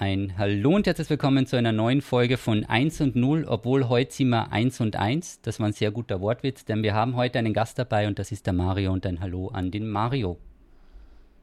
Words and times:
Ein 0.00 0.38
Hallo 0.38 0.76
und 0.76 0.86
herzlich 0.86 1.10
willkommen 1.10 1.44
zu 1.46 1.56
einer 1.56 1.72
neuen 1.72 2.02
Folge 2.02 2.36
von 2.36 2.64
1 2.64 3.00
und 3.00 3.16
0, 3.16 3.46
obwohl 3.48 3.88
heute 3.88 4.14
sind 4.14 4.28
wir 4.28 4.52
1 4.52 4.80
und 4.80 4.94
1. 4.94 5.40
Das 5.42 5.58
war 5.58 5.66
ein 5.66 5.72
sehr 5.72 5.90
guter 5.90 6.20
Wortwitz, 6.20 6.64
denn 6.64 6.84
wir 6.84 6.94
haben 6.94 7.16
heute 7.16 7.40
einen 7.40 7.52
Gast 7.52 7.80
dabei 7.80 8.06
und 8.06 8.16
das 8.20 8.30
ist 8.30 8.46
der 8.46 8.52
Mario 8.52 8.92
und 8.92 9.04
ein 9.06 9.18
Hallo 9.18 9.48
an 9.48 9.72
den 9.72 9.88
Mario. 9.88 10.38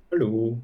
Hallo. 0.10 0.58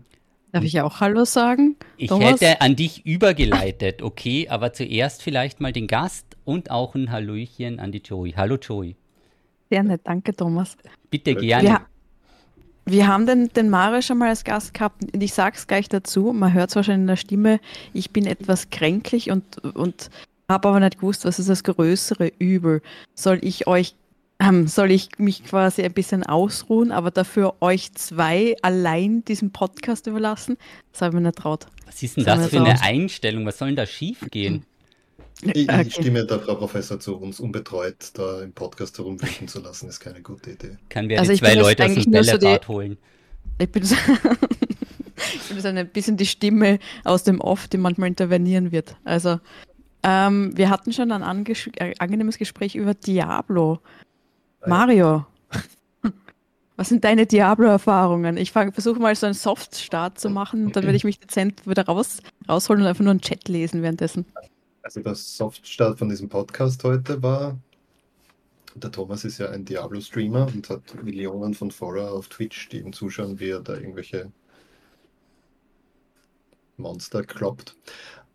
Darf 0.53 0.63
ich 0.63 0.79
auch 0.79 1.01
Hallo 1.01 1.25
sagen? 1.25 1.75
Ich 1.97 2.07
Thomas? 2.07 2.39
hätte 2.39 2.61
an 2.61 2.77
dich 2.77 3.05
übergeleitet, 3.05 4.01
okay, 4.01 4.47
aber 4.47 4.71
zuerst 4.71 5.21
vielleicht 5.21 5.59
mal 5.59 5.73
den 5.73 5.87
Gast 5.87 6.37
und 6.45 6.71
auch 6.71 6.95
ein 6.95 7.11
Hallöchen 7.11 7.81
an 7.81 7.91
die 7.91 7.99
Joey. 7.99 8.31
Hallo 8.37 8.55
Joey. 8.55 8.95
Sehr 9.69 9.83
nett, 9.83 9.99
danke 10.05 10.33
Thomas. 10.33 10.77
Bitte 11.09 11.35
gerne. 11.35 11.67
Ja. 11.67 11.85
Wir 12.85 13.07
haben 13.07 13.25
den, 13.25 13.49
den 13.49 13.69
Mario 13.69 14.01
schon 14.01 14.17
mal 14.17 14.29
als 14.29 14.43
Gast 14.43 14.73
gehabt 14.73 15.03
und 15.13 15.21
ich 15.21 15.33
sage 15.33 15.55
es 15.55 15.67
gleich 15.67 15.87
dazu, 15.87 16.33
man 16.33 16.53
hört 16.53 16.69
es 16.71 16.75
wahrscheinlich 16.75 17.03
in 17.03 17.07
der 17.07 17.15
Stimme, 17.15 17.59
ich 17.93 18.11
bin 18.11 18.25
etwas 18.25 18.69
kränklich 18.69 19.31
und, 19.31 19.63
und 19.75 20.09
habe 20.49 20.67
aber 20.67 20.79
nicht 20.79 20.99
gewusst, 20.99 21.25
was 21.25 21.39
ist 21.39 21.49
das 21.49 21.63
größere 21.63 22.31
Übel. 22.39 22.81
Soll 23.13 23.39
ich 23.41 23.67
euch, 23.67 23.95
ähm, 24.39 24.67
soll 24.67 24.91
ich 24.91 25.09
mich 25.17 25.43
quasi 25.43 25.83
ein 25.83 25.93
bisschen 25.93 26.23
ausruhen, 26.23 26.91
aber 26.91 27.11
dafür 27.11 27.55
euch 27.61 27.93
zwei 27.93 28.55
allein 28.61 29.23
diesen 29.25 29.51
Podcast 29.51 30.07
überlassen? 30.07 30.57
Das 30.91 31.01
habe 31.01 31.15
ich 31.15 31.21
mir 31.21 31.27
nicht 31.27 31.37
traut. 31.37 31.67
Was 31.85 32.01
ist 32.01 32.17
denn 32.17 32.25
das, 32.25 32.39
das 32.39 32.49
für 32.49 32.61
eine 32.61 32.81
Einstellung? 32.81 33.45
Was 33.45 33.59
soll 33.59 33.69
denn 33.69 33.77
da 33.77 33.85
schief 33.85 34.27
gehen? 34.31 34.65
Ich, 35.43 35.69
ich, 35.69 35.93
stimme 35.93 36.25
der 36.25 36.39
Frau 36.39 36.55
Professor 36.55 36.99
zu, 36.99 37.17
uns 37.17 37.39
unbetreut 37.39 38.11
da 38.13 38.41
im 38.41 38.53
Podcast 38.53 38.97
herumwischen 38.97 39.47
zu 39.47 39.59
lassen, 39.59 39.89
ist 39.89 39.99
keine 39.99 40.21
gute 40.21 40.51
Idee. 40.51 40.77
Kann 40.89 41.09
wer 41.09 41.19
also 41.19 41.31
die 41.31 41.39
zwei 41.39 41.55
Leute 41.55 41.85
aus 41.85 41.95
dem 41.95 42.11
Bällebad 42.11 42.63
so 42.65 42.67
holen? 42.67 42.97
Ich 43.57 43.71
bin, 43.71 43.83
so 43.83 43.95
ich 45.35 45.49
bin 45.49 45.59
so 45.59 45.67
ein 45.67 45.87
bisschen 45.89 46.17
die 46.17 46.25
Stimme 46.25 46.79
aus 47.03 47.23
dem 47.23 47.41
Off, 47.41 47.67
die 47.67 47.77
manchmal 47.77 48.09
intervenieren 48.09 48.71
wird. 48.71 48.95
Also, 49.03 49.39
ähm, 50.03 50.55
wir 50.55 50.69
hatten 50.69 50.93
schon 50.93 51.11
ein 51.11 51.45
äh, 51.45 51.93
angenehmes 51.99 52.37
Gespräch 52.37 52.75
über 52.75 52.93
Diablo. 52.93 53.79
Mario, 54.65 55.25
was 56.75 56.89
sind 56.89 57.03
deine 57.03 57.25
Diablo-Erfahrungen? 57.25 58.37
Ich 58.37 58.51
versuche 58.51 58.99
mal 58.99 59.15
so 59.15 59.25
einen 59.25 59.35
Soft-Start 59.35 60.19
zu 60.19 60.29
machen, 60.29 60.71
dann 60.71 60.83
werde 60.83 60.97
ich 60.97 61.03
mich 61.03 61.19
dezent 61.19 61.67
wieder 61.67 61.85
raus, 61.85 62.21
rausholen 62.47 62.83
und 62.83 62.87
einfach 62.87 63.03
nur 63.03 63.11
einen 63.11 63.21
Chat 63.21 63.47
lesen 63.47 63.81
währenddessen. 63.81 64.25
Also 64.83 64.99
der 65.01 65.15
Softstart 65.15 65.99
von 65.99 66.09
diesem 66.09 66.27
Podcast 66.27 66.83
heute 66.83 67.21
war, 67.21 67.57
der 68.73 68.91
Thomas 68.91 69.25
ist 69.25 69.37
ja 69.37 69.49
ein 69.49 69.63
Diablo-Streamer 69.63 70.47
und 70.47 70.69
hat 70.69 71.03
Millionen 71.03 71.53
von 71.53 71.71
Follower 71.71 72.11
auf 72.11 72.29
Twitch, 72.29 72.69
die 72.69 72.79
ihm 72.79 72.93
zuschauen, 72.93 73.39
wie 73.39 73.49
er 73.49 73.59
da 73.59 73.75
irgendwelche 73.75 74.31
Monster 76.77 77.23
kloppt. 77.23 77.75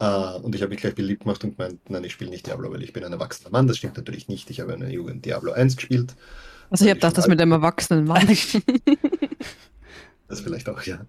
Uh, 0.01 0.39
und 0.43 0.55
ich 0.55 0.61
habe 0.61 0.71
mich 0.71 0.81
gleich 0.81 0.95
beliebt 0.95 1.23
gemacht 1.23 1.43
und 1.43 1.57
gemeint, 1.57 1.81
nein, 1.89 2.05
ich 2.05 2.13
spiele 2.13 2.31
nicht 2.31 2.47
Diablo, 2.47 2.71
weil 2.71 2.83
ich 2.83 2.93
bin 2.93 3.03
ein 3.03 3.15
erwachsener 3.15 3.51
Mann. 3.51 3.67
Das 3.67 3.79
stimmt 3.79 3.97
natürlich 3.97 4.29
nicht. 4.29 4.51
Ich 4.51 4.61
habe 4.61 4.75
in 4.75 4.81
der 4.81 4.91
Jugend 4.91 5.25
Diablo 5.25 5.53
1 5.53 5.77
gespielt. 5.77 6.15
Also 6.69 6.85
ich 6.85 6.91
habe 6.91 7.01
gedacht, 7.01 7.17
das 7.17 7.29
mit 7.29 7.41
einem 7.41 7.53
erwachsenen 7.53 8.05
Mann. 8.05 8.29
Das 10.29 10.41
vielleicht 10.41 10.69
auch, 10.69 10.83
ja. 10.83 11.07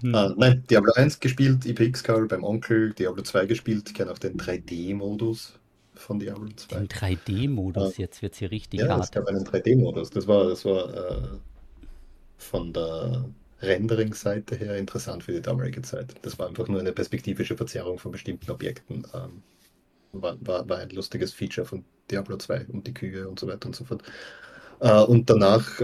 Hm. 0.00 0.14
Uh, 0.14 0.34
nein, 0.36 0.64
Diablo 0.70 0.92
1 0.94 1.20
gespielt, 1.20 1.66
IPX 1.66 2.02
Carl 2.02 2.26
beim 2.26 2.42
Onkel, 2.42 2.92
Diablo 2.94 3.22
2 3.22 3.46
gespielt, 3.46 3.94
kenne 3.94 4.10
auch 4.10 4.18
den 4.18 4.38
3D-Modus 4.38 5.58
von 5.94 6.18
Diablo 6.18 6.48
2. 6.54 6.76
Den 6.76 6.88
3D-Modus, 6.88 7.98
uh, 7.98 8.00
jetzt 8.00 8.22
wird 8.22 8.32
es 8.32 8.38
hier 8.38 8.50
richtig 8.50 8.80
ja, 8.80 8.88
hart. 8.88 9.04
es 9.04 9.10
gab 9.10 9.26
einen 9.26 9.44
3D-Modus. 9.44 10.10
Das 10.10 10.26
war, 10.26 10.48
das 10.48 10.64
war 10.64 10.88
uh, 10.88 11.38
von 12.38 12.72
der 12.72 13.28
Rendering-Seite 13.60 14.56
her 14.56 14.76
interessant 14.76 15.24
für 15.24 15.32
die 15.32 15.42
damalige 15.42 15.82
Zeit. 15.82 16.14
Das 16.22 16.38
war 16.38 16.48
einfach 16.48 16.68
nur 16.68 16.80
eine 16.80 16.92
perspektivische 16.92 17.56
Verzerrung 17.56 17.98
von 17.98 18.12
bestimmten 18.12 18.50
Objekten. 18.50 19.06
Ähm, 19.14 19.42
war, 20.12 20.36
war, 20.40 20.68
war, 20.68 20.78
ein 20.78 20.90
lustiges 20.90 21.32
Feature 21.32 21.66
von 21.66 21.84
Diablo 22.10 22.36
2 22.36 22.66
und 22.72 22.86
die 22.86 22.94
Kühe 22.94 23.28
und 23.28 23.38
so 23.38 23.46
weiter 23.46 23.66
und 23.66 23.76
so 23.76 23.84
fort. 23.84 24.02
Äh, 24.80 25.02
und 25.02 25.28
danach 25.28 25.80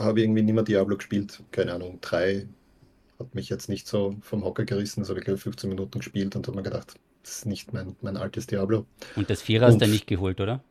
habe 0.00 0.20
irgendwie 0.20 0.42
nicht 0.42 0.54
mehr 0.54 0.64
Diablo 0.64 0.96
gespielt. 0.96 1.42
Keine 1.52 1.74
Ahnung, 1.74 1.98
drei 2.00 2.46
hat 3.18 3.34
mich 3.34 3.48
jetzt 3.48 3.68
nicht 3.68 3.86
so 3.86 4.16
vom 4.22 4.44
Hocker 4.44 4.64
gerissen. 4.64 5.00
Das 5.00 5.10
habe 5.10 5.20
ich 5.20 5.24
glaube 5.24 5.38
15 5.38 5.68
Minuten 5.68 5.98
gespielt 5.98 6.34
und 6.34 6.46
habe 6.46 6.56
mir 6.56 6.62
gedacht, 6.62 6.94
das 7.22 7.38
ist 7.38 7.46
nicht 7.46 7.72
mein, 7.72 7.94
mein 8.00 8.16
altes 8.16 8.46
Diablo. 8.46 8.86
Und 9.16 9.30
das 9.30 9.42
Vierer 9.42 9.66
hast 9.66 9.80
du 9.80 9.86
nicht 9.86 10.06
geholt, 10.06 10.40
oder? 10.40 10.62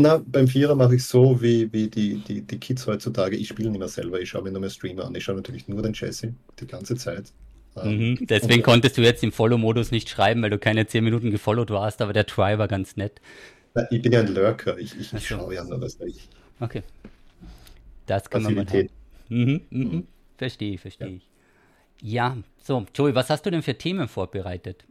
Na, 0.00 0.22
beim 0.24 0.46
Vierer 0.46 0.74
mache 0.74 0.96
ich 0.96 1.04
so 1.04 1.40
wie, 1.42 1.72
wie 1.72 1.88
die, 1.88 2.16
die, 2.16 2.42
die 2.42 2.58
Kids 2.58 2.86
heutzutage. 2.86 3.36
Ich 3.36 3.48
spiele 3.48 3.70
nicht 3.70 3.78
mehr 3.80 3.88
selber, 3.88 4.20
ich 4.20 4.28
schaue 4.28 4.42
mir 4.42 4.52
nur 4.52 4.60
mehr 4.60 4.70
Streamer 4.70 5.06
an. 5.06 5.14
Ich 5.14 5.24
schaue 5.24 5.36
natürlich 5.36 5.66
nur 5.66 5.82
den 5.82 5.92
Jesse 5.92 6.34
die 6.60 6.66
ganze 6.66 6.94
Zeit. 6.96 7.32
Ähm, 7.76 8.10
mhm, 8.10 8.26
deswegen 8.26 8.62
konntest 8.64 8.96
du 8.96 9.02
jetzt 9.02 9.24
im 9.24 9.32
Follow-Modus 9.32 9.90
nicht 9.90 10.08
schreiben, 10.08 10.42
weil 10.42 10.50
du 10.50 10.58
keine 10.58 10.86
10 10.86 11.02
Minuten 11.02 11.30
gefollowt 11.30 11.70
warst, 11.70 12.00
aber 12.00 12.12
der 12.12 12.26
Try 12.26 12.58
war 12.58 12.68
ganz 12.68 12.96
nett. 12.96 13.20
Na, 13.74 13.86
ich 13.90 14.02
bin 14.02 14.12
ja 14.12 14.20
ein 14.20 14.32
Lurker, 14.32 14.78
ich, 14.78 14.98
ich, 14.98 15.12
ich 15.12 15.26
schaue 15.26 15.54
ja 15.54 15.64
nur 15.64 15.80
was 15.80 15.98
ich. 16.00 16.28
Okay. 16.60 16.82
Das 18.08 18.30
kann 18.30 18.42
man 18.42 18.54
mal 18.54 18.64
mhm, 18.64 18.88
mhm, 19.28 19.62
mhm. 19.70 20.06
Verstehe, 20.36 20.78
verstehe 20.78 21.08
ja. 21.08 21.14
ich. 21.16 21.28
Ja, 22.00 22.36
so, 22.62 22.86
Joey, 22.94 23.14
was 23.14 23.28
hast 23.28 23.44
du 23.44 23.50
denn 23.50 23.62
für 23.62 23.76
Themen 23.76 24.08
vorbereitet? 24.08 24.84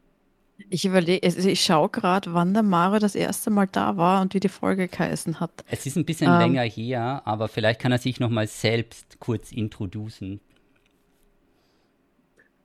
Ich 0.69 0.85
überlege, 0.85 1.25
also 1.25 1.47
ich 1.47 1.61
schaue 1.61 1.89
gerade, 1.89 2.33
wann 2.33 2.53
der 2.53 2.63
Mario 2.63 2.99
das 2.99 3.15
erste 3.15 3.49
Mal 3.49 3.67
da 3.67 3.97
war 3.97 4.21
und 4.21 4.33
wie 4.33 4.39
die 4.39 4.49
Folge 4.49 4.87
geheißen 4.87 5.39
hat. 5.39 5.51
Es 5.69 5.85
ist 5.85 5.95
ein 5.95 6.05
bisschen 6.05 6.31
ähm, 6.31 6.39
länger 6.39 6.63
her, 6.63 7.21
aber 7.25 7.47
vielleicht 7.47 7.79
kann 7.79 7.91
er 7.91 7.99
sich 7.99 8.19
nochmal 8.19 8.47
selbst 8.47 9.19
kurz 9.19 9.51
introducen. 9.51 10.39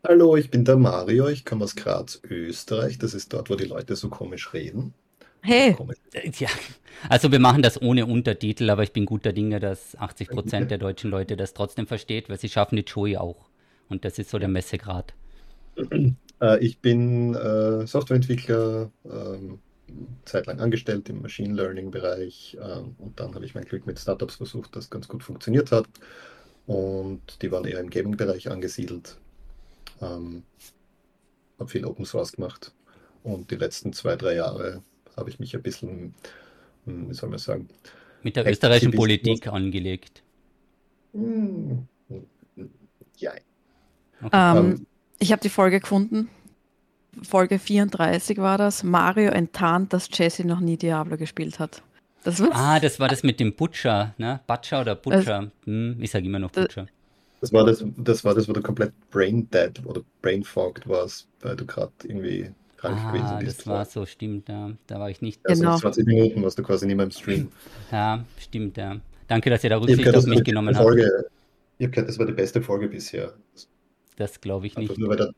Hallo, 0.04 0.36
ich 0.36 0.50
bin 0.50 0.64
der 0.64 0.76
Mario, 0.76 1.28
ich 1.28 1.44
komme 1.44 1.64
aus 1.64 1.76
Graz, 1.76 2.20
Österreich. 2.24 2.98
Das 2.98 3.14
ist 3.14 3.32
dort, 3.32 3.50
wo 3.50 3.54
die 3.54 3.64
Leute 3.64 3.94
so 3.94 4.08
komisch 4.08 4.52
reden. 4.52 4.94
Hey. 5.42 5.76
Ja, 6.38 6.48
also 7.08 7.32
wir 7.32 7.40
machen 7.40 7.62
das 7.62 7.80
ohne 7.82 8.06
Untertitel, 8.06 8.70
aber 8.70 8.84
ich 8.84 8.92
bin 8.92 9.06
guter 9.06 9.32
Dinge, 9.32 9.58
dass 9.58 9.96
80 9.96 10.28
Prozent 10.28 10.70
der 10.70 10.78
deutschen 10.78 11.10
Leute 11.10 11.36
das 11.36 11.52
trotzdem 11.52 11.86
versteht, 11.86 12.28
weil 12.28 12.38
sie 12.38 12.48
schaffen 12.48 12.76
die 12.76 12.82
Joey 12.82 13.16
auch. 13.16 13.48
Und 13.88 14.04
das 14.04 14.18
ist 14.18 14.30
so 14.30 14.38
der 14.38 14.48
Messegrad. 14.48 15.12
Äh, 16.40 16.58
ich 16.64 16.78
bin 16.78 17.34
äh, 17.34 17.86
Softwareentwickler, 17.86 18.90
ähm, 19.04 19.58
zeitlang 20.24 20.60
angestellt 20.60 21.08
im 21.08 21.22
Machine 21.22 21.54
Learning-Bereich 21.54 22.56
äh, 22.60 22.78
und 22.98 23.12
dann 23.16 23.34
habe 23.34 23.44
ich 23.44 23.54
mein 23.54 23.64
Glück 23.64 23.86
mit 23.86 23.98
Startups 23.98 24.36
versucht, 24.36 24.74
das 24.74 24.90
ganz 24.90 25.08
gut 25.08 25.22
funktioniert 25.22 25.72
hat. 25.72 25.86
Und 26.66 27.42
die 27.42 27.50
waren 27.50 27.64
eher 27.64 27.80
im 27.80 27.90
Gaming-Bereich 27.90 28.50
angesiedelt. 28.50 29.18
Ähm, 30.00 30.44
habe 31.58 31.70
viel 31.70 31.84
Open 31.84 32.04
Source 32.04 32.32
gemacht 32.32 32.72
und 33.22 33.50
die 33.50 33.56
letzten 33.56 33.92
zwei, 33.92 34.16
drei 34.16 34.34
Jahre 34.34 34.82
habe 35.16 35.30
ich 35.30 35.38
mich 35.38 35.54
ein 35.54 35.62
bisschen, 35.62 36.14
hm, 36.84 37.10
wie 37.10 37.14
soll 37.14 37.30
man 37.30 37.38
sagen, 37.38 37.68
mit 38.22 38.36
der 38.36 38.46
österreichischen 38.46 38.92
Politik 38.92 39.46
angelegt. 39.48 40.22
Hm, 41.12 41.86
ja. 43.16 43.32
Okay. 44.22 44.30
Ähm, 44.32 44.56
ähm, 44.56 44.86
ich 45.18 45.32
habe 45.32 45.42
die 45.42 45.48
Folge 45.48 45.80
gefunden. 45.80 46.28
Folge 47.22 47.58
34 47.58 48.38
war 48.38 48.58
das. 48.58 48.82
Mario 48.82 49.30
enttarnt, 49.30 49.92
dass 49.92 50.08
Jesse 50.12 50.46
noch 50.46 50.60
nie 50.60 50.76
Diablo 50.76 51.16
gespielt 51.16 51.58
hat. 51.58 51.82
Das 52.24 52.40
ah, 52.40 52.78
das 52.78 53.00
war 53.00 53.08
das 53.08 53.22
mit 53.22 53.40
dem 53.40 53.54
Butcher, 53.54 54.14
ne? 54.16 54.40
Butcher 54.46 54.80
oder 54.80 54.94
Butcher? 54.94 55.50
Hm, 55.64 55.96
ich 56.00 56.10
sage 56.10 56.26
immer 56.26 56.38
noch 56.38 56.52
Butcher. 56.52 56.86
Das 57.40 57.52
war 57.52 57.66
das, 57.66 57.84
das 57.96 58.24
war 58.24 58.34
das, 58.34 58.48
wo 58.48 58.52
du 58.52 58.62
komplett 58.62 58.92
brain 59.10 59.48
dead 59.50 59.84
oder 59.84 60.02
brain 60.22 60.44
fogged 60.44 60.88
warst, 60.88 61.26
weil 61.40 61.56
du 61.56 61.66
gerade 61.66 61.92
irgendwie 62.04 62.52
krank 62.82 62.98
ah, 63.00 63.12
gewesen 63.12 63.38
bist. 63.38 63.60
Das 63.60 63.66
war 63.66 63.84
so, 63.84 64.06
stimmt, 64.06 64.48
ja. 64.48 64.72
Da 64.86 64.98
war 64.98 65.08
ich 65.08 65.22
nicht. 65.22 65.40
Also 65.48 65.62
genau. 65.62 65.78
20 65.78 66.06
Minuten 66.06 66.42
warst 66.42 66.58
du 66.58 66.62
quasi 66.62 66.86
nicht 66.86 66.96
mehr 66.96 67.06
im 67.06 67.10
Stream. 67.12 67.48
Ja, 67.90 68.24
stimmt, 68.38 68.76
ja. 68.76 68.96
Danke, 69.28 69.50
dass 69.50 69.64
ihr 69.64 69.70
da 69.70 69.78
Rücksicht 69.78 70.14
auf 70.14 70.26
mich 70.26 70.44
genommen 70.44 70.76
habt. 70.76 70.96
Ich 71.78 71.86
habe 71.86 71.90
gehört, 71.90 72.08
das 72.08 72.18
war 72.18 72.26
die 72.26 72.32
beste 72.32 72.60
Folge 72.60 72.88
bisher. 72.88 73.32
Das 74.16 74.40
glaube 74.40 74.66
ich 74.66 74.76
nicht. 74.76 74.98
Nur 74.98 75.08
weil 75.08 75.16
der 75.16 75.32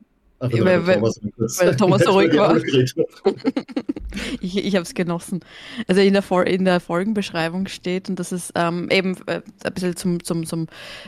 Einfach 0.45 0.65
weil, 0.65 0.87
weil, 0.87 0.95
Thomas, 0.95 1.19
weil 1.59 1.75
Thomas 1.75 2.01
so 2.03 2.11
ruhig 2.11 2.35
war. 2.35 2.57
ich 4.41 4.57
ich 4.57 4.75
habe 4.75 4.83
es 4.83 4.93
genossen. 4.93 5.39
Also 5.87 6.01
in 6.01 6.13
der, 6.13 6.47
in 6.47 6.65
der 6.65 6.79
Folgenbeschreibung 6.79 7.67
steht, 7.67 8.09
und 8.09 8.19
das 8.19 8.31
ist 8.31 8.51
ähm, 8.55 8.89
eben 8.89 9.15
äh, 9.27 9.41
ein 9.63 9.73
bisschen 9.73 9.95
zum, 9.95 10.23
zum, 10.23 10.45
zum 10.45 10.67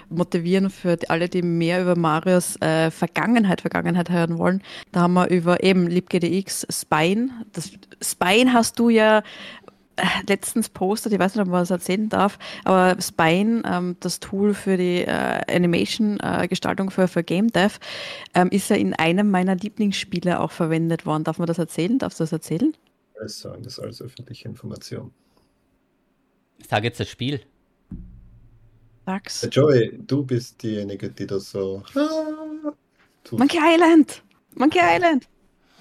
Motivieren 0.10 0.69
für 0.69 0.98
alle, 1.07 1.30
die 1.30 1.42
mehr 1.42 1.81
über 1.81 1.95
Marios 1.95 2.60
äh, 2.62 2.92
Vergangenheit, 2.92 3.62
Vergangenheit 3.62 4.10
hören 4.10 4.38
wollen. 4.38 4.62
Da 4.92 5.01
haben 5.01 5.13
wir 5.13 5.30
über 5.30 5.63
eben 5.63 5.88
LibGDX 5.88 6.68
Spine. 6.69 7.30
Das 7.54 7.72
Spine 8.01 8.54
hast 8.54 8.80
du 8.80 8.89
ja 8.89 9.24
letztens 10.28 10.70
postet, 10.70 11.14
ich 11.14 11.20
weiß 11.20 11.36
nicht, 11.36 11.42
ob 11.42 11.50
man 11.50 11.62
das 11.62 11.72
erzählen 11.72 12.10
darf, 12.10 12.38
aber 12.64 13.00
Spine, 13.02 13.64
ähm, 13.66 13.96
das 14.00 14.20
Tool 14.20 14.54
für 14.54 14.78
die 14.78 15.02
äh, 15.02 15.42
Animation-Gestaltung 15.48 16.90
äh, 16.90 16.92
für, 16.92 17.08
für 17.08 17.24
Game 17.24 17.50
Dev, 17.52 17.80
ähm, 18.34 18.50
ist 18.50 18.70
ja 18.70 18.76
in 18.76 18.94
einem 18.94 19.32
meiner 19.32 19.56
Lieblingsspiele 19.56 20.40
auch 20.40 20.52
verwendet 20.52 21.06
worden. 21.06 21.24
Darf 21.24 21.40
man 21.40 21.48
das 21.48 21.58
erzählen? 21.58 21.98
Darfst 21.98 22.20
du 22.20 22.24
das 22.24 22.32
erzählen? 22.32 22.74
Ich 23.26 23.34
sagen, 23.34 23.64
das 23.64 23.74
ist 23.74 23.80
alles 23.80 24.02
öffentliche 24.02 24.48
Information. 24.48 25.12
Ich 26.60 26.68
sage 26.68 26.88
jetzt 26.88 27.00
das 27.00 27.10
Spiel. 27.10 27.42
Sag's. 29.06 29.44
Äh, 29.44 29.50
Joey, 29.50 30.00
du 30.06 30.24
bist 30.24 30.62
diejenige, 30.62 31.10
die 31.10 31.26
das 31.26 31.52
so. 31.52 31.82
Monkey 33.32 33.58
Island! 33.58 34.22
Monkey 34.56 34.80
Island! 34.82 35.28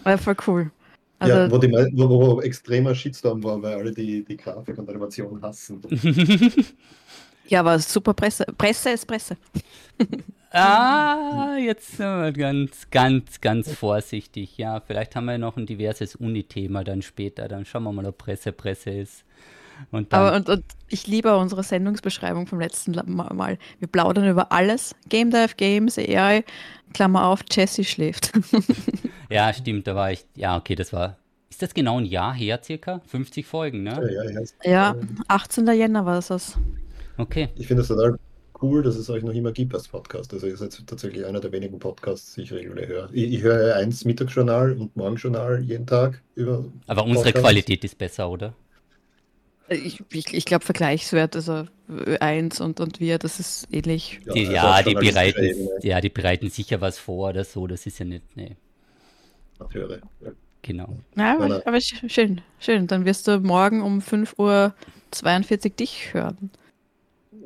War 0.05 0.19
voll 0.19 0.37
cool. 0.47 0.71
Also, 1.19 1.35
ja, 1.35 1.51
wo, 1.51 1.59
die, 1.59 1.73
wo, 1.73 2.09
wo 2.09 2.41
extremer 2.43 2.95
Shitstorm 2.95 3.43
war, 3.43 3.63
weil 3.63 3.75
alle 3.75 3.93
die, 3.93 4.23
die 4.25 4.37
Grafik 4.37 4.77
und 4.79 4.89
Animation 4.89 5.41
hassen. 5.41 5.81
ja, 7.49 7.61
aber 7.61 7.79
super 7.79 8.13
Presse. 8.13 8.45
Presse 8.59 8.91
ist 8.91 9.07
Presse. 9.07 9.37
ah, 10.51 11.57
jetzt 11.59 11.97
sind 11.97 12.07
wir 12.07 12.33
ganz, 12.33 12.91
ganz, 12.91 13.41
ganz 13.41 13.73
vorsichtig. 13.73 14.59
Ja, 14.59 14.81
vielleicht 14.81 15.17
haben 15.17 15.25
wir 15.25 15.39
noch 15.39 15.57
ein 15.57 15.65
diverses 15.65 16.17
Uni-Thema 16.17 16.85
dann 16.85 17.01
später. 17.01 17.49
Dann 17.49 17.65
schauen 17.65 17.85
wir 17.85 17.93
mal, 17.93 18.07
ob 18.07 18.19
Presse 18.19 18.53
Presse 18.53 18.91
ist. 18.91 19.25
Und, 19.91 20.13
dann, 20.13 20.21
Aber, 20.21 20.37
und, 20.37 20.49
und 20.49 20.65
ich 20.89 21.07
liebe 21.07 21.37
unsere 21.37 21.63
Sendungsbeschreibung 21.63 22.47
vom 22.47 22.61
letzten 22.61 22.93
Mal. 23.07 23.59
Wir 23.79 23.89
plaudern 23.89 24.29
über 24.29 24.53
alles. 24.53 24.95
Game 25.09 25.31
Dive, 25.31 25.55
Games, 25.57 25.99
AI, 25.99 26.45
Klammer 26.95 27.27
auf, 27.27 27.41
Jesse 27.51 27.85
schläft. 27.85 28.33
ja, 29.31 29.53
stimmt, 29.53 29.87
da 29.87 29.95
war 29.95 30.13
ich, 30.13 30.25
ja, 30.35 30.57
okay, 30.57 30.75
das 30.75 30.93
war, 30.93 31.19
ist 31.51 31.63
das 31.63 31.75
genau 31.75 31.99
ein 31.99 32.07
Jahr 32.07 32.35
her, 32.35 32.61
circa? 32.63 33.01
50 33.07 33.47
Folgen, 33.47 33.83
ne? 33.83 33.93
Ja, 34.11 34.25
ja, 34.25 34.31
ja. 34.31 34.43
ja 34.65 34.97
18. 35.29 35.67
Jänner 35.69 36.05
war 36.05 36.19
es 36.19 36.29
das. 36.29 36.59
Okay. 37.19 37.49
Ich 37.57 37.67
finde 37.67 37.83
es 37.83 37.89
total 37.89 38.19
cool, 38.63 38.83
dass 38.83 38.97
es 38.97 39.11
euch 39.11 39.23
noch 39.23 39.33
immer 39.33 39.53
gibt 39.53 39.75
als 39.75 39.89
Podcast. 39.89 40.33
Also 40.33 40.47
ihr 40.47 40.57
seid 40.57 40.87
tatsächlich 40.87 41.25
einer 41.25 41.41
der 41.41 41.53
wenigen 41.53 41.79
Podcasts, 41.79 42.35
die 42.35 42.43
ich 42.43 42.53
regelmäßig 42.53 42.89
höre. 42.89 43.09
Ich, 43.13 43.33
ich 43.35 43.43
höre 43.43 43.77
eins 43.77 44.05
Mittagsjournal 44.05 44.73
und 44.73 44.97
Morgenjournal 44.97 45.63
jeden 45.63 45.87
Tag 45.87 46.23
über. 46.35 46.65
Aber 46.87 47.05
unsere 47.05 47.25
Podcasts. 47.25 47.43
Qualität 47.43 47.85
ist 47.85 47.99
besser, 47.99 48.31
oder? 48.31 48.55
Ich, 49.69 50.03
ich, 50.13 50.33
ich 50.33 50.45
glaube, 50.45 50.65
Vergleichswert, 50.65 51.35
also 51.37 51.67
1 52.21 52.61
und, 52.61 52.81
und 52.81 53.01
wir, 53.01 53.19
das 53.19 53.41
ist 53.41 53.69
ähnlich. 53.73 54.21
Die, 54.33 54.45
ja, 54.45 54.83
die 54.83 54.95
bereiten, 54.95 55.69
ja, 55.83 56.01
die 56.01 56.09
bereiten 56.09 56.51
sicher 56.51 56.81
was 56.81 56.99
vor 56.99 57.31
oder 57.31 57.45
so, 57.45 57.67
das 57.67 57.87
ist 57.87 57.99
ja 57.99 58.05
nicht, 58.05 58.37
nee. 58.37 58.57
Höre. 59.73 60.01
Ja. 60.21 60.33
Genau. 60.63 60.99
Ja, 61.17 61.35
aber, 61.35 61.67
aber, 61.67 61.81
schön, 61.81 62.41
schön. 62.59 62.87
Dann 62.89 63.05
wirst 63.05 63.29
du 63.29 63.39
morgen 63.39 63.83
um 63.83 64.01
5.42 64.01 64.37
Uhr 64.39 65.71
dich 65.71 66.13
hören. 66.13 66.51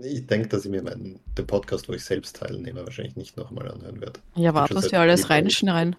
Ich 0.03 0.27
denke, 0.27 0.49
dass 0.49 0.65
ich 0.65 0.71
mir 0.71 0.83
meinen, 0.83 1.21
den 1.37 1.47
Podcast, 1.47 1.89
wo 1.89 1.93
ich 1.93 2.03
selbst 2.03 2.37
teilnehme, 2.37 2.85
wahrscheinlich 2.85 3.17
nicht 3.17 3.37
nochmal 3.37 3.71
anhören 3.71 4.01
werde. 4.01 4.21
Ja, 4.37 4.55
warte, 4.55 4.75
was 4.75 4.91
wir 4.91 5.01
alles 5.01 5.29
reinschneiden. 5.29 5.97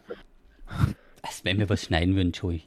Als 1.22 1.46
wenn 1.46 1.60
wir 1.60 1.70
was 1.70 1.84
schneiden 1.84 2.16
würden, 2.16 2.32
Joey. 2.32 2.64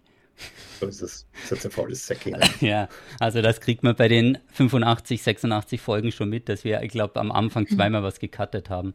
So 0.81 0.87
ist 0.87 1.03
das. 1.03 1.27
Ist 1.43 1.51
jetzt 1.51 1.65
ein 1.65 1.71
faules 1.71 2.07
Säckchen. 2.07 2.37
ja, 2.61 2.89
also 3.21 3.43
das 3.43 3.61
kriegt 3.61 3.83
man 3.83 3.95
bei 3.95 4.09
den 4.09 4.39
85, 4.53 5.23
86 5.23 5.81
Folgen 5.81 6.13
schon 6.13 6.29
mit, 6.29 6.49
dass 6.49 6.65
wir, 6.65 6.83
ich 6.83 6.91
glaube, 6.91 7.21
am 7.21 7.31
Anfang 7.31 7.67
zweimal 7.67 8.03
was 8.03 8.19
gecuttet 8.19 8.71
haben. 8.71 8.95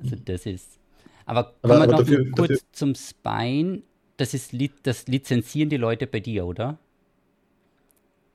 Also 0.00 0.16
das 0.24 0.46
ist. 0.46 0.78
Aber 1.24 1.54
kommen 1.62 1.80
wir 1.80 1.86
noch 1.86 1.98
dafür, 1.98 2.30
kurz 2.30 2.48
dafür. 2.48 2.72
zum 2.72 2.94
Spine. 2.94 3.82
Das 4.16 4.32
ist 4.32 4.54
das 4.82 5.06
lizenzieren 5.08 5.68
die 5.68 5.76
Leute 5.76 6.06
bei 6.06 6.20
dir, 6.20 6.46
oder? 6.46 6.78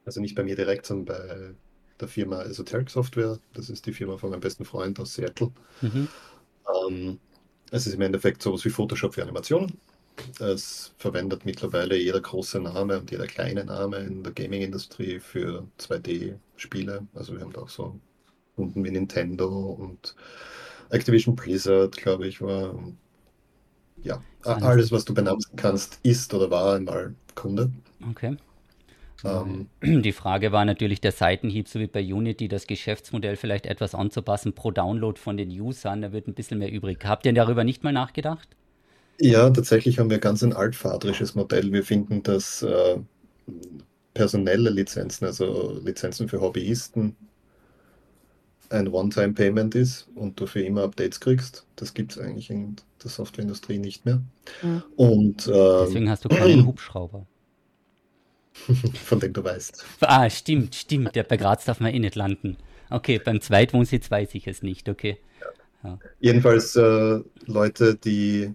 Also 0.06 0.22
nicht 0.22 0.36
bei 0.36 0.44
mir 0.44 0.56
direkt, 0.56 0.86
sondern 0.86 1.06
bei 1.06 1.56
der 2.00 2.08
Firma 2.08 2.44
Esoteric 2.44 2.90
Software. 2.90 3.40
Das 3.54 3.70
ist 3.70 3.86
die 3.86 3.94
Firma 3.94 4.18
von 4.18 4.32
meinem 4.32 4.42
besten 4.42 4.66
Freund 4.66 5.00
aus 5.00 5.16
Seattle. 5.16 5.52
Mhm. 5.82 6.08
Ähm, 6.88 7.20
es 7.72 7.88
ist 7.88 7.94
im 7.94 8.02
Endeffekt 8.02 8.44
sowas 8.44 8.66
wie 8.66 8.70
Photoshop 8.70 9.14
für 9.14 9.24
Animationen. 9.24 9.78
Es 10.40 10.94
verwendet 10.98 11.46
mittlerweile 11.46 11.96
jeder 11.96 12.22
große 12.22 12.60
Name 12.60 13.00
und 13.00 13.12
jeder 13.12 13.28
kleine 13.28 13.66
Name 13.66 13.98
in 13.98 14.24
der 14.24 14.34
Gaming-Industrie 14.34 15.20
für 15.20 15.68
2D-Spiele. 15.80 17.08
Also 17.14 17.34
wir 17.34 17.42
haben 17.42 17.54
da 17.54 17.62
auch 17.62 17.70
so 17.70 18.00
Kunden 18.56 18.84
wie 18.84 18.92
Nintendo 18.92 19.48
und 19.48 20.16
Activision 20.90 21.36
Blizzard, 21.36 21.96
glaube 21.96 22.28
ich, 22.28 22.42
war. 22.42 22.76
Ja, 24.04 24.22
alles, 24.44 24.92
was 24.92 25.06
du 25.06 25.14
benennen 25.14 25.40
kannst, 25.56 26.00
ist 26.04 26.34
oder 26.34 26.50
war 26.50 26.76
einmal 26.76 27.14
Kunde. 27.36 27.72
Okay. 28.10 28.36
Ähm, 29.24 29.68
die 29.82 30.12
Frage 30.12 30.52
war 30.52 30.66
natürlich 30.66 31.02
der 31.02 31.12
Seitenhieb, 31.12 31.68
so 31.68 31.80
wie 31.80 31.88
bei 31.88 32.02
Unity, 32.02 32.48
das 32.48 32.66
Geschäftsmodell 32.66 33.36
vielleicht 33.36 33.68
etwas 33.68 33.94
anzupassen 33.94 34.54
pro 34.54 34.72
Download 34.72 35.20
von 35.20 35.38
den 35.38 35.50
Usern. 35.50 36.02
Da 36.02 36.12
wird 36.12 36.28
ein 36.28 36.34
bisschen 36.34 36.58
mehr 36.60 36.72
übrig. 36.72 37.00
Habt 37.06 37.26
ihr 37.26 37.34
darüber 37.34 37.64
nicht 37.64 37.84
mal 37.84 37.94
nachgedacht? 37.94 38.50
Ja, 39.22 39.52
tatsächlich 39.52 40.00
haben 40.00 40.10
wir 40.10 40.18
ganz 40.18 40.42
ein 40.42 40.52
altvaterisches 40.52 41.36
Modell. 41.36 41.72
Wir 41.72 41.84
finden, 41.84 42.24
dass 42.24 42.64
äh, 42.64 42.98
personelle 44.16 44.72
Lizenzen, 44.72 45.26
also 45.26 45.80
Lizenzen 45.86 46.28
für 46.28 46.42
Hobbyisten, 46.42 47.16
ein 48.70 48.88
One-Time-Payment 48.88 49.76
ist 49.76 50.08
und 50.16 50.40
du 50.40 50.48
für 50.48 50.64
immer 50.64 50.82
Updates 50.84 51.20
kriegst. 51.20 51.68
Das 51.76 51.94
gibt 51.94 52.14
es 52.14 52.18
eigentlich 52.18 52.50
in 52.50 52.78
der 53.04 53.12
Softwareindustrie 53.12 53.78
nicht 53.78 54.06
mehr. 54.06 54.24
Mhm. 54.64 54.84
Und, 54.96 55.48
äh, 55.48 55.86
Deswegen 55.86 56.10
hast 56.10 56.26
du 56.26 56.30
keinen 56.30 56.66
Hubschrauber. 56.66 57.28
Von 59.06 59.20
dem 59.20 59.34
du 59.34 59.44
weißt. 59.44 59.86
Ah, 60.02 60.30
stimmt, 60.32 60.74
stimmt. 60.74 61.16
Der 61.16 61.24
bei 61.24 61.38
Graz 61.38 61.66
darf 61.66 61.80
man 61.80 61.94
eh 61.94 62.00
nicht 62.00 62.16
landen. 62.16 62.58
Okay, 62.90 63.22
beim 63.24 63.40
Zweitwohnsitz 63.40 64.10
weiß 64.10 64.34
ich 64.34 64.48
es 64.48 64.64
nicht, 64.64 64.90
okay. 64.90 65.18
Ja. 65.84 66.00
Jedenfalls 66.20 66.76
äh, 66.76 67.20
Leute, 67.46 67.96
die 67.96 68.54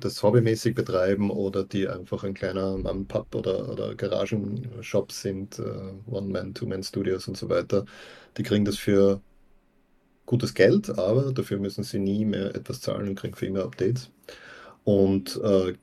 das 0.00 0.22
hobbymäßig 0.22 0.74
betreiben 0.74 1.30
oder 1.30 1.64
die 1.64 1.88
einfach 1.88 2.24
ein 2.24 2.34
kleiner 2.34 2.76
Mom-Pub 2.78 3.34
oder, 3.34 3.68
oder 3.68 3.94
Garagenshop 3.94 5.12
sind, 5.12 5.58
äh, 5.58 5.92
One-Man, 6.10 6.54
Two-Man-Studios 6.54 7.28
und 7.28 7.36
so 7.36 7.48
weiter, 7.48 7.84
die 8.36 8.42
kriegen 8.42 8.64
das 8.64 8.78
für 8.78 9.20
gutes 10.26 10.54
Geld, 10.54 10.90
aber 10.98 11.32
dafür 11.32 11.58
müssen 11.58 11.84
sie 11.84 11.98
nie 11.98 12.24
mehr 12.24 12.54
etwas 12.54 12.80
zahlen 12.80 13.08
und 13.08 13.14
kriegen 13.14 13.34
für 13.34 13.46
immer 13.46 13.64
Updates. 13.64 14.10
Und 14.84 15.40
äh, 15.42 15.74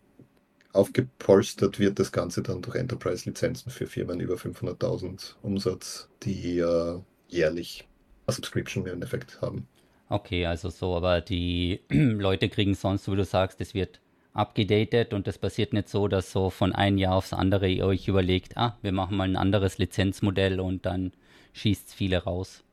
aufgepolstert 0.72 1.80
wird 1.80 2.00
das 2.00 2.12
Ganze 2.12 2.44
dann 2.44 2.62
durch 2.62 2.76
Enterprise-Lizenzen 2.76 3.72
für 3.72 3.88
Firmen 3.88 4.20
über 4.20 4.36
500.000 4.36 5.36
Umsatz, 5.42 6.10
die 6.24 6.60
äh, 6.60 7.00
jährlich 7.28 7.88
eine 8.28 8.36
Subscription 8.36 8.86
im 8.86 8.94
Endeffekt 8.94 9.42
haben. 9.42 9.68
Okay, 10.10 10.46
also 10.46 10.70
so, 10.70 10.96
aber 10.96 11.22
die 11.22 11.82
Leute 11.90 12.50
kriegen 12.50 12.76
sonst, 12.76 13.10
wie 13.10 13.16
du 13.16 13.26
sagst, 13.26 13.60
es 13.62 13.74
wird 13.74 14.00
abgedatet 14.36 15.14
und 15.14 15.28
das 15.28 15.38
passiert 15.38 15.74
nicht 15.74 15.90
so, 15.90 16.08
dass 16.08 16.32
so 16.32 16.50
von 16.50 16.74
einem 16.74 16.98
Jahr 16.98 17.16
aufs 17.16 17.34
andere 17.34 17.68
ihr 17.68 17.86
euch 17.86 18.08
überlegt, 18.08 18.58
ah, 18.58 18.78
wir 18.82 18.92
machen 18.92 19.18
mal 19.18 19.24
ein 19.24 19.38
anderes 19.38 19.78
Lizenzmodell 19.78 20.60
und 20.60 20.86
dann 20.86 21.14
schießt 21.54 21.88
es 21.88 21.94
viele 21.94 22.24
raus. 22.24 22.64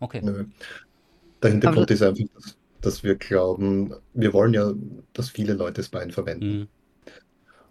Okay. 0.00 0.20
Nö. 0.22 0.46
Der 1.42 1.50
Hintergrund 1.50 1.90
Aber 1.90 1.94
ist 1.94 2.02
einfach, 2.02 2.24
dass, 2.34 2.56
dass, 2.80 3.04
wir 3.04 3.16
glauben, 3.16 3.94
wir 4.14 4.32
wollen 4.32 4.54
ja, 4.54 4.72
dass 5.12 5.28
viele 5.28 5.52
Leute 5.52 5.82
Spine 5.82 6.12
verwenden. 6.12 6.58
Mhm. 6.60 6.68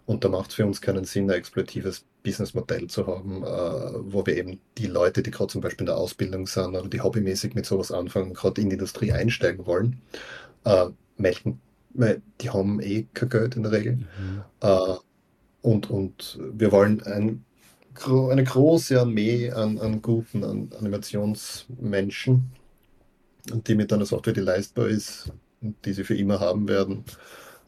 Und 0.06 0.24
da 0.24 0.28
macht 0.28 0.50
es 0.50 0.56
für 0.56 0.66
uns 0.66 0.80
keinen 0.80 1.04
Sinn, 1.04 1.30
ein 1.30 1.36
exploratives 1.36 2.04
Businessmodell 2.22 2.86
zu 2.86 3.06
haben, 3.06 3.42
äh, 3.42 4.12
wo 4.12 4.24
wir 4.24 4.36
eben 4.36 4.60
die 4.78 4.86
Leute, 4.86 5.22
die 5.22 5.30
gerade 5.30 5.52
zum 5.52 5.60
Beispiel 5.60 5.82
in 5.82 5.86
der 5.86 5.96
Ausbildung 5.96 6.46
sind 6.46 6.76
oder 6.76 6.88
die 6.88 7.00
hobbymäßig 7.00 7.54
mit 7.54 7.66
sowas 7.66 7.90
anfangen, 7.90 8.34
gerade 8.34 8.60
in 8.60 8.68
die 8.68 8.74
Industrie 8.74 9.12
einsteigen 9.12 9.66
wollen, 9.66 10.00
äh, 10.64 10.86
melden 11.16 11.60
weil 11.94 12.22
die 12.40 12.50
haben 12.50 12.80
eh 12.80 13.06
kein 13.14 13.28
Geld 13.28 13.56
in 13.56 13.62
der 13.62 13.72
Regel. 13.72 13.96
Mhm. 13.96 14.42
Äh, 14.60 14.94
und, 15.62 15.90
und 15.90 16.38
wir 16.52 16.72
wollen 16.72 17.02
ein, 17.02 17.44
eine 18.30 18.44
große 18.44 19.00
Armee 19.00 19.50
an, 19.50 19.78
an 19.78 20.02
guten 20.02 20.44
an 20.44 20.70
Animationsmenschen, 20.78 22.50
die 23.66 23.74
mit 23.74 23.92
einer 23.92 24.06
Software, 24.06 24.32
die 24.32 24.40
leistbar 24.40 24.88
ist 24.88 25.30
und 25.60 25.76
die 25.84 25.92
sie 25.92 26.04
für 26.04 26.16
immer 26.16 26.40
haben 26.40 26.68
werden, 26.68 27.04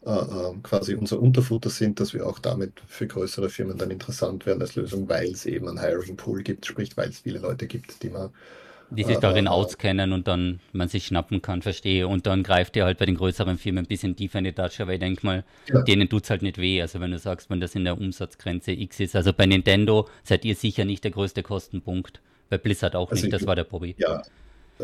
äh, 0.05 0.11
äh, 0.11 0.53
quasi 0.61 0.95
unser 0.95 1.19
Unterfutter 1.19 1.69
sind, 1.69 1.99
dass 1.99 2.13
wir 2.13 2.27
auch 2.27 2.39
damit 2.39 2.81
für 2.87 3.07
größere 3.07 3.49
Firmen 3.49 3.77
dann 3.77 3.91
interessant 3.91 4.45
werden 4.45 4.61
als 4.61 4.75
Lösung, 4.75 5.09
weil 5.09 5.31
es 5.31 5.45
eben 5.45 5.67
einen 5.67 5.79
Hiring 5.79 6.17
Pool 6.17 6.43
gibt, 6.43 6.65
sprich, 6.65 6.95
weil 6.97 7.09
es 7.09 7.19
viele 7.19 7.39
Leute 7.39 7.67
gibt, 7.67 8.03
die 8.03 8.09
man 8.09 8.29
die 8.89 9.03
sich 9.03 9.17
darin 9.17 9.47
auskennen 9.47 10.13
und 10.13 10.27
dann 10.27 10.59
man 10.71 10.87
sich 10.87 11.05
schnappen 11.05 11.41
kann, 11.41 11.61
verstehe. 11.61 12.07
Und 12.07 12.25
dann 12.27 12.43
greift 12.43 12.75
ihr 12.75 12.85
halt 12.85 12.97
bei 12.97 13.05
den 13.05 13.15
größeren 13.15 13.57
Firmen 13.57 13.85
ein 13.85 13.87
bisschen 13.87 14.15
tiefer 14.15 14.39
in 14.39 14.45
die 14.45 14.53
Tasche, 14.53 14.87
weil 14.87 14.95
ich 14.95 14.99
denke 14.99 15.25
mal, 15.25 15.43
ja. 15.67 15.81
denen 15.81 16.09
tut 16.09 16.23
es 16.23 16.29
halt 16.29 16.41
nicht 16.41 16.57
weh. 16.57 16.81
Also 16.81 16.99
wenn 16.99 17.11
du 17.11 17.19
sagst, 17.19 17.49
wenn 17.49 17.59
das 17.59 17.75
in 17.75 17.83
der 17.83 17.97
Umsatzgrenze 17.97 18.71
X 18.71 18.99
ist. 18.99 19.15
Also 19.15 19.33
bei 19.33 19.45
Nintendo 19.45 20.07
seid 20.23 20.45
ihr 20.45 20.55
sicher 20.55 20.85
nicht 20.85 21.03
der 21.03 21.11
größte 21.11 21.43
Kostenpunkt. 21.43 22.21
Bei 22.49 22.57
Blizzard 22.57 22.95
auch 22.95 23.11
also 23.11 23.23
nicht, 23.23 23.33
das 23.33 23.47
war 23.47 23.55
der 23.55 23.63
Bobby. 23.63 23.95
Ja, 23.97 24.21
äh, 24.79 24.83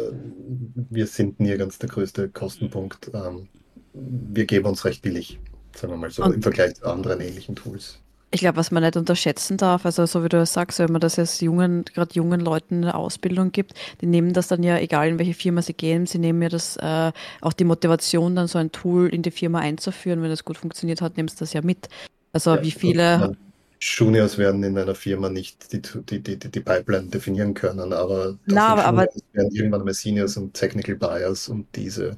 wir 0.90 1.08
sind 1.08 1.40
nirgends 1.40 1.80
der 1.80 1.90
größte 1.90 2.30
Kostenpunkt. 2.30 3.12
Ähm, 3.14 3.48
wir 3.94 4.46
geben 4.46 4.66
uns 4.66 4.86
recht 4.86 5.02
billig, 5.02 5.40
sagen 5.76 5.94
wir 5.94 5.98
mal 5.98 6.10
so, 6.10 6.24
und 6.24 6.34
im 6.34 6.42
Vergleich 6.42 6.76
zu 6.76 6.86
anderen 6.86 7.20
ähnlichen 7.22 7.56
Tools. 7.56 8.00
Ich 8.34 8.40
glaube, 8.40 8.58
was 8.58 8.72
man 8.72 8.82
nicht 8.82 8.96
unterschätzen 8.96 9.58
darf, 9.58 9.86
also 9.86 10.06
so 10.06 10.24
wie 10.24 10.30
du 10.30 10.46
sagst, 10.46 10.80
wenn 10.80 10.92
man 10.92 11.02
das 11.02 11.18
jetzt 11.18 11.42
jungen, 11.42 11.84
gerade 11.84 12.14
jungen 12.14 12.40
Leuten 12.40 12.76
in 12.76 12.82
der 12.84 12.96
Ausbildung 12.96 13.52
gibt, 13.52 13.74
die 14.00 14.06
nehmen 14.06 14.32
das 14.32 14.48
dann 14.48 14.64
ja, 14.64 14.78
egal 14.78 15.10
in 15.10 15.20
welche 15.20 15.34
Firma 15.34 15.62
sie 15.62 15.74
gehen, 15.74 16.06
sie 16.06 16.18
nehmen 16.18 16.42
ja 16.42 16.48
das 16.48 16.78
äh, 16.78 17.12
auch 17.42 17.52
die 17.52 17.66
Motivation, 17.66 18.36
dann 18.38 18.48
so 18.48 18.58
ein 18.58 18.72
Tool 18.72 19.10
in 19.10 19.22
die 19.22 19.32
Firma 19.32 19.60
einzuführen, 19.60 20.22
wenn 20.22 20.30
das 20.30 20.46
gut 20.46 20.58
funktioniert 20.58 21.02
hat, 21.02 21.18
nimmst 21.18 21.42
du 21.42 21.44
das 21.44 21.52
ja 21.52 21.62
mit. 21.62 21.90
Also 22.32 22.56
ja, 22.56 22.64
wie 22.64 22.72
viele. 22.72 23.36
Juniors 23.82 24.38
werden 24.38 24.64
in 24.64 24.78
einer 24.78 24.94
Firma 24.94 25.28
nicht 25.30 25.74
die, 25.74 25.82
die, 25.82 26.20
die, 26.22 26.38
die 26.38 26.60
Pipeline 26.60 27.08
definieren 27.08 27.56
können, 27.56 27.92
aber, 27.92 28.38
Na, 28.46 28.68
aber, 28.68 28.86
aber 28.86 29.08
werden 29.34 29.52
irgendwann 29.52 29.84
mal 29.84 29.94
Seniors 29.94 30.38
und 30.38 30.54
Technical 30.54 30.96
Buyers 30.96 31.50
und 31.50 31.66
diese, 31.76 32.16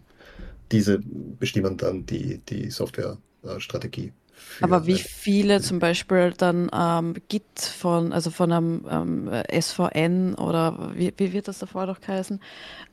diese 0.73 0.99
bestimmen 1.39 1.77
dann 1.77 2.05
die, 2.05 2.39
die 2.49 2.69
Softwarestrategie. 2.69 4.11
Aber 4.61 4.85
wie 4.85 4.97
viele 4.97 5.61
zum 5.61 5.79
Beispiel 5.79 6.33
dann 6.37 6.69
ähm, 6.73 7.15
Git 7.27 7.59
von, 7.59 8.13
also 8.13 8.29
von 8.29 8.51
einem 8.51 8.85
ähm, 8.89 9.43
SVN 9.61 10.35
oder 10.35 10.91
wie, 10.95 11.13
wie 11.17 11.33
wird 11.33 11.47
das 11.47 11.59
davor 11.59 11.87
doch 11.87 12.01
geheißen, 12.01 12.39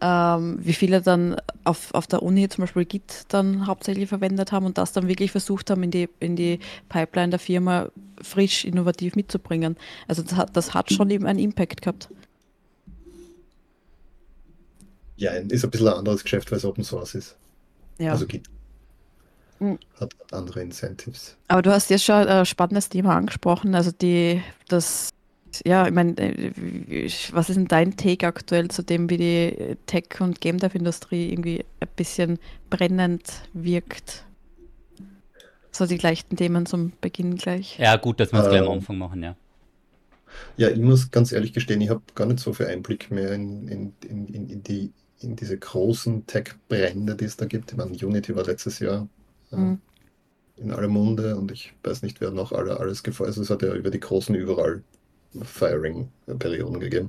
ähm, 0.00 0.58
wie 0.60 0.72
viele 0.72 1.02
dann 1.02 1.36
auf, 1.64 1.92
auf 1.94 2.06
der 2.06 2.22
Uni 2.22 2.48
zum 2.48 2.62
Beispiel 2.62 2.84
Git 2.84 3.24
dann 3.28 3.66
hauptsächlich 3.66 4.08
verwendet 4.08 4.52
haben 4.52 4.66
und 4.66 4.78
das 4.78 4.92
dann 4.92 5.08
wirklich 5.08 5.30
versucht 5.32 5.70
haben, 5.70 5.82
in 5.82 5.90
die, 5.90 6.08
in 6.18 6.36
die 6.36 6.58
Pipeline 6.88 7.30
der 7.30 7.38
Firma 7.38 7.88
frisch, 8.22 8.64
innovativ 8.64 9.16
mitzubringen. 9.16 9.76
Also 10.08 10.22
das 10.22 10.34
hat, 10.34 10.56
das 10.56 10.74
hat 10.74 10.92
schon 10.92 11.10
eben 11.10 11.26
einen 11.26 11.38
Impact 11.38 11.82
gehabt. 11.82 12.08
Ja, 15.16 15.32
ist 15.32 15.64
ein 15.64 15.70
bisschen 15.70 15.88
ein 15.88 15.94
anderes 15.94 16.22
Geschäft, 16.22 16.50
weil 16.50 16.58
es 16.58 16.64
Open 16.64 16.84
Source 16.84 17.14
ist. 17.14 17.36
Ja. 17.98 18.12
Also 18.12 18.26
Git 18.26 18.48
hm. 19.60 19.78
hat 20.00 20.14
andere 20.32 20.62
Incentives. 20.62 21.36
Aber 21.48 21.62
du 21.62 21.70
hast 21.70 21.90
jetzt 21.90 22.04
schon 22.04 22.26
ein 22.26 22.46
spannendes 22.46 22.88
Thema 22.88 23.16
angesprochen, 23.16 23.74
also 23.74 23.92
die, 23.92 24.42
das, 24.68 25.10
ja, 25.64 25.86
ich 25.86 25.92
meine, 25.92 26.16
äh, 26.18 27.10
was 27.32 27.50
ist 27.50 27.56
denn 27.56 27.68
dein 27.68 27.96
Take 27.96 28.26
aktuell 28.26 28.68
zu 28.68 28.82
dem, 28.82 29.08
wie 29.10 29.18
die 29.18 29.76
Tech- 29.86 30.20
und 30.20 30.40
Game 30.40 30.58
Dev-Industrie 30.58 31.30
irgendwie 31.30 31.64
ein 31.80 31.88
bisschen 31.94 32.38
brennend 32.70 33.42
wirkt? 33.52 34.24
So 35.72 35.86
die 35.86 35.98
gleichen 35.98 36.36
Themen 36.36 36.66
zum 36.66 36.92
Beginn 37.00 37.36
gleich. 37.36 37.78
Ja, 37.78 37.96
gut, 37.96 38.18
dass 38.18 38.32
wir 38.32 38.40
es 38.40 38.46
äh, 38.46 38.50
gleich 38.50 38.62
am 38.62 38.66
ähm. 38.66 38.72
Anfang 38.72 38.98
machen, 38.98 39.22
ja. 39.22 39.36
Ja, 40.56 40.68
ich 40.68 40.78
muss 40.78 41.10
ganz 41.10 41.32
ehrlich 41.32 41.52
gestehen, 41.52 41.80
ich 41.80 41.90
habe 41.90 42.02
gar 42.14 42.26
nicht 42.26 42.40
so 42.40 42.52
viel 42.52 42.66
Einblick 42.66 43.10
mehr 43.10 43.32
in, 43.32 43.68
in, 43.68 43.92
in, 44.08 44.48
in, 44.48 44.62
die, 44.62 44.92
in 45.20 45.36
diese 45.36 45.58
großen 45.58 46.26
Tech-Brände, 46.26 47.16
die 47.16 47.24
es 47.24 47.36
da 47.36 47.46
gibt. 47.46 47.72
Ich 47.72 47.76
meine, 47.76 47.90
Unity 47.90 48.34
war 48.34 48.44
letztes 48.44 48.78
Jahr 48.78 49.08
mhm. 49.50 49.80
in 50.56 50.72
aller 50.72 50.88
Munde 50.88 51.36
und 51.36 51.52
ich 51.52 51.72
weiß 51.82 52.02
nicht, 52.02 52.20
wer 52.20 52.30
noch 52.30 52.52
alle, 52.52 52.78
alles 52.78 53.02
gefeuert 53.02 53.28
Also 53.28 53.42
es 53.42 53.50
hat 53.50 53.62
ja 53.62 53.74
über 53.74 53.90
die 53.90 54.00
großen 54.00 54.34
überall 54.34 54.82
Firing-Perioden 55.42 56.80
gegeben. 56.80 57.08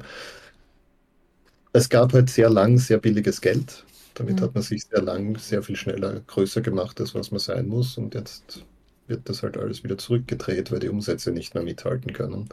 Es 1.74 1.89
gab 1.89 2.13
halt 2.13 2.29
sehr 2.29 2.50
lang 2.50 2.77
sehr 2.77 2.98
billiges 2.98 3.41
Geld. 3.41 3.86
Damit 4.13 4.39
mhm. 4.39 4.43
hat 4.43 4.53
man 4.53 4.63
sich 4.63 4.86
sehr 4.86 5.01
lang, 5.01 5.38
sehr 5.38 5.63
viel 5.63 5.75
schneller 5.75 6.19
größer 6.27 6.62
gemacht, 6.62 7.00
als 7.00 7.15
was 7.15 7.31
man 7.31 7.39
sein 7.39 7.67
muss. 7.67 7.98
Und 7.98 8.13
jetzt 8.13 8.65
wird 9.07 9.27
das 9.29 9.43
halt 9.43 9.57
alles 9.57 9.83
wieder 9.83 9.98
zurückgedreht, 9.98 10.71
weil 10.71 10.79
die 10.79 10.89
Umsätze 10.89 11.31
nicht 11.31 11.55
mehr 11.55 11.63
mithalten 11.63 12.13
können 12.13 12.50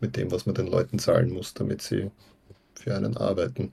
mit 0.00 0.16
dem, 0.16 0.30
was 0.30 0.46
man 0.46 0.54
den 0.54 0.68
Leuten 0.68 0.98
zahlen 0.98 1.30
muss, 1.30 1.54
damit 1.54 1.82
sie 1.82 2.10
für 2.74 2.94
einen 2.94 3.16
arbeiten. 3.16 3.70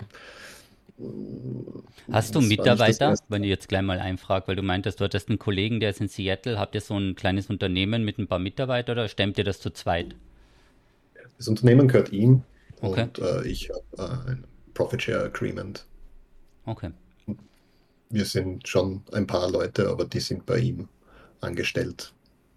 Hast 2.10 2.36
du 2.36 2.42
Mitarbeiter, 2.42 3.16
wenn 3.28 3.44
ich 3.44 3.50
jetzt 3.50 3.68
gleich 3.68 3.82
mal 3.82 4.00
einfrage, 4.00 4.48
weil 4.48 4.56
du 4.56 4.62
meintest, 4.62 5.02
du 5.02 5.04
hattest 5.04 5.28
einen 5.28 5.40
Kollegen, 5.40 5.80
der 5.80 5.90
ist 5.90 6.00
in 6.00 6.08
Seattle. 6.08 6.58
Habt 6.58 6.74
ihr 6.74 6.82
so 6.82 6.98
ein 6.98 7.16
kleines 7.16 7.50
Unternehmen 7.50 8.06
mit 8.06 8.18
ein 8.18 8.28
paar 8.28 8.40
Mitarbeitern 8.40 8.98
oder 8.98 9.10
stemmt 9.10 9.38
ihr 9.38 9.44
das 9.44 9.60
zu 9.60 9.72
zweit? 9.72 10.16
Das 11.38 11.50
Unternehmen 11.50 11.90
gehört 11.90 12.14
ihm 12.14 12.44
okay. 12.80 13.04
und 13.04 13.20
äh, 13.20 13.46
ich 13.46 13.70
habe 13.70 14.24
äh, 14.28 14.32
ein 14.32 14.46
Profit 14.74 15.02
Share 15.02 15.26
Agreement. 15.26 15.86
Okay. 16.66 16.92
Wir 18.10 18.26
sind 18.26 18.68
schon 18.68 19.02
ein 19.12 19.28
paar 19.28 19.52
Leute, 19.52 19.90
aber 19.90 20.06
die 20.06 20.22
sind 20.22 20.46
bei 20.46 20.60
ihm 20.60 20.88
angestellt. 21.42 22.14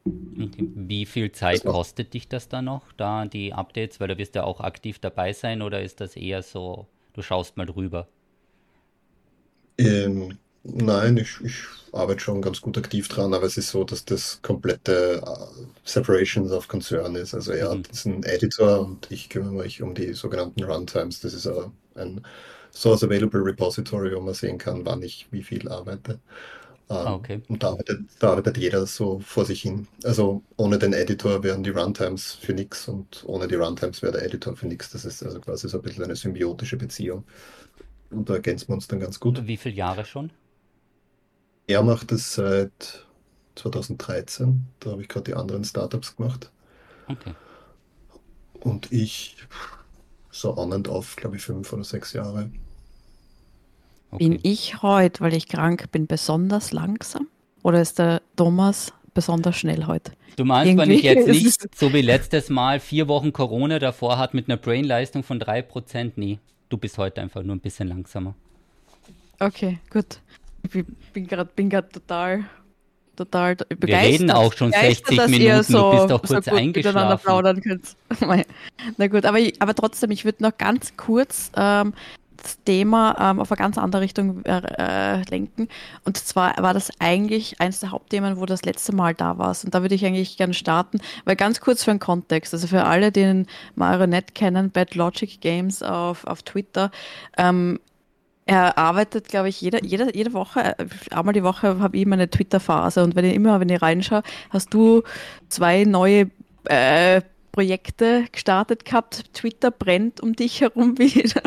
Okay. 0.07 0.69
Wie 0.75 1.07
viel 1.07 1.33
Zeit 1.33 1.65
kostet 1.65 2.15
dich 2.15 2.29
das 2.29 2.49
da 2.49 2.63
noch, 2.63 2.93
da 2.93 3.27
die 3.27 3.53
Updates? 3.53 3.99
Weil 3.99 4.09
da 4.09 4.19
wirst 4.19 4.37
du 4.37 4.41
ja 4.41 4.45
auch 4.45 4.61
aktiv 4.61 5.01
dabei 5.01 5.33
sein 5.33 5.61
oder 5.61 5.83
ist 5.83 6.01
das 6.01 6.15
eher 6.15 6.43
so, 6.43 6.87
du 7.15 7.23
schaust 7.23 7.57
mal 7.57 7.67
drüber? 7.67 8.07
Ähm, 9.79 10.39
nein, 10.65 11.17
ich, 11.17 11.41
ich 11.43 11.55
arbeite 11.93 12.21
schon 12.21 12.43
ganz 12.43 12.61
gut 12.61 12.77
aktiv 12.77 13.09
dran, 13.09 13.33
aber 13.35 13.47
es 13.47 13.57
ist 13.57 13.71
so, 13.71 13.85
dass 13.85 14.05
das 14.05 14.41
komplette 14.43 15.23
uh, 15.27 15.67
Separations 15.85 16.51
of 16.51 16.69
Concern 16.69 17.15
ist. 17.17 17.35
Also 17.35 17.53
er 17.53 17.75
mhm. 17.75 17.79
hat 17.79 17.93
diesen 17.93 18.23
Editor 18.25 18.81
und 18.81 19.11
ich 19.11 19.29
kümmere 19.29 19.53
mich 19.53 19.83
um 19.83 19.95
die 19.95 20.13
sogenannten 20.13 20.65
Runtimes. 20.65 21.21
Das 21.21 21.35
ist 21.35 21.47
uh, 21.47 21.71
ein 21.95 22.21
Source 22.73 23.05
Available 23.05 23.45
Repository, 23.45 24.15
wo 24.15 24.21
man 24.21 24.35
sehen 24.35 24.59
kann, 24.59 24.85
wann 24.85 25.03
ich 25.03 25.27
wie 25.31 25.43
viel 25.43 25.69
arbeite. 25.69 26.21
Um, 26.91 26.97
ah, 26.97 27.15
okay. 27.15 27.43
Und 27.49 27.63
da 27.63 27.69
arbeitet, 27.69 28.01
da 28.19 28.31
arbeitet 28.31 28.57
jeder 28.57 28.87
so 28.87 29.19
vor 29.21 29.45
sich 29.45 29.61
hin. 29.61 29.87
Also 30.05 30.43
ohne 30.57 30.79
den 30.79 30.95
Editor 30.95 31.43
wären 31.43 31.63
die 31.63 31.71
Runtimes 31.71 32.33
für 32.33 32.55
nichts 32.55 32.89
und 32.89 33.25
ohne 33.27 33.47
die 33.47 33.57
Runtimes 33.57 34.01
wäre 34.01 34.13
der 34.13 34.25
Editor 34.25 34.57
für 34.57 34.67
nichts. 34.67 34.91
Das 34.91 35.05
ist 35.05 35.23
also 35.23 35.39
quasi 35.41 35.69
so 35.69 35.79
ein 35.79 35.83
bisschen 35.83 36.05
eine 36.05 36.17
symbiotische 36.17 36.79
Beziehung. 36.79 37.25
Und 38.11 38.29
da 38.29 38.35
ergänzen 38.35 38.69
wir 38.69 38.75
uns 38.75 38.89
dann 38.89 39.01
ganz 39.01 39.21
gut. 39.21 39.47
Wie 39.47 39.57
viele 39.57 39.75
Jahre 39.75 40.05
schon? 40.05 40.31
Er 41.67 41.83
macht 41.83 42.13
es 42.13 42.35
seit 42.35 43.07
2013. 43.57 44.67
Da 44.81 44.93
habe 44.93 45.03
ich 45.03 45.09
gerade 45.09 45.25
die 45.25 45.35
anderen 45.35 45.65
Startups 45.65 46.17
gemacht. 46.17 46.51
Okay. 47.09 47.35
Und 48.61 48.91
ich 48.93 49.37
so 50.31 50.57
on 50.57 50.73
and 50.73 50.89
off, 50.89 51.17
glaube 51.17 51.37
ich, 51.37 51.43
fünf 51.43 51.73
oder 51.73 51.85
sechs 51.85 52.13
Jahre. 52.13 52.51
Okay. 54.11 54.29
Bin 54.29 54.41
ich 54.43 54.83
heute, 54.83 55.21
weil 55.21 55.35
ich 55.35 55.49
krank 55.49 55.91
bin, 55.93 56.07
besonders 56.07 56.73
langsam? 56.73 57.29
Oder 57.63 57.83
ist 57.83 57.99
der 57.99 58.23
Thomas 58.37 58.93
besonders 59.13 59.57
schnell 59.57 59.87
heute? 59.87 60.13
Du 60.37 60.45
meinst, 60.45 60.71
Irgendwie 60.71 60.83
wenn 60.83 60.91
ich 60.93 61.03
jetzt 61.03 61.27
nicht 61.27 61.77
so 61.77 61.93
wie 61.93 62.03
letztes 62.03 62.49
Mal 62.49 62.81
vier 62.81 63.09
Wochen 63.09 63.33
Corona 63.33 63.79
davor 63.79 64.17
hat 64.17 64.33
mit 64.33 64.49
einer 64.49 64.57
Brainleistung 64.57 65.25
von 65.25 65.41
3%? 65.41 66.13
Nee. 66.17 66.39
Du 66.69 66.77
bist 66.77 66.99
heute 66.99 67.21
einfach 67.21 67.43
nur 67.43 67.57
ein 67.57 67.61
bisschen 67.61 67.89
langsamer. 67.89 68.35
Okay, 69.41 69.79
gut. 69.91 70.21
Ich 70.63 70.85
bin 71.13 71.27
gerade 71.27 71.51
bin 71.55 71.71
total, 71.71 72.45
total 73.17 73.55
begeistert. 73.55 73.89
Wir 73.89 73.99
reden 73.99 74.31
auch 74.31 74.53
schon 74.53 74.73
60 74.73 75.29
Minuten, 75.29 75.63
so, 75.63 75.93
du 75.93 75.97
bist 75.97 76.11
doch 76.11 76.23
kurz 76.23 76.45
so 76.47 76.55
eingeschlafen. 76.55 77.25
plaudern 77.25 77.61
könnt. 77.63 77.97
Na 78.97 79.07
gut, 79.07 79.25
aber, 79.25 79.39
aber 79.61 79.75
trotzdem, 79.75 80.11
ich 80.11 80.25
würde 80.25 80.43
noch 80.43 80.59
ganz 80.59 80.97
kurz 80.97 81.53
ähm, 81.57 81.95
das 82.43 82.63
Thema 82.65 83.17
ähm, 83.19 83.41
auf 83.41 83.51
eine 83.51 83.59
ganz 83.59 83.79
andere 83.79 84.03
Richtung 84.03 84.45
äh, 84.45 84.61
äh, 84.79 85.23
lenken. 85.31 85.69
Und 86.05 86.17
zwar 86.17 86.57
war 86.63 86.75
das 86.75 86.91
eigentlich 86.99 87.61
eines 87.61 87.81
der 87.81 87.91
Hauptthemen, 87.91 88.39
wo 88.39 88.47
das 88.47 88.65
letzte 88.65 88.95
Mal 88.95 89.15
da 89.15 89.39
war. 89.39 89.49
Und 89.65 89.75
da 89.75 89.83
würde 89.83 89.95
ich 89.95 90.05
eigentlich 90.05 90.37
gerne 90.37 90.55
starten, 90.55 91.01
weil 91.25 91.37
ganz 91.37 91.61
kurz 91.61 91.85
für 91.85 91.91
einen 91.91 92.01
Kontext, 92.01 92.55
also 92.55 92.67
für 92.67 92.85
alle, 92.85 93.13
die 93.13 93.21
den 93.21 93.47
Marionette 93.75 94.33
kennen, 94.33 94.71
Bad 94.71 94.95
Logic 94.95 95.41
Games 95.41 95.83
auf, 95.83 96.27
auf 96.27 96.43
Twitter, 96.43 96.91
ähm, 97.37 97.81
er 98.47 98.79
arbeitet, 98.79 99.29
glaube 99.29 99.51
ich, 99.51 99.61
jede, 99.61 99.85
jede, 99.85 100.17
jede 100.17 100.33
Woche, 100.33 100.79
äh, 100.79 100.87
einmal 101.11 101.35
die 101.35 101.43
Woche 101.43 101.81
habe 101.81 101.99
ich 101.99 102.07
meine 102.07 102.31
Twitter-Phase 102.31 103.05
und 103.05 103.15
wenn 103.15 103.27
ich 103.27 103.35
immer, 103.35 103.61
wenn 103.61 103.69
ich 103.69 103.83
reinschaue, 103.83 104.23
hast 104.49 104.73
du 104.73 105.03
zwei 105.51 105.85
neue 105.85 106.31
äh, 106.65 107.21
Projekte 107.59 108.27
gestartet 108.31 108.85
gehabt. 108.85 109.35
Twitter 109.35 109.73
brennt 109.73 110.21
um 110.21 110.37
dich 110.37 110.61
herum 110.61 110.97
wieder. 110.99 111.43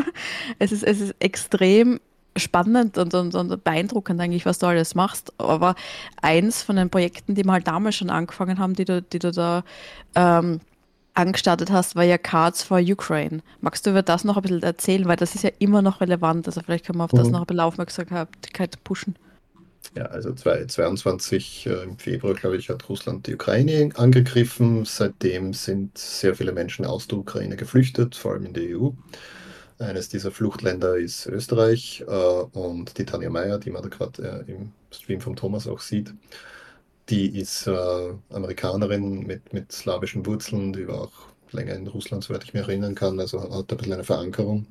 Es 0.58 0.70
ist, 0.70 0.84
es 0.84 1.00
ist 1.00 1.14
extrem 1.20 2.00
spannend 2.36 2.98
und, 2.98 3.14
und, 3.14 3.34
und 3.34 3.64
beeindruckend 3.64 4.20
eigentlich, 4.20 4.44
was 4.44 4.58
du 4.58 4.66
alles 4.66 4.94
machst. 4.94 5.32
Aber 5.38 5.74
eins 6.20 6.62
von 6.62 6.76
den 6.76 6.90
Projekten, 6.90 7.34
die 7.34 7.46
wir 7.46 7.52
halt 7.52 7.66
damals 7.66 7.96
schon 7.96 8.10
angefangen 8.10 8.58
haben, 8.58 8.74
die 8.74 8.84
du, 8.84 9.00
die 9.00 9.20
du 9.20 9.32
da 9.32 9.64
ähm, 10.14 10.60
angestartet 11.14 11.70
hast, 11.70 11.96
war 11.96 12.04
ja 12.04 12.18
Cards 12.18 12.62
for 12.62 12.78
Ukraine. 12.78 13.40
Magst 13.62 13.86
du 13.86 13.90
über 13.90 14.02
das 14.02 14.24
noch 14.24 14.36
ein 14.36 14.42
bisschen 14.42 14.62
erzählen? 14.62 15.08
Weil 15.08 15.16
das 15.16 15.34
ist 15.34 15.44
ja 15.44 15.50
immer 15.60 15.80
noch 15.80 16.02
relevant. 16.02 16.46
Also 16.46 16.60
vielleicht 16.60 16.84
können 16.84 16.98
wir 16.98 17.04
auf 17.04 17.12
das 17.12 17.28
mhm. 17.28 17.32
noch 17.32 17.40
ein 17.40 17.46
bisschen 17.46 17.60
Aufmerksamkeit 17.60 18.84
pushen. 18.84 19.16
Ja, 19.94 20.06
also 20.06 20.32
2022 20.32 21.66
äh, 21.66 21.82
im 21.82 21.98
Februar, 21.98 22.32
glaube 22.34 22.56
ich, 22.56 22.70
hat 22.70 22.88
Russland 22.88 23.26
die 23.26 23.34
Ukraine 23.34 23.90
angegriffen. 23.94 24.86
Seitdem 24.86 25.52
sind 25.52 25.98
sehr 25.98 26.34
viele 26.34 26.52
Menschen 26.52 26.86
aus 26.86 27.08
der 27.08 27.18
Ukraine 27.18 27.56
geflüchtet, 27.56 28.14
vor 28.14 28.32
allem 28.32 28.46
in 28.46 28.54
die 28.54 28.74
EU. 28.74 28.90
Eines 29.78 30.08
dieser 30.08 30.30
Fluchtländer 30.30 30.96
ist 30.96 31.26
Österreich 31.26 32.04
äh, 32.06 32.10
und 32.10 32.96
die 32.96 33.04
Tanja 33.04 33.28
Meyer, 33.28 33.58
die 33.58 33.70
man 33.70 33.82
da 33.82 33.88
gerade 33.90 34.44
äh, 34.46 34.50
im 34.52 34.72
Stream 34.90 35.20
von 35.20 35.36
Thomas 35.36 35.66
auch 35.66 35.80
sieht, 35.80 36.14
die 37.08 37.38
ist 37.38 37.68
Amerikanerin 38.30 39.26
mit, 39.26 39.52
mit 39.52 39.72
slawischen 39.72 40.24
Wurzeln, 40.24 40.72
die 40.72 40.86
war 40.86 41.02
auch 41.02 41.12
länger 41.50 41.74
in 41.74 41.86
Russland, 41.88 42.24
soweit 42.24 42.44
ich 42.44 42.54
mich 42.54 42.62
erinnern 42.62 42.94
kann, 42.94 43.18
also 43.20 43.42
hat 43.42 43.70
ein 43.70 43.76
bisschen 43.76 43.92
eine 43.92 44.04
Verankerung. 44.04 44.66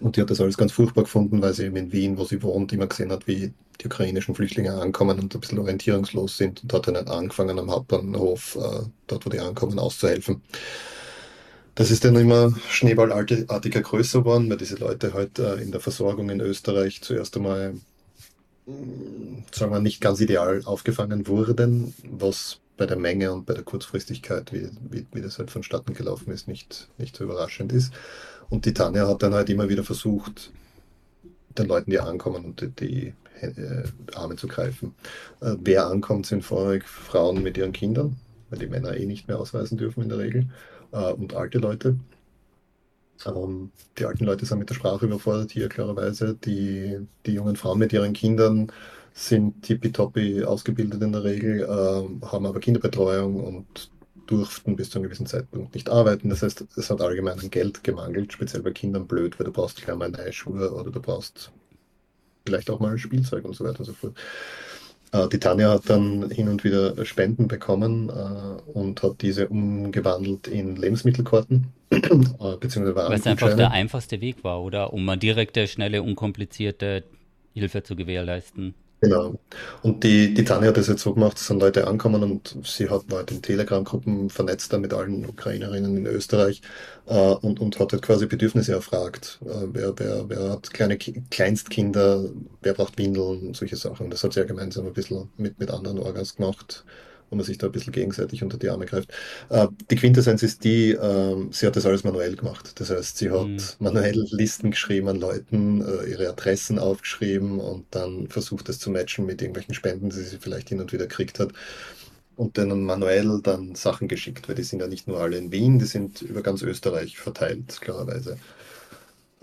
Und 0.00 0.16
die 0.16 0.20
hat 0.22 0.30
das 0.30 0.40
alles 0.40 0.56
ganz 0.56 0.72
furchtbar 0.72 1.04
gefunden, 1.04 1.42
weil 1.42 1.52
sie 1.52 1.66
eben 1.66 1.76
in 1.76 1.92
Wien, 1.92 2.16
wo 2.16 2.24
sie 2.24 2.42
wohnt, 2.42 2.72
immer 2.72 2.86
gesehen 2.86 3.12
hat, 3.12 3.26
wie 3.26 3.52
die 3.80 3.86
ukrainischen 3.86 4.34
Flüchtlinge 4.34 4.72
ankommen 4.72 5.18
und 5.18 5.34
ein 5.34 5.40
bisschen 5.40 5.58
orientierungslos 5.58 6.36
sind 6.36 6.62
und 6.62 6.72
hat 6.72 6.86
dann 6.86 6.96
angefangen 6.96 7.58
am 7.58 7.70
Hauptbahnhof, 7.70 8.56
äh, 8.56 8.86
dort 9.06 9.26
wo 9.26 9.30
die 9.30 9.40
ankommen, 9.40 9.78
auszuhelfen. 9.78 10.42
Das 11.74 11.90
ist 11.90 12.04
dann 12.04 12.16
immer 12.16 12.52
schneeballartiger 12.68 13.80
größer 13.80 14.20
geworden, 14.20 14.50
weil 14.50 14.58
diese 14.58 14.76
Leute 14.76 15.14
halt 15.14 15.38
äh, 15.38 15.56
in 15.56 15.70
der 15.70 15.80
Versorgung 15.80 16.28
in 16.30 16.40
Österreich 16.40 17.00
zuerst 17.02 17.36
einmal, 17.36 17.74
mm, 18.66 19.44
sagen 19.52 19.72
wir, 19.72 19.80
nicht 19.80 20.00
ganz 20.00 20.20
ideal 20.20 20.62
aufgefangen 20.64 21.26
wurden, 21.26 21.94
was 22.10 22.58
bei 22.76 22.86
der 22.86 22.98
Menge 22.98 23.32
und 23.32 23.46
bei 23.46 23.54
der 23.54 23.62
Kurzfristigkeit, 23.62 24.52
wie, 24.52 24.68
wie, 24.90 25.06
wie 25.12 25.20
das 25.20 25.38
halt 25.38 25.50
vonstatten 25.50 25.94
gelaufen 25.94 26.32
ist, 26.32 26.48
nicht, 26.48 26.88
nicht 26.98 27.16
so 27.16 27.24
überraschend 27.24 27.72
ist. 27.72 27.92
Und 28.50 28.66
die 28.66 28.74
Tanja 28.74 29.08
hat 29.08 29.22
dann 29.22 29.32
halt 29.32 29.48
immer 29.48 29.68
wieder 29.68 29.84
versucht, 29.84 30.50
den 31.56 31.66
Leuten, 31.66 31.90
die 31.90 32.00
ankommen 32.00 32.44
und 32.44 32.60
die, 32.60 32.68
die 32.68 33.14
äh, 33.40 33.84
Arme 34.14 34.36
zu 34.36 34.48
greifen. 34.48 34.94
Äh, 35.40 35.54
wer 35.60 35.86
ankommt, 35.86 36.26
sind 36.26 36.44
vorrangig 36.44 36.84
Frauen 36.84 37.42
mit 37.42 37.56
ihren 37.56 37.72
Kindern, 37.72 38.16
weil 38.50 38.58
die 38.58 38.66
Männer 38.66 38.96
eh 38.96 39.06
nicht 39.06 39.28
mehr 39.28 39.38
ausweisen 39.38 39.78
dürfen 39.78 40.02
in 40.02 40.08
der 40.08 40.18
Regel, 40.18 40.46
äh, 40.92 41.12
und 41.12 41.34
alte 41.34 41.58
Leute. 41.58 41.96
Ähm, 43.26 43.70
die 43.98 44.04
alten 44.04 44.24
Leute 44.24 44.46
sind 44.46 44.58
mit 44.58 44.70
der 44.70 44.74
Sprache 44.74 45.06
überfordert 45.06 45.52
hier 45.52 45.68
klarerweise. 45.68 46.34
Die, 46.34 46.98
die 47.26 47.32
jungen 47.32 47.56
Frauen 47.56 47.78
mit 47.78 47.92
ihren 47.92 48.12
Kindern 48.12 48.72
sind 49.12 49.62
tippitoppi 49.62 50.44
ausgebildet 50.44 51.02
in 51.02 51.12
der 51.12 51.24
Regel, 51.24 51.62
äh, 51.62 52.26
haben 52.26 52.46
aber 52.46 52.60
Kinderbetreuung 52.60 53.40
und 53.40 53.90
durften 54.30 54.76
bis 54.76 54.90
zu 54.90 54.98
einem 54.98 55.04
gewissen 55.04 55.26
Zeitpunkt 55.26 55.74
nicht 55.74 55.90
arbeiten. 55.90 56.30
Das 56.30 56.42
heißt, 56.42 56.64
es 56.76 56.90
hat 56.90 57.00
allgemein 57.00 57.40
an 57.40 57.50
Geld 57.50 57.82
gemangelt, 57.82 58.32
speziell 58.32 58.62
bei 58.62 58.70
Kindern 58.70 59.06
blöd, 59.06 59.38
weil 59.38 59.46
du 59.46 59.52
braust 59.52 59.82
gleich 59.82 59.96
mal 59.96 60.08
neue 60.08 60.32
Schuhe 60.32 60.72
oder 60.72 60.90
du 60.90 61.00
brauchst 61.00 61.50
vielleicht 62.46 62.70
auch 62.70 62.78
mal 62.78 62.92
ein 62.92 62.98
Spielzeug 62.98 63.44
und 63.44 63.56
so 63.56 63.64
weiter 63.64 63.80
und 63.80 63.86
so 63.86 63.92
fort. 63.92 64.14
Äh, 65.12 65.28
die 65.28 65.40
Tanja 65.40 65.70
hat 65.70 65.90
dann 65.90 66.30
hin 66.30 66.48
und 66.48 66.62
wieder 66.62 67.04
Spenden 67.04 67.48
bekommen 67.48 68.08
äh, 68.08 68.70
und 68.72 69.02
hat 69.02 69.20
diese 69.22 69.48
umgewandelt 69.48 70.46
in 70.46 70.76
Lebensmittelkarten. 70.76 71.66
äh, 71.90 71.98
beziehungsweise 71.98 72.94
Weil 72.94 73.12
es 73.14 73.26
einfach 73.26 73.56
der 73.56 73.72
einfachste 73.72 74.20
Weg 74.20 74.44
war, 74.44 74.62
oder? 74.62 74.92
Um 74.92 75.08
eine 75.08 75.18
direkte, 75.18 75.66
schnelle, 75.66 76.04
unkomplizierte 76.04 77.02
Hilfe 77.52 77.82
zu 77.82 77.96
gewährleisten. 77.96 78.74
Genau. 79.02 79.40
Und 79.82 80.04
die, 80.04 80.34
die 80.34 80.44
Tanja 80.44 80.68
hat 80.68 80.76
das 80.76 80.88
jetzt 80.88 81.00
so 81.00 81.14
gemacht, 81.14 81.38
es 81.38 81.46
sind 81.46 81.58
Leute 81.60 81.86
angekommen 81.86 82.22
und 82.22 82.58
sie 82.64 82.90
hat 82.90 83.04
halt 83.10 83.30
in 83.30 83.40
Telegram-Gruppen 83.40 84.28
vernetzt 84.28 84.70
mit 84.74 84.92
allen 84.92 85.24
Ukrainerinnen 85.24 85.96
in 85.96 86.06
Österreich 86.06 86.60
äh, 87.06 87.14
und, 87.14 87.60
und 87.60 87.78
hat 87.80 87.92
halt 87.92 88.02
quasi 88.02 88.26
Bedürfnisse 88.26 88.72
erfragt. 88.72 89.38
Äh, 89.42 89.68
wer, 89.72 89.94
wer, 89.98 90.28
wer 90.28 90.50
hat 90.50 90.70
kleine 90.74 90.98
Ki 90.98 91.22
Kleinstkinder, 91.30 92.24
wer 92.60 92.74
braucht 92.74 92.98
Windeln, 92.98 93.54
solche 93.54 93.76
Sachen. 93.76 94.10
Das 94.10 94.22
hat 94.22 94.34
sie 94.34 94.40
ja 94.40 94.46
gemeinsam 94.46 94.86
ein 94.86 94.92
bisschen 94.92 95.30
mit, 95.38 95.58
mit 95.58 95.70
anderen 95.70 95.98
Orgas 95.98 96.36
gemacht 96.36 96.84
wo 97.30 97.36
man 97.36 97.44
sich 97.44 97.58
da 97.58 97.66
ein 97.66 97.72
bisschen 97.72 97.92
gegenseitig 97.92 98.42
unter 98.42 98.58
die 98.58 98.68
Arme 98.68 98.86
greift. 98.86 99.12
Äh, 99.48 99.68
die 99.90 99.96
Quintessenz 99.96 100.42
ist 100.42 100.64
die, 100.64 100.90
äh, 100.90 101.36
sie 101.50 101.66
hat 101.66 101.76
das 101.76 101.86
alles 101.86 102.04
manuell 102.04 102.36
gemacht. 102.36 102.72
Das 102.80 102.90
heißt, 102.90 103.18
sie 103.18 103.30
hat 103.30 103.46
mhm. 103.46 103.58
manuell 103.78 104.26
Listen 104.30 104.72
geschrieben 104.72 105.08
an 105.08 105.20
Leuten, 105.20 105.82
äh, 105.82 106.10
ihre 106.10 106.28
Adressen 106.28 106.78
aufgeschrieben 106.78 107.60
und 107.60 107.86
dann 107.90 108.28
versucht, 108.28 108.68
das 108.68 108.78
zu 108.78 108.90
matchen 108.90 109.26
mit 109.26 109.40
irgendwelchen 109.40 109.74
Spenden, 109.74 110.10
die 110.10 110.16
sie 110.16 110.38
vielleicht 110.38 110.68
hin 110.68 110.80
und 110.80 110.92
wieder 110.92 111.06
gekriegt 111.06 111.38
hat. 111.38 111.52
Und 112.36 112.56
denen 112.56 112.84
manuell 112.84 113.40
dann 113.42 113.74
Sachen 113.74 114.08
geschickt, 114.08 114.48
weil 114.48 114.54
die 114.56 114.62
sind 114.62 114.80
ja 114.80 114.86
nicht 114.86 115.06
nur 115.06 115.20
alle 115.20 115.36
in 115.36 115.52
Wien, 115.52 115.78
die 115.78 115.84
sind 115.84 116.22
über 116.22 116.42
ganz 116.42 116.62
Österreich 116.62 117.18
verteilt, 117.18 117.80
klarerweise. 117.80 118.38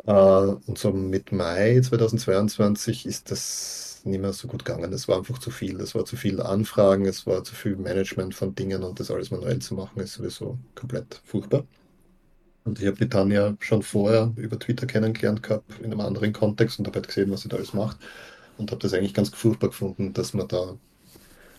Äh, 0.05 0.11
und 0.11 0.77
so 0.77 0.91
mit 0.91 1.31
Mai 1.31 1.79
2022 1.81 3.05
ist 3.05 3.29
das 3.31 3.86
nicht 4.09 4.21
mehr 4.21 4.33
so 4.33 4.47
gut 4.47 4.65
gegangen. 4.65 4.91
Es 4.93 5.07
war 5.07 5.17
einfach 5.17 5.37
zu 5.39 5.51
viel. 5.51 5.79
Es 5.81 5.95
war 5.95 6.05
zu 6.05 6.15
viel 6.17 6.41
Anfragen, 6.41 7.05
es 7.05 7.25
war 7.27 7.43
zu 7.43 7.55
viel 7.55 7.75
Management 7.75 8.35
von 8.35 8.55
Dingen 8.55 8.83
und 8.83 8.99
das 8.99 9.11
alles 9.11 9.31
manuell 9.31 9.59
zu 9.59 9.75
machen, 9.75 9.99
ist 10.01 10.13
sowieso 10.13 10.57
komplett 10.75 11.21
furchtbar. 11.25 11.65
Und 12.65 12.79
ich 12.79 12.87
habe 12.87 12.97
die 12.97 13.09
Tanja 13.09 13.55
schon 13.61 13.81
vorher 13.83 14.33
über 14.35 14.59
Twitter 14.59 14.87
kennengelernt 14.87 15.41
gehabt, 15.43 15.79
in 15.79 15.85
einem 15.85 16.01
anderen 16.01 16.33
Kontext 16.33 16.79
und 16.79 16.87
habe 16.87 16.97
halt 16.97 17.07
gesehen, 17.07 17.31
was 17.31 17.41
sie 17.41 17.49
da 17.49 17.57
alles 17.57 17.73
macht. 17.73 17.97
Und 18.57 18.71
habe 18.71 18.81
das 18.81 18.93
eigentlich 18.93 19.13
ganz 19.13 19.29
furchtbar 19.29 19.69
gefunden, 19.69 20.13
dass 20.13 20.33
man 20.33 20.47
da 20.47 20.77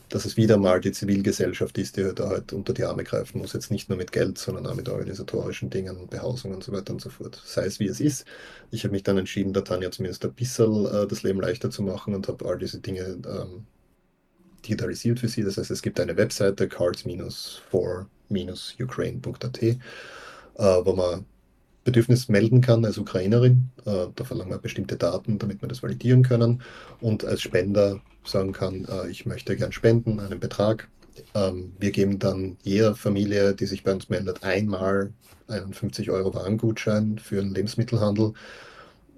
dass 0.08 0.24
es 0.24 0.36
wieder 0.36 0.56
mal 0.56 0.80
die 0.80 0.92
Zivilgesellschaft 0.92 1.76
ist, 1.78 1.96
die 1.96 2.12
da 2.14 2.28
halt 2.28 2.52
unter 2.52 2.72
die 2.72 2.84
Arme 2.84 3.02
greifen 3.04 3.38
muss. 3.38 3.52
Jetzt 3.52 3.70
nicht 3.70 3.88
nur 3.88 3.98
mit 3.98 4.10
Geld, 4.12 4.38
sondern 4.38 4.66
auch 4.66 4.74
mit 4.74 4.88
organisatorischen 4.88 5.70
Dingen, 5.70 6.08
Behausung 6.08 6.54
und 6.54 6.64
so 6.64 6.72
weiter 6.72 6.92
und 6.92 7.00
so 7.00 7.10
fort. 7.10 7.40
Sei 7.44 7.66
es 7.66 7.78
wie 7.78 7.88
es 7.88 8.00
ist. 8.00 8.24
Ich 8.70 8.84
habe 8.84 8.92
mich 8.92 9.02
dann 9.02 9.18
entschieden, 9.18 9.52
der 9.52 9.64
Tanja 9.64 9.90
zumindest 9.90 10.24
ein 10.24 10.32
bisschen 10.32 10.86
äh, 10.86 11.06
das 11.06 11.22
Leben 11.22 11.40
leichter 11.40 11.70
zu 11.70 11.82
machen 11.82 12.14
und 12.14 12.28
habe 12.28 12.46
all 12.46 12.58
diese 12.58 12.80
Dinge 12.80 13.02
ähm, 13.02 13.66
digitalisiert 14.64 15.20
für 15.20 15.28
sie. 15.28 15.42
Das 15.42 15.58
heißt, 15.58 15.70
es 15.70 15.82
gibt 15.82 16.00
eine 16.00 16.16
Webseite, 16.16 16.68
cards-for-ukraine.at, 16.68 19.62
äh, 19.62 19.78
wo 20.56 20.94
man 20.94 21.26
Bedürfnis 21.84 22.28
melden 22.28 22.60
kann 22.60 22.84
als 22.84 22.98
Ukrainerin. 22.98 23.70
Äh, 23.84 24.06
da 24.14 24.24
verlangen 24.24 24.50
wir 24.50 24.58
bestimmte 24.58 24.96
Daten, 24.96 25.38
damit 25.38 25.62
wir 25.62 25.68
das 25.68 25.82
validieren 25.82 26.22
können. 26.22 26.62
Und 27.00 27.24
als 27.24 27.42
Spender 27.42 28.00
sagen 28.24 28.52
kann, 28.52 28.84
äh, 28.84 29.08
ich 29.08 29.26
möchte 29.26 29.56
gern 29.56 29.72
spenden, 29.72 30.20
einen 30.20 30.40
Betrag. 30.40 30.88
Ähm, 31.34 31.72
wir 31.78 31.90
geben 31.90 32.18
dann 32.18 32.56
jeder 32.62 32.94
Familie, 32.94 33.54
die 33.54 33.66
sich 33.66 33.82
bei 33.82 33.92
uns 33.92 34.08
meldet, 34.08 34.42
einmal 34.44 35.12
einen 35.48 35.72
50 35.72 36.10
Euro 36.10 36.34
Warengutschein 36.34 37.18
für 37.18 37.40
einen 37.40 37.54
Lebensmittelhandel, 37.54 38.34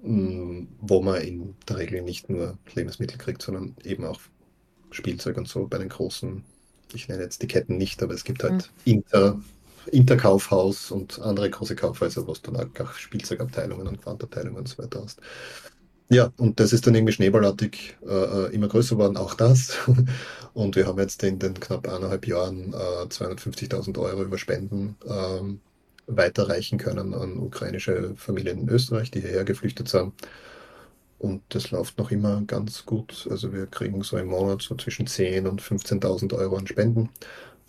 mm, 0.03 0.63
wo 0.79 1.01
man 1.01 1.21
in 1.21 1.55
der 1.67 1.77
Regel 1.77 2.01
nicht 2.01 2.29
nur 2.29 2.57
Lebensmittel 2.73 3.17
kriegt, 3.17 3.41
sondern 3.41 3.75
eben 3.83 4.05
auch 4.05 4.19
Spielzeug 4.91 5.37
und 5.37 5.47
so 5.47 5.67
bei 5.67 5.77
den 5.77 5.89
großen, 5.89 6.43
ich 6.93 7.07
nenne 7.07 7.23
jetzt 7.23 7.41
die 7.41 7.47
Ketten 7.47 7.77
nicht, 7.77 8.01
aber 8.03 8.13
es 8.13 8.23
gibt 8.23 8.43
halt 8.43 8.71
mhm. 8.85 8.91
Inter, 8.93 9.41
Interkaufhaus 9.87 10.91
und 10.91 11.19
andere 11.19 11.49
große 11.49 11.75
Kaufhäuser, 11.75 12.27
wo 12.27 12.31
es 12.31 12.41
dann 12.41 12.55
auch 12.57 12.93
Spielzeugabteilungen 12.93 13.87
und 13.87 14.01
Quantabteilungen 14.01 14.59
und 14.59 14.67
so 14.67 14.77
weiter 14.81 15.01
hast. 15.03 15.19
Ja, 16.09 16.29
und 16.37 16.59
das 16.59 16.73
ist 16.73 16.85
dann 16.85 16.93
irgendwie 16.95 17.13
schneeballartig 17.13 17.97
äh, 18.05 18.13
äh 18.13 18.53
immer 18.53 18.67
größer 18.67 18.95
geworden, 18.95 19.15
auch 19.15 19.33
das. 19.33 19.77
Und 20.53 20.75
wir 20.75 20.85
haben 20.85 20.99
jetzt 20.99 21.23
in 21.23 21.39
den 21.39 21.53
knapp 21.53 21.87
eineinhalb 21.87 22.27
Jahren 22.27 22.73
äh, 22.73 23.05
250.000 23.07 23.97
Euro 23.97 24.23
über 24.23 24.37
Spenden 24.37 24.97
ähm, 25.07 25.61
weiterreichen 26.07 26.77
können 26.77 27.13
an 27.13 27.37
ukrainische 27.37 28.13
Familien 28.17 28.59
in 28.59 28.69
Österreich, 28.69 29.09
die 29.11 29.21
hierher 29.21 29.45
geflüchtet 29.45 29.87
sind. 29.87 30.13
Und 31.17 31.43
das 31.49 31.71
läuft 31.71 31.97
noch 31.97 32.11
immer 32.11 32.41
ganz 32.47 32.85
gut. 32.85 33.27
Also 33.29 33.53
wir 33.53 33.67
kriegen 33.67 34.01
so 34.03 34.17
im 34.17 34.27
Monat 34.27 34.63
so 34.63 34.75
zwischen 34.75 35.07
10.000 35.07 35.47
und 35.47 35.61
15.000 35.61 36.35
Euro 36.35 36.57
an 36.57 36.67
Spenden. 36.67 37.09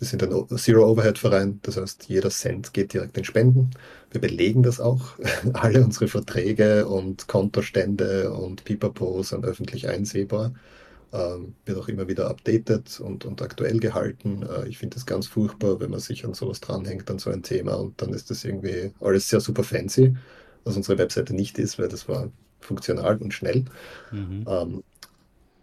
Wir 0.03 0.09
sind 0.09 0.21
ein 0.21 0.57
Zero-Overhead-Verein, 0.57 1.61
das 1.61 1.77
heißt, 1.77 2.09
jeder 2.09 2.29
Cent 2.29 2.73
geht 2.73 2.91
direkt 2.91 3.17
in 3.17 3.23
Spenden. 3.23 3.71
Wir 4.11 4.19
belegen 4.19 4.61
das 4.61 4.81
auch. 4.81 5.13
Alle 5.53 5.81
unsere 5.81 6.09
Verträge 6.09 6.89
und 6.89 7.29
Kontostände 7.29 8.33
und 8.33 8.65
Pipapo 8.65 9.23
sind 9.23 9.45
öffentlich 9.45 9.87
einsehbar. 9.87 10.53
Ähm, 11.13 11.55
wird 11.63 11.77
auch 11.77 11.87
immer 11.87 12.09
wieder 12.09 12.29
updated 12.29 12.99
und, 12.99 13.23
und 13.23 13.41
aktuell 13.41 13.79
gehalten. 13.79 14.43
Äh, 14.43 14.67
ich 14.67 14.77
finde 14.77 14.95
das 14.95 15.05
ganz 15.05 15.27
furchtbar, 15.27 15.79
wenn 15.79 15.91
man 15.91 16.01
sich 16.01 16.25
an 16.25 16.33
sowas 16.33 16.59
dranhängt, 16.59 17.09
an 17.09 17.19
so 17.19 17.29
ein 17.29 17.41
Thema 17.41 17.75
und 17.75 18.01
dann 18.01 18.11
ist 18.11 18.29
das 18.29 18.43
irgendwie 18.43 18.91
alles 18.99 19.29
sehr 19.29 19.39
super 19.39 19.63
fancy, 19.63 20.17
was 20.65 20.75
unsere 20.75 20.97
Webseite 20.97 21.33
nicht 21.33 21.57
ist, 21.59 21.79
weil 21.79 21.87
das 21.87 22.09
war 22.09 22.29
funktional 22.59 23.15
und 23.19 23.33
schnell. 23.33 23.63
Mhm. 24.11 24.43
Ähm, 24.49 24.83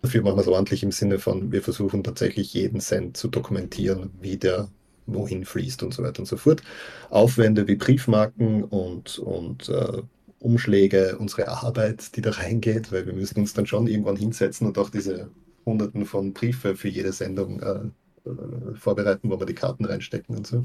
Dafür 0.03 0.23
machen 0.23 0.37
wir 0.37 0.43
es 0.43 0.49
ordentlich 0.49 0.83
im 0.83 0.93
Sinne 0.93 1.19
von, 1.19 1.53
wir 1.53 1.63
versuchen 1.63 2.03
tatsächlich 2.03 2.55
jeden 2.55 2.81
Cent 2.81 3.17
zu 3.17 3.29
dokumentieren, 3.29 4.11
wie 4.21 4.39
der 4.39 4.69
wohin 5.07 5.45
fließt 5.45 5.83
und 5.83 5.93
so 5.93 6.03
weiter 6.03 6.21
und 6.21 6.27
so 6.27 6.37
fort. 6.37 6.63
Aufwände 7.11 7.67
wie 7.69 7.75
Briefmarken 7.77 8.65
und, 8.65 9.19
und 9.19 9.69
äh, 9.69 10.03
Umschläge, 10.39 11.19
unsere 11.19 11.49
Arbeit, 11.49 12.17
die 12.17 12.23
da 12.23 12.31
reingeht, 12.31 12.93
weil 12.93 13.07
wir 13.07 13.13
müssen 13.13 13.41
uns 13.41 13.53
dann 13.53 13.67
schon 13.67 13.87
irgendwann 13.87 14.17
hinsetzen 14.17 14.67
und 14.67 14.79
auch 14.79 14.91
diese 14.91 15.31
Hunderten 15.67 16.07
von 16.07 16.33
Briefe 16.33 16.77
für 16.77 16.89
jede 16.89 17.13
Sendung 17.13 17.61
äh, 17.61 17.81
äh, 18.29 18.75
vorbereiten, 18.75 19.31
wo 19.31 19.39
wir 19.39 19.47
die 19.47 19.55
Karten 19.55 19.85
reinstecken 19.85 20.37
und 20.37 20.47
so. 20.47 20.65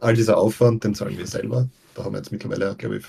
All 0.00 0.14
dieser 0.14 0.38
Aufwand, 0.38 0.84
den 0.84 0.94
zahlen 0.94 1.16
wir 1.18 1.26
selber. 1.26 1.68
Da 1.94 2.04
haben 2.04 2.12
wir 2.12 2.18
jetzt 2.18 2.32
mittlerweile, 2.32 2.74
glaube 2.76 2.98
ich, 2.98 3.04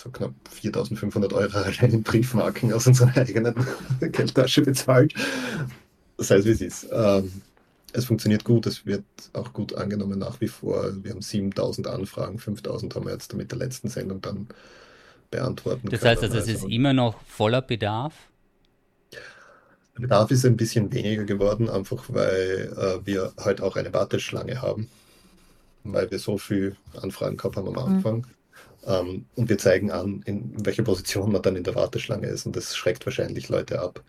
so 0.00 0.10
knapp 0.10 0.32
4500 0.50 1.32
Euro 1.32 1.58
allein 1.58 1.92
in 1.92 2.02
Briefmarken 2.02 2.72
aus 2.72 2.86
unserer 2.86 3.16
eigenen 3.16 3.54
Geldtasche 4.00 4.62
bezahlt. 4.62 5.14
Das 6.16 6.30
heißt, 6.30 6.46
wie 6.46 6.50
es 6.50 6.60
ist. 6.60 6.88
Ähm, 6.92 7.42
es 7.92 8.04
funktioniert 8.04 8.44
gut, 8.44 8.66
es 8.66 8.86
wird 8.86 9.04
auch 9.32 9.52
gut 9.52 9.74
angenommen 9.74 10.18
nach 10.18 10.40
wie 10.40 10.48
vor. 10.48 10.92
Wir 11.02 11.10
haben 11.10 11.22
7000 11.22 11.88
Anfragen, 11.88 12.38
5000 12.38 12.94
haben 12.94 13.06
wir 13.06 13.12
jetzt 13.12 13.34
mit 13.34 13.50
der 13.50 13.58
letzten 13.58 13.88
Sendung 13.88 14.20
dann 14.20 14.48
beantworten 15.30 15.88
Das 15.88 16.04
heißt, 16.04 16.22
also, 16.22 16.38
es 16.38 16.48
ist 16.48 16.64
immer 16.64 16.92
noch 16.92 17.20
voller 17.22 17.62
Bedarf? 17.62 18.14
Der 19.96 20.02
Bedarf 20.02 20.30
ist 20.30 20.46
ein 20.46 20.56
bisschen 20.56 20.92
weniger 20.92 21.24
geworden, 21.24 21.68
einfach 21.68 22.04
weil 22.08 22.72
äh, 22.76 23.06
wir 23.06 23.32
halt 23.38 23.60
auch 23.60 23.76
eine 23.76 23.92
Warteschlange 23.92 24.62
haben, 24.62 24.88
weil 25.84 26.10
wir 26.10 26.18
so 26.18 26.38
viel 26.38 26.76
Anfragen 27.00 27.36
gehabt 27.36 27.56
haben 27.56 27.68
am 27.68 27.74
mhm. 27.74 27.96
Anfang. 27.96 28.16
Mhm. 28.18 28.39
Ähm, 28.86 29.26
und 29.36 29.48
wir 29.48 29.58
zeigen 29.58 29.90
an, 29.90 30.22
in 30.24 30.64
welcher 30.64 30.82
Position 30.82 31.32
man 31.32 31.42
dann 31.42 31.56
in 31.56 31.64
der 31.64 31.74
Warteschlange 31.74 32.26
ist. 32.26 32.46
Und 32.46 32.56
das 32.56 32.76
schreckt 32.76 33.04
wahrscheinlich 33.06 33.48
Leute 33.48 33.80
ab. 33.80 34.02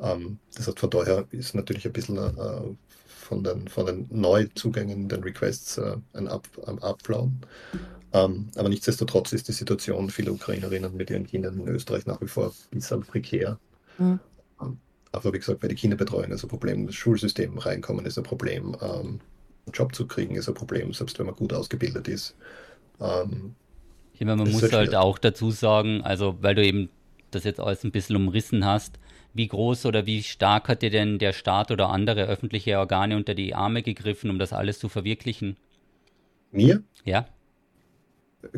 Ähm, 0.00 0.38
das 0.54 0.66
heißt, 0.66 0.80
von 0.80 0.90
daher 0.90 1.26
ist 1.30 1.54
natürlich 1.54 1.86
ein 1.86 1.92
bisschen 1.92 2.16
äh, 2.16 2.62
von, 3.06 3.44
den, 3.44 3.68
von 3.68 3.86
den 3.86 4.08
Neuzugängen, 4.10 5.08
den 5.08 5.22
Requests 5.22 5.78
äh, 5.78 5.96
ein, 6.14 6.28
Ab, 6.28 6.48
ein 6.66 6.82
Abflauen. 6.82 7.40
Ähm, 8.12 8.48
aber 8.56 8.68
nichtsdestotrotz 8.68 9.32
ist 9.32 9.48
die 9.48 9.52
Situation 9.52 10.10
vieler 10.10 10.32
Ukrainerinnen 10.32 10.96
mit 10.96 11.10
ihren 11.10 11.26
Kindern 11.26 11.60
in 11.60 11.68
Österreich 11.68 12.06
nach 12.06 12.20
wie 12.20 12.26
vor 12.26 12.46
ein 12.48 12.78
bisschen 12.78 13.02
prekär. 13.02 13.58
Mhm. 13.98 14.18
Ähm, 14.60 14.78
aber 15.12 15.32
wie 15.32 15.38
gesagt, 15.38 15.60
bei 15.60 15.68
der 15.68 15.76
Kinderbetreuung 15.76 16.30
ist 16.32 16.42
ein 16.42 16.48
Problem, 16.48 16.86
das 16.86 16.96
Schulsystem 16.96 17.58
reinkommen 17.58 18.06
ist 18.06 18.18
ein 18.18 18.24
Problem, 18.24 18.76
ähm, 18.80 19.20
einen 19.66 19.72
Job 19.72 19.94
zu 19.94 20.06
kriegen 20.06 20.36
ist 20.36 20.48
ein 20.48 20.54
Problem, 20.54 20.92
selbst 20.92 21.18
wenn 21.18 21.26
man 21.26 21.36
gut 21.36 21.52
ausgebildet 21.52 22.08
ist. 22.08 22.34
Ähm, 23.00 23.54
ich 24.20 24.26
meine, 24.26 24.42
man 24.42 24.52
muss 24.52 24.70
halt 24.70 24.94
auch 24.94 25.16
dazu 25.18 25.50
sagen, 25.50 26.02
also 26.02 26.36
weil 26.42 26.54
du 26.54 26.62
eben 26.62 26.90
das 27.30 27.44
jetzt 27.44 27.58
alles 27.58 27.84
ein 27.84 27.90
bisschen 27.90 28.16
umrissen 28.16 28.66
hast, 28.66 28.98
wie 29.32 29.48
groß 29.48 29.86
oder 29.86 30.04
wie 30.04 30.22
stark 30.22 30.68
hat 30.68 30.82
dir 30.82 30.90
denn 30.90 31.18
der 31.18 31.32
Staat 31.32 31.70
oder 31.70 31.88
andere 31.88 32.26
öffentliche 32.26 32.78
Organe 32.78 33.16
unter 33.16 33.34
die 33.34 33.54
Arme 33.54 33.82
gegriffen, 33.82 34.28
um 34.28 34.38
das 34.38 34.52
alles 34.52 34.78
zu 34.78 34.90
verwirklichen? 34.90 35.56
Mir? 36.52 36.82
Ja. 37.04 37.28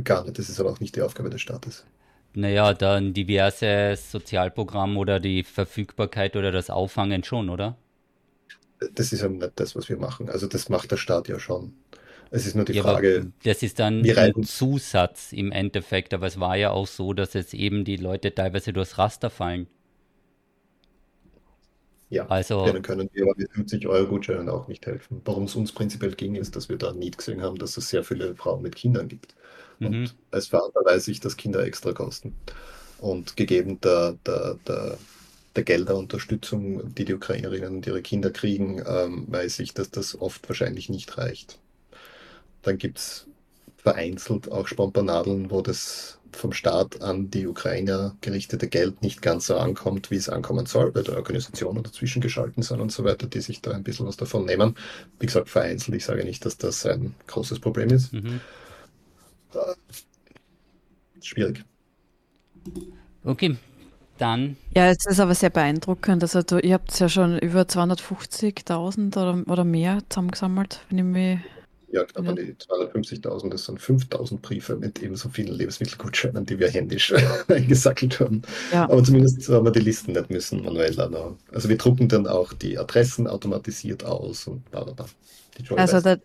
Gar 0.02 0.24
nicht, 0.24 0.36
das 0.40 0.48
ist 0.48 0.58
aber 0.58 0.72
auch 0.72 0.80
nicht 0.80 0.96
die 0.96 1.02
Aufgabe 1.02 1.30
des 1.30 1.40
Staates. 1.40 1.86
Naja, 2.34 2.74
dann 2.74 3.14
diverse 3.14 3.94
Sozialprogramm 3.96 4.96
oder 4.96 5.20
die 5.20 5.44
Verfügbarkeit 5.44 6.34
oder 6.34 6.50
das 6.50 6.70
Auffangen 6.70 7.22
schon, 7.22 7.48
oder? 7.48 7.76
Das 8.94 9.12
ist 9.12 9.22
ja 9.22 9.28
nicht 9.28 9.52
das, 9.54 9.76
was 9.76 9.88
wir 9.88 9.96
machen. 9.96 10.28
Also 10.28 10.48
das 10.48 10.68
macht 10.68 10.90
der 10.90 10.96
Staat 10.96 11.28
ja 11.28 11.38
schon. 11.38 11.74
Es 12.34 12.46
ist 12.46 12.56
nur 12.56 12.64
die 12.64 12.72
ja, 12.72 12.82
Frage. 12.82 13.30
Das 13.44 13.62
ist 13.62 13.78
dann 13.78 14.02
ein 14.08 14.42
Zusatz 14.42 15.32
im 15.32 15.52
Endeffekt, 15.52 16.14
aber 16.14 16.26
es 16.26 16.40
war 16.40 16.56
ja 16.56 16.70
auch 16.70 16.86
so, 16.86 17.12
dass 17.12 17.34
jetzt 17.34 17.52
eben 17.52 17.84
die 17.84 17.96
Leute 17.96 18.34
teilweise 18.34 18.72
durchs 18.72 18.96
Raster 18.96 19.28
fallen. 19.28 19.66
Ja, 22.08 22.26
also, 22.26 22.64
denen 22.64 22.82
können 22.82 23.08
wir 23.12 23.24
aber 23.24 23.34
mit 23.36 23.52
50 23.52 23.86
Euro 23.86 24.06
Gutscheinen 24.06 24.48
auch 24.48 24.66
nicht 24.66 24.86
helfen. 24.86 25.20
Warum 25.26 25.44
es 25.44 25.54
uns 25.54 25.72
prinzipiell 25.72 26.14
ging, 26.14 26.34
ist, 26.34 26.56
dass 26.56 26.70
wir 26.70 26.76
da 26.78 26.92
nie 26.92 27.10
gesehen 27.10 27.42
haben, 27.42 27.58
dass 27.58 27.76
es 27.76 27.90
sehr 27.90 28.02
viele 28.02 28.34
Frauen 28.34 28.62
mit 28.62 28.76
Kindern 28.76 29.08
gibt. 29.08 29.34
Mhm. 29.78 29.86
Und 29.86 30.14
als 30.30 30.48
Vater 30.48 30.80
weiß 30.84 31.08
ich, 31.08 31.20
dass 31.20 31.36
Kinder 31.36 31.64
extra 31.64 31.92
kosten. 31.92 32.34
Und 32.98 33.36
gegeben 33.36 33.78
der, 33.82 34.16
der, 34.26 34.58
der, 34.66 34.96
der 35.54 35.64
Gelderunterstützung, 35.64 36.94
die 36.94 37.04
die 37.04 37.14
Ukrainerinnen 37.14 37.76
und 37.76 37.86
ihre 37.86 38.00
Kinder 38.00 38.30
kriegen, 38.30 38.82
ähm, 38.86 39.26
weiß 39.28 39.58
ich, 39.58 39.74
dass 39.74 39.90
das 39.90 40.18
oft 40.18 40.48
wahrscheinlich 40.48 40.88
nicht 40.88 41.18
reicht. 41.18 41.58
Dann 42.62 42.78
gibt 42.78 42.98
es 42.98 43.26
vereinzelt 43.76 44.50
auch 44.50 44.68
Spompanadeln, 44.68 45.50
wo 45.50 45.60
das 45.60 46.18
vom 46.36 46.52
Staat 46.52 47.02
an 47.02 47.30
die 47.30 47.46
Ukrainer 47.46 48.16
gerichtete 48.20 48.68
Geld 48.68 49.02
nicht 49.02 49.22
ganz 49.22 49.46
so 49.46 49.56
ankommt, 49.56 50.10
wie 50.10 50.16
es 50.16 50.28
ankommen 50.28 50.66
soll, 50.66 50.94
weil 50.94 51.02
da 51.02 51.14
Organisationen 51.14 51.82
dazwischen 51.82 52.22
geschalten 52.22 52.62
sind 52.62 52.80
und 52.80 52.90
so 52.90 53.04
weiter, 53.04 53.26
die 53.26 53.40
sich 53.40 53.60
da 53.60 53.72
ein 53.72 53.82
bisschen 53.82 54.06
was 54.06 54.16
davon 54.16 54.46
nehmen. 54.46 54.76
Wie 55.18 55.26
gesagt, 55.26 55.50
vereinzelt. 55.50 55.96
Ich 55.96 56.04
sage 56.04 56.24
nicht, 56.24 56.44
dass 56.46 56.56
das 56.56 56.86
ein 56.86 57.14
großes 57.26 57.60
Problem 57.60 57.90
ist. 57.90 58.12
Mhm. 58.12 58.40
Äh, 59.52 59.74
schwierig. 61.20 61.64
Okay, 63.24 63.56
dann. 64.18 64.56
Ja, 64.74 64.88
es 64.88 65.04
ist 65.06 65.20
aber 65.20 65.34
sehr 65.34 65.50
beeindruckend. 65.50 66.22
Also 66.22 66.42
du, 66.42 66.58
ihr 66.58 66.74
habt 66.74 66.98
ja 66.98 67.08
schon 67.08 67.38
über 67.38 67.62
250.000 67.62 69.16
oder, 69.16 69.50
oder 69.50 69.64
mehr 69.64 69.98
zusammengesammelt, 70.08 70.80
wenn 70.88 70.98
ich 70.98 71.04
mich 71.04 71.38
ja, 71.92 72.04
knapp 72.04 72.26
an 72.26 72.36
die 72.36 72.54
250.000, 72.54 73.50
das 73.50 73.66
sind 73.66 73.78
5.000 73.78 74.40
Briefe 74.40 74.76
mit 74.76 75.02
eben 75.02 75.14
so 75.14 75.28
vielen 75.28 75.52
Lebensmittelgutscheinen, 75.52 76.46
die 76.46 76.58
wir 76.58 76.68
händisch 76.68 77.12
eingesackelt 77.48 78.18
haben. 78.18 78.42
Ja. 78.72 78.84
Aber 78.84 79.04
zumindest 79.04 79.46
haben 79.50 79.66
wir 79.66 79.72
die 79.72 79.80
Listen 79.80 80.12
nicht 80.12 80.30
müssen 80.30 80.64
manuell 80.64 80.98
anhauen. 80.98 81.36
Also 81.52 81.68
wir 81.68 81.76
drucken 81.76 82.08
dann 82.08 82.26
auch 82.26 82.54
die 82.54 82.78
Adressen 82.78 83.26
automatisiert 83.28 84.04
aus 84.04 84.46
und 84.46 84.68
bla 84.70 84.84
bla 84.84 84.94
bla. 84.94 85.06
Also 85.76 86.00
der, 86.00 86.18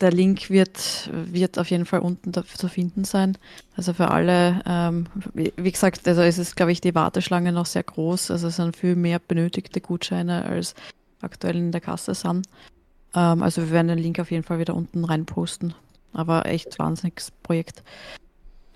der 0.00 0.10
Link 0.10 0.48
wird, 0.48 1.10
wird 1.12 1.58
auf 1.58 1.70
jeden 1.70 1.84
Fall 1.84 2.00
unten 2.00 2.32
zu 2.32 2.68
finden 2.68 3.04
sein. 3.04 3.36
Also 3.76 3.92
für 3.92 4.10
alle, 4.10 4.62
ähm, 4.66 5.06
wie, 5.34 5.52
wie, 5.56 5.70
gesagt, 5.70 6.08
also 6.08 6.22
es 6.22 6.38
ist, 6.38 6.56
glaube 6.56 6.72
ich, 6.72 6.80
die 6.80 6.94
Warteschlange 6.94 7.52
noch 7.52 7.66
sehr 7.66 7.82
groß. 7.82 8.30
Also 8.30 8.48
es 8.48 8.56
sind 8.56 8.74
viel 8.74 8.96
mehr 8.96 9.18
benötigte 9.18 9.82
Gutscheine 9.82 10.46
als 10.46 10.74
aktuell 11.20 11.56
in 11.56 11.72
der 11.72 11.82
Kasse 11.82 12.14
sind. 12.14 12.48
Ähm, 13.14 13.42
also 13.42 13.62
wir 13.62 13.70
werden 13.70 13.88
den 13.88 13.98
Link 13.98 14.18
auf 14.18 14.30
jeden 14.30 14.44
Fall 14.44 14.58
wieder 14.58 14.74
unten 14.74 15.04
rein 15.04 15.26
posten. 15.26 15.74
Aber 16.12 16.46
echt 16.46 16.78
wahnsinniges 16.78 17.30
Projekt. 17.42 17.82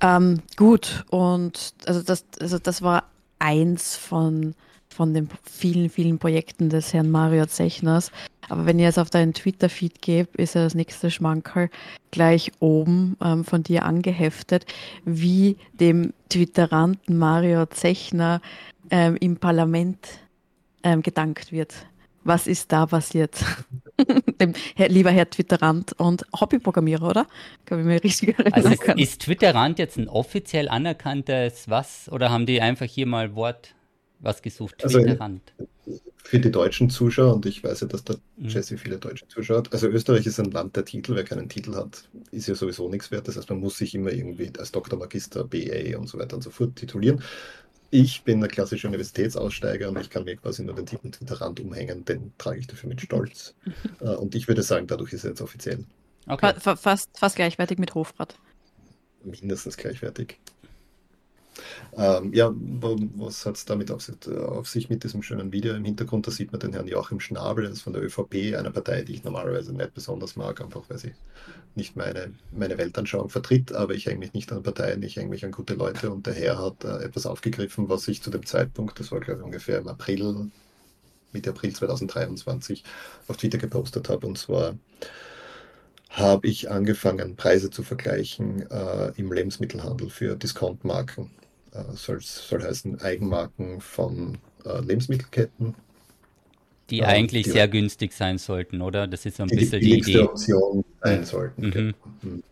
Ähm, 0.00 0.42
gut, 0.56 1.04
und 1.10 1.74
also 1.86 2.02
das, 2.02 2.24
also 2.40 2.58
das 2.58 2.82
war 2.82 3.04
eins 3.38 3.96
von, 3.96 4.54
von 4.88 5.14
den 5.14 5.28
vielen, 5.42 5.90
vielen 5.90 6.18
Projekten 6.18 6.68
des 6.68 6.92
Herrn 6.92 7.10
Mario 7.10 7.46
Zechners. 7.46 8.10
Aber 8.48 8.66
wenn 8.66 8.78
ihr 8.78 8.86
jetzt 8.86 8.98
auf 8.98 9.10
deinen 9.10 9.34
Twitter-Feed 9.34 10.00
geht, 10.02 10.34
ist 10.36 10.54
ja 10.54 10.62
das 10.62 10.74
nächste 10.74 11.10
Schmankerl 11.10 11.68
gleich 12.10 12.52
oben 12.60 13.16
ähm, 13.22 13.44
von 13.44 13.62
dir 13.62 13.84
angeheftet, 13.84 14.66
wie 15.04 15.56
dem 15.72 16.12
Twitteranten 16.28 17.18
Mario 17.18 17.66
Zechner 17.66 18.40
ähm, 18.90 19.16
im 19.16 19.36
Parlament 19.36 20.06
ähm, 20.82 21.02
gedankt 21.02 21.52
wird. 21.52 21.74
Was 22.24 22.46
ist 22.46 22.72
da 22.72 22.86
passiert? 22.86 23.36
Dem 24.40 24.52
Herr, 24.74 24.88
lieber 24.88 25.10
Herr 25.10 25.30
Twitterant 25.30 25.92
und 25.98 26.26
Hobbyprogrammierer, 26.38 27.08
oder? 27.08 27.26
Kann 27.64 27.80
ich 27.80 27.86
mir 27.86 28.02
richtig 28.02 28.38
erinnern. 28.38 28.52
Also 28.52 28.92
ist 28.96 29.22
Twitterant 29.22 29.78
jetzt 29.78 29.96
ein 29.96 30.08
offiziell 30.08 30.68
anerkanntes 30.68 31.68
was? 31.68 32.10
Oder 32.10 32.30
haben 32.30 32.46
die 32.46 32.60
einfach 32.60 32.86
hier 32.86 33.06
mal 33.06 33.34
Wort 33.34 33.74
was 34.20 34.42
gesucht? 34.42 34.78
Twitterant. 34.78 35.52
Also 35.58 36.00
für 36.26 36.40
die 36.40 36.50
deutschen 36.50 36.90
Zuschauer, 36.90 37.34
und 37.34 37.46
ich 37.46 37.62
weiß 37.62 37.82
ja, 37.82 37.86
dass 37.86 38.02
der 38.02 38.16
mhm. 38.36 38.48
Jesse 38.48 38.76
viele 38.76 38.98
deutsche 38.98 39.28
Zuschauer 39.28 39.58
hat. 39.58 39.72
Also 39.72 39.86
Österreich 39.86 40.26
ist 40.26 40.40
ein 40.40 40.50
Land 40.50 40.74
der 40.74 40.84
Titel. 40.84 41.14
Wer 41.14 41.24
keinen 41.24 41.48
Titel 41.48 41.74
hat, 41.76 42.08
ist 42.32 42.48
ja 42.48 42.54
sowieso 42.54 42.88
nichts 42.88 43.10
wert. 43.10 43.28
Das 43.28 43.36
heißt, 43.36 43.48
man 43.48 43.60
muss 43.60 43.78
sich 43.78 43.94
immer 43.94 44.10
irgendwie 44.10 44.50
als 44.58 44.72
Doktor, 44.72 44.98
Magister, 44.98 45.44
BA 45.44 45.96
und 45.96 46.08
so 46.08 46.18
weiter 46.18 46.36
und 46.36 46.42
so 46.42 46.50
fort 46.50 46.74
titulieren. 46.74 47.22
Ich 47.90 48.22
bin 48.22 48.40
der 48.40 48.48
klassische 48.48 48.88
Universitätsaussteiger 48.88 49.88
und 49.88 50.00
ich 50.00 50.10
kann 50.10 50.24
mir 50.24 50.36
quasi 50.36 50.64
nur 50.64 50.74
den 50.74 50.86
Titel 50.86 51.10
Twitterrand 51.10 51.60
umhängen, 51.60 52.04
den 52.04 52.32
trage 52.36 52.58
ich 52.58 52.66
dafür 52.66 52.88
mit 52.88 53.00
Stolz. 53.00 53.54
Äh, 54.00 54.14
und 54.14 54.34
ich 54.34 54.46
würde 54.46 54.62
sagen, 54.62 54.86
dadurch 54.86 55.12
ist 55.14 55.24
er 55.24 55.30
jetzt 55.30 55.40
offiziell. 55.40 55.84
Okay. 56.26 56.52
Fast, 56.58 57.18
fast 57.18 57.36
gleichwertig 57.36 57.78
mit 57.78 57.94
Hofrat. 57.94 58.36
Mindestens 59.24 59.76
gleichwertig. 59.76 60.38
Ähm, 61.96 62.32
ja, 62.32 62.52
was 62.54 63.46
hat 63.46 63.56
es 63.56 63.64
damit 63.64 63.90
auf, 63.90 64.10
auf, 64.28 64.68
sich 64.68 64.88
mit 64.88 65.04
diesem 65.04 65.22
schönen 65.22 65.52
Video 65.52 65.74
im 65.74 65.84
Hintergrund? 65.84 66.26
Da 66.26 66.30
sieht 66.30 66.52
man 66.52 66.60
den 66.60 66.72
Herrn 66.72 66.88
Joachim 66.88 67.20
Schnabel, 67.20 67.64
das 67.64 67.74
ist 67.74 67.82
von 67.82 67.92
der 67.92 68.02
ÖVP, 68.02 68.56
einer 68.56 68.70
Partei, 68.70 69.02
die 69.02 69.14
ich 69.14 69.24
normalerweise 69.24 69.72
nicht 69.72 69.94
besonders 69.94 70.36
mag, 70.36 70.60
einfach 70.60 70.82
weil 70.88 70.98
sie 70.98 71.14
nicht 71.74 71.96
meine, 71.96 72.32
meine 72.52 72.78
Weltanschauung 72.78 73.28
vertritt, 73.28 73.72
aber 73.72 73.94
ich 73.94 74.06
hänge 74.06 74.18
mich 74.18 74.32
nicht 74.32 74.52
an 74.52 74.62
Parteien, 74.62 75.02
ich 75.02 75.16
hänge 75.16 75.30
mich 75.30 75.44
an 75.44 75.52
gute 75.52 75.74
Leute 75.74 76.10
und 76.10 76.26
der 76.26 76.34
Herr 76.34 76.58
hat 76.58 76.84
äh, 76.84 77.04
etwas 77.04 77.26
aufgegriffen, 77.26 77.88
was 77.88 78.08
ich 78.08 78.22
zu 78.22 78.30
dem 78.30 78.44
Zeitpunkt, 78.46 78.98
das 79.00 79.12
war 79.12 79.20
glaube 79.20 79.40
ich 79.40 79.46
ungefähr 79.46 79.78
im 79.78 79.88
April, 79.88 80.50
Mitte 81.32 81.50
April 81.50 81.72
2023, 81.72 82.84
auf 83.28 83.36
Twitter 83.36 83.58
gepostet 83.58 84.08
habe 84.08 84.26
und 84.26 84.38
zwar 84.38 84.76
habe 86.16 86.46
ich 86.46 86.70
angefangen, 86.70 87.36
Preise 87.36 87.70
zu 87.70 87.82
vergleichen 87.82 88.68
äh, 88.70 89.12
im 89.16 89.30
Lebensmittelhandel 89.30 90.08
für 90.08 90.34
Discountmarken. 90.34 91.30
Äh, 91.76 91.96
soll, 91.96 92.20
soll 92.20 92.62
heißen 92.62 93.00
Eigenmarken 93.00 93.80
von 93.80 94.38
äh, 94.64 94.80
Lebensmittelketten. 94.80 95.74
Die 96.90 97.00
äh, 97.00 97.04
eigentlich 97.04 97.44
die, 97.44 97.50
sehr 97.50 97.68
günstig 97.68 98.12
sein 98.12 98.38
sollten, 98.38 98.80
oder? 98.80 99.06
Das 99.06 99.26
ist 99.26 99.36
so 99.36 99.42
ein 99.42 99.48
die 99.48 99.56
bisschen 99.56 99.80
die 99.80 99.98
Idee. 99.98 100.20
Option 100.20 100.84
sein 101.02 101.24
sollten. 101.24 101.66
Mhm. 101.66 101.70
Genau. 101.70 101.94
Mhm. 102.22 102.42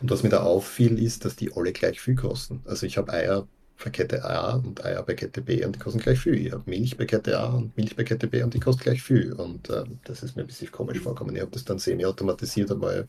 Und 0.00 0.10
was 0.10 0.22
mir 0.22 0.28
da 0.30 0.42
auffiel, 0.42 1.02
ist, 1.02 1.24
dass 1.24 1.36
die 1.36 1.52
alle 1.54 1.72
gleich 1.72 2.00
viel 2.00 2.14
kosten. 2.14 2.62
Also 2.64 2.86
ich 2.86 2.98
habe 2.98 3.12
Eier 3.12 3.46
bei 3.82 3.90
Kette 3.90 4.24
A 4.24 4.54
und 4.54 4.84
Eier 4.84 5.02
bei 5.02 5.14
Kette 5.14 5.40
B 5.40 5.64
und 5.64 5.74
die 5.74 5.80
kosten 5.80 5.98
gleich 5.98 6.20
viel. 6.20 6.34
Ich 6.46 6.52
habe 6.52 6.62
Milch 6.66 6.96
bei 6.96 7.04
Kette 7.04 7.38
A 7.38 7.54
und 7.54 7.76
Milch 7.76 7.96
bei 7.96 8.04
Kette 8.04 8.28
B 8.28 8.42
und 8.42 8.54
die 8.54 8.60
kosten 8.60 8.82
gleich 8.82 9.02
viel. 9.02 9.32
Und 9.32 9.70
äh, 9.70 9.84
das 10.04 10.22
ist 10.22 10.36
mir 10.36 10.42
ein 10.42 10.46
bisschen 10.46 10.70
komisch 10.70 11.00
vorgekommen. 11.00 11.34
Ich 11.34 11.40
habe 11.40 11.50
das 11.50 11.64
dann 11.64 11.78
semi-automatisiert 11.78 12.70
einmal 12.70 13.08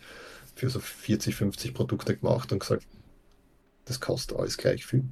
für 0.56 0.70
so 0.70 0.80
40, 0.80 1.36
50 1.36 1.74
Produkte 1.74 2.16
gemacht 2.18 2.52
und 2.52 2.60
gesagt, 2.60 2.86
das 3.86 4.00
kostet 4.00 4.38
alles 4.38 4.58
gleich 4.58 4.86
viel. 4.86 5.04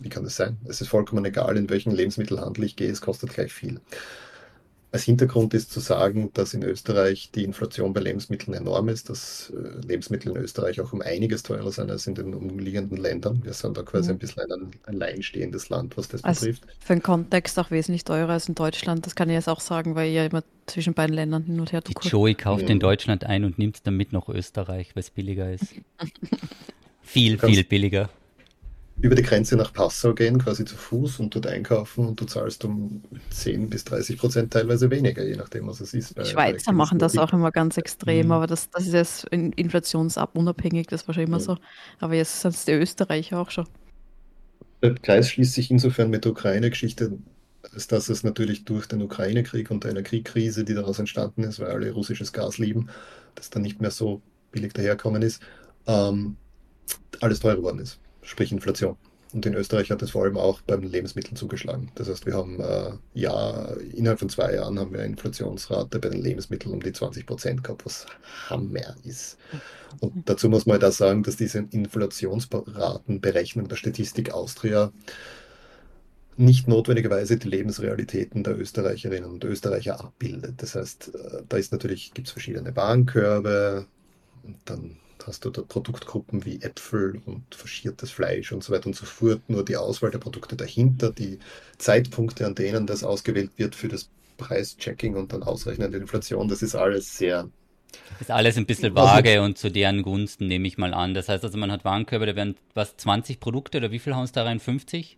Wie 0.00 0.08
kann 0.08 0.24
das 0.24 0.36
sein? 0.36 0.56
Es 0.66 0.80
ist 0.80 0.88
vollkommen 0.88 1.24
egal, 1.26 1.56
in 1.56 1.68
welchen 1.68 1.92
Lebensmittelhandel 1.92 2.64
ich 2.64 2.74
gehe, 2.74 2.90
es 2.90 3.02
kostet 3.02 3.34
gleich 3.34 3.52
viel. 3.52 3.80
Als 4.92 5.04
Hintergrund 5.04 5.54
ist 5.54 5.70
zu 5.70 5.78
sagen, 5.78 6.30
dass 6.34 6.52
in 6.52 6.64
Österreich 6.64 7.30
die 7.32 7.44
Inflation 7.44 7.92
bei 7.92 8.00
Lebensmitteln 8.00 8.54
enorm 8.54 8.88
ist, 8.88 9.08
dass 9.08 9.52
äh, 9.54 9.86
Lebensmittel 9.86 10.32
in 10.32 10.36
Österreich 10.38 10.80
auch 10.80 10.92
um 10.92 11.00
einiges 11.00 11.44
teurer 11.44 11.70
sind 11.70 11.92
als 11.92 12.08
in 12.08 12.16
den 12.16 12.34
umliegenden 12.34 12.96
Ländern. 12.96 13.40
Wir 13.44 13.52
sind 13.52 13.76
da 13.76 13.82
quasi 13.82 14.08
mhm. 14.08 14.16
ein 14.16 14.18
bisschen 14.18 14.50
ein 14.50 14.70
alleinstehendes 14.86 15.68
Land, 15.68 15.96
was 15.96 16.08
das 16.08 16.24
also 16.24 16.46
betrifft. 16.46 16.64
Für 16.80 16.94
den 16.94 17.02
Kontext 17.04 17.56
auch 17.60 17.70
wesentlich 17.70 18.02
teurer 18.02 18.30
als 18.30 18.48
in 18.48 18.56
Deutschland. 18.56 19.06
Das 19.06 19.14
kann 19.14 19.28
ich 19.28 19.34
jetzt 19.34 19.48
auch 19.48 19.60
sagen, 19.60 19.94
weil 19.94 20.08
ich 20.08 20.16
ja 20.16 20.24
immer 20.24 20.42
zwischen 20.66 20.94
beiden 20.94 21.14
Ländern 21.14 21.44
hin 21.44 21.60
und 21.60 21.70
her 21.70 21.82
Die 21.82 21.94
Joey 22.08 22.34
kauft 22.34 22.64
mhm. 22.64 22.70
in 22.70 22.80
Deutschland 22.80 23.22
ein 23.22 23.44
und 23.44 23.58
nimmt 23.58 23.76
es 23.76 23.82
dann 23.84 23.96
mit 23.96 24.12
nach 24.12 24.28
Österreich, 24.28 24.96
weil 24.96 25.02
es 25.02 25.10
billiger 25.10 25.52
ist. 25.52 25.66
viel, 27.02 27.38
viel 27.38 27.62
billiger 27.62 28.10
über 29.02 29.14
die 29.14 29.22
Grenze 29.22 29.56
nach 29.56 29.72
Passau 29.72 30.14
gehen, 30.14 30.38
quasi 30.38 30.64
zu 30.64 30.76
Fuß 30.76 31.20
und 31.20 31.34
dort 31.34 31.46
einkaufen 31.46 32.06
und 32.06 32.20
du 32.20 32.26
zahlst 32.26 32.64
um 32.64 33.02
10 33.30 33.70
bis 33.70 33.84
30 33.84 34.18
Prozent 34.18 34.52
teilweise 34.52 34.90
weniger, 34.90 35.24
je 35.24 35.36
nachdem, 35.36 35.66
was 35.68 35.80
es 35.80 35.94
ist. 35.94 36.18
Die 36.18 36.24
Schweizer 36.24 36.72
machen 36.72 36.98
das 36.98 37.16
auch 37.16 37.32
immer 37.32 37.50
ganz 37.50 37.78
extrem, 37.78 38.26
mhm. 38.26 38.32
aber 38.32 38.46
das, 38.46 38.68
das 38.70 38.86
ist 38.86 38.92
jetzt 38.92 39.24
inflationsabunabhängig, 39.28 40.86
das 40.86 41.08
war 41.08 41.14
schon 41.14 41.24
immer 41.24 41.38
mhm. 41.38 41.42
so. 41.42 41.56
Aber 41.98 42.14
jetzt 42.14 42.40
sind 42.40 42.54
es 42.54 42.64
die 42.66 42.72
Österreicher 42.72 43.40
auch 43.40 43.50
schon. 43.50 43.66
Der 44.82 44.94
Kreis 44.94 45.30
schließt 45.30 45.54
sich 45.54 45.70
insofern 45.70 46.10
mit 46.10 46.24
der 46.24 46.32
Ukraine-Geschichte, 46.32 47.18
als 47.72 47.86
dass 47.86 48.08
es 48.08 48.22
natürlich 48.22 48.64
durch 48.64 48.86
den 48.86 49.02
Ukraine-Krieg 49.02 49.70
und 49.70 49.86
eine 49.86 50.02
Kriegkrise, 50.02 50.64
die 50.64 50.74
daraus 50.74 50.98
entstanden 50.98 51.44
ist, 51.44 51.58
weil 51.60 51.68
alle 51.68 51.90
russisches 51.92 52.32
Gas 52.32 52.58
lieben, 52.58 52.88
das 53.34 53.50
dann 53.50 53.62
nicht 53.62 53.80
mehr 53.80 53.90
so 53.90 54.20
billig 54.52 54.72
daherkommen 54.72 55.22
ist, 55.22 55.42
ähm, 55.86 56.36
alles 57.20 57.40
teuer 57.40 57.56
geworden 57.56 57.78
ist 57.78 58.00
sprich 58.22 58.52
Inflation. 58.52 58.96
Und 59.32 59.46
in 59.46 59.54
Österreich 59.54 59.92
hat 59.92 60.02
es 60.02 60.10
vor 60.10 60.24
allem 60.24 60.36
auch 60.36 60.60
beim 60.62 60.82
Lebensmitteln 60.82 61.36
zugeschlagen. 61.36 61.92
Das 61.94 62.08
heißt, 62.08 62.26
wir 62.26 62.34
haben 62.34 62.58
äh, 62.60 62.90
ja 63.14 63.68
innerhalb 63.94 64.18
von 64.18 64.28
zwei 64.28 64.54
Jahren 64.54 64.76
haben 64.78 64.92
wir 64.92 64.98
eine 65.00 65.10
Inflationsrate 65.10 66.00
bei 66.00 66.08
den 66.08 66.20
Lebensmitteln 66.20 66.74
um 66.74 66.82
die 66.82 66.92
20 66.92 67.26
Prozent 67.26 67.62
gehabt, 67.62 67.86
was 67.86 68.06
Hammer 68.48 68.96
ist. 69.04 69.38
Und 70.00 70.28
dazu 70.28 70.48
muss 70.48 70.66
man 70.66 70.80
da 70.80 70.86
halt 70.86 70.96
sagen, 70.96 71.22
dass 71.22 71.36
diese 71.36 71.60
Inflationsratenberechnung 71.70 73.68
der 73.68 73.76
Statistik 73.76 74.32
Austria 74.32 74.90
nicht 76.36 76.66
notwendigerweise 76.66 77.36
die 77.36 77.48
Lebensrealitäten 77.48 78.42
der 78.42 78.58
Österreicherinnen 78.58 79.30
und 79.30 79.44
Österreicher 79.44 80.00
abbildet. 80.00 80.54
Das 80.56 80.74
heißt, 80.74 81.14
äh, 81.14 81.42
da 81.48 81.56
ist 81.56 81.70
natürlich, 81.70 82.14
gibt 82.14 82.26
es 82.26 82.32
verschiedene 82.32 82.74
Warenkörbe 82.74 83.86
und 84.42 84.56
dann 84.64 84.96
hast 85.30 85.44
du 85.44 85.50
da 85.50 85.62
Produktgruppen 85.62 86.44
wie 86.44 86.60
Äpfel 86.60 87.22
und 87.24 87.54
faschiertes 87.54 88.10
Fleisch 88.10 88.50
und 88.50 88.64
so 88.64 88.72
weiter 88.72 88.88
und 88.88 88.96
so 88.96 89.06
fort. 89.06 89.40
Nur 89.46 89.64
die 89.64 89.76
Auswahl 89.76 90.10
der 90.10 90.18
Produkte 90.18 90.56
dahinter, 90.56 91.12
die 91.12 91.38
Zeitpunkte, 91.78 92.46
an 92.46 92.56
denen 92.56 92.84
das 92.86 93.04
ausgewählt 93.04 93.52
wird 93.56 93.76
für 93.76 93.86
das 93.86 94.10
Preischecking 94.38 95.14
und 95.14 95.32
dann 95.32 95.44
Ausrechnen 95.44 95.92
der 95.92 96.00
Inflation, 96.00 96.48
das 96.48 96.62
ist 96.62 96.74
alles 96.74 97.16
sehr. 97.16 97.48
Das 98.10 98.22
ist 98.22 98.30
alles 98.32 98.56
ein 98.56 98.66
bisschen 98.66 98.94
vage 98.96 99.40
und 99.40 99.56
zu 99.56 99.70
deren 99.70 100.02
Gunsten 100.02 100.48
nehme 100.48 100.66
ich 100.66 100.78
mal 100.78 100.94
an. 100.94 101.14
Das 101.14 101.28
heißt 101.28 101.44
also, 101.44 101.56
man 101.58 101.70
hat 101.70 101.84
Warenkörbe, 101.84 102.26
da 102.26 102.34
werden 102.34 102.56
was 102.74 102.96
20 102.96 103.38
Produkte 103.38 103.78
oder 103.78 103.92
wie 103.92 104.00
viel 104.00 104.16
haben 104.16 104.24
es 104.24 104.32
da 104.32 104.42
rein? 104.42 104.58
50? 104.58 105.16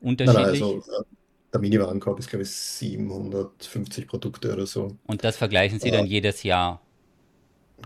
Unterschiedlich? 0.00 0.60
Nein, 0.60 0.60
nein, 0.60 0.80
also, 0.80 1.02
äh, 1.02 1.04
der 1.52 1.60
Mini-Warenkorb 1.60 2.18
ist, 2.18 2.28
glaube 2.28 2.42
ich, 2.42 2.50
750 2.50 4.08
Produkte 4.08 4.52
oder 4.52 4.66
so. 4.66 4.96
Und 5.06 5.22
das 5.22 5.36
vergleichen 5.36 5.78
Sie 5.78 5.90
dann 5.90 6.04
äh, 6.04 6.08
jedes 6.08 6.42
Jahr? 6.42 6.80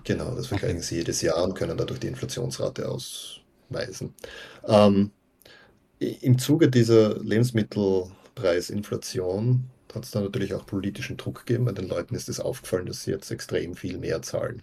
Genau, 0.05 0.35
das 0.35 0.47
vergleichen 0.49 0.79
okay. 0.79 0.87
Sie 0.87 0.97
jedes 0.97 1.23
Jahr 1.23 1.43
und 1.45 1.55
können 1.55 1.77
dadurch 1.77 2.01
die 2.01 2.09
Inflationsrate 2.09 2.89
ausweisen. 2.89 4.15
Ähm, 4.67 5.13
Im 5.99 6.39
Zuge 6.39 6.69
dieser 6.71 7.19
Lebensmittelpreisinflation 7.21 9.71
hat 9.95 10.05
es 10.05 10.11
dann 10.11 10.25
natürlich 10.25 10.55
auch 10.55 10.67
politischen 10.67 11.17
Druck 11.19 11.45
gegeben, 11.47 11.67
weil 11.67 11.75
den 11.75 11.89
Leuten 11.89 12.15
ist 12.15 12.29
es 12.29 12.41
aufgefallen, 12.41 12.87
dass 12.87 13.05
sie 13.05 13.11
jetzt 13.13 13.31
extrem 13.31 13.75
viel 13.77 13.99
mehr 13.99 14.23
zahlen 14.23 14.63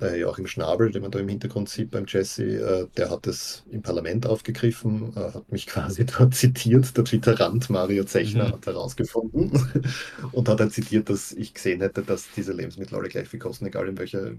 der 0.00 0.16
Joachim 0.16 0.46
Schnabel, 0.46 0.90
den 0.90 1.02
man 1.02 1.10
da 1.10 1.18
im 1.18 1.28
Hintergrund 1.28 1.68
sieht 1.68 1.90
beim 1.90 2.04
Jesse, 2.06 2.44
äh, 2.44 2.86
der 2.96 3.10
hat 3.10 3.26
es 3.26 3.64
im 3.70 3.82
Parlament 3.82 4.26
aufgegriffen, 4.26 5.12
äh, 5.16 5.32
hat 5.32 5.50
mich 5.50 5.66
quasi 5.68 6.04
dort 6.06 6.34
zitiert. 6.34 6.96
Der 6.96 7.04
Twitterant 7.04 7.70
Mario 7.70 8.04
Zechner 8.04 8.48
mhm. 8.48 8.52
hat 8.52 8.66
herausgefunden 8.66 9.84
und 10.32 10.48
hat 10.48 10.60
dann 10.60 10.70
zitiert, 10.70 11.08
dass 11.08 11.32
ich 11.32 11.54
gesehen 11.54 11.80
hätte, 11.80 12.02
dass 12.02 12.28
diese 12.36 12.52
Lebensmittel 12.52 12.96
alle 12.96 13.08
gleich 13.08 13.28
viel 13.28 13.40
kosten, 13.40 13.66
egal 13.66 13.88
in 13.88 13.98
welche 13.98 14.36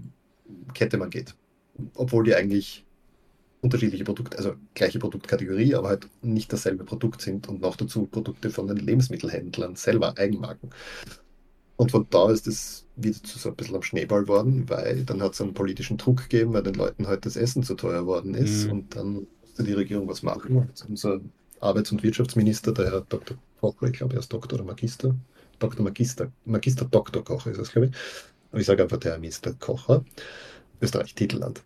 Kette 0.74 0.98
man 0.98 1.10
geht. 1.10 1.34
Obwohl 1.94 2.24
die 2.24 2.34
eigentlich 2.34 2.84
unterschiedliche 3.62 4.04
Produkte, 4.04 4.36
also 4.36 4.54
gleiche 4.74 4.98
Produktkategorie, 4.98 5.74
aber 5.74 5.88
halt 5.88 6.08
nicht 6.20 6.52
dasselbe 6.52 6.84
Produkt 6.84 7.22
sind 7.22 7.48
und 7.48 7.62
noch 7.62 7.76
dazu 7.76 8.06
Produkte 8.06 8.50
von 8.50 8.66
den 8.66 8.78
Lebensmittelhändlern 8.78 9.76
selber, 9.76 10.18
Eigenmarken. 10.18 10.70
Und 11.82 11.90
von 11.90 12.06
da 12.10 12.30
ist 12.30 12.46
es 12.46 12.86
wieder 12.94 13.20
zu 13.22 13.38
so 13.38 13.48
ein 13.48 13.56
bisschen 13.56 13.74
am 13.74 13.82
Schneeball 13.82 14.28
worden, 14.28 14.68
weil 14.68 15.04
dann 15.04 15.20
hat 15.20 15.34
es 15.34 15.40
einen 15.40 15.52
politischen 15.52 15.96
Druck 15.96 16.28
gegeben, 16.28 16.52
weil 16.52 16.62
den 16.62 16.74
Leuten 16.74 17.08
halt 17.08 17.26
das 17.26 17.36
Essen 17.36 17.64
zu 17.64 17.74
teuer 17.74 18.06
worden 18.06 18.34
ist. 18.34 18.66
Mhm. 18.66 18.70
Und 18.70 18.96
dann 18.96 19.26
musste 19.40 19.64
die 19.64 19.72
Regierung 19.72 20.06
was 20.06 20.22
machen. 20.22 20.68
Jetzt 20.68 20.86
unser 20.88 21.20
Arbeits- 21.58 21.90
und 21.90 22.04
Wirtschaftsminister, 22.04 22.72
der 22.72 22.92
Herr 22.92 23.00
Dr. 23.08 23.36
Kocher, 23.60 23.86
ich 23.86 23.94
glaube, 23.94 24.14
er 24.14 24.20
ist 24.20 24.32
Doktor 24.32 24.60
oder 24.60 24.64
Magister. 24.64 25.14
Dr. 25.58 25.82
Magister, 25.84 26.30
Magister 26.44 26.84
Dr. 26.84 27.24
Kocher 27.24 27.50
ist 27.50 27.58
das, 27.58 27.72
glaube 27.72 27.88
ich. 27.88 27.92
Aber 28.52 28.60
ich 28.60 28.66
sage 28.66 28.84
einfach 28.84 28.98
der 28.98 29.12
Herr 29.12 29.18
Minister 29.18 29.52
Kocher. 29.54 30.04
Österreich, 30.80 31.14
Titelland. 31.16 31.62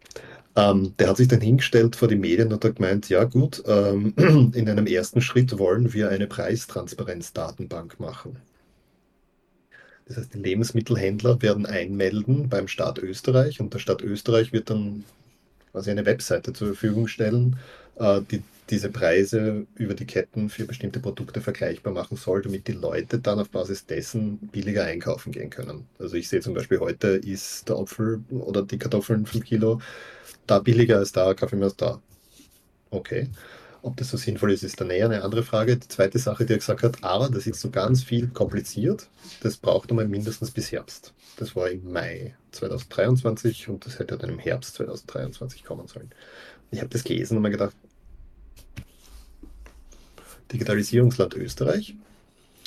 Ähm, 0.55 0.95
der 0.99 1.11
hat 1.11 1.19
sich 1.19 1.29
dann 1.29 1.43
hingestellt 1.43 1.95
vor 1.97 2.09
die 2.09 2.17
Medien 2.17 2.53
und 2.55 2.65
hat 2.65 2.77
gemeint, 2.77 3.11
ja 3.11 3.25
gut, 3.25 3.63
ähm, 3.67 4.15
in 4.55 4.69
einem 4.69 4.87
ersten 4.87 5.21
Schritt 5.21 5.59
wollen 5.59 5.93
wir 5.93 6.09
eine 6.09 6.27
Preistransparenzdatenbank 6.27 8.01
machen. 8.01 8.39
Das 10.07 10.19
heißt, 10.19 10.35
die 10.35 10.39
Lebensmittelhändler 10.39 11.43
werden 11.43 11.67
einmelden 11.67 12.49
beim 12.49 12.69
Staat 12.69 12.99
Österreich 12.99 13.61
und 13.61 13.75
der 13.75 13.81
Staat 13.81 14.03
Österreich 14.03 14.53
wird 14.53 14.71
dann 14.71 15.05
quasi 15.73 15.91
eine 15.91 16.07
Webseite 16.07 16.53
zur 16.53 16.69
Verfügung 16.69 17.09
stellen, 17.09 17.59
äh, 17.97 18.21
die 18.31 18.43
diese 18.71 18.91
Preise 18.91 19.67
über 19.77 19.95
die 19.95 20.07
Ketten 20.07 20.49
für 20.49 20.65
bestimmte 20.65 20.99
Produkte 20.99 21.41
vergleichbar 21.41 21.93
machen 21.93 22.17
soll, 22.17 22.43
damit 22.43 22.67
die 22.67 22.73
Leute 22.73 23.19
dann 23.19 23.39
auf 23.39 23.51
Basis 23.51 23.87
dessen 23.87 24.39
billiger 24.39 24.85
einkaufen 24.85 25.33
gehen 25.33 25.51
können. 25.51 25.87
Also 25.99 26.17
ich 26.17 26.29
sehe 26.29 26.41
zum 26.41 26.55
Beispiel 26.55 26.81
heute 26.81 27.09
ist 27.09 27.69
der 27.69 27.77
Apfel 27.77 28.25
oder 28.31 28.63
die 28.63 28.79
Kartoffeln 28.79 29.25
5 29.27 29.45
Kilo 29.45 29.81
da 30.47 30.59
billiger 30.59 30.99
als 30.99 31.13
da, 31.13 31.35
Kaffee 31.35 31.57
mehr 31.57 31.67
als 31.67 31.77
da. 31.77 32.01
Okay. 32.91 33.29
Ob 33.83 33.97
das 33.97 34.11
so 34.11 34.17
sinnvoll 34.17 34.53
ist, 34.53 34.63
ist 34.63 34.81
dann 34.81 34.91
eher 34.91 35.07
eine 35.07 35.23
andere 35.23 35.43
Frage. 35.43 35.77
Die 35.77 35.89
zweite 35.89 36.19
Sache, 36.19 36.45
die 36.45 36.55
er 36.55 36.59
gesagt 36.59 36.83
hat, 36.83 37.05
aber 37.05 37.29
das 37.29 37.47
ist 37.47 37.61
so 37.61 37.71
ganz 37.71 38.03
viel 38.03 38.29
kompliziert. 38.29 39.09
Das 39.43 39.57
braucht 39.57 39.91
einmal 39.91 40.09
mindestens 40.09 40.51
bis 40.51 40.73
Herbst. 40.73 41.13
Das 41.37 41.55
war 41.55 41.71
im 41.71 41.93
Mai 41.93 42.35
2023 42.53 43.69
und 43.69 43.87
das 43.87 43.99
hätte 43.99 44.17
dann 44.17 44.31
im 44.31 44.39
Herbst 44.39 44.75
2023 44.75 45.65
kommen 45.65 45.87
sollen. 45.87 46.11
Ich 46.71 46.81
habe 46.81 46.89
das 46.89 47.05
gelesen 47.05 47.37
und 47.37 47.43
mir 47.43 47.51
gedacht, 47.51 47.77
Digitalisierungsland 50.53 51.35
Österreich, 51.35 51.95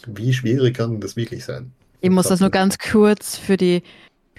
wie 0.07 0.33
schwierig 0.33 0.77
kann 0.77 0.99
das 0.99 1.15
wirklich 1.15 1.45
sein? 1.45 1.71
Ich 2.01 2.09
muss 2.09 2.27
das 2.27 2.39
nur 2.39 2.49
ganz 2.49 2.77
kurz 2.77 3.37
für 3.37 3.57
die 3.57 3.83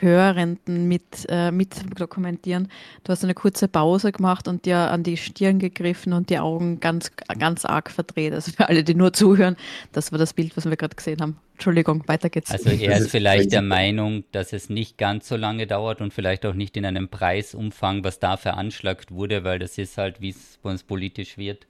Hörenden 0.01 0.89
mit, 0.89 1.27
äh, 1.29 1.51
mit 1.51 1.75
dokumentieren. 1.99 2.69
Du 3.05 3.13
hast 3.13 3.23
eine 3.25 3.35
kurze 3.35 3.69
Pause 3.69 4.13
gemacht 4.13 4.49
und 4.49 4.65
dir 4.65 4.77
an 4.77 5.03
die 5.03 5.17
Stirn 5.17 5.59
gegriffen 5.59 6.13
und 6.13 6.31
die 6.31 6.39
Augen 6.39 6.81
ganz, 6.81 7.11
ganz 7.39 7.65
arg 7.65 7.91
verdreht. 7.91 8.33
Also 8.33 8.53
für 8.53 8.69
alle, 8.69 8.85
die 8.85 8.95
nur 8.95 9.13
zuhören, 9.13 9.57
das 9.93 10.13
war 10.13 10.19
das 10.19 10.33
Bild, 10.33 10.57
was 10.57 10.65
wir 10.65 10.77
gerade 10.77 10.97
gesehen 10.97 11.21
haben. 11.21 11.37
Entschuldigung, 11.55 12.03
weiter 12.09 12.31
geht's. 12.31 12.51
Also 12.51 12.71
er 12.71 12.97
ist 12.97 13.11
vielleicht 13.11 13.53
der 13.53 13.61
Meinung, 13.61 14.25
dass 14.33 14.55
es 14.55 14.71
nicht 14.71 14.97
ganz 14.97 15.29
so 15.29 15.37
lange 15.37 15.67
dauert 15.67 16.01
und 16.01 16.15
vielleicht 16.15 16.47
auch 16.47 16.55
nicht 16.55 16.77
in 16.79 16.87
einem 16.87 17.09
Preisumfang, 17.09 18.03
was 18.03 18.19
da 18.19 18.39
veranschlagt 18.39 19.11
wurde, 19.11 19.45
weil 19.45 19.59
das 19.59 19.77
ist 19.77 19.99
halt, 19.99 20.23
wie 20.23 20.31
es 20.31 20.59
bei 20.63 20.71
uns 20.71 20.83
politisch 20.83 21.37
wird. 21.37 21.67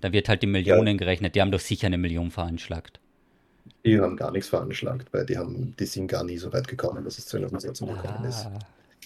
Da 0.00 0.12
wird 0.12 0.30
halt 0.30 0.42
die 0.42 0.46
Millionen 0.46 0.94
ja. 0.94 0.96
gerechnet. 0.96 1.34
Die 1.34 1.42
haben 1.42 1.50
doch 1.50 1.60
sicher 1.60 1.88
eine 1.88 1.98
Million 1.98 2.30
veranschlagt. 2.30 3.00
Die 3.84 4.00
haben 4.00 4.16
gar 4.16 4.30
nichts 4.30 4.48
veranschlagt, 4.48 5.12
weil 5.12 5.26
die, 5.26 5.36
haben, 5.36 5.74
die 5.78 5.86
sind 5.86 6.08
gar 6.08 6.24
nie 6.24 6.38
so 6.38 6.52
weit 6.52 6.68
gekommen, 6.68 7.04
dass 7.04 7.18
es 7.18 7.26
zu 7.26 7.36
einer 7.36 7.52
Umsetzung 7.52 7.88
gekommen 7.88 8.24
ah. 8.24 8.28
ist. 8.28 8.46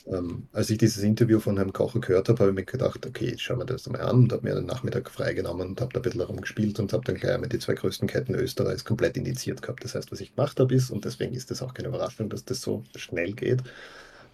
Ähm, 0.06 0.46
als 0.52 0.70
ich 0.70 0.78
dieses 0.78 1.02
Interview 1.02 1.38
von 1.38 1.56
Herrn 1.56 1.72
Kocher 1.72 2.00
gehört 2.00 2.28
habe, 2.28 2.38
habe 2.40 2.50
ich 2.50 2.56
mir 2.56 2.64
gedacht, 2.64 3.04
okay, 3.04 3.30
jetzt 3.30 3.42
schauen 3.42 3.58
wir 3.58 3.66
das 3.66 3.88
mal 3.88 4.00
an 4.00 4.20
und 4.20 4.32
habe 4.32 4.46
mir 4.46 4.54
den 4.54 4.66
Nachmittag 4.66 5.10
freigenommen 5.10 5.68
und 5.68 5.80
habe 5.80 5.92
da 5.92 6.00
ein 6.00 6.02
bisschen 6.02 6.20
herumgespielt 6.20 6.78
und 6.78 6.92
habe 6.92 7.04
dann 7.04 7.16
gleich 7.16 7.34
einmal 7.34 7.48
die 7.48 7.58
zwei 7.58 7.74
größten 7.74 8.08
Ketten 8.08 8.34
Österreichs 8.34 8.84
komplett 8.84 9.16
indiziert 9.16 9.60
gehabt. 9.60 9.84
Das 9.84 9.94
heißt, 9.94 10.10
was 10.10 10.20
ich 10.20 10.34
gemacht 10.34 10.58
habe 10.60 10.74
ist, 10.74 10.90
und 10.90 11.04
deswegen 11.04 11.34
ist 11.34 11.50
das 11.50 11.62
auch 11.62 11.74
keine 11.74 11.88
Überraschung, 11.88 12.30
dass 12.30 12.44
das 12.44 12.60
so 12.60 12.84
schnell 12.96 13.32
geht, 13.32 13.62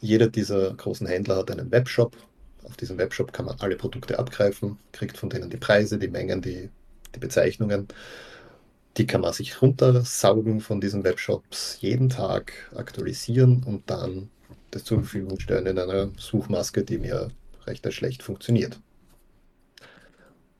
jeder 0.00 0.28
dieser 0.28 0.74
großen 0.74 1.06
Händler 1.06 1.36
hat 1.36 1.50
einen 1.50 1.72
Webshop. 1.72 2.16
Auf 2.64 2.76
diesem 2.76 2.98
Webshop 2.98 3.32
kann 3.32 3.46
man 3.46 3.56
alle 3.60 3.76
Produkte 3.76 4.18
abgreifen, 4.18 4.78
kriegt 4.92 5.16
von 5.16 5.30
denen 5.30 5.50
die 5.50 5.56
Preise, 5.56 5.98
die 5.98 6.08
Mengen, 6.08 6.40
die, 6.40 6.70
die 7.14 7.18
Bezeichnungen 7.18 7.88
die 8.96 9.06
kann 9.06 9.20
man 9.20 9.32
sich 9.32 9.60
runtersaugen 9.60 10.60
von 10.60 10.80
diesen 10.80 11.04
Webshops 11.04 11.78
jeden 11.80 12.08
Tag 12.08 12.52
aktualisieren 12.74 13.62
und 13.64 13.88
dann 13.90 14.30
das 14.70 14.84
zur 14.84 14.98
Verfügung 14.98 15.40
stellen 15.40 15.66
in 15.66 15.78
einer 15.78 16.10
Suchmaske, 16.16 16.84
die 16.84 16.98
mir 16.98 17.30
recht 17.66 17.90
schlecht 17.92 18.22
funktioniert. 18.22 18.80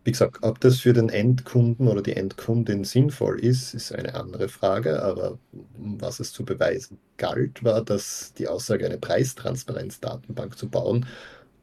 Wie 0.05 0.13
gesagt, 0.13 0.39
ob 0.43 0.61
das 0.61 0.81
für 0.81 0.93
den 0.93 1.09
Endkunden 1.09 1.89
oder 1.89 2.03
die 2.03 2.15
Endkundin 2.15 2.85
sinnvoll 2.85 3.41
ist, 3.41 3.73
ist 3.73 3.91
eine 3.91 4.15
andere 4.15 4.49
Frage. 4.49 5.03
Aber 5.03 5.39
was 5.79 6.21
es 6.21 6.31
zu 6.33 6.45
beweisen 6.45 6.99
galt, 7.17 7.65
war, 7.65 7.83
dass 7.83 8.35
die 8.35 8.47
Aussage, 8.47 8.85
eine 8.85 8.99
Preistransparenzdatenbank 8.99 10.59
zu 10.59 10.69
bauen, 10.69 11.07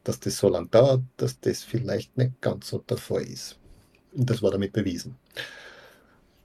dass 0.02 0.18
das 0.18 0.38
so 0.38 0.48
lange 0.48 0.66
dauert, 0.68 1.02
dass 1.18 1.38
das 1.38 1.62
vielleicht 1.62 2.18
nicht 2.18 2.40
ganz 2.40 2.68
so 2.68 2.82
Fall 2.96 3.22
ist. 3.22 3.58
Und 4.12 4.28
das 4.28 4.42
war 4.42 4.50
damit 4.50 4.72
bewiesen. 4.72 5.16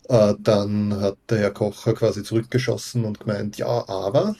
Äh, 0.09 0.35
dann 0.39 0.99
hat 1.01 1.17
der 1.29 1.39
Herr 1.39 1.51
Kocher 1.51 1.93
quasi 1.93 2.23
zurückgeschossen 2.23 3.05
und 3.05 3.19
gemeint, 3.19 3.57
ja, 3.57 3.87
aber. 3.87 4.35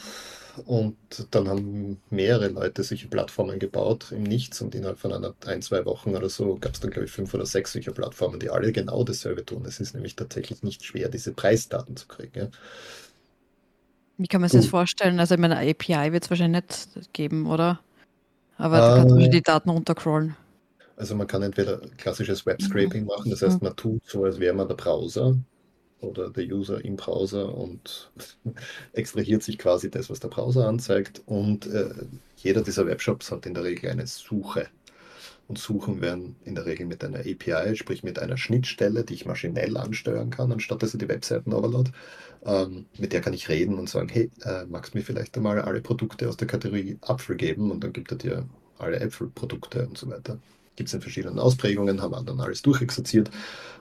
Und 0.65 0.97
dann 1.32 1.47
haben 1.47 2.01
mehrere 2.10 2.47
Leute 2.47 2.84
solche 2.84 3.08
Plattformen 3.08 3.60
gebaut 3.60 4.12
im 4.12 4.23
Nichts 4.23 4.60
und 4.62 4.73
innerhalb 4.73 4.97
von 4.97 5.13
einer, 5.13 5.36
ein, 5.45 5.62
zwei 5.62 5.86
Wochen 5.86 6.15
oder 6.15 6.30
so 6.30 6.56
gab 6.56 6.73
es 6.73 6.80
dann, 6.80 6.89
glaube 6.89 7.06
ich, 7.06 7.12
fünf 7.12 7.34
oder 7.34 7.45
sechs 7.45 7.73
solcher 7.73 7.91
Plattformen, 7.91 8.39
die 8.39 8.49
alle 8.49 8.71
genau 8.71 9.03
dasselbe 9.03 9.45
tun. 9.45 9.65
Es 9.65 9.80
ist 9.80 9.93
nämlich 9.93 10.15
tatsächlich 10.15 10.63
nicht 10.63 10.84
schwer, 10.84 11.10
diese 11.10 11.34
Preisdaten 11.34 11.95
zu 11.95 12.08
kriegen. 12.08 12.39
Ja. 12.39 12.47
Wie 14.17 14.27
kann 14.27 14.41
man 14.41 14.49
sich 14.49 14.62
das 14.62 14.69
vorstellen? 14.69 15.19
Also, 15.19 15.36
ich 15.36 15.41
meine, 15.41 15.58
API 15.58 16.12
wird 16.12 16.23
es 16.23 16.30
wahrscheinlich 16.32 16.63
nicht 16.63 17.13
geben, 17.13 17.45
oder? 17.45 17.80
Aber 18.58 18.77
du 18.77 18.95
kannst 18.95 19.27
äh, 19.27 19.30
die 19.30 19.43
Daten 19.43 19.69
runtercrollen. 19.69 20.36
Also 20.95 21.13
man 21.13 21.27
kann 21.27 21.43
entweder 21.43 21.80
klassisches 21.97 22.47
Webscraping 22.47 23.01
mhm. 23.01 23.08
machen, 23.08 23.30
das 23.30 23.43
heißt, 23.43 23.62
man 23.62 23.75
tut 23.75 24.01
so, 24.08 24.23
als 24.23 24.39
wäre 24.39 24.56
man 24.56 24.67
der 24.67 24.73
Browser 24.73 25.38
oder 26.02 26.30
der 26.30 26.46
User 26.46 26.84
im 26.84 26.96
Browser 26.96 27.56
und 27.56 28.12
extrahiert 28.94 29.44
sich 29.44 29.58
quasi 29.58 29.90
das, 29.90 30.10
was 30.10 30.20
der 30.20 30.28
Browser 30.30 30.68
anzeigt. 30.68 31.22
Und 31.26 31.68
äh, 31.68 31.90
jeder 32.38 32.62
dieser 32.62 32.86
Webshops 32.86 33.32
hat 33.32 33.46
in 33.46 33.54
der 33.54 33.64
Regel 33.64 33.90
eine 33.90 34.08
Suche. 34.08 34.68
Und 35.48 35.58
suchen 35.58 36.02
werden 36.02 36.36
in 36.44 36.56
der 36.56 36.66
Regel 36.66 36.86
mit 36.86 37.06
einer 37.06 37.20
API, 37.20 37.78
sprich 37.78 38.04
mit 38.04 38.20
einer 38.20 38.36
Schnittstelle, 38.36 39.06
die 39.06 39.14
ich 39.14 39.26
maschinell 39.26 39.78
ansteuern 39.78 40.30
kann, 40.30 40.52
anstatt 40.52 40.84
dass 40.84 40.94
ich 40.94 41.00
die 41.00 41.08
Webseiten 41.08 41.54
overload. 41.54 41.92
Ähm, 42.46 42.86
mit 42.98 43.14
der 43.14 43.22
kann 43.22 43.34
ich 43.34 43.48
reden 43.48 43.80
und 43.80 43.90
sagen, 43.90 44.10
hey, 44.10 44.30
äh, 44.44 44.66
magst 44.66 44.94
du 44.94 44.98
mir 44.98 45.06
vielleicht 45.06 45.38
einmal 45.38 45.62
alle 45.62 45.80
Produkte 45.80 46.28
aus 46.28 46.36
der 46.36 46.48
Kategorie 46.48 46.98
Apfel 47.02 47.38
geben? 47.38 47.72
Und 47.72 47.82
dann 47.82 47.94
gibt 47.94 48.12
er 48.12 48.18
dir 48.18 48.46
alle 48.78 49.00
Äpfelprodukte 49.00 49.88
und 49.88 49.98
so 49.98 50.10
weiter. 50.10 50.38
Gibt 50.78 50.88
es 50.88 50.94
in 50.94 51.02
verschiedenen 51.02 51.40
Ausprägungen, 51.40 52.02
haben 52.02 52.26
dann 52.26 52.40
alles 52.40 52.62
durchexerziert, 52.62 53.30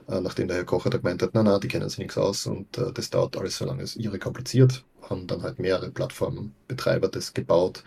äh, 0.09 0.19
nachdem 0.19 0.49
der 0.49 0.57
Herr 0.57 0.65
Kocher 0.65 0.89
da 0.89 0.97
gemeint 0.97 1.23
hat, 1.23 1.29
na 1.33 1.43
na, 1.43 1.59
die 1.59 1.69
kennen 1.69 1.87
sich 1.87 1.99
nichts 1.99 2.17
aus 2.17 2.45
und 2.45 2.77
äh, 2.77 2.91
das 2.93 3.09
dauert 3.09 3.37
alles 3.37 3.57
so 3.57 3.65
lange, 3.65 3.83
es 3.83 3.95
ihre 3.95 4.19
kompliziert, 4.19 4.83
haben 5.09 5.27
dann 5.27 5.43
halt 5.43 5.59
mehrere 5.59 5.91
Plattformbetreiber 5.91 7.07
das 7.07 7.33
gebaut, 7.33 7.83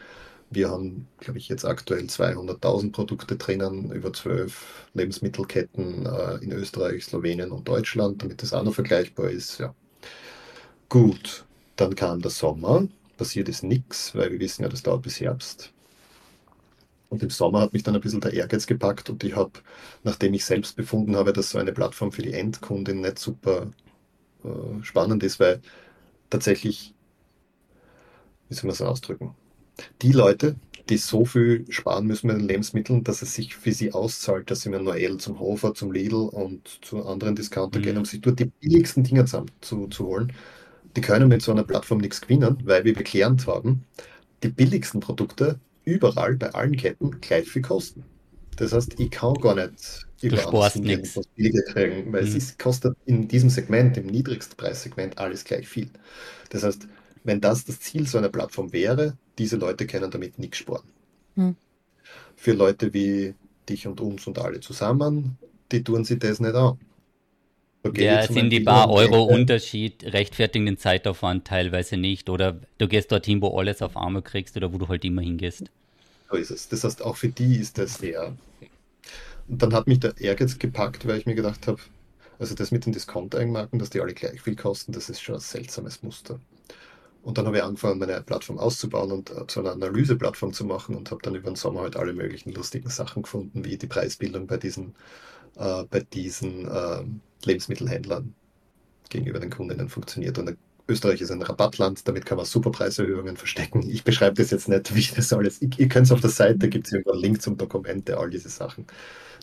wir 0.50 0.68
haben, 0.68 1.06
glaube 1.20 1.38
ich, 1.38 1.48
jetzt 1.48 1.64
aktuell 1.64 2.08
200.000 2.08 2.90
Produkte 2.92 3.36
drinnen 3.36 3.92
über 3.92 4.12
zwölf 4.12 4.86
Lebensmittelketten 4.94 6.06
äh, 6.06 6.36
in 6.44 6.52
Österreich, 6.52 7.04
Slowenien 7.04 7.52
und 7.52 7.68
Deutschland, 7.68 8.22
damit 8.22 8.42
das 8.42 8.52
auch 8.52 8.64
noch 8.64 8.74
vergleichbar 8.74 9.30
ist. 9.30 9.58
Ja. 9.60 9.74
Gut, 10.88 11.44
dann 11.76 11.94
kam 11.94 12.20
der 12.20 12.32
Sommer, 12.32 12.88
passiert 13.16 13.48
ist 13.48 13.62
nichts, 13.62 14.14
weil 14.14 14.32
wir 14.32 14.40
wissen 14.40 14.62
ja, 14.62 14.68
das 14.68 14.82
dauert 14.82 15.02
bis 15.02 15.20
Herbst. 15.20 15.72
Und 17.10 17.22
im 17.24 17.30
Sommer 17.30 17.60
hat 17.60 17.72
mich 17.72 17.82
dann 17.82 17.96
ein 17.96 18.00
bisschen 18.00 18.20
der 18.20 18.32
Ehrgeiz 18.32 18.66
gepackt 18.66 19.10
und 19.10 19.24
ich 19.24 19.34
habe, 19.36 19.52
nachdem 20.04 20.32
ich 20.32 20.44
selbst 20.44 20.76
befunden 20.76 21.16
habe, 21.16 21.32
dass 21.32 21.50
so 21.50 21.58
eine 21.58 21.72
Plattform 21.72 22.12
für 22.12 22.22
die 22.22 22.32
Endkundin 22.32 23.00
nicht 23.00 23.18
super 23.18 23.72
äh, 24.44 24.82
spannend 24.82 25.22
ist, 25.24 25.40
weil 25.40 25.60
tatsächlich, 26.30 26.94
wie 28.48 28.54
soll 28.54 28.68
man 28.68 28.74
es 28.74 28.82
ausdrücken, 28.82 29.34
die 30.02 30.12
Leute, 30.12 30.56
die 30.88 30.98
so 30.98 31.24
viel 31.24 31.66
sparen 31.70 32.06
müssen 32.06 32.28
mit 32.28 32.36
den 32.36 32.48
Lebensmitteln, 32.48 33.04
dass 33.04 33.22
es 33.22 33.34
sich 33.34 33.56
für 33.56 33.72
sie 33.72 33.92
auszahlt, 33.92 34.50
dass 34.50 34.62
sie 34.62 34.70
mit 34.70 34.82
Noel 34.82 35.18
zum 35.18 35.40
Hofer, 35.40 35.74
zum 35.74 35.92
Lidl 35.92 36.28
und 36.28 36.84
zu 36.84 37.04
anderen 37.06 37.34
Discounter 37.36 37.80
mhm. 37.80 37.82
gehen, 37.82 37.98
um 37.98 38.04
sich 38.04 38.20
dort 38.20 38.38
die 38.40 38.46
billigsten 38.60 39.04
Dinge 39.04 39.24
zusammen 39.24 39.50
zu, 39.60 39.88
zu 39.88 40.06
holen. 40.06 40.32
Die 40.96 41.00
können 41.00 41.28
mit 41.28 41.42
so 41.42 41.52
einer 41.52 41.64
Plattform 41.64 41.98
nichts 41.98 42.20
gewinnen, 42.20 42.58
weil 42.64 42.84
wir 42.84 42.94
gelernt 42.94 43.46
haben, 43.46 43.84
die 44.42 44.48
billigsten 44.48 45.00
Produkte 45.00 45.60
überall 45.84 46.36
bei 46.36 46.50
allen 46.50 46.76
Ketten 46.76 47.20
gleich 47.20 47.48
viel 47.48 47.62
kosten. 47.62 48.04
Das 48.56 48.72
heißt, 48.72 49.00
ich 49.00 49.10
kann 49.10 49.34
gar 49.34 49.54
nicht 49.54 50.06
überall 50.20 50.52
was 50.52 50.74
billiger 51.34 51.62
kriegen, 51.62 52.12
weil 52.12 52.22
mhm. 52.22 52.28
es 52.28 52.34
ist, 52.34 52.58
kostet 52.58 52.96
in 53.06 53.26
diesem 53.26 53.48
Segment, 53.48 53.96
im 53.96 54.06
niedrigsten 54.06 54.56
Preissegment, 54.56 55.18
alles 55.18 55.44
gleich 55.44 55.66
viel. 55.66 55.90
Das 56.50 56.62
heißt, 56.62 56.86
wenn 57.24 57.40
das 57.40 57.64
das 57.64 57.80
Ziel 57.80 58.06
so 58.06 58.18
einer 58.18 58.28
Plattform 58.28 58.72
wäre, 58.72 59.16
diese 59.38 59.56
Leute 59.56 59.86
können 59.86 60.10
damit 60.10 60.38
nichts 60.38 60.58
sparen. 60.58 60.88
Hm. 61.36 61.56
Für 62.36 62.52
Leute 62.52 62.92
wie 62.92 63.34
dich 63.68 63.86
und 63.86 64.00
uns 64.00 64.26
und 64.26 64.38
alle 64.38 64.60
zusammen, 64.60 65.38
die 65.72 65.82
tun 65.84 66.04
sich 66.04 66.18
das 66.18 66.40
nicht 66.40 66.54
an. 66.54 66.78
Okay, 67.82 68.04
ja, 68.04 68.26
sind 68.26 68.50
die 68.50 68.60
paar 68.60 68.90
Euro 68.90 69.22
Unterschied 69.24 70.04
rechtfertigen 70.04 70.66
den 70.66 70.76
Zeitaufwand 70.76 71.46
teilweise 71.46 71.96
nicht 71.96 72.28
oder 72.28 72.60
du 72.76 72.88
gehst 72.88 73.10
dorthin, 73.10 73.40
wo 73.40 73.56
alles 73.58 73.80
auf 73.80 73.96
Arme 73.96 74.20
kriegst 74.20 74.56
oder 74.56 74.72
wo 74.72 74.78
du 74.78 74.88
halt 74.88 75.04
immer 75.04 75.22
hingehst. 75.22 75.70
So 76.30 76.36
ist 76.36 76.50
es. 76.50 76.68
Das 76.68 76.84
heißt, 76.84 77.02
auch 77.02 77.16
für 77.16 77.28
die 77.28 77.56
ist 77.56 77.78
das 77.78 77.94
sehr. 77.94 78.36
Und 79.48 79.62
dann 79.62 79.72
hat 79.72 79.86
mich 79.86 80.00
der 80.00 80.16
Ehrgeiz 80.18 80.58
gepackt, 80.58 81.06
weil 81.06 81.18
ich 81.18 81.26
mir 81.26 81.34
gedacht 81.34 81.66
habe, 81.66 81.80
also 82.38 82.54
das 82.54 82.70
mit 82.70 82.86
den 82.86 82.92
Discount-Eigenmarken, 82.92 83.78
dass 83.78 83.90
die 83.90 84.00
alle 84.00 84.14
gleich 84.14 84.40
viel 84.40 84.56
kosten, 84.56 84.92
das 84.92 85.08
ist 85.08 85.20
schon 85.20 85.36
ein 85.36 85.40
seltsames 85.40 86.02
Muster. 86.02 86.38
Und 87.22 87.36
dann 87.36 87.46
habe 87.46 87.58
ich 87.58 87.62
angefangen, 87.62 87.98
meine 87.98 88.22
Plattform 88.22 88.58
auszubauen 88.58 89.12
und 89.12 89.30
äh, 89.30 89.46
zu 89.46 89.60
einer 89.60 89.72
Analyseplattform 89.72 90.52
zu 90.52 90.64
machen 90.64 90.94
und 90.96 91.10
habe 91.10 91.20
dann 91.22 91.34
über 91.34 91.50
den 91.50 91.56
Sommer 91.56 91.82
halt 91.82 91.96
alle 91.96 92.14
möglichen 92.14 92.52
lustigen 92.52 92.88
Sachen 92.88 93.22
gefunden, 93.22 93.64
wie 93.64 93.76
die 93.76 93.86
Preisbildung 93.86 94.46
bei 94.46 94.56
diesen, 94.56 94.94
äh, 95.56 95.84
bei 95.84 96.00
diesen 96.00 96.66
äh, 96.66 97.04
Lebensmittelhändlern 97.44 98.34
gegenüber 99.08 99.40
den 99.40 99.50
Kundinnen 99.50 99.88
funktioniert. 99.88 100.38
Und 100.38 100.56
Österreich 100.88 101.20
ist 101.20 101.30
ein 101.30 101.42
Rabattland, 101.42 102.06
damit 102.06 102.26
kann 102.26 102.36
man 102.36 102.46
super 102.46 102.70
Preiserhöhungen 102.70 103.36
verstecken. 103.36 103.88
Ich 103.88 104.04
beschreibe 104.04 104.34
das 104.34 104.50
jetzt 104.50 104.68
nicht, 104.68 104.94
wie 104.94 105.08
das 105.14 105.32
alles. 105.32 105.62
Ich, 105.62 105.78
ihr 105.78 105.88
könnt 105.88 106.06
es 106.06 106.12
auf 106.12 106.20
der 106.20 106.30
Seite, 106.30 106.68
gibt 106.68 106.86
es 106.86 106.92
irgendwo 106.92 107.12
einen 107.12 107.22
Link 107.22 107.42
zum 107.42 107.56
Dokument, 107.56 108.08
der 108.08 108.18
all 108.18 108.30
diese 108.30 108.48
Sachen 108.48 108.86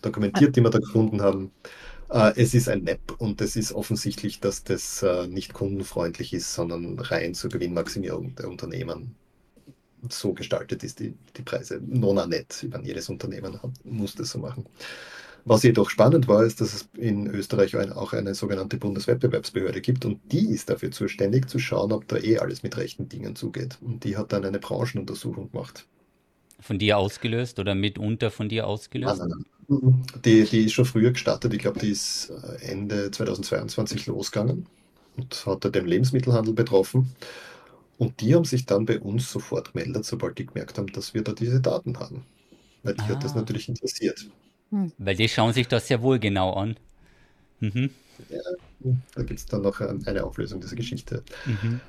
dokumentiert, 0.02 0.56
die 0.56 0.62
wir 0.62 0.70
da 0.70 0.80
gefunden 0.80 1.22
haben. 1.22 1.52
Äh, 2.10 2.34
es 2.36 2.54
ist 2.54 2.70
ein 2.70 2.84
Map 2.84 3.14
und 3.18 3.42
es 3.42 3.56
ist 3.56 3.74
offensichtlich, 3.74 4.40
dass 4.40 4.64
das 4.64 5.02
äh, 5.04 5.28
nicht 5.28 5.54
kundenfreundlich 5.54 6.34
ist, 6.34 6.54
sondern 6.54 7.00
rein 7.00 7.34
zur 7.34 7.50
Gewinnmaximierung 7.50 8.36
der 8.36 8.50
Unternehmen 8.50 9.16
so 10.10 10.34
gestaltet 10.34 10.84
ist, 10.84 11.00
die, 11.00 11.16
die 11.36 11.42
Preise. 11.42 11.82
Nona 11.86 12.28
net, 12.28 12.64
ich 12.64 12.86
jedes 12.86 13.10
Unternehmen 13.10 13.62
hat, 13.62 13.72
muss 13.84 14.16
das 14.16 14.30
so 14.30 14.40
machen. 14.40 14.66
Was 15.48 15.64
jedoch 15.64 15.90
spannend 15.90 16.28
war, 16.28 16.44
ist, 16.44 16.60
dass 16.60 16.74
es 16.74 16.90
in 16.98 17.28
Österreich 17.28 17.76
auch 17.76 18.12
eine 18.12 18.36
sogenannte 18.36 18.76
Bundeswettbewerbsbehörde 18.78 19.80
gibt 19.80 20.04
und 20.04 20.20
die 20.32 20.50
ist 20.50 20.70
dafür 20.70 20.92
zuständig 20.92 21.48
zu 21.48 21.58
schauen, 21.58 21.94
ob 21.94 22.06
da 22.08 22.18
eh 22.18 22.40
alles 22.40 22.64
mit 22.64 22.76
rechten 22.76 23.08
Dingen 23.08 23.36
zugeht. 23.38 23.78
Und 23.82 24.04
die 24.04 24.18
hat 24.18 24.34
dann 24.34 24.44
eine 24.44 24.60
Branchenuntersuchung 24.60 25.52
gemacht. 25.52 25.86
Von 26.60 26.80
dir 26.80 26.98
ausgelöst 26.98 27.60
oder 27.60 27.76
mitunter 27.76 28.30
von 28.30 28.50
dir 28.50 28.68
ausgelöst? 28.68 29.20
Nein, 29.20 29.30
nein, 29.30 29.46
nein. 29.70 30.06
Die, 30.26 30.44
die 30.44 30.66
ist 30.66 30.74
schon 30.74 30.86
früher 30.86 31.12
gestartet. 31.12 31.54
Ich 31.54 31.60
glaube, 31.60 31.80
die 31.80 31.92
ist 31.92 32.30
äh, 32.30 32.72
Ende 32.72 33.10
2022 33.12 34.08
losgegangen 34.08 34.66
und 35.16 35.46
hat 35.46 35.64
den 35.74 35.86
Lebensmittelhandel 35.86 36.54
betroffen. 36.54 37.16
Und 37.98 38.20
die 38.20 38.36
haben 38.36 38.46
sich 38.46 38.66
dann 38.66 38.86
bei 38.86 39.00
uns 39.00 39.32
sofort 39.32 39.74
gemeldet, 39.74 40.06
sobald 40.06 40.38
die 40.38 40.46
gemerkt 40.46 40.78
haben, 40.78 40.88
dass 40.88 41.14
wir 41.14 41.24
da 41.24 41.32
diese 41.32 41.62
Daten 41.62 42.00
haben. 42.00 42.26
Weil 42.84 42.96
die 42.96 43.02
ah. 43.02 43.10
hat 43.10 43.24
das 43.24 43.34
ah. 43.34 43.38
natürlich 43.38 43.70
interessiert. 43.70 44.28
Hm. 44.72 44.92
Weil 44.98 45.16
die 45.16 45.30
schauen 45.30 45.54
sich 45.54 45.68
das 45.68 45.88
sehr 45.88 46.02
wohl 46.02 46.20
genau 46.20 46.54
an. 46.54 46.78
Mhm. 47.60 47.90
Ja, 48.30 48.92
da 49.16 49.24
gibt 49.24 49.40
es 49.40 49.46
dann 49.46 49.62
noch 49.62 49.80
eine 49.80 50.24
Auflösung 50.24 50.60
dieser 50.62 50.76
Geschichte. 50.76 51.24
Mhm. 51.46 51.80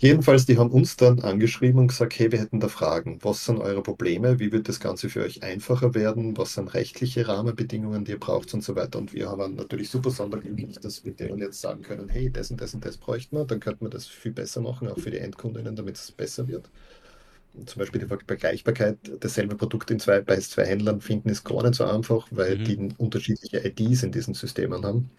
Jedenfalls, 0.00 0.46
die 0.46 0.56
haben 0.56 0.70
uns 0.70 0.96
dann 0.96 1.20
angeschrieben 1.20 1.78
und 1.78 1.88
gesagt, 1.88 2.18
hey, 2.18 2.32
wir 2.32 2.38
hätten 2.38 2.58
da 2.58 2.68
Fragen. 2.68 3.18
Was 3.20 3.44
sind 3.44 3.58
eure 3.58 3.82
Probleme? 3.82 4.38
Wie 4.38 4.50
wird 4.50 4.66
das 4.66 4.80
Ganze 4.80 5.10
für 5.10 5.22
euch 5.22 5.42
einfacher 5.42 5.94
werden? 5.94 6.38
Was 6.38 6.54
sind 6.54 6.72
rechtliche 6.72 7.28
Rahmenbedingungen, 7.28 8.06
die 8.06 8.12
ihr 8.12 8.18
braucht 8.18 8.54
und 8.54 8.64
so 8.64 8.74
weiter? 8.76 8.98
Und 8.98 9.12
wir 9.12 9.28
haben 9.28 9.56
natürlich 9.56 9.90
super 9.90 10.10
sonderglücklich, 10.10 10.80
dass 10.80 11.04
wir 11.04 11.12
denen 11.12 11.38
jetzt 11.38 11.60
sagen 11.60 11.82
können, 11.82 12.08
hey, 12.08 12.30
das 12.30 12.50
und 12.50 12.62
das 12.62 12.72
und 12.72 12.82
das 12.82 12.96
bräuchten 12.96 13.36
wir. 13.36 13.44
Dann 13.44 13.60
könnten 13.60 13.84
wir 13.84 13.90
das 13.90 14.06
viel 14.06 14.32
besser 14.32 14.62
machen, 14.62 14.88
auch 14.88 14.98
für 14.98 15.10
die 15.10 15.18
Endkundinnen, 15.18 15.76
damit 15.76 15.96
es 15.96 16.10
besser 16.12 16.48
wird. 16.48 16.70
Zum 17.66 17.80
Beispiel 17.80 18.00
die 18.00 18.06
Vergleichbarkeit 18.06 18.98
derselben 19.22 19.56
Produkte 19.56 19.92
in 19.92 20.00
zwei, 20.00 20.20
bei 20.20 20.38
zwei 20.38 20.64
Händlern 20.64 21.00
finden 21.00 21.28
ist 21.28 21.44
gar 21.44 21.62
nicht 21.62 21.74
so 21.74 21.84
einfach, 21.84 22.28
weil 22.30 22.58
mhm. 22.58 22.64
die 22.64 22.88
unterschiedliche 22.96 23.58
IDs 23.66 24.02
in 24.02 24.12
diesen 24.12 24.34
Systemen 24.34 24.84
haben. 24.84 25.10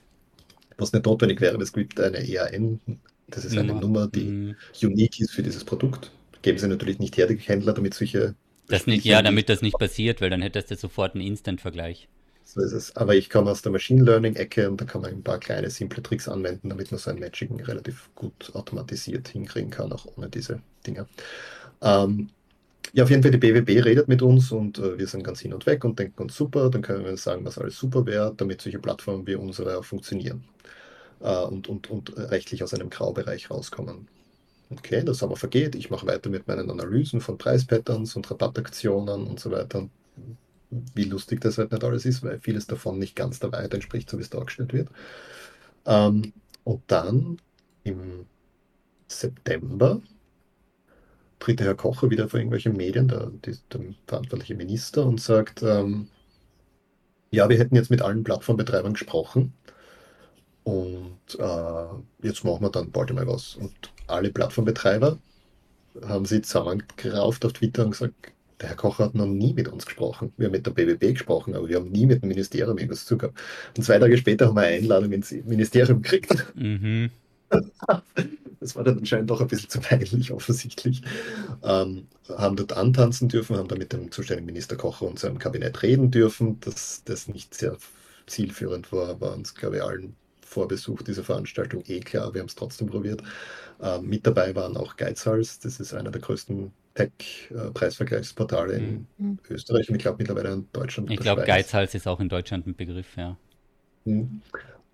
Was 0.77 0.93
nicht 0.93 1.05
notwendig 1.05 1.41
wäre, 1.41 1.61
es 1.61 1.73
gibt 1.73 1.99
eine 1.99 2.25
EAN, 2.27 2.79
das 3.27 3.45
ist 3.45 3.57
eine 3.57 3.73
Nummer, 3.73 4.07
die 4.07 4.23
mhm. 4.23 4.55
unique 4.81 5.19
ist 5.19 5.31
für 5.31 5.43
dieses 5.43 5.63
Produkt. 5.63 6.11
Geben 6.41 6.57
sie 6.57 6.67
natürlich 6.67 6.99
nicht 6.99 7.17
her, 7.17 7.27
die 7.27 7.35
Händler, 7.37 7.73
damit 7.73 7.93
solche. 7.93 8.35
Das 8.67 8.87
nicht, 8.87 9.05
ja, 9.05 9.21
damit 9.21 9.49
das 9.49 9.61
nicht 9.61 9.77
passiert, 9.77 10.21
weil 10.21 10.29
dann 10.29 10.41
hättest 10.41 10.71
du 10.71 10.75
sofort 10.75 11.15
einen 11.15 11.25
Instant-Vergleich. 11.25 12.07
So 12.53 12.61
ist 12.61 12.73
es. 12.73 12.95
Aber 12.95 13.15
ich 13.15 13.29
komme 13.29 13.51
aus 13.51 13.61
der 13.61 13.71
Machine 13.71 14.03
Learning-Ecke 14.03 14.69
und 14.69 14.81
da 14.81 14.85
kann 14.85 15.01
man 15.01 15.11
ein 15.11 15.23
paar 15.23 15.39
kleine, 15.39 15.69
simple 15.69 16.03
Tricks 16.03 16.27
anwenden, 16.27 16.69
damit 16.69 16.91
man 16.91 16.99
so 16.99 17.09
ein 17.09 17.19
Matching 17.19 17.61
relativ 17.61 18.09
gut 18.15 18.51
automatisiert 18.53 19.29
hinkriegen 19.29 19.69
kann, 19.69 19.91
auch 19.93 20.05
ohne 20.17 20.29
diese 20.29 20.61
Dinge. 20.85 21.07
Ähm, 21.81 22.29
ja, 22.93 23.03
auf 23.03 23.09
jeden 23.09 23.23
Fall, 23.23 23.31
die 23.31 23.37
BWB 23.37 23.85
redet 23.85 24.07
mit 24.07 24.21
uns 24.21 24.51
und 24.51 24.79
äh, 24.79 24.97
wir 24.99 25.07
sind 25.07 25.23
ganz 25.23 25.39
hin 25.39 25.53
und 25.53 25.65
weg 25.65 25.83
und 25.85 25.97
denken 25.99 26.23
uns 26.23 26.35
super, 26.35 26.69
dann 26.69 26.81
können 26.81 27.05
wir 27.05 27.15
sagen, 27.17 27.45
was 27.45 27.57
alles 27.57 27.77
super 27.77 28.05
wäre, 28.05 28.33
damit 28.35 28.61
solche 28.61 28.79
Plattformen 28.79 29.25
wie 29.27 29.35
unsere 29.35 29.77
auch 29.77 29.85
funktionieren 29.85 30.43
äh, 31.21 31.43
und, 31.43 31.69
und, 31.69 31.89
und 31.89 32.17
rechtlich 32.17 32.63
aus 32.63 32.73
einem 32.73 32.89
Graubereich 32.89 33.49
rauskommen. 33.51 34.07
Okay, 34.71 35.03
das 35.03 35.23
aber 35.23 35.35
vergeht. 35.35 35.75
Ich 35.75 35.89
mache 35.89 36.07
weiter 36.07 36.29
mit 36.29 36.47
meinen 36.47 36.69
Analysen 36.71 37.21
von 37.21 37.37
Preispatterns 37.37 38.15
und 38.15 38.29
Rabattaktionen 38.31 39.27
und 39.27 39.39
so 39.39 39.51
weiter. 39.51 39.89
Wie 40.69 41.03
lustig 41.03 41.41
das 41.41 41.57
halt 41.57 41.71
nicht 41.71 41.83
alles 41.83 42.05
ist, 42.05 42.23
weil 42.23 42.39
vieles 42.39 42.67
davon 42.67 42.97
nicht 42.97 43.15
ganz 43.15 43.39
der 43.39 43.51
Wahrheit 43.51 43.73
entspricht, 43.73 44.09
so 44.09 44.17
wie 44.17 44.21
es 44.21 44.29
dargestellt 44.29 44.73
wird. 44.73 44.89
Ähm, 45.85 46.33
und 46.63 46.83
dann 46.87 47.37
im 47.83 48.25
September 49.07 50.01
tritt 51.41 51.59
der 51.59 51.67
Herr 51.67 51.75
Kocher 51.75 52.09
wieder 52.09 52.29
vor 52.29 52.39
irgendwelchen 52.39 52.77
Medien, 52.77 53.07
der, 53.07 53.31
der, 53.45 53.55
der 53.73 53.81
verantwortliche 54.07 54.55
Minister, 54.55 55.05
und 55.05 55.19
sagt, 55.19 55.63
ähm, 55.63 56.07
ja, 57.31 57.49
wir 57.49 57.57
hätten 57.57 57.75
jetzt 57.75 57.89
mit 57.89 58.01
allen 58.01 58.23
Plattformbetreibern 58.23 58.93
gesprochen 58.93 59.53
und 60.63 61.39
äh, 61.39 62.27
jetzt 62.27 62.43
machen 62.43 62.61
wir 62.61 62.69
dann 62.69 62.91
bald 62.91 63.13
mal 63.13 63.27
was. 63.27 63.55
Und 63.55 63.73
alle 64.07 64.31
Plattformbetreiber 64.31 65.17
haben 66.05 66.25
sie 66.25 66.41
zusammengerauft 66.41 67.43
auf 67.45 67.53
Twitter 67.53 67.85
und 67.85 67.91
gesagt, 67.91 68.13
der 68.59 68.69
Herr 68.69 68.75
Kocher 68.75 69.05
hat 69.05 69.15
noch 69.15 69.25
nie 69.25 69.53
mit 69.53 69.67
uns 69.67 69.85
gesprochen. 69.87 70.31
Wir 70.37 70.45
haben 70.45 70.51
mit 70.51 70.65
der 70.67 70.71
BBB 70.71 71.13
gesprochen, 71.13 71.55
aber 71.55 71.67
wir 71.67 71.77
haben 71.77 71.89
nie 71.89 72.05
mit 72.05 72.21
dem 72.21 72.29
Ministerium 72.29 72.77
irgendwas 72.77 73.05
zu 73.05 73.17
gehabt. 73.17 73.39
Und 73.75 73.83
zwei 73.83 73.97
Tage 73.97 74.15
später 74.17 74.47
haben 74.47 74.55
wir 74.55 74.61
eine 74.61 74.77
Einladung 74.77 75.11
ins 75.11 75.31
Ministerium 75.31 76.03
gekriegt. 76.03 76.53
Mhm. 76.53 77.09
das 78.61 78.75
war 78.75 78.83
dann 78.83 78.99
anscheinend 78.99 79.29
doch 79.29 79.41
ein 79.41 79.47
bisschen 79.47 79.69
zu 79.69 79.81
peinlich, 79.81 80.31
offensichtlich. 80.31 81.01
Ähm, 81.63 82.07
haben 82.29 82.55
dort 82.55 82.73
antanzen 82.73 83.27
dürfen, 83.27 83.57
haben 83.57 83.67
da 83.67 83.75
mit 83.75 83.91
dem 83.91 84.11
zuständigen 84.11 84.45
Minister 84.45 84.77
Kocher 84.77 85.07
und 85.07 85.19
seinem 85.19 85.39
Kabinett 85.39 85.81
reden 85.83 86.11
dürfen, 86.11 86.59
dass 86.61 87.03
das 87.03 87.27
nicht 87.27 87.53
sehr 87.55 87.75
zielführend 88.27 88.93
war, 88.93 89.19
war 89.19 89.33
uns, 89.33 89.55
glaube 89.55 89.77
ich, 89.77 89.83
allen 89.83 90.15
vor 90.45 90.67
Besuch 90.67 91.01
dieser 91.01 91.23
Veranstaltung 91.23 91.83
eh 91.87 92.01
klar. 92.01 92.33
Wir 92.33 92.41
haben 92.41 92.47
es 92.47 92.55
trotzdem 92.55 92.87
probiert. 92.87 93.23
Ähm, 93.81 94.05
mit 94.07 94.27
dabei 94.27 94.55
waren 94.55 94.77
auch 94.77 94.95
Geizhals, 94.95 95.59
das 95.59 95.79
ist 95.79 95.93
einer 95.93 96.11
der 96.11 96.21
größten 96.21 96.71
Tech-Preisvergleichsportale 96.93 98.73
in 98.73 99.07
mhm. 99.17 99.39
Österreich 99.49 99.89
und 99.89 99.95
ich 99.95 100.01
glaube 100.01 100.17
mittlerweile 100.19 100.51
in 100.51 100.67
Deutschland. 100.71 101.09
Ich 101.09 101.19
glaube, 101.19 101.43
Geizhals 101.45 101.95
ist 101.95 102.07
auch 102.07 102.19
in 102.19 102.29
Deutschland 102.29 102.67
ein 102.67 102.75
Begriff, 102.75 103.15
ja. 103.17 103.37
Mhm. 104.05 104.41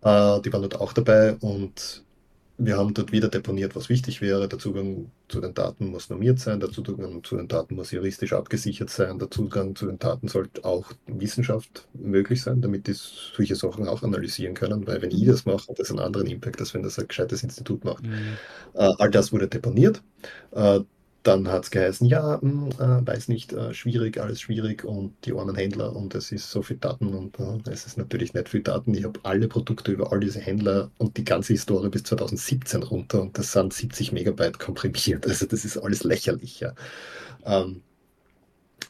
Äh, 0.01 0.41
die 0.41 0.53
waren 0.53 0.61
dort 0.61 0.79
auch 0.79 0.93
dabei 0.93 1.33
und 1.33 2.03
wir 2.59 2.77
haben 2.77 2.93
dort 2.93 3.11
wieder 3.11 3.27
deponiert, 3.27 3.75
was 3.75 3.87
wichtig 3.89 4.19
wäre. 4.21 4.47
Der 4.47 4.57
Zugang 4.57 5.11
zu 5.27 5.39
den 5.39 5.53
Daten 5.53 5.87
muss 5.87 6.09
normiert 6.09 6.39
sein, 6.39 6.59
der 6.59 6.71
Zugang 6.71 7.23
zu 7.23 7.37
den 7.37 7.47
Daten 7.47 7.75
muss 7.75 7.91
juristisch 7.91 8.33
abgesichert 8.33 8.89
sein, 8.89 9.19
der 9.19 9.29
Zugang 9.29 9.75
zu 9.75 9.85
den 9.85 9.99
Daten 9.99 10.27
sollte 10.27 10.65
auch 10.65 10.91
Wissenschaft 11.05 11.87
möglich 11.93 12.41
sein, 12.41 12.61
damit 12.61 12.87
die 12.87 12.93
solche 12.93 13.55
Sachen 13.55 13.87
auch 13.87 14.01
analysieren 14.01 14.55
können, 14.55 14.87
weil 14.87 15.01
wenn 15.01 15.11
ich 15.11 15.25
das 15.25 15.45
mache, 15.45 15.67
hat 15.67 15.79
das 15.79 15.91
einen 15.91 15.99
anderen 15.99 16.27
Impact, 16.27 16.59
als 16.59 16.73
wenn 16.73 16.81
das 16.81 16.97
ein 16.97 17.07
gescheites 17.07 17.43
Institut 17.43 17.85
macht. 17.85 18.03
Mhm. 18.03 18.37
Äh, 18.73 18.89
all 18.97 19.11
das 19.11 19.31
wurde 19.31 19.47
deponiert. 19.47 20.01
Dann 21.27 21.49
hat 21.49 21.65
es 21.65 21.71
geheißen, 21.71 22.07
ja, 22.07 22.39
mh, 22.41 22.69
hm, 22.77 23.01
äh, 23.03 23.05
weiß 23.05 23.27
nicht, 23.27 23.51
äh, 23.51 23.73
schwierig, 23.73 24.17
alles 24.17 24.39
schwierig 24.39 24.85
und 24.85 25.13
die 25.25 25.33
armen 25.33 25.57
Händler 25.57 25.93
und 25.93 26.15
es 26.15 26.31
ist 26.31 26.49
so 26.49 26.61
viel 26.61 26.77
Daten 26.77 27.13
und 27.13 27.37
äh, 27.37 27.69
es 27.69 27.85
ist 27.85 27.97
natürlich 27.97 28.33
nicht 28.33 28.47
viel 28.47 28.61
Daten. 28.61 28.93
Ich 28.93 29.03
habe 29.03 29.19
alle 29.23 29.49
Produkte 29.49 29.91
über 29.91 30.13
all 30.13 30.21
diese 30.21 30.39
Händler 30.39 30.89
und 30.97 31.17
die 31.17 31.25
ganze 31.25 31.51
Historie 31.51 31.89
bis 31.89 32.03
2017 32.03 32.81
runter 32.81 33.21
und 33.21 33.37
das 33.37 33.51
sind 33.51 33.73
70 33.73 34.13
Megabyte 34.13 34.57
komprimiert. 34.57 35.27
Also 35.27 35.45
das 35.45 35.65
ist 35.65 35.77
alles 35.77 36.05
lächerlich, 36.05 36.61
ja. 36.61 36.73
Ähm, 37.43 37.81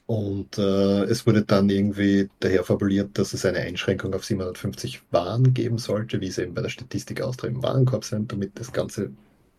und 0.06 0.60
äh, 0.60 1.06
es 1.06 1.26
wurde 1.26 1.42
dann 1.42 1.72
irgendwie 1.72 2.30
daher 2.40 2.64
fabuliert, 2.64 3.18
dass 3.18 3.34
es 3.34 3.46
eine 3.46 3.62
Einschränkung 3.62 4.14
auf 4.14 4.26
750 4.26 5.02
Waren 5.10 5.56
geben 5.56 5.80
sollte, 5.80 6.22
wie 6.22 6.28
es 6.28 6.38
eben 6.38 6.54
bei 6.54 6.62
der 6.62 6.70
Statistik 6.70 7.20
Austria 7.22 7.50
im 7.50 7.64
Warenkorb 7.64 8.06
sind, 8.06 8.32
damit 8.32 8.60
das 8.60 8.72
Ganze, 8.72 9.10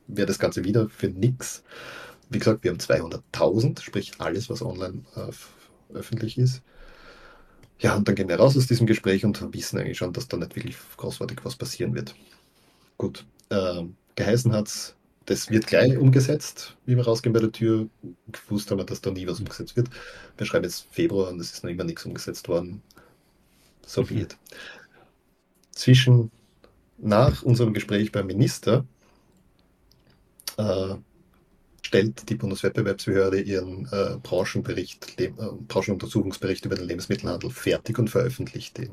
wäre 0.06 0.28
das 0.28 0.38
Ganze 0.38 0.62
wieder 0.62 0.88
für 0.88 1.08
nichts. 1.08 1.64
Wie 2.30 2.38
gesagt, 2.38 2.64
wir 2.64 2.70
haben 2.70 2.78
200.000, 2.78 3.80
sprich 3.80 4.12
alles, 4.18 4.50
was 4.50 4.62
online 4.62 5.04
äh, 5.16 5.94
öffentlich 5.94 6.38
ist. 6.38 6.62
Ja, 7.80 7.96
und 7.96 8.08
dann 8.08 8.14
gehen 8.16 8.28
wir 8.28 8.36
raus 8.36 8.56
aus 8.56 8.66
diesem 8.66 8.86
Gespräch 8.86 9.24
und 9.24 9.54
wissen 9.54 9.78
eigentlich 9.78 9.98
schon, 9.98 10.12
dass 10.12 10.28
da 10.28 10.36
nicht 10.36 10.56
wirklich 10.56 10.76
großartig 10.96 11.38
was 11.44 11.56
passieren 11.56 11.94
wird. 11.94 12.14
Gut, 12.96 13.24
äh, 13.50 13.84
geheißen 14.16 14.52
hat 14.52 14.66
es, 14.66 14.96
das 15.26 15.50
wird 15.50 15.66
gleich 15.66 15.96
umgesetzt, 15.96 16.76
wie 16.86 16.96
wir 16.96 17.04
rausgehen 17.04 17.32
bei 17.32 17.40
der 17.40 17.52
Tür. 17.52 17.88
Gewusst 18.32 18.70
haben 18.70 18.78
wir, 18.78 18.84
dass 18.84 19.00
da 19.00 19.10
nie 19.10 19.26
was 19.26 19.38
umgesetzt 19.38 19.76
wird. 19.76 19.90
Wir 20.36 20.46
schreiben 20.46 20.64
jetzt 20.64 20.86
Februar 20.90 21.30
und 21.30 21.40
es 21.40 21.52
ist 21.52 21.64
noch 21.64 21.70
immer 21.70 21.84
nichts 21.84 22.04
umgesetzt 22.04 22.48
worden. 22.48 22.82
So 23.86 24.04
be 24.04 24.14
it. 24.14 24.36
Zwischen 25.72 26.30
nach 26.98 27.42
unserem 27.42 27.74
Gespräch 27.74 28.10
beim 28.10 28.26
Minister 28.26 28.84
äh, 30.56 30.94
stellt 31.88 32.28
die 32.28 32.34
Bundeswettbewerbsbehörde 32.34 33.40
ihren 33.40 33.88
äh, 33.90 34.18
Branchenbericht, 34.22 35.18
äh, 35.18 35.32
Branchenuntersuchungsbericht 35.68 36.66
über 36.66 36.74
den 36.74 36.86
Lebensmittelhandel 36.86 37.48
fertig 37.48 37.98
und 37.98 38.10
veröffentlicht 38.10 38.76
den. 38.76 38.90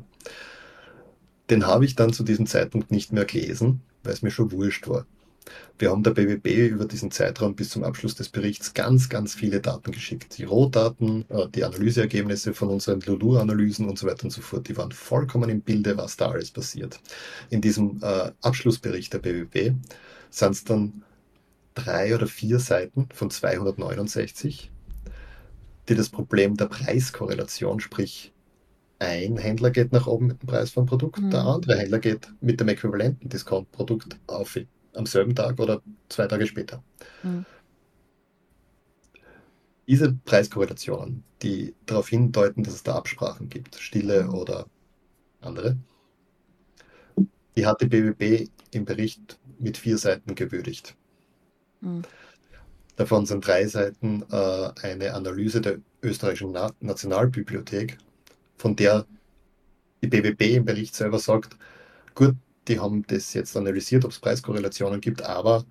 Den 1.49 1.67
habe 1.67 1.83
ich 1.83 1.95
dann 1.95 2.13
zu 2.13 2.23
diesem 2.23 2.47
Zeitpunkt 2.47 2.91
nicht 2.91 3.11
mehr 3.11 3.25
gelesen, 3.25 3.81
weil 4.03 4.13
es 4.13 4.21
mir 4.21 4.31
schon 4.31 4.53
wurscht 4.53 4.87
war. 4.87 5.05
Wir 5.77 5.91
haben 5.91 6.03
der 6.03 6.11
BWB 6.11 6.69
über 6.69 6.85
diesen 6.85 7.11
Zeitraum 7.11 7.53
bis 7.53 7.69
zum 7.69 7.83
Abschluss 7.83 8.15
des 8.15 8.29
Berichts 8.29 8.73
ganz, 8.73 9.09
ganz 9.09 9.35
viele 9.35 9.59
Daten 9.59 9.91
geschickt. 9.91 10.37
Die 10.37 10.45
Rohdaten, 10.45 11.25
äh, 11.27 11.49
die 11.49 11.65
Analyseergebnisse 11.65 12.53
von 12.53 12.69
unseren 12.69 13.01
Lulu-Analysen 13.01 13.89
und 13.89 13.99
so 13.99 14.07
weiter 14.07 14.23
und 14.23 14.31
so 14.31 14.39
fort, 14.39 14.69
die 14.69 14.77
waren 14.77 14.93
vollkommen 14.93 15.49
im 15.49 15.59
Bilde, 15.59 15.97
was 15.97 16.15
da 16.15 16.29
alles 16.29 16.49
passiert. 16.49 17.01
In 17.49 17.59
diesem 17.59 17.99
äh, 18.01 18.31
Abschlussbericht 18.41 19.11
der 19.11 19.19
BWB 19.19 19.73
sind 20.29 20.51
es 20.51 20.63
dann 20.63 21.03
drei 21.75 22.15
oder 22.15 22.25
vier 22.25 22.59
Seiten 22.59 23.07
von 23.13 23.29
269, 23.29 24.71
die 25.87 25.95
das 25.95 26.09
Problem 26.09 26.57
der 26.57 26.65
Preiskorrelation, 26.65 27.79
sprich 27.79 28.33
ein 28.97 29.37
Händler 29.37 29.71
geht 29.71 29.91
nach 29.91 30.07
oben 30.07 30.27
mit 30.27 30.41
dem 30.41 30.47
Preis 30.47 30.71
vom 30.71 30.85
Produkt, 30.85 31.19
mhm. 31.19 31.29
der 31.29 31.41
andere 31.41 31.77
Händler 31.77 31.99
geht 31.99 32.33
mit 32.41 32.59
dem 32.59 32.69
äquivalenten 32.69 33.29
Discount-Produkt 33.29 34.17
auf 34.27 34.57
am 34.93 35.05
selben 35.05 35.35
Tag 35.35 35.59
oder 35.59 35.81
zwei 36.07 36.27
Tage 36.27 36.47
später. 36.47 36.81
Mhm. 37.23 37.45
Diese 39.87 40.13
Preiskorrelationen, 40.13 41.23
die 41.41 41.75
darauf 41.85 42.07
hindeuten, 42.09 42.63
dass 42.63 42.73
es 42.73 42.83
da 42.83 42.95
Absprachen 42.95 43.49
gibt, 43.49 43.75
stille 43.75 44.29
oder 44.31 44.67
andere, 45.41 45.77
die 47.55 47.65
hat 47.65 47.81
die 47.81 47.87
BWB 47.87 48.49
im 48.71 48.85
Bericht 48.85 49.37
mit 49.59 49.77
vier 49.77 49.97
Seiten 49.97 50.35
gewürdigt. 50.35 50.95
Mhm. 51.81 52.03
Davon 52.95 53.25
sind 53.25 53.45
drei 53.45 53.67
Seiten 53.67 54.23
äh, 54.31 54.69
eine 54.81 55.13
Analyse 55.13 55.59
der 55.59 55.79
österreichischen 56.01 56.51
Na 56.51 56.71
Nationalbibliothek, 56.79 57.97
von 58.57 58.75
der 58.75 59.05
die 60.01 60.07
BWB 60.07 60.41
im 60.55 60.65
Bericht 60.65 60.95
selber 60.95 61.19
sagt, 61.19 61.57
gut, 62.13 62.35
die 62.67 62.79
haben 62.79 63.05
das 63.07 63.33
jetzt 63.33 63.55
analysiert, 63.57 64.05
ob 64.05 64.11
es 64.11 64.19
Preiskorrelationen 64.19 65.01
gibt, 65.01 65.21
aber 65.23 65.65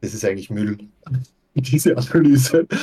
das 0.00 0.14
ist 0.14 0.24
eigentlich 0.24 0.50
Müll, 0.50 0.78
diese 1.54 1.96
Analyse. 1.96 2.66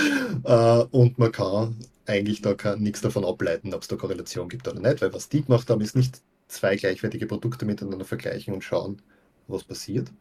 Äh, 0.43 0.84
und 0.91 1.18
man 1.18 1.32
kann 1.32 1.76
eigentlich 2.06 2.41
da 2.41 2.76
nichts 2.76 3.02
davon 3.02 3.26
ableiten, 3.26 3.74
ob 3.74 3.82
es 3.82 3.88
da 3.88 3.95
Korrelation 3.95 4.50
gibt 4.50 4.68
oder 4.68 4.80
nicht, 4.80 5.02
weil 5.02 5.12
was 5.14 5.30
die 5.30 5.43
gemacht 5.43 5.70
haben, 5.70 5.82
ist 5.82 5.95
nicht 5.95 6.22
zwei 6.48 6.76
gleichwertige 6.76 7.26
Produkte 7.26 7.66
miteinander 7.66 8.06
vergleichen 8.06 8.54
und 8.54 8.64
schauen, 8.64 9.02
was 9.48 9.64
passiert, 9.64 10.12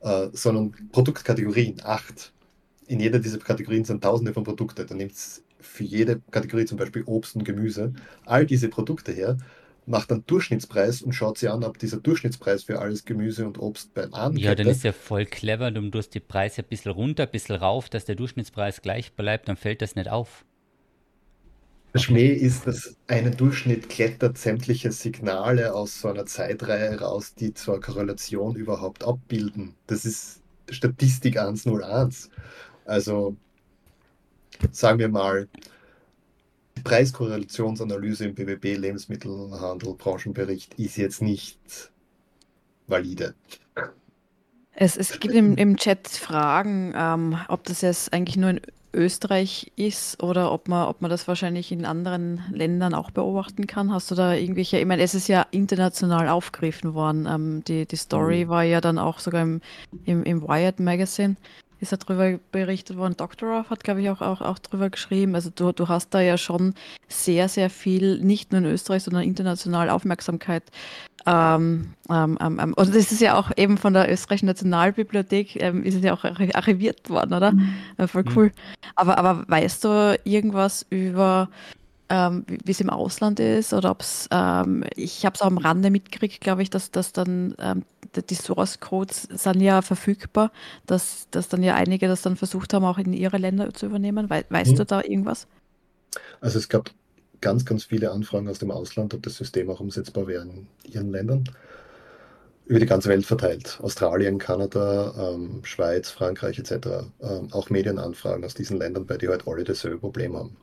äh, 0.00 0.28
sondern 0.32 0.72
Produktkategorien, 0.92 1.80
acht. 1.84 2.32
In 2.86 3.00
jeder 3.00 3.18
dieser 3.18 3.38
Kategorien 3.38 3.84
sind 3.84 4.02
tausende 4.02 4.32
von 4.32 4.44
Produkten. 4.44 4.86
Dann 4.86 4.96
nimmt 4.98 5.12
es 5.12 5.42
für 5.60 5.84
jede 5.84 6.20
Kategorie 6.30 6.64
zum 6.64 6.78
Beispiel 6.78 7.02
Obst 7.04 7.36
und 7.36 7.44
Gemüse 7.44 7.92
all 8.24 8.46
diese 8.46 8.68
Produkte 8.68 9.12
her, 9.12 9.36
macht 9.86 10.10
einen 10.12 10.24
Durchschnittspreis 10.26 11.02
und 11.02 11.12
schaut 11.12 11.38
sich 11.38 11.50
an, 11.50 11.64
ob 11.64 11.78
dieser 11.78 11.98
Durchschnittspreis 11.98 12.64
für 12.64 12.80
alles 12.80 13.04
Gemüse 13.04 13.46
und 13.46 13.58
Obst 13.58 13.92
bei 13.94 14.12
einem 14.12 14.36
Ja, 14.36 14.54
dann 14.54 14.68
ist 14.68 14.84
ja 14.84 14.92
voll 14.92 15.26
clever, 15.26 15.70
du 15.70 15.88
tust 15.90 16.14
die 16.14 16.20
Preise 16.20 16.62
ein 16.62 16.68
bisschen 16.68 16.92
runter, 16.92 17.24
ein 17.24 17.30
bisschen 17.30 17.56
rauf, 17.56 17.88
dass 17.88 18.04
der 18.04 18.14
Durchschnittspreis 18.14 18.82
gleich 18.82 19.12
bleibt, 19.12 19.48
dann 19.48 19.56
fällt 19.56 19.82
das 19.82 19.96
nicht 19.96 20.08
auf. 20.08 20.44
Der 21.92 21.98
Schmäh 21.98 22.28
ist, 22.28 22.66
dass 22.66 22.96
ein 23.08 23.36
Durchschnitt 23.36 23.88
klettert 23.88 24.38
sämtliche 24.38 24.92
Signale 24.92 25.74
aus 25.74 26.00
so 26.00 26.08
einer 26.08 26.24
Zeitreihe 26.24 27.00
raus, 27.00 27.34
die 27.34 27.52
zur 27.52 27.80
Korrelation 27.80 28.54
überhaupt 28.54 29.02
abbilden. 29.04 29.74
Das 29.88 30.04
ist 30.04 30.40
Statistik 30.70 31.36
101. 31.36 32.30
Also 32.84 33.36
sagen 34.70 35.00
wir 35.00 35.08
mal, 35.08 35.48
die 36.76 36.82
Preiskorrelationsanalyse 36.82 38.26
im 38.26 38.34
BWB 38.34 38.76
Lebensmittelhandel 38.76 39.94
Branchenbericht 39.94 40.74
ist 40.74 40.96
jetzt 40.96 41.20
nicht 41.20 41.58
valide. 42.86 43.34
Es, 44.72 44.96
es 44.96 45.18
gibt 45.18 45.34
im, 45.34 45.56
im 45.56 45.76
Chat 45.76 46.06
Fragen, 46.06 46.94
ähm, 46.96 47.36
ob 47.48 47.64
das 47.64 47.80
jetzt 47.80 48.12
eigentlich 48.12 48.36
nur 48.36 48.50
in 48.50 48.60
Österreich 48.92 49.72
ist 49.76 50.22
oder 50.22 50.52
ob 50.52 50.68
man, 50.68 50.88
ob 50.88 51.00
man 51.00 51.10
das 51.10 51.28
wahrscheinlich 51.28 51.72
in 51.72 51.84
anderen 51.84 52.42
Ländern 52.52 52.94
auch 52.94 53.10
beobachten 53.10 53.66
kann. 53.66 53.92
Hast 53.92 54.10
du 54.10 54.14
da 54.14 54.34
irgendwelche, 54.34 54.78
ich 54.78 54.86
meine, 54.86 55.02
es 55.02 55.14
ist 55.14 55.28
ja 55.28 55.46
international 55.50 56.28
aufgegriffen 56.28 56.94
worden. 56.94 57.26
Ähm, 57.30 57.64
die, 57.64 57.86
die 57.86 57.96
Story 57.96 58.44
mhm. 58.44 58.48
war 58.48 58.64
ja 58.64 58.80
dann 58.80 58.98
auch 58.98 59.18
sogar 59.18 59.42
im, 59.42 59.60
im, 60.04 60.24
im 60.24 60.42
Wired 60.42 60.80
Magazine 60.80 61.36
ist 61.80 61.92
darüber 61.92 62.38
berichtet 62.52 62.96
worden. 62.96 63.16
Doctorow 63.16 63.68
hat, 63.70 63.82
glaube 63.82 64.02
ich, 64.02 64.10
auch, 64.10 64.20
auch, 64.20 64.42
auch 64.42 64.58
darüber 64.58 64.90
geschrieben. 64.90 65.34
Also 65.34 65.50
du, 65.50 65.72
du 65.72 65.88
hast 65.88 66.10
da 66.10 66.20
ja 66.20 66.36
schon 66.36 66.74
sehr, 67.08 67.48
sehr 67.48 67.70
viel, 67.70 68.20
nicht 68.20 68.52
nur 68.52 68.60
in 68.60 68.66
Österreich, 68.66 69.02
sondern 69.02 69.22
international 69.22 69.88
Aufmerksamkeit. 69.88 70.64
Ähm, 71.26 71.94
ähm, 72.08 72.38
ähm, 72.40 72.58
ähm 72.60 72.74
und 72.74 72.88
das 72.94 73.12
ist 73.12 73.20
ja 73.20 73.38
auch 73.38 73.50
eben 73.56 73.78
von 73.78 73.92
der 73.92 74.10
österreichischen 74.10 74.46
Nationalbibliothek, 74.46 75.62
ähm, 75.62 75.84
ist 75.84 75.94
es 75.94 76.02
ja 76.02 76.14
auch 76.14 76.24
archiviert 76.24 77.10
worden, 77.10 77.34
oder? 77.34 77.52
Mhm. 77.52 77.74
Voll 78.06 78.24
cool. 78.34 78.46
Mhm. 78.46 78.52
Aber, 78.96 79.18
aber 79.18 79.44
weißt 79.48 79.84
du 79.84 80.18
irgendwas 80.24 80.86
über 80.90 81.48
ähm, 82.08 82.44
wie 82.64 82.72
es 82.72 82.80
im 82.80 82.90
Ausland 82.90 83.38
ist 83.38 83.72
oder 83.72 83.92
ob 83.92 84.00
es, 84.00 84.24
ich 84.96 85.24
habe 85.24 85.34
es 85.34 85.42
auch 85.42 85.46
am 85.46 85.58
Rande 85.58 85.90
mitgekriegt, 85.90 86.40
glaube 86.40 86.62
ich, 86.62 86.70
dass, 86.70 86.90
dass 86.90 87.12
dann 87.12 87.54
die 88.16 88.34
Source 88.34 88.80
Codes 88.80 89.28
sind 89.30 89.60
ja 89.60 89.82
verfügbar, 89.82 90.50
dass, 90.86 91.28
dass 91.30 91.48
dann 91.48 91.62
ja 91.62 91.74
einige 91.74 92.08
das 92.08 92.22
dann 92.22 92.36
versucht 92.36 92.74
haben, 92.74 92.84
auch 92.84 92.98
in 92.98 93.12
ihre 93.12 93.38
Länder 93.38 93.72
zu 93.72 93.86
übernehmen. 93.86 94.28
We 94.28 94.44
weißt 94.48 94.72
mhm. 94.72 94.76
du 94.76 94.84
da 94.84 95.02
irgendwas? 95.02 95.46
Also 96.40 96.58
es 96.58 96.68
gab 96.68 96.90
ganz, 97.40 97.64
ganz 97.64 97.84
viele 97.84 98.10
Anfragen 98.10 98.48
aus 98.48 98.58
dem 98.58 98.70
Ausland, 98.70 99.14
ob 99.14 99.22
das 99.22 99.36
System 99.36 99.70
auch 99.70 99.80
umsetzbar 99.80 100.26
wäre 100.26 100.42
in 100.44 100.68
ihren 100.84 101.10
Ländern. 101.10 101.44
über 102.66 102.78
die 102.78 102.86
ganze 102.86 103.08
Welt 103.08 103.26
verteilt. 103.26 103.78
Australien, 103.82 104.38
Kanada, 104.38 105.14
ähm, 105.34 105.60
Schweiz, 105.64 106.10
Frankreich 106.10 106.58
etc. 106.58 107.10
Ähm, 107.20 107.52
auch 107.52 107.68
Medienanfragen 107.70 108.44
aus 108.44 108.54
diesen 108.54 108.78
Ländern, 108.78 109.06
bei 109.06 109.16
die 109.16 109.28
halt 109.28 109.46
alle 109.48 109.64
dasselbe 109.64 109.98
Problem 109.98 110.36
haben. 110.36 110.56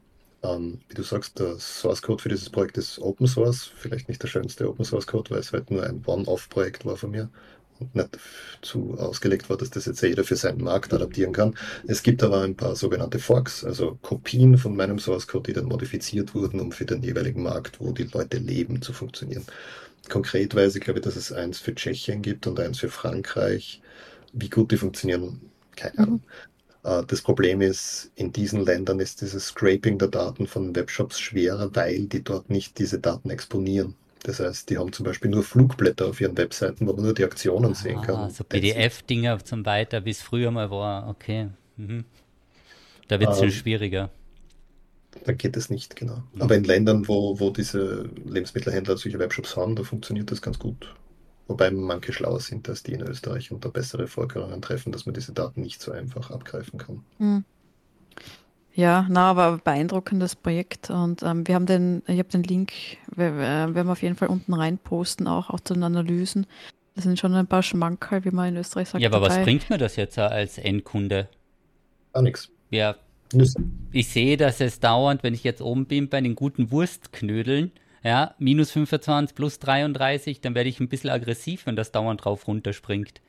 Ähm, 0.43 0.82
wie 0.88 0.93
du 0.95 1.03
sagst, 1.03 1.39
der 1.39 1.57
Source 1.59 2.01
Code 2.01 2.21
für 2.23 2.30
dieses 2.30 2.49
Projekt 2.49 2.78
ist 2.78 2.99
Open 2.99 3.28
Source. 3.28 3.71
Vielleicht 3.75 4.07
nicht 4.07 4.23
der 4.23 4.28
schönste 4.30 4.69
Open 4.69 4.86
Source 4.86 5.07
Code, 5.07 5.32
weil 5.32 5.39
es 5.39 5.51
halt 5.51 5.69
nur 5.71 5.84
ein 5.84 6.03
One-Off-Projekt 6.05 6.86
war 6.86 6.95
von 6.97 7.11
mir 7.11 7.30
nicht 7.93 8.17
zu 8.61 8.95
ausgelegt 8.97 9.49
war, 9.49 9.57
dass 9.57 9.69
das 9.69 9.86
jetzt 9.86 10.01
jeder 10.01 10.23
für 10.23 10.36
seinen 10.36 10.63
Markt 10.63 10.93
adaptieren 10.93 11.34
kann. 11.34 11.55
Es 11.86 12.03
gibt 12.03 12.23
aber 12.23 12.41
ein 12.41 12.55
paar 12.55 12.75
sogenannte 12.75 13.19
Forks, 13.19 13.63
also 13.63 13.97
Kopien 14.01 14.57
von 14.57 14.75
meinem 14.75 14.99
Source 14.99 15.28
Code, 15.28 15.47
die 15.47 15.53
dann 15.53 15.65
modifiziert 15.65 16.34
wurden, 16.36 16.59
um 16.59 16.71
für 16.71 16.86
den 16.86 17.03
jeweiligen 17.03 17.43
Markt, 17.43 17.80
wo 17.80 17.91
die 17.91 18.03
Leute 18.03 18.38
leben, 18.38 18.82
zu 18.82 18.93
funktionieren. 18.93 19.45
Konkret 20.09 20.55
weiß 20.55 20.75
ich, 20.75 20.84
glaube 20.84 20.99
ich, 20.99 21.05
dass 21.05 21.15
es 21.15 21.32
eins 21.32 21.59
für 21.59 21.75
Tschechien 21.75 22.21
gibt 22.21 22.47
und 22.47 22.59
eins 22.59 22.80
für 22.80 22.89
Frankreich. 22.89 23.82
Wie 24.34 24.49
gut 24.49 24.71
die 24.71 24.78
funktionieren, 24.78 25.41
keine 25.75 25.97
Ahnung. 25.97 26.21
Mhm. 26.84 27.07
Das 27.07 27.21
Problem 27.21 27.59
ist, 27.59 28.11
in 28.15 28.32
diesen 28.32 28.63
Ländern 28.63 29.01
ist 29.01 29.19
dieses 29.19 29.47
Scraping 29.47 29.97
der 29.97 30.07
Daten 30.07 30.47
von 30.47 30.73
Webshops 30.73 31.19
schwerer, 31.19 31.75
weil 31.75 32.05
die 32.05 32.23
dort 32.23 32.49
nicht 32.49 32.80
diese 32.80 32.99
Daten 32.99 33.30
exponieren. 33.30 33.95
Das 34.28 34.41
heißt, 34.41 34.69
die 34.69 34.78
haben 34.78 34.91
zum 34.91 35.05
Beispiel 35.05 35.32
nur 35.32 35.41
Flugblätter 35.41 36.07
auf 36.07 36.19
ihren 36.19 36.38
Webseiten, 36.38 36.86
wo 36.86 36.91
man 36.91 37.05
nur 37.05 37.13
die 37.13 37.23
Aktionen 37.23 37.71
ah, 37.71 37.75
sehen 37.75 38.01
kann. 38.01 38.15
Also 38.15 38.43
PDF-Dinger 38.43 39.39
zum 39.39 39.65
Weiter, 39.65 40.03
wie 40.03 40.09
es 40.09 40.21
früher 40.21 40.51
mal 40.51 40.69
war. 40.69 41.07
Okay. 41.07 41.47
Mhm. 41.78 42.03
Da 43.07 43.21
wird 43.21 43.32
es 43.32 43.38
ähm, 43.38 43.43
schon 43.45 43.51
schwieriger. 43.53 44.09
Da 45.23 45.32
geht 45.32 45.55
es 45.55 45.69
nicht, 45.69 45.95
genau. 45.95 46.23
Mhm. 46.34 46.41
Aber 46.41 46.57
in 46.57 46.65
Ländern, 46.65 47.07
wo, 47.07 47.39
wo 47.39 47.51
diese 47.51 48.09
Lebensmittelhändler 48.25 48.97
solche 48.97 49.17
Webshops 49.17 49.55
haben, 49.55 49.78
da 49.78 49.84
funktioniert 49.84 50.30
das 50.30 50.41
ganz 50.41 50.59
gut. 50.59 50.93
Wobei 51.47 51.71
manche 51.71 52.11
schlauer 52.11 52.41
sind 52.41 52.67
als 52.67 52.84
die 52.84 52.91
in 52.91 53.03
Österreich 53.03 53.53
und 53.53 53.63
da 53.63 53.69
bessere 53.69 54.07
Vorkehrungen 54.07 54.61
treffen, 54.61 54.91
dass 54.91 55.05
man 55.05 55.15
diese 55.15 55.32
Daten 55.32 55.61
nicht 55.61 55.82
so 55.82 55.93
einfach 55.93 56.32
abgreifen 56.32 56.78
kann. 56.78 57.05
Mhm. 57.17 57.45
Ja, 58.78 59.07
na, 59.09 59.32
aber 59.32 59.57
beeindruckendes 59.57 60.36
Projekt 60.36 60.91
und 60.91 61.23
ähm, 61.23 61.47
wir 61.47 61.55
haben 61.55 61.65
den, 61.65 62.03
ich 62.05 62.19
habe 62.19 62.30
den 62.30 62.43
Link, 62.43 62.73
wir, 63.15 63.36
wir, 63.36 63.73
werden 63.73 63.89
auf 63.89 64.03
jeden 64.03 64.15
Fall 64.15 64.28
unten 64.28 64.53
rein 64.53 64.78
posten, 64.78 65.25
auch, 65.25 65.49
auch 65.49 65.59
zu 65.59 65.73
den 65.73 65.82
Analysen. 65.82 66.45
Das 66.93 67.03
sind 67.03 67.17
schon 67.17 67.34
ein 67.34 67.47
paar 67.47 67.63
Schmankerl, 67.63 68.23
wie 68.23 68.30
man 68.30 68.49
in 68.49 68.57
Österreich 68.57 68.89
sagt. 68.89 69.01
Ja, 69.01 69.09
aber 69.09 69.19
dabei. 69.19 69.38
was 69.38 69.43
bringt 69.43 69.71
mir 69.71 69.80
das 69.80 69.95
jetzt 69.95 70.19
als 70.19 70.59
Endkunde? 70.59 71.28
Gar 72.13 72.21
nichts. 72.21 72.51
Ja, 72.69 72.97
ich 73.91 74.09
sehe, 74.09 74.38
dass 74.38 74.61
es 74.61 74.80
dauernd, 74.80 75.23
wenn 75.23 75.34
ich 75.34 75.43
jetzt 75.43 75.63
oben 75.63 75.88
bin 75.88 76.07
bei 76.07 76.21
den 76.21 76.36
guten 76.36 76.69
Wurstknödeln, 76.69 77.71
ja, 78.03 78.36
minus 78.38 78.69
25 78.69 79.36
plus 79.36 79.57
33, 79.57 80.39
dann 80.39 80.53
werde 80.53 80.69
ich 80.69 80.80
ein 80.80 80.88
bisschen 80.88 81.09
aggressiv, 81.09 81.65
wenn 81.65 81.75
das 81.75 81.91
dauernd 81.91 82.23
drauf 82.23 82.47
runterspringt. 82.47 83.21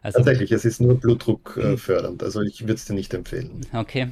Also, 0.00 0.20
Tatsächlich, 0.20 0.50
es 0.50 0.64
ist 0.64 0.80
nur 0.80 0.98
Blutdruck 0.98 1.58
äh, 1.58 1.76
fördernd, 1.76 2.22
also 2.22 2.40
ich 2.40 2.62
würde 2.62 2.74
es 2.74 2.86
dir 2.86 2.94
nicht 2.94 3.12
empfehlen. 3.12 3.66
Okay, 3.74 4.08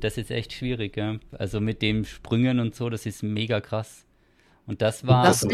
das 0.00 0.18
ist 0.18 0.30
echt 0.30 0.52
schwierig, 0.52 0.96
ja. 0.96 1.18
Also 1.32 1.60
mit 1.60 1.82
dem 1.82 2.04
Sprüngen 2.04 2.60
und 2.60 2.74
so, 2.74 2.90
das 2.90 3.06
ist 3.06 3.22
mega 3.22 3.60
krass. 3.60 4.04
Und 4.66 4.82
das 4.82 5.06
war. 5.06 5.24
Das 5.24 5.46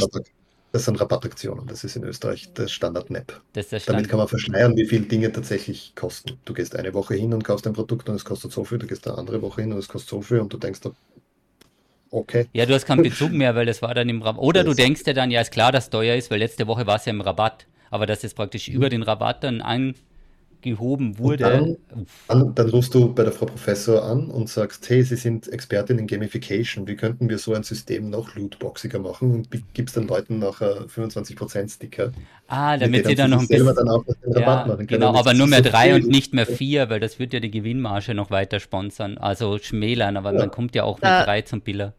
das 0.73 0.85
sind 0.85 1.01
Rabattaktionen. 1.01 1.67
Das 1.67 1.83
ist 1.83 1.97
in 1.97 2.05
Österreich 2.05 2.53
der 2.53 2.69
Standard-NAP. 2.69 3.41
Standard 3.51 3.89
Damit 3.89 4.09
kann 4.09 4.19
man 4.19 4.29
verschleiern, 4.29 4.77
wie 4.77 4.87
viel 4.87 5.03
Dinge 5.03 5.33
tatsächlich 5.33 5.95
kosten. 5.97 6.39
Du 6.45 6.55
gehst 6.55 6.77
eine 6.77 6.95
Woche 6.95 7.15
hin 7.15 7.35
und 7.35 7.43
kaufst 7.43 7.67
ein 7.67 7.73
Produkt 7.73 8.09
und 8.09 8.15
es 8.15 8.25
kostet 8.25 8.53
so 8.53 8.65
viel. 8.65 8.79
Du 8.79 8.87
gehst 8.87 9.07
eine 9.09 9.19
andere 9.19 9.43
Woche 9.43 9.63
hin 9.63 9.73
und 9.73 9.79
es 9.79 9.89
kostet 9.89 10.11
so 10.11 10.23
viel 10.23 10.39
und 10.39 10.53
du 10.53 10.59
denkst, 10.59 10.81
okay. 12.11 12.47
Ja, 12.53 12.67
du 12.67 12.75
hast 12.75 12.87
keinen 12.87 13.03
Bezug 13.03 13.33
mehr, 13.33 13.57
weil 13.57 13.67
das 13.67 13.83
war 13.83 13.95
dann 13.95 14.09
im 14.09 14.23
Rabatt. 14.23 14.41
Oder 14.41 14.63
du 14.63 14.73
denkst 14.73 15.03
dir 15.03 15.15
dann, 15.15 15.33
ja, 15.33 15.41
ist 15.41 15.51
klar, 15.51 15.73
dass 15.73 15.85
es 15.85 15.91
teuer 15.91 16.15
ist, 16.15 16.31
weil 16.31 16.39
letzte 16.39 16.69
Woche 16.69 16.87
war 16.87 16.97
es 16.97 17.05
ja 17.05 17.11
im 17.11 17.21
Rabatt. 17.21 17.67
Aber 17.91 18.07
dass 18.07 18.23
es 18.23 18.35
praktisch 18.35 18.69
mhm. 18.69 18.75
über 18.75 18.89
den 18.91 19.03
Rabatt 19.03 19.43
dann 19.43 19.63
ein 19.63 19.97
gehoben 20.63 21.19
wurde. 21.19 21.45
Dann, 21.45 21.77
dann, 22.29 22.55
dann, 22.55 22.71
rufst 22.71 22.95
du 22.95 23.13
bei 23.13 23.23
der 23.23 23.33
Frau 23.33 23.47
Professor 23.47 24.05
an 24.05 24.31
und 24.31 24.49
sagst, 24.49 24.89
hey, 24.89 25.03
Sie 25.03 25.17
sind 25.17 25.49
Expertin 25.49 25.99
in 25.99 26.07
Gamification, 26.07 26.87
wie 26.87 26.97
könnten 26.97 27.29
wir 27.29 27.39
so 27.39 27.55
ein 27.55 27.63
System 27.63 28.11
noch 28.11 28.35
lootboxiger 28.35 28.99
machen 28.99 29.33
und 29.33 29.49
gibst 29.75 29.97
den 29.97 30.09
Leuten 30.09 30.39
nachher 30.39 30.87
25% 30.87 31.75
Sticker. 31.75 32.13
Ah, 32.49 32.77
damit 32.77 33.07
sie 33.07 33.15
dann 33.15 33.31
noch 33.31 33.41
ein 33.41 33.49
bisschen 33.49 33.75
dann 33.75 33.89
auch 33.89 34.05
den 34.05 34.33
Rabatt 34.33 34.67
ja, 34.67 34.67
machen 34.67 34.87
können. 34.87 35.01
Genau, 35.01 35.15
aber 35.15 35.35
nur 35.35 35.47
mehr 35.47 35.63
so 35.63 35.71
drei 35.71 35.95
und 35.95 36.07
nicht 36.07 36.35
mehr 36.35 36.47
vier, 36.47 36.91
weil 36.91 37.01
das 37.01 37.19
wird 37.19 37.33
ja 37.33 37.41
die 37.41 37.51
Gewinnmarge 37.51 38.15
noch 38.15 38.31
weiter 38.31 38.61
sponsern, 38.61 39.19
also 39.19 39.59
schmälern, 39.59 40.17
aber 40.17 40.33
ja. 40.33 40.39
man 40.39 40.51
kommt 40.51 40.75
ja 40.75 40.85
auch 40.85 40.97
mit 40.97 41.05
da, 41.05 41.25
drei 41.25 41.43
zum 41.43 41.61
Biller. 41.61 41.95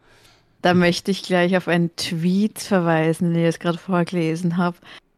Da 0.61 0.73
möchte 0.73 1.11
ich 1.11 1.23
gleich 1.23 1.57
auf 1.57 1.67
einen 1.67 1.95
Tweet 1.95 2.59
verweisen, 2.59 3.29
den 3.29 3.39
ich 3.39 3.45
jetzt 3.45 3.59
gerade 3.59 3.77
vorgelesen 3.77 4.57
habe. 4.57 4.77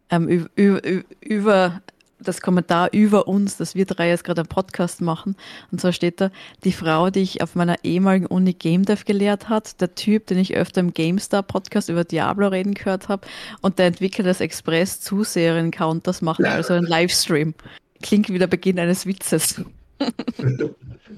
Ähm, 0.09 0.47
über, 0.55 0.81
über 1.21 1.81
das 2.23 2.41
Kommentar 2.41 2.89
über 2.91 3.27
uns, 3.27 3.57
dass 3.57 3.75
wir 3.75 3.85
drei 3.85 4.09
jetzt 4.09 4.23
gerade 4.23 4.41
einen 4.41 4.47
Podcast 4.47 5.01
machen. 5.01 5.35
Und 5.71 5.81
zwar 5.81 5.93
steht 5.93 6.21
da, 6.21 6.31
die 6.63 6.71
Frau, 6.71 7.09
die 7.09 7.21
ich 7.21 7.41
auf 7.41 7.55
meiner 7.55 7.75
ehemaligen 7.83 8.25
Uni 8.25 8.53
Game 8.53 8.85
Dev 8.85 9.03
gelehrt 9.05 9.49
hat, 9.49 9.79
der 9.81 9.95
Typ, 9.95 10.27
den 10.27 10.37
ich 10.37 10.55
öfter 10.55 10.81
im 10.81 10.93
GameStar 10.93 11.43
Podcast 11.43 11.89
über 11.89 12.03
Diablo 12.03 12.47
reden 12.47 12.73
gehört 12.73 13.09
habe 13.09 13.27
und 13.61 13.79
der 13.79 13.87
Entwickler 13.87 14.23
des 14.23 14.41
Express 14.41 15.01
Zuseherin 15.01 15.71
Counters 15.71 16.21
machen 16.21 16.45
also 16.45 16.73
einen 16.73 16.87
Livestream. 16.87 17.53
Klingt 18.01 18.29
wie 18.29 18.39
der 18.39 18.47
Beginn 18.47 18.79
eines 18.79 19.05
Witzes. 19.05 19.61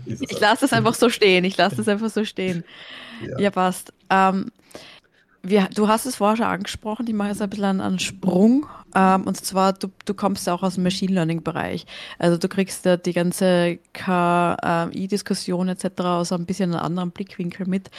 ich 0.05 0.39
lasse 0.39 0.61
das 0.61 0.73
einfach 0.73 0.93
so 0.93 1.09
stehen. 1.09 1.43
Ich 1.45 1.57
lasse 1.57 1.77
das 1.77 1.87
einfach 1.87 2.09
so 2.09 2.25
stehen. 2.25 2.63
Ja, 3.25 3.39
ja 3.39 3.51
passt. 3.51 3.93
Ähm, 4.09 4.51
wir, 5.45 5.69
du 5.73 5.87
hast 5.87 6.05
es 6.05 6.17
vorher 6.17 6.37
schon 6.37 6.45
angesprochen, 6.45 7.07
ich 7.07 7.13
mache 7.13 7.29
jetzt 7.29 7.41
ein 7.41 7.49
bisschen 7.49 7.65
einen, 7.65 7.81
einen 7.81 7.99
Sprung. 7.99 8.65
Ähm, 8.95 9.23
und 9.23 9.37
zwar, 9.37 9.73
du, 9.73 9.89
du 10.05 10.13
kommst 10.13 10.47
ja 10.47 10.53
auch 10.53 10.63
aus 10.63 10.75
dem 10.75 10.83
Machine 10.83 11.13
Learning-Bereich. 11.13 11.85
Also 12.17 12.37
du 12.37 12.47
kriegst 12.47 12.85
ja 12.85 12.97
die 12.97 13.13
ganze 13.13 13.79
KI-Diskussion 13.93 15.67
etc. 15.67 16.01
aus 16.01 16.31
ein 16.31 16.45
bisschen 16.45 16.73
einem 16.73 16.85
anderen 16.85 17.11
Blickwinkel 17.11 17.67
mit. 17.67 17.91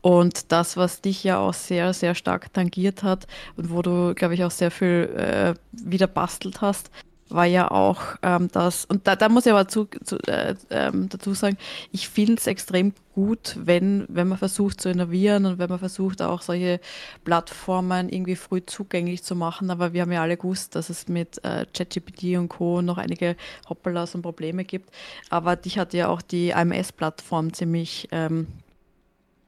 Und 0.00 0.52
das, 0.52 0.76
was 0.76 1.00
dich 1.00 1.24
ja 1.24 1.38
auch 1.38 1.54
sehr, 1.54 1.92
sehr 1.92 2.14
stark 2.14 2.52
tangiert 2.52 3.02
hat 3.02 3.26
und 3.56 3.70
wo 3.70 3.82
du, 3.82 4.14
glaube 4.14 4.34
ich, 4.34 4.44
auch 4.44 4.50
sehr 4.50 4.70
viel 4.70 5.10
äh, 5.16 5.54
wieder 5.72 6.06
bastelt 6.06 6.60
hast, 6.60 6.90
war 7.28 7.46
ja 7.46 7.70
auch 7.70 8.00
ähm, 8.22 8.48
das, 8.52 8.84
und 8.84 9.06
da, 9.06 9.16
da 9.16 9.28
muss 9.28 9.46
ich 9.46 9.52
aber 9.52 9.66
zu, 9.66 9.88
zu, 10.04 10.18
äh, 10.26 10.54
ähm, 10.70 11.08
dazu 11.08 11.34
sagen, 11.34 11.56
ich 11.90 12.08
finde 12.08 12.34
es 12.34 12.46
extrem 12.46 12.92
gut, 13.14 13.56
wenn, 13.58 14.04
wenn 14.08 14.28
man 14.28 14.38
versucht 14.38 14.80
zu 14.80 14.90
innovieren 14.90 15.46
und 15.46 15.58
wenn 15.58 15.70
man 15.70 15.78
versucht 15.78 16.20
auch 16.20 16.42
solche 16.42 16.80
Plattformen 17.24 18.08
irgendwie 18.08 18.36
früh 18.36 18.60
zugänglich 18.64 19.22
zu 19.22 19.36
machen. 19.36 19.70
Aber 19.70 19.92
wir 19.92 20.02
haben 20.02 20.12
ja 20.12 20.22
alle 20.22 20.36
gewusst, 20.36 20.74
dass 20.74 20.90
es 20.90 21.08
mit 21.08 21.42
äh, 21.44 21.66
ChatGPT 21.72 22.36
und 22.36 22.48
Co. 22.48 22.82
noch 22.82 22.98
einige 22.98 23.36
Hoppelas 23.68 24.14
und 24.14 24.22
Probleme 24.22 24.64
gibt. 24.64 24.90
Aber 25.30 25.56
dich 25.56 25.78
hat 25.78 25.94
ja 25.94 26.08
auch 26.08 26.22
die 26.22 26.54
AMS-Plattform 26.54 27.52
ziemlich 27.52 28.08
ähm, 28.12 28.48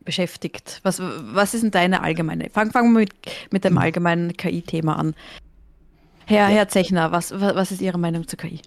beschäftigt. 0.04 0.80
Was, 0.82 1.00
was 1.02 1.52
ist 1.52 1.62
denn 1.62 1.72
deine 1.72 2.02
allgemeine? 2.02 2.48
Fangen 2.50 2.70
fang 2.70 2.92
wir 2.92 3.00
mit, 3.00 3.12
mit 3.50 3.64
dem 3.64 3.76
allgemeinen 3.76 4.34
KI-Thema 4.36 4.96
an. 4.96 5.14
Herr, 6.26 6.48
Herr 6.48 6.68
Zechner, 6.68 7.12
was, 7.12 7.32
was 7.32 7.70
ist 7.70 7.80
Ihre 7.80 7.98
Meinung 7.98 8.26
zur 8.26 8.38
KI? 8.38 8.60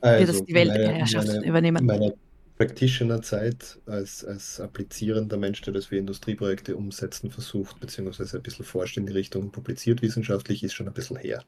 Also, 0.00 0.22
Wie 0.22 0.26
das 0.26 0.44
die 0.46 0.54
Weltherrschaft 0.54 1.28
meine, 1.28 1.46
übernehmen? 1.46 1.84
Meine 1.84 2.14
Practitioner-Zeit 2.56 3.78
als, 3.84 4.24
als 4.24 4.58
applizierender 4.58 5.36
Mensch, 5.36 5.60
der 5.60 5.74
das 5.74 5.86
für 5.86 5.98
Industrieprojekte 5.98 6.74
umsetzen 6.74 7.30
versucht, 7.30 7.78
beziehungsweise 7.80 8.38
ein 8.38 8.42
bisschen 8.42 8.64
forscht 8.64 8.96
in 8.96 9.04
die 9.04 9.12
Richtung, 9.12 9.50
publiziert 9.50 10.00
wissenschaftlich, 10.00 10.62
ist 10.62 10.72
schon 10.72 10.88
ein 10.88 10.94
bisschen 10.94 11.18
her. 11.18 11.44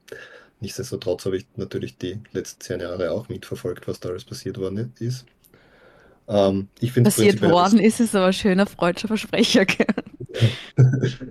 Nichtsdestotrotz 0.61 1.25
habe 1.25 1.39
ich 1.39 1.47
natürlich 1.57 1.97
die 1.97 2.21
letzten 2.33 2.61
zehn 2.61 2.81
Jahre 2.81 3.11
auch 3.11 3.29
mitverfolgt, 3.31 3.89
was 3.89 4.01
da 4.01 4.11
alles 4.11 4.25
passiert 4.25 4.59
worden 4.59 4.93
ist. 4.99 5.25
Ähm, 6.29 6.69
Passiert 7.03 7.43
worden 7.43 7.79
ist 7.79 8.01
es 8.01 8.15
aber 8.15 8.27
ein 8.27 8.33
schöner 8.33 8.67
freudscher 8.67 9.09
Versprecher. 9.09 9.67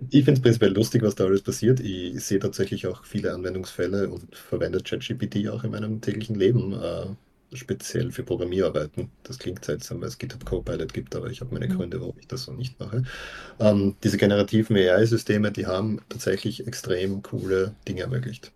Ich 0.09 0.25
finde 0.25 0.33
es 0.33 0.41
prinzipiell 0.41 0.73
lustig, 0.73 1.01
was 1.01 1.15
da 1.15 1.25
alles 1.25 1.41
passiert. 1.41 1.79
Ich 1.79 2.23
sehe 2.23 2.39
tatsächlich 2.39 2.87
auch 2.87 3.05
viele 3.05 3.33
Anwendungsfälle 3.33 4.09
und 4.09 4.35
verwende 4.35 4.81
ChatGPT 4.81 5.49
auch 5.49 5.63
in 5.63 5.71
meinem 5.71 6.01
täglichen 6.01 6.35
Leben, 6.35 6.73
äh, 6.73 7.05
speziell 7.53 8.11
für 8.11 8.23
Programmierarbeiten. 8.23 9.09
Das 9.23 9.37
klingt 9.37 9.65
seltsam, 9.65 10.01
weil 10.01 10.07
es 10.07 10.17
GitHub 10.17 10.45
Copilot 10.45 10.93
gibt, 10.93 11.15
aber 11.15 11.29
ich 11.29 11.41
habe 11.41 11.53
meine 11.53 11.67
mhm. 11.67 11.77
Gründe, 11.77 11.99
warum 11.99 12.15
ich 12.19 12.27
das 12.27 12.43
so 12.43 12.53
nicht 12.53 12.79
mache. 12.79 13.03
Ähm, 13.59 13.95
diese 14.03 14.17
generativen 14.17 14.75
AI-Systeme, 14.75 15.51
die 15.51 15.65
haben 15.65 15.99
tatsächlich 16.09 16.65
extrem 16.65 17.21
coole 17.21 17.75
Dinge 17.87 18.01
ermöglicht. 18.01 18.51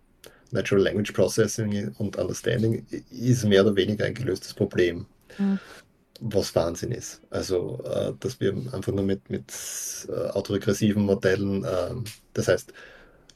Natural 0.52 0.82
Language 0.82 1.12
Processing 1.12 1.92
und 1.98 2.16
Understanding 2.16 2.86
ist 3.10 3.44
mehr 3.44 3.64
oder 3.64 3.76
weniger 3.76 4.04
ein 4.04 4.14
gelöstes 4.14 4.54
Problem. 4.54 5.06
Mhm 5.38 5.58
was 6.20 6.54
Wahnsinn 6.54 6.92
ist. 6.92 7.20
Also, 7.30 7.80
äh, 7.84 8.12
dass 8.20 8.40
wir 8.40 8.52
einfach 8.72 8.92
nur 8.92 9.04
mit, 9.04 9.30
mit 9.30 9.52
äh, 10.08 10.28
autoregressiven 10.30 11.02
Modellen, 11.04 11.64
äh, 11.64 11.94
das 12.32 12.48
heißt, 12.48 12.72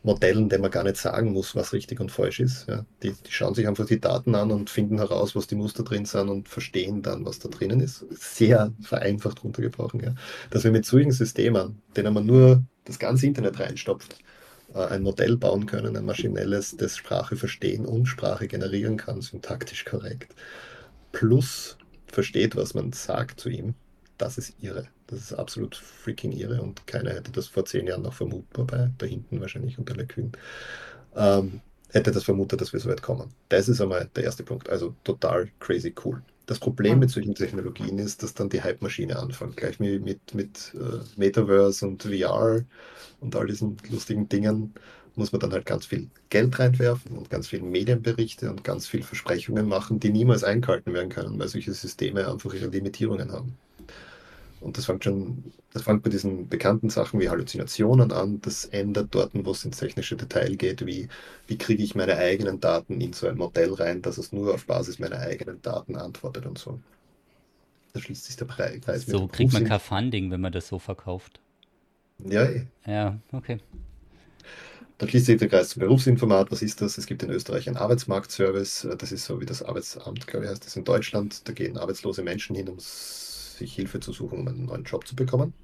Modellen, 0.02 0.48
denen 0.48 0.62
man 0.62 0.70
gar 0.70 0.84
nicht 0.84 0.96
sagen 0.96 1.32
muss, 1.32 1.54
was 1.54 1.72
richtig 1.72 2.00
und 2.00 2.10
falsch 2.10 2.40
ist. 2.40 2.66
Ja. 2.68 2.86
Die, 3.02 3.12
die, 3.12 3.32
schauen 3.32 3.54
sich 3.54 3.68
einfach 3.68 3.86
die 3.86 4.00
Daten 4.00 4.34
an 4.34 4.50
und 4.50 4.70
finden 4.70 4.98
heraus, 4.98 5.36
was 5.36 5.46
die 5.46 5.56
Muster 5.56 5.82
drin 5.82 6.06
sind 6.06 6.28
und 6.30 6.48
verstehen 6.48 7.02
dann, 7.02 7.26
was 7.26 7.38
da 7.38 7.48
drinnen 7.48 7.80
ist. 7.80 8.06
Sehr 8.10 8.72
vereinfacht 8.80 9.44
runtergebrochen. 9.44 10.00
Ja. 10.00 10.14
Dass 10.50 10.64
wir 10.64 10.70
mit 10.70 10.86
solchen 10.86 11.12
Systemen, 11.12 11.82
denen 11.96 12.14
man 12.14 12.24
nur 12.24 12.62
das 12.84 12.98
ganze 12.98 13.26
Internet 13.26 13.60
reinstopft 13.60 14.16
äh, 14.74 14.86
ein 14.86 15.02
Modell 15.02 15.36
bauen 15.36 15.66
können, 15.66 15.96
ein 15.96 16.04
maschinelles, 16.06 16.76
das 16.76 16.96
Sprache 16.96 17.36
verstehen 17.36 17.84
und 17.84 18.06
Sprache 18.06 18.48
generieren 18.48 18.96
kann, 18.96 19.20
syntaktisch 19.20 19.84
korrekt, 19.84 20.34
plus 21.12 21.76
versteht, 22.14 22.56
was 22.56 22.74
man 22.74 22.92
sagt 22.92 23.40
zu 23.40 23.48
ihm, 23.48 23.74
das 24.18 24.38
ist 24.38 24.54
irre. 24.60 24.86
Das 25.06 25.18
ist 25.20 25.32
absolut 25.32 25.76
freaking 25.76 26.32
irre 26.32 26.62
und 26.62 26.86
keiner 26.86 27.10
hätte 27.10 27.32
das 27.32 27.48
vor 27.48 27.64
zehn 27.64 27.86
Jahren 27.86 28.02
noch 28.02 28.12
vermutbar 28.14 28.64
bei 28.66 28.90
da 28.98 29.06
hinten 29.06 29.40
wahrscheinlich 29.40 29.78
unter 29.78 29.94
Lekün. 29.94 30.32
Ähm, 31.16 31.60
hätte 31.88 32.12
das 32.12 32.24
vermutet, 32.24 32.60
dass 32.60 32.72
wir 32.72 32.80
so 32.80 32.88
weit 32.88 33.02
kommen. 33.02 33.30
Das 33.48 33.68
ist 33.68 33.80
einmal 33.80 34.08
der 34.14 34.24
erste 34.24 34.44
Punkt. 34.44 34.68
Also 34.68 34.94
total 35.04 35.50
crazy 35.58 35.94
cool. 36.04 36.22
Das 36.46 36.58
Problem 36.58 36.98
mit 36.98 37.10
solchen 37.10 37.34
Technologien 37.34 37.98
ist, 37.98 38.22
dass 38.22 38.34
dann 38.34 38.48
die 38.48 38.62
Hype-Maschine 38.62 39.18
anfängt. 39.18 39.56
Gleich 39.56 39.78
mit, 39.78 40.02
mit, 40.02 40.34
mit 40.34 40.74
uh, 40.74 41.00
Metaverse 41.16 41.86
und 41.86 42.02
VR 42.02 42.64
und 43.20 43.36
all 43.36 43.46
diesen 43.46 43.76
lustigen 43.88 44.28
Dingen 44.28 44.74
muss 45.16 45.32
man 45.32 45.40
dann 45.40 45.52
halt 45.52 45.66
ganz 45.66 45.86
viel 45.86 46.08
Geld 46.28 46.58
reinwerfen 46.58 47.16
und 47.16 47.30
ganz 47.30 47.48
viele 47.48 47.62
Medienberichte 47.62 48.50
und 48.50 48.64
ganz 48.64 48.86
viel 48.86 49.02
Versprechungen 49.02 49.66
machen, 49.68 50.00
die 50.00 50.10
niemals 50.10 50.44
eingehalten 50.44 50.92
werden 50.94 51.10
können, 51.10 51.38
weil 51.38 51.48
solche 51.48 51.72
Systeme 51.72 52.28
einfach 52.28 52.54
ihre 52.54 52.68
Limitierungen 52.68 53.32
haben. 53.32 53.56
Und 54.60 54.76
das 54.76 54.84
fängt 54.84 55.04
schon, 55.04 55.52
das 55.72 55.82
fängt 55.82 56.02
bei 56.02 56.10
diesen 56.10 56.48
bekannten 56.48 56.90
Sachen 56.90 57.18
wie 57.18 57.30
Halluzinationen 57.30 58.12
an. 58.12 58.40
Das 58.42 58.66
ändert 58.66 59.08
dort, 59.14 59.32
wo 59.32 59.50
es 59.52 59.64
ins 59.64 59.78
technische 59.78 60.16
Detail 60.16 60.54
geht, 60.56 60.84
wie, 60.84 61.08
wie 61.46 61.56
kriege 61.56 61.82
ich 61.82 61.94
meine 61.94 62.16
eigenen 62.16 62.60
Daten 62.60 63.00
in 63.00 63.14
so 63.14 63.26
ein 63.26 63.38
Modell 63.38 63.72
rein, 63.72 64.02
dass 64.02 64.18
es 64.18 64.32
nur 64.32 64.54
auf 64.54 64.66
Basis 64.66 64.98
meiner 64.98 65.18
eigenen 65.18 65.62
Daten 65.62 65.96
antwortet 65.96 66.44
und 66.44 66.58
so. 66.58 66.78
Da 67.94 68.00
schließt 68.00 68.26
sich 68.26 68.36
der 68.36 68.44
Preis. 68.44 69.06
So 69.06 69.26
kriegt 69.26 69.52
man 69.52 69.64
kein 69.64 69.80
Funding, 69.80 70.30
wenn 70.30 70.40
man 70.40 70.52
das 70.52 70.68
so 70.68 70.78
verkauft. 70.78 71.40
Ja, 72.18 72.44
eh. 72.44 72.66
Ja, 72.86 73.18
okay. 73.32 73.58
Dann 75.00 75.08
schließt 75.08 75.24
sich 75.24 75.38
der 75.38 75.48
Kreis 75.48 75.70
zum 75.70 75.80
Berufsinformat. 75.80 76.52
Was 76.52 76.60
ist 76.60 76.82
das? 76.82 76.98
Es 76.98 77.06
gibt 77.06 77.22
in 77.22 77.30
Österreich 77.30 77.66
einen 77.66 77.78
Arbeitsmarktservice. 77.78 78.86
Das 78.98 79.12
ist 79.12 79.24
so 79.24 79.40
wie 79.40 79.46
das 79.46 79.62
Arbeitsamt, 79.62 80.26
glaube 80.26 80.44
ich, 80.44 80.50
heißt 80.50 80.66
das 80.66 80.76
in 80.76 80.84
Deutschland. 80.84 81.48
Da 81.48 81.54
gehen 81.54 81.78
arbeitslose 81.78 82.22
Menschen 82.22 82.54
hin, 82.54 82.68
um 82.68 82.76
sich 82.78 83.74
Hilfe 83.74 84.00
zu 84.00 84.12
suchen, 84.12 84.40
um 84.40 84.48
einen 84.48 84.66
neuen 84.66 84.84
Job 84.84 85.06
zu 85.06 85.16
bekommen. 85.16 85.54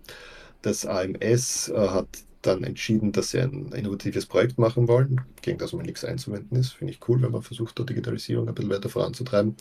Das 0.63 0.87
AMS 0.87 1.69
äh, 1.69 1.77
hat 1.77 2.09
dann 2.41 2.65
entschieden, 2.65 3.13
dass 3.13 3.33
sie 3.33 3.41
ein 3.41 3.73
innovatives 3.73 4.25
Projekt 4.25 4.59
machen 4.59 4.89
wollen, 4.89 5.21
gegen 5.43 5.59
das 5.59 5.75
man 5.75 5.85
nichts 5.85 6.03
einzuwenden 6.03 6.59
ist. 6.59 6.73
Finde 6.73 6.95
ich 6.95 7.07
cool, 7.07 7.21
wenn 7.21 7.33
man 7.33 7.43
versucht, 7.43 7.79
dort 7.79 7.91
Digitalisierung 7.91 8.49
ein 8.49 8.55
bisschen 8.55 8.71
weiter 8.71 8.89
voranzutreiben. 8.89 9.55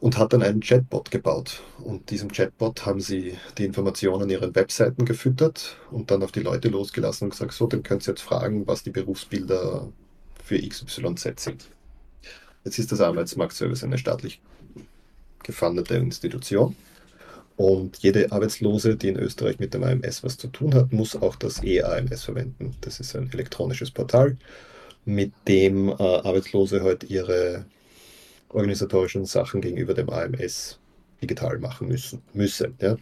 Und 0.00 0.18
hat 0.18 0.32
dann 0.32 0.42
einen 0.42 0.60
Chatbot 0.60 1.10
gebaut. 1.10 1.62
Und 1.82 2.10
diesem 2.10 2.30
Chatbot 2.30 2.84
haben 2.84 3.00
sie 3.00 3.38
die 3.56 3.64
Informationen 3.64 4.28
ihren 4.28 4.54
Webseiten 4.54 5.06
gefüttert 5.06 5.76
und 5.90 6.10
dann 6.10 6.22
auf 6.22 6.32
die 6.32 6.40
Leute 6.40 6.68
losgelassen 6.68 7.24
und 7.24 7.30
gesagt, 7.30 7.52
so, 7.52 7.66
dann 7.66 7.82
könnt 7.82 8.06
ihr 8.06 8.12
jetzt 8.12 8.22
fragen, 8.22 8.66
was 8.66 8.82
die 8.82 8.90
Berufsbilder 8.90 9.88
für 10.42 10.58
XYZ 10.58 11.40
sind. 11.40 11.70
Jetzt 12.64 12.78
ist 12.78 12.92
das 12.92 13.00
Arbeitsmarktservice 13.00 13.84
eine 13.84 13.98
staatlich 13.98 14.42
gefundete 15.42 15.94
Institution 15.96 16.76
und 17.56 17.98
jede 17.98 18.32
Arbeitslose, 18.32 18.96
die 18.96 19.08
in 19.08 19.18
Österreich 19.18 19.58
mit 19.60 19.74
dem 19.74 19.84
AMS 19.84 20.24
was 20.24 20.36
zu 20.36 20.48
tun 20.48 20.74
hat, 20.74 20.92
muss 20.92 21.14
auch 21.14 21.36
das 21.36 21.62
E-AMS 21.62 22.24
verwenden. 22.24 22.74
Das 22.80 22.98
ist 22.98 23.14
ein 23.14 23.30
elektronisches 23.32 23.92
Portal, 23.92 24.36
mit 25.04 25.32
dem 25.46 25.88
äh, 25.88 25.92
Arbeitslose 25.92 26.82
heute 26.82 27.06
ihre 27.06 27.64
organisatorischen 28.54 29.24
Sachen 29.26 29.60
gegenüber 29.60 29.94
dem 29.94 30.10
AMS 30.10 30.78
digital 31.20 31.58
machen 31.58 31.88
müssen. 31.88 32.22
müssen 32.32 32.74
ja. 32.80 32.96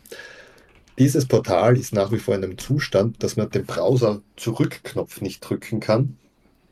Dieses 0.98 1.26
Portal 1.26 1.78
ist 1.78 1.92
nach 1.94 2.12
wie 2.12 2.18
vor 2.18 2.34
in 2.34 2.44
einem 2.44 2.59
Zustand, 2.59 3.22
dass 3.22 3.36
man 3.36 3.50
den 3.50 3.64
Browser-Zurückknopf 3.64 5.20
nicht 5.20 5.40
drücken 5.40 5.80
kann, 5.80 6.18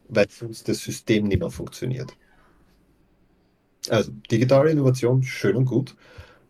weil 0.09 0.28
sonst 0.28 0.68
das 0.68 0.78
System 0.78 1.28
nicht 1.28 1.41
mehr 1.41 1.51
funktioniert. 1.51 2.14
Also 3.89 4.12
digitale 4.31 4.70
Innovation, 4.70 5.22
schön 5.22 5.57
und 5.57 5.64
gut. 5.64 5.97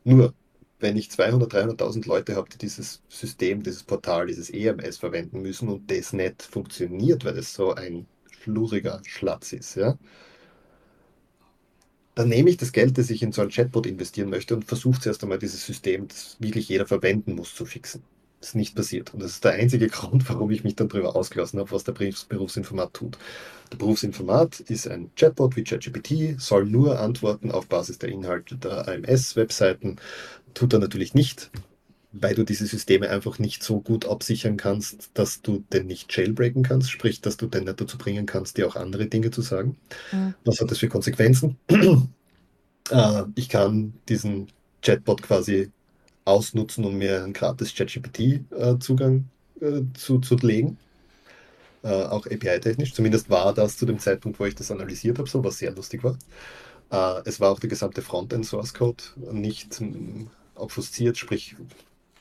Nur 0.04 0.34
wenn 0.80 0.96
ich 0.96 1.10
200, 1.10 1.52
300.000 1.52 2.08
Leute 2.08 2.36
habe, 2.36 2.48
die 2.50 2.58
dieses 2.58 3.02
System, 3.08 3.62
dieses 3.62 3.84
Portal, 3.84 4.26
dieses 4.26 4.50
EMS 4.50 4.98
verwenden 4.98 5.42
müssen 5.42 5.68
und 5.68 5.90
das 5.90 6.12
nicht 6.12 6.42
funktioniert, 6.42 7.24
weil 7.24 7.38
es 7.38 7.54
so 7.54 7.74
ein 7.74 8.06
schluriger 8.30 9.00
Schlatz 9.04 9.52
ist, 9.52 9.76
ja, 9.76 9.98
dann 12.14 12.28
nehme 12.28 12.50
ich 12.50 12.56
das 12.56 12.72
Geld, 12.72 12.98
das 12.98 13.10
ich 13.10 13.22
in 13.22 13.32
so 13.32 13.42
ein 13.42 13.50
Chatbot 13.50 13.86
investieren 13.86 14.30
möchte 14.30 14.54
und 14.54 14.64
versuche 14.64 15.00
zuerst 15.00 15.22
einmal 15.22 15.38
dieses 15.38 15.64
System, 15.64 16.08
das 16.08 16.36
wirklich 16.38 16.68
jeder 16.68 16.86
verwenden 16.86 17.34
muss, 17.34 17.54
zu 17.54 17.64
fixen. 17.64 18.02
Das 18.40 18.50
ist 18.50 18.54
nicht 18.54 18.74
passiert. 18.74 19.12
Und 19.12 19.22
das 19.22 19.32
ist 19.32 19.44
der 19.44 19.52
einzige 19.52 19.88
Grund, 19.88 20.28
warum 20.28 20.50
ich 20.50 20.64
mich 20.64 20.74
dann 20.74 20.88
darüber 20.88 21.14
ausgelassen 21.14 21.60
habe, 21.60 21.70
was 21.72 21.84
der 21.84 21.92
Berufsinformat 21.92 22.94
tut. 22.94 23.18
Der 23.70 23.76
Berufsinformat 23.76 24.60
ist 24.60 24.88
ein 24.88 25.10
Chatbot 25.14 25.56
wie 25.56 25.64
ChatGPT, 25.64 26.40
soll 26.40 26.64
nur 26.64 26.98
antworten 26.98 27.50
auf 27.50 27.66
Basis 27.68 27.98
der 27.98 28.08
Inhalte 28.08 28.56
der 28.56 28.88
AMS-Webseiten, 28.88 29.96
tut 30.54 30.72
er 30.72 30.78
natürlich 30.78 31.14
nicht, 31.14 31.50
weil 32.12 32.34
du 32.34 32.44
diese 32.44 32.66
Systeme 32.66 33.08
einfach 33.08 33.38
nicht 33.38 33.62
so 33.62 33.80
gut 33.80 34.06
absichern 34.06 34.56
kannst, 34.56 35.10
dass 35.14 35.42
du 35.42 35.64
den 35.72 35.86
nicht 35.86 36.14
jailbreaken 36.16 36.62
kannst, 36.62 36.90
sprich, 36.90 37.20
dass 37.20 37.36
du 37.36 37.46
den 37.46 37.64
nicht 37.64 37.80
dazu 37.80 37.98
bringen 37.98 38.26
kannst, 38.26 38.56
dir 38.56 38.66
auch 38.66 38.76
andere 38.76 39.06
Dinge 39.06 39.30
zu 39.30 39.42
sagen. 39.42 39.76
Mhm. 40.10 40.34
Was 40.44 40.60
hat 40.60 40.70
das 40.70 40.78
für 40.78 40.88
Konsequenzen? 40.88 41.56
äh, 42.90 43.22
ich 43.36 43.48
kann 43.48 43.94
diesen 44.08 44.48
Chatbot 44.82 45.22
quasi 45.22 45.70
ausnutzen, 46.24 46.84
um 46.84 46.96
mir 46.98 47.22
einen 47.22 47.32
gratis 47.32 47.74
ChatGPT-Zugang 47.74 49.24
äh, 49.60 49.66
äh, 49.66 49.84
zu, 49.94 50.18
zu 50.18 50.36
legen. 50.36 50.78
Äh, 51.82 51.88
auch 51.88 52.26
API-technisch. 52.26 52.92
Zumindest 52.92 53.30
war 53.30 53.54
das 53.54 53.76
zu 53.76 53.86
dem 53.86 53.98
Zeitpunkt, 53.98 54.38
wo 54.40 54.44
ich 54.44 54.54
das 54.54 54.70
analysiert 54.70 55.18
habe, 55.18 55.28
so 55.28 55.42
was 55.44 55.58
sehr 55.58 55.72
lustig 55.72 56.02
war. 56.02 56.18
Äh, 56.90 57.22
es 57.24 57.40
war 57.40 57.50
auch 57.50 57.60
der 57.60 57.70
gesamte 57.70 58.02
Frontend-Source-Code 58.02 59.02
nicht 59.32 59.80
obfusziert, 60.56 61.16
sprich 61.16 61.56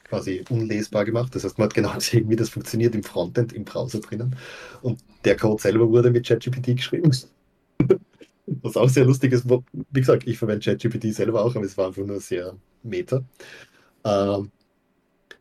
quasi 0.10 0.44
unlesbar 0.50 1.06
gemacht. 1.06 1.34
Das 1.36 1.44
heißt, 1.44 1.58
man 1.58 1.66
hat 1.66 1.76
genau 1.76 1.94
gesehen, 1.94 2.30
wie 2.30 2.36
das 2.36 2.50
funktioniert 2.50 2.96
im 2.96 3.04
Frontend, 3.04 3.54
im 3.54 3.64
Browser 3.64 4.00
drinnen. 4.00 4.36
Und 4.82 5.00
der 5.24 5.38
Code 5.38 5.62
selber 5.62 5.90
wurde 5.90 6.12
mit 6.12 6.28
ChatGPT 6.28 6.78
geschrieben. 6.78 7.12
Was 8.62 8.76
auch 8.76 8.90
sehr 8.90 9.06
lustig 9.06 9.32
ist. 9.32 9.46
Wie 9.48 10.00
gesagt, 10.00 10.28
ich 10.28 10.40
verwende 10.40 10.66
ChatGPT 10.66 11.14
selber 11.14 11.46
auch, 11.46 11.56
aber 11.56 11.66
es 11.66 11.78
war 11.78 11.88
einfach 11.88 12.04
nur 12.04 12.20
sehr 12.20 12.58
meta. 12.82 13.24
Ähm, 14.04 14.52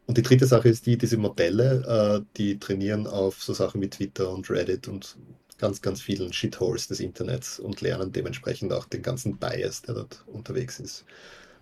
und 0.07 0.17
die 0.17 0.23
dritte 0.23 0.47
Sache 0.47 0.69
ist 0.69 0.87
die, 0.87 0.97
diese 0.99 1.17
Modelle, 1.17 2.21
äh, 2.21 2.25
die 2.37 2.59
trainieren 2.59 3.07
auf 3.07 3.43
so 3.43 3.53
Sachen 3.53 3.81
wie 3.81 3.91
Twitter 3.91 4.31
und 4.31 4.49
Reddit 4.51 4.89
und 4.89 5.17
ganz, 5.59 5.83
ganz 5.83 6.01
vielen 6.01 6.33
Shitholes 6.33 6.89
des 6.89 7.01
Internets 7.01 7.59
und 7.59 7.81
lernen 7.81 8.13
dementsprechend 8.13 8.73
auch 8.73 8.87
den 8.87 9.03
ganzen 9.03 9.39
Bias, 9.39 9.83
der 9.83 9.97
dort 9.97 10.25
unterwegs 10.27 10.81
ist. 10.81 11.05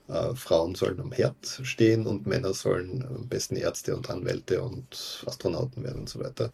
Äh, 0.09 0.35
Frauen 0.35 0.75
sollen 0.75 1.01
am 1.01 1.13
Herd 1.13 1.61
stehen 1.63 2.07
und 2.07 2.27
Männer 2.27 2.55
sollen 2.55 3.05
am 3.09 3.29
besten 3.29 3.57
Ärzte 3.57 3.97
und 3.97 4.09
Anwälte 4.09 4.63
und 4.63 5.25
Astronauten 5.27 5.83
werden 5.83 6.01
und 6.01 6.09
so 6.09 6.21
weiter. 6.21 6.53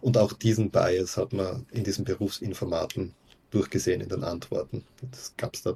Und 0.00 0.16
auch 0.18 0.32
diesen 0.32 0.70
Bias 0.70 1.16
hat 1.16 1.32
man 1.32 1.66
in 1.70 1.84
diesen 1.84 2.04
Berufsinformaten 2.04 3.14
durchgesehen 3.50 4.00
in 4.00 4.08
den 4.08 4.24
Antworten. 4.24 4.84
Das 5.10 5.34
gab 5.36 5.54
es 5.54 5.62
da 5.62 5.74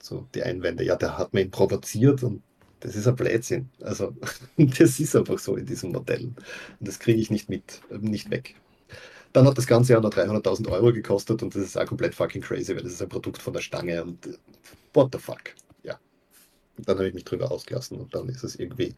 so 0.00 0.26
die 0.34 0.42
Einwände, 0.42 0.84
ja, 0.84 0.96
der 0.96 1.18
hat 1.18 1.32
mir 1.34 1.42
ihn 1.42 1.50
provoziert 1.50 2.22
und 2.22 2.42
das 2.80 2.94
ist 2.94 3.06
ein 3.06 3.16
Blödsinn. 3.16 3.70
Also 3.80 4.14
das 4.56 5.00
ist 5.00 5.16
einfach 5.16 5.38
so 5.38 5.56
in 5.56 5.66
diesen 5.66 5.92
Modellen. 5.92 6.36
Und 6.78 6.88
das 6.88 6.98
kriege 6.98 7.20
ich 7.20 7.30
nicht 7.30 7.48
mit, 7.48 7.80
nicht 7.90 8.30
weg. 8.30 8.54
Dann 9.32 9.46
hat 9.46 9.58
das 9.58 9.66
Ganze 9.66 9.94
ja 9.94 10.00
nur 10.00 10.12
300.000 10.12 10.70
Euro 10.70 10.92
gekostet 10.92 11.42
und 11.42 11.54
das 11.54 11.62
ist 11.62 11.76
auch 11.76 11.86
komplett 11.86 12.14
fucking 12.14 12.42
crazy, 12.42 12.76
weil 12.76 12.84
das 12.84 12.92
ist 12.92 13.02
ein 13.02 13.08
Produkt 13.08 13.42
von 13.42 13.52
der 13.52 13.60
Stange 13.60 14.04
und 14.04 14.38
what 14.92 15.08
the 15.12 15.18
fuck 15.18 15.54
dann 16.78 16.96
habe 16.96 17.08
ich 17.08 17.14
mich 17.14 17.24
drüber 17.24 17.50
ausgelassen 17.50 17.98
und 17.98 18.14
dann 18.14 18.28
ist 18.28 18.44
es 18.44 18.56
irgendwie 18.56 18.94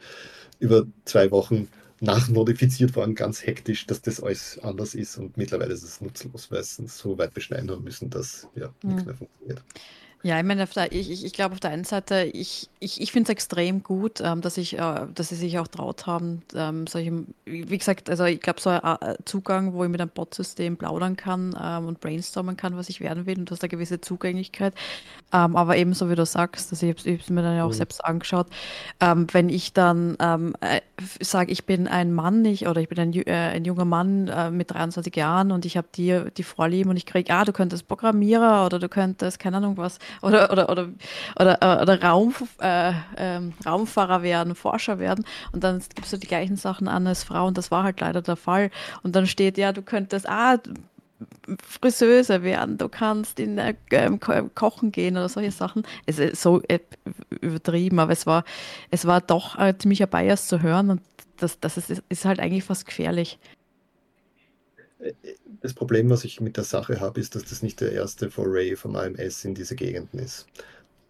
über 0.59 0.87
zwei 1.05 1.31
Wochen 1.31 1.69
nachmodifiziert 2.01 2.95
worden, 2.95 3.15
ganz 3.15 3.47
hektisch, 3.47 3.87
dass 3.87 4.03
das 4.03 4.23
alles 4.23 4.59
anders 4.59 4.95
ist 4.95 5.17
und 5.17 5.37
mittlerweile 5.37 5.73
ist 5.73 5.83
es 5.83 6.01
nutzlos, 6.01 6.51
weil 6.51 6.61
es 6.61 6.77
so 6.77 7.17
weit 7.19 7.33
beschneiden 7.33 7.71
haben 7.71 7.85
müssen, 7.85 8.11
dass 8.11 8.49
ja, 8.55 8.69
mhm. 8.83 8.91
nichts 8.91 9.07
mehr 9.07 9.15
funktioniert. 9.15 9.63
Ja, 10.27 10.41
ich 10.41 10.45
meine, 10.45 10.67
ich, 10.91 11.09
ich, 11.09 11.25
ich 11.25 11.33
glaube 11.33 11.53
auf 11.53 11.61
der 11.61 11.71
einen 11.71 11.85
Seite, 11.85 12.25
ich, 12.25 12.69
ich, 12.81 13.01
ich 13.01 13.13
finde 13.13 13.29
es 13.29 13.31
extrem 13.31 13.85
gut, 13.85 14.21
ähm, 14.21 14.41
dass, 14.41 14.57
ich, 14.57 14.77
äh, 14.77 15.07
dass 15.15 15.29
sie 15.29 15.37
sich 15.37 15.57
auch 15.61 15.69
traut 15.69 16.07
haben, 16.07 16.43
ähm, 16.53 16.89
solche, 16.89 17.23
wie 17.45 17.79
gesagt, 17.79 18.11
also 18.11 18.25
ich 18.25 18.41
glaube, 18.41 18.61
so 18.61 18.71
ein 18.71 18.81
äh, 19.03 19.15
Zugang, 19.25 19.73
wo 19.73 19.85
ich 19.85 19.89
mit 19.89 20.01
einem 20.01 20.11
Bot-System 20.11 20.79
plaudern 20.79 21.15
kann 21.17 21.57
ähm, 21.63 21.87
und 21.87 22.01
brainstormen 22.01 22.57
kann, 22.57 22.77
was 22.77 22.89
ich 22.89 23.01
werden 23.01 23.25
will 23.27 23.39
und 23.39 23.49
du 23.49 23.53
hast 23.53 23.63
eine 23.63 23.69
gewisse 23.69 24.01
Zugänglichkeit. 24.01 24.75
Ähm, 25.33 25.55
aber 25.55 25.77
ebenso 25.77 26.11
wie 26.11 26.17
du 26.17 26.27
sagst, 26.27 26.73
also 26.73 26.87
ich 26.87 26.99
habe 26.99 27.21
es 27.21 27.31
mir 27.31 27.43
dann 27.43 27.57
ja 27.57 27.65
auch 27.65 27.69
mhm. 27.69 27.75
selbst 27.75 28.05
angeschaut, 28.05 28.49
ähm, 28.99 29.29
wenn 29.31 29.49
ich 29.49 29.75
dann 29.75 30.17
ähm, 30.19 30.57
äh, 30.61 30.81
sage, 31.21 31.53
ich 31.53 31.67
bin 31.67 31.87
ein 31.87 32.13
Mann 32.13 32.45
ich, 32.45 32.67
oder 32.67 32.81
ich 32.81 32.89
bin 32.89 32.99
ein, 32.99 33.13
äh, 33.13 33.33
ein 33.33 33.65
junger 33.65 33.85
Mann 33.85 34.27
äh, 34.27 34.51
mit 34.51 34.73
23 34.73 35.15
Jahren 35.15 35.53
und 35.53 35.65
ich 35.65 35.77
habe 35.77 35.87
dir 35.95 36.33
die 36.37 36.43
Vorlieben 36.43 36.91
und 36.91 36.97
ich 36.97 37.07
kriege, 37.07 37.33
ah, 37.33 37.45
du 37.45 37.53
könntest 37.53 37.87
Programmierer 37.87 38.67
oder 38.67 38.81
du 38.81 38.89
könntest, 38.89 39.39
keine 39.39 39.59
Ahnung 39.59 39.77
was, 39.77 40.01
oder, 40.23 40.51
oder, 40.51 40.69
oder, 40.69 40.89
oder, 41.39 41.63
äh, 41.63 41.83
oder 41.83 42.03
Raum, 42.03 42.35
äh, 42.61 42.91
äh, 42.91 43.41
Raumfahrer 43.65 44.23
werden, 44.23 44.55
Forscher 44.55 44.99
werden 44.99 45.25
und 45.53 45.65
dann 45.65 45.83
gibst 45.95 46.13
du 46.13 46.19
die 46.19 46.27
gleichen 46.27 46.57
Sachen 46.57 46.89
an 46.89 47.07
als 47.07 47.25
Frau 47.25 47.47
und 47.47 47.59
das 47.59 47.71
war 47.71 47.85
halt 47.85 48.01
leider 48.01 48.23
der 48.23 48.37
Fall. 48.37 48.71
Und 49.03 49.17
dann 49.17 49.27
steht, 49.27 49.59
ja, 49.59 49.73
du 49.73 49.83
könntest, 49.83 50.29
ah, 50.29 50.59
Friseuse 51.59 52.43
werden, 52.43 52.77
du 52.79 52.89
kannst 52.89 53.41
in 53.41 53.59
äh, 53.59 53.75
Kochen 54.55 54.93
gehen 54.93 55.17
oder 55.17 55.29
solche 55.29 55.53
Sachen. 55.53 55.85
Es 56.05 56.19
ist 56.19 56.43
so 56.43 56.61
äh, 56.69 56.81
übertrieben, 57.41 57.99
aber 57.99 58.13
es 58.13 58.27
war, 58.27 58.45
es 58.91 59.07
war 59.07 59.21
doch 59.21 59.59
äh, 59.59 59.77
ziemlich 59.79 60.03
ein 60.03 60.11
Bias 60.11 60.49
zu 60.49 60.63
hören 60.63 60.91
und 60.91 61.01
das, 61.39 61.61
das 61.61 61.77
ist, 61.77 62.03
ist 62.09 62.25
halt 62.25 62.41
eigentlich 62.41 62.65
fast 62.65 62.87
gefährlich. 62.87 63.39
Das 65.61 65.75
Problem, 65.75 66.11
was 66.11 66.25
ich 66.25 66.41
mit 66.41 66.57
der 66.57 66.65
Sache 66.65 67.01
habe, 67.01 67.21
ist, 67.21 67.35
dass 67.35 67.45
das 67.45 67.63
nicht 67.63 67.81
der 67.81 67.93
erste 67.93 68.31
Foray 68.31 68.77
vom 68.77 68.97
AMS 68.97 69.45
in 69.45 69.55
diese 69.55 69.77
Gegenden 69.77 70.19
ist. 70.19 70.47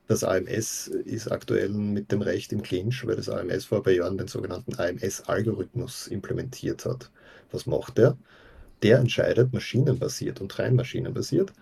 Das 0.08 0.22
AMS 0.22 0.88
ist 0.88 1.30
aktuell 1.30 1.70
mit 1.70 2.12
dem 2.12 2.22
Recht 2.22 2.52
im 2.52 2.62
Clinch, 2.62 3.06
weil 3.06 3.16
das 3.16 3.28
AMS 3.28 3.64
vor 3.64 3.78
ein 3.78 3.84
paar 3.84 3.92
Jahren 3.92 4.18
den 4.18 4.28
sogenannten 4.28 4.74
AMS-Algorithmus 4.76 6.06
implementiert 6.06 6.84
hat. 6.84 7.10
Was 7.50 7.66
macht 7.66 7.98
der? 7.98 8.16
Der 8.82 8.98
entscheidet 8.98 9.52
maschinenbasiert 9.52 10.40
und 10.40 10.56
rein 10.58 10.76
maschinenbasiert, 10.76 11.52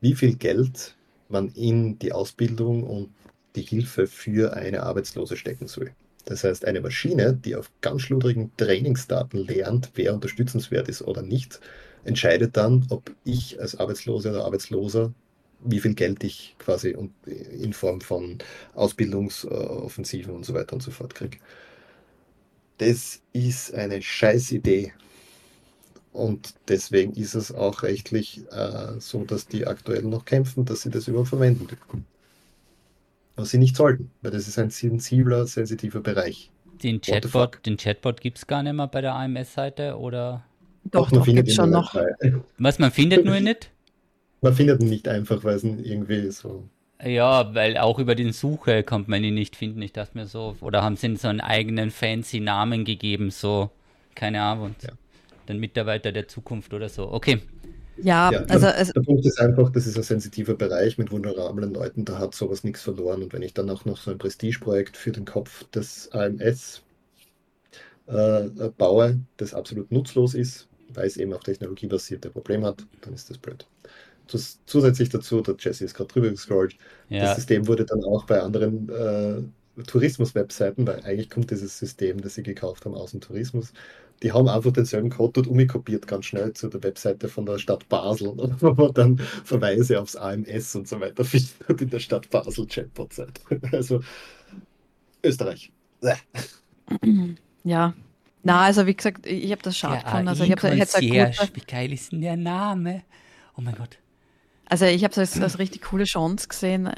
wie 0.00 0.14
viel 0.14 0.36
Geld 0.36 0.96
man 1.28 1.48
in 1.50 1.98
die 1.98 2.12
Ausbildung 2.12 2.82
und 2.82 3.14
die 3.56 3.62
Hilfe 3.62 4.06
für 4.06 4.54
eine 4.54 4.82
Arbeitslose 4.82 5.36
stecken 5.36 5.66
soll. 5.66 5.92
Das 6.24 6.44
heißt, 6.44 6.64
eine 6.66 6.80
Maschine, 6.80 7.32
die 7.32 7.56
auf 7.56 7.70
ganz 7.80 8.02
schludrigen 8.02 8.52
Trainingsdaten 8.56 9.46
lernt, 9.46 9.90
wer 9.94 10.14
unterstützenswert 10.14 10.88
ist 10.88 11.02
oder 11.02 11.22
nicht, 11.22 11.60
entscheidet 12.04 12.56
dann, 12.56 12.86
ob 12.90 13.10
ich 13.24 13.60
als 13.60 13.76
Arbeitslose 13.76 14.30
oder 14.30 14.44
Arbeitsloser, 14.44 15.12
wie 15.60 15.80
viel 15.80 15.94
Geld 15.94 16.22
ich 16.22 16.54
quasi 16.58 16.96
in 17.26 17.72
Form 17.72 18.00
von 18.00 18.38
Ausbildungsoffensiven 18.74 20.34
und 20.34 20.44
so 20.44 20.54
weiter 20.54 20.74
und 20.74 20.82
so 20.82 20.90
fort 20.90 21.14
kriege. 21.14 21.38
Das 22.78 23.20
ist 23.32 23.74
eine 23.74 24.00
scheiß 24.00 24.52
Idee. 24.52 24.92
Und 26.12 26.54
deswegen 26.68 27.14
ist 27.14 27.34
es 27.34 27.52
auch 27.52 27.82
rechtlich 27.82 28.42
äh, 28.50 29.00
so, 29.00 29.24
dass 29.24 29.46
die 29.46 29.66
aktuell 29.66 30.02
noch 30.02 30.24
kämpfen, 30.24 30.64
dass 30.64 30.82
sie 30.82 30.90
das 30.90 31.08
überhaupt 31.08 31.28
verwenden 31.28 31.66
dürfen 31.66 32.06
was 33.38 33.50
sie 33.50 33.58
nicht 33.58 33.76
sollten, 33.76 34.10
weil 34.22 34.30
das 34.30 34.48
ist 34.48 34.58
ein 34.58 34.70
sensibler, 34.70 35.46
sensitiver 35.46 36.00
Bereich. 36.00 36.50
Den 36.82 37.00
Chatbot, 37.00 37.64
den 37.64 37.76
Chatbot 37.76 38.20
gibt 38.20 38.38
es 38.38 38.46
gar 38.46 38.62
nicht 38.62 38.74
mehr 38.74 38.86
bei 38.86 39.00
der 39.00 39.14
AMS-Seite 39.14 39.96
oder? 39.96 40.44
Doch, 40.84 41.10
doch, 41.10 41.24
gibt 41.24 41.48
es 41.48 41.54
schon 41.54 41.70
noch. 41.70 41.94
Was, 42.58 42.78
man 42.78 42.90
findet 42.90 43.24
nur 43.24 43.40
nicht? 43.40 43.70
Man 44.40 44.54
findet 44.54 44.80
ihn 44.80 44.88
nicht 44.88 45.08
einfach, 45.08 45.42
weil 45.42 45.56
es 45.56 45.64
irgendwie 45.64 46.30
so. 46.30 46.68
Ja, 47.04 47.54
weil 47.54 47.76
auch 47.76 47.98
über 47.98 48.14
den 48.14 48.32
Suche 48.32 48.82
kommt 48.82 49.08
man 49.08 49.22
ihn 49.22 49.34
nicht 49.34 49.56
finden. 49.56 49.82
Ich 49.82 49.92
dachte 49.92 50.16
mir 50.16 50.26
so, 50.26 50.56
oder 50.60 50.82
haben 50.82 50.96
sie 50.96 51.14
so 51.16 51.28
einen 51.28 51.40
eigenen 51.40 51.90
fancy 51.90 52.40
Namen 52.40 52.84
gegeben, 52.84 53.30
so, 53.30 53.70
keine 54.14 54.42
Ahnung, 54.42 54.74
ja. 54.82 54.90
den 55.48 55.58
Mitarbeiter 55.58 56.10
der 56.10 56.26
Zukunft 56.26 56.74
oder 56.74 56.88
so. 56.88 57.10
Okay, 57.12 57.40
ja, 58.02 58.30
ja 58.32 58.40
also, 58.44 58.66
also, 58.66 58.92
der 58.92 59.00
Punkt 59.02 59.24
ist 59.26 59.40
einfach, 59.40 59.70
das 59.70 59.86
ist 59.86 59.96
ein 59.96 60.02
sensitiver 60.02 60.54
Bereich 60.54 60.98
mit 60.98 61.10
vulnerablen 61.10 61.74
Leuten, 61.74 62.04
da 62.04 62.18
hat 62.18 62.34
sowas 62.34 62.64
nichts 62.64 62.82
verloren. 62.82 63.22
Und 63.22 63.32
wenn 63.32 63.42
ich 63.42 63.54
dann 63.54 63.70
auch 63.70 63.84
noch 63.84 63.98
so 63.98 64.10
ein 64.10 64.18
Prestigeprojekt 64.18 64.96
für 64.96 65.12
den 65.12 65.24
Kopf 65.24 65.64
des 65.70 66.10
AMS 66.12 66.82
äh, 68.06 68.48
baue, 68.76 69.20
das 69.36 69.54
absolut 69.54 69.92
nutzlos 69.92 70.34
ist, 70.34 70.68
weil 70.92 71.06
es 71.06 71.16
eben 71.16 71.32
auch 71.32 71.42
technologiebasierte 71.42 72.30
Problem 72.30 72.64
hat, 72.64 72.84
dann 73.02 73.14
ist 73.14 73.30
das 73.30 73.38
blöd. 73.38 73.66
Zus 74.26 74.60
zusätzlich 74.66 75.08
dazu, 75.08 75.40
der 75.40 75.56
Jesse 75.58 75.84
ist 75.84 75.94
gerade 75.94 76.12
drüber 76.12 76.30
gescrollt, 76.30 76.76
ja. 77.08 77.20
das 77.20 77.36
System 77.36 77.66
wurde 77.66 77.84
dann 77.84 78.04
auch 78.04 78.24
bei 78.24 78.40
anderen 78.40 78.88
äh, 78.90 79.82
Tourismus-Webseiten, 79.82 80.86
weil 80.86 81.02
eigentlich 81.04 81.30
kommt 81.30 81.50
dieses 81.50 81.78
System, 81.78 82.20
das 82.20 82.34
sie 82.34 82.42
gekauft 82.42 82.84
haben, 82.84 82.94
aus 82.94 83.12
dem 83.12 83.20
Tourismus. 83.20 83.72
Die 84.22 84.32
haben 84.32 84.48
einfach 84.48 84.72
denselben 84.72 85.10
Code 85.10 85.34
dort 85.34 85.46
umkopiert, 85.46 86.06
ganz 86.06 86.26
schnell 86.26 86.52
zu 86.52 86.68
der 86.68 86.82
Webseite 86.82 87.28
von 87.28 87.46
der 87.46 87.58
Stadt 87.58 87.88
Basel, 87.88 88.34
wo 88.60 88.72
man 88.72 88.92
dann 88.94 89.18
Verweise 89.18 90.00
aufs 90.00 90.16
AMS 90.16 90.74
und 90.74 90.88
so 90.88 91.00
weiter 91.00 91.24
findet 91.24 91.80
in 91.80 91.90
der 91.90 92.00
Stadt 92.00 92.28
Basel 92.30 92.66
Chatbot-Seite. 92.66 93.40
Also 93.72 94.00
Österreich. 95.22 95.72
Ja. 97.64 97.94
Na, 98.42 98.62
also 98.62 98.86
wie 98.86 98.94
gesagt, 98.94 99.26
ich 99.26 99.50
habe 99.50 99.62
das 99.62 99.76
schade 99.76 100.02
gefunden. 100.02 100.28
Also 100.28 100.44
ich 100.44 100.52
habe 100.52 100.62
Wie 100.72 101.60
geil 101.66 101.92
ist 101.92 102.12
denn 102.12 102.20
der 102.20 102.36
Name? 102.36 103.02
Oh 103.56 103.60
mein 103.60 103.74
Gott. 103.74 103.98
Also 104.66 104.84
ich 104.84 105.02
habe 105.02 105.12
es 105.12 105.18
als, 105.18 105.40
als 105.40 105.58
richtig 105.58 105.82
coole 105.82 106.04
Chance 106.04 106.48
gesehen, 106.48 106.90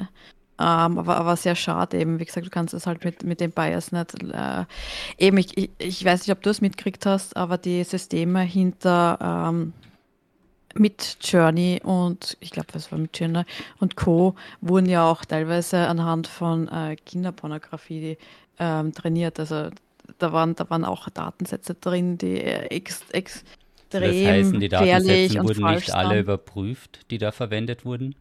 ähm, 0.61 0.99
aber, 0.99 1.17
aber 1.17 1.35
sehr 1.35 1.55
schade 1.55 1.97
eben. 1.97 2.19
Wie 2.19 2.25
gesagt, 2.25 2.45
du 2.45 2.51
kannst 2.51 2.75
es 2.75 2.85
halt 2.85 3.03
mit, 3.03 3.23
mit 3.23 3.39
dem 3.39 3.51
Bias 3.51 3.91
nicht. 3.91 4.13
Äh, 4.31 4.65
eben, 5.17 5.37
ich, 5.37 5.57
ich, 5.57 5.71
ich, 5.79 6.05
weiß 6.05 6.27
nicht, 6.27 6.31
ob 6.35 6.43
du 6.43 6.51
es 6.51 6.61
mitgekriegt 6.61 7.05
hast, 7.07 7.35
aber 7.35 7.57
die 7.57 7.83
Systeme 7.83 8.41
hinter 8.41 9.47
ähm, 9.49 9.73
mit 10.75 11.17
Journey 11.21 11.81
und 11.83 12.37
ich 12.39 12.51
glaube, 12.51 12.67
was 12.73 12.91
war 12.91 12.99
mit 12.99 13.17
Journey 13.19 13.43
und 13.79 13.95
Co. 13.95 14.35
wurden 14.61 14.87
ja 14.87 15.09
auch 15.09 15.25
teilweise 15.25 15.87
anhand 15.87 16.27
von 16.27 16.67
äh, 16.67 16.95
Kinderpornografie 16.95 18.17
ähm, 18.59 18.93
trainiert. 18.93 19.39
Also 19.39 19.69
da 20.19 20.31
waren, 20.31 20.55
da 20.55 20.69
waren 20.69 20.85
auch 20.85 21.09
Datensätze 21.09 21.73
drin, 21.73 22.19
die 22.19 22.39
ex, 22.39 23.01
extrem 23.11 23.43
das 23.89 24.03
heißen, 24.03 24.59
die 24.59 24.69
Datensätze 24.69 25.43
wurden 25.43 25.65
nicht 25.73 25.93
alle 25.93 26.19
überprüft, 26.19 26.99
die 27.09 27.17
da 27.17 27.31
verwendet 27.31 27.83
wurden? 27.83 28.15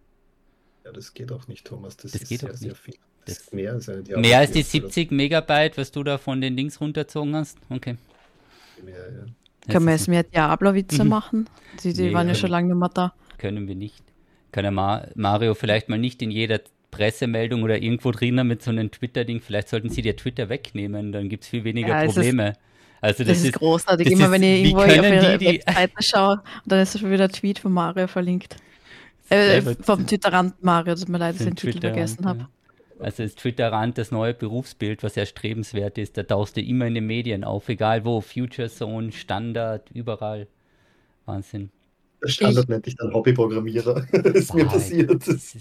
Ja, 0.85 0.93
das 0.93 1.15
geht 1.15 1.33
auch 1.33 1.47
nicht, 1.49 1.67
Thomas. 1.67 1.97
Das, 1.97 2.13
das 2.13 2.23
ist 2.23 2.29
geht 2.29 2.41
sehr, 2.41 2.55
sehr 2.55 2.75
viel. 2.75 2.95
Das 3.27 3.39
ist 3.39 3.55
mehr 3.55 3.73
als, 3.73 3.89
eine 3.89 4.03
mehr 4.17 4.39
als 4.39 4.53
die 4.53 4.63
70 4.63 5.11
Megabyte, 5.11 5.77
was 5.77 5.93
du 5.93 6.03
da 6.03 6.19
von 6.19 6.41
den 6.41 6.57
Links 6.57 6.81
runterzogen 6.81 7.37
hast? 7.37 7.59
Okay. 7.69 7.97
Mehr, 8.83 8.95
ja. 8.95 9.73
Können 9.73 9.87
wir 9.87 9.93
jetzt 9.93 10.09
mehr 10.09 10.23
Diablo-Witze 10.23 11.05
mhm. 11.05 11.11
machen? 11.11 11.51
Die, 11.83 11.93
die 11.93 12.03
nee, 12.05 12.15
waren 12.15 12.29
ja 12.29 12.35
schon 12.35 12.51
lange 12.51 12.69
nicht 12.69 12.79
mehr 12.79 12.89
da. 12.89 13.13
Können 13.39 13.69
wir 13.69 13.75
nicht. 13.75 14.03
Kann 14.53 14.65
ja 14.65 14.71
Mario 15.15 15.55
vielleicht 15.55 15.89
mal 15.89 15.99
nicht 15.99 16.23
in 16.23 16.31
jeder 16.31 16.61
Pressemeldung 16.91 17.63
oder 17.63 17.81
irgendwo 17.81 18.11
drinnen 18.11 18.47
mit 18.47 18.63
so 18.63 18.71
einem 18.71 18.91
Twitter-Ding, 18.91 19.41
vielleicht 19.41 19.69
sollten 19.69 19.91
sie 19.91 20.03
dir 20.03 20.17
Twitter 20.17 20.49
wegnehmen, 20.49 21.13
dann 21.13 21.29
gibt 21.29 21.45
es 21.45 21.51
viel 21.51 21.63
weniger 21.63 22.03
ja, 22.03 22.05
Probleme. 22.05 22.55
Also 23.01 23.25
das, 23.25 23.29
das 23.29 23.39
ist, 23.39 23.45
ist 23.45 23.53
großartig. 23.55 24.11
Immer 24.11 24.27
ist, 24.27 24.31
wenn 24.33 24.43
ich 24.43 24.65
irgendwo 24.65 24.83
auf 24.83 24.95
ihre 24.95 25.39
die, 25.39 25.47
Webseite 25.47 25.93
schaue, 26.01 26.33
und 26.33 26.43
dann 26.67 26.81
ist 26.81 26.99
schon 26.99 27.11
wieder 27.11 27.25
ein 27.25 27.33
Tweet 27.33 27.59
von 27.59 27.73
Mario 27.73 28.09
verlinkt. 28.09 28.57
Äh, 29.31 29.63
vom 29.81 30.07
Twitterrand 30.07 30.63
Mario, 30.63 30.95
tut 30.97 31.09
mir 31.09 31.19
leid, 31.19 31.37
dass 31.37 31.43
ich 31.43 31.47
den 31.47 31.57
Titel 31.57 31.81
vergessen 31.81 32.27
habe. 32.27 32.49
Also 32.99 33.23
ist 33.23 33.39
Twitterrand 33.39 33.97
das 33.97 34.11
neue 34.11 34.35
Berufsbild, 34.35 35.03
was 35.03 35.17
erstrebenswert 35.17 35.97
ist. 35.97 36.19
Da 36.19 36.25
tauchst 36.25 36.57
du 36.57 36.61
immer 36.61 36.87
in 36.87 36.95
den 36.95 37.07
Medien 37.07 37.45
auf, 37.45 37.69
egal 37.69 38.05
wo, 38.05 38.21
Future 38.21 38.69
Zone, 38.69 39.13
Standard, 39.13 39.91
überall. 39.93 40.49
Wahnsinn. 41.25 41.71
Standard 42.25 42.65
ich, 42.65 42.69
nennt 42.69 42.87
dich 42.87 42.97
dann 42.97 43.15
Hobbyprogrammierer. 43.15 44.07
das 44.13 44.35
ist 44.35 44.55
mir 44.55 44.67
passiert. 44.67 45.27
Ist, 45.27 45.57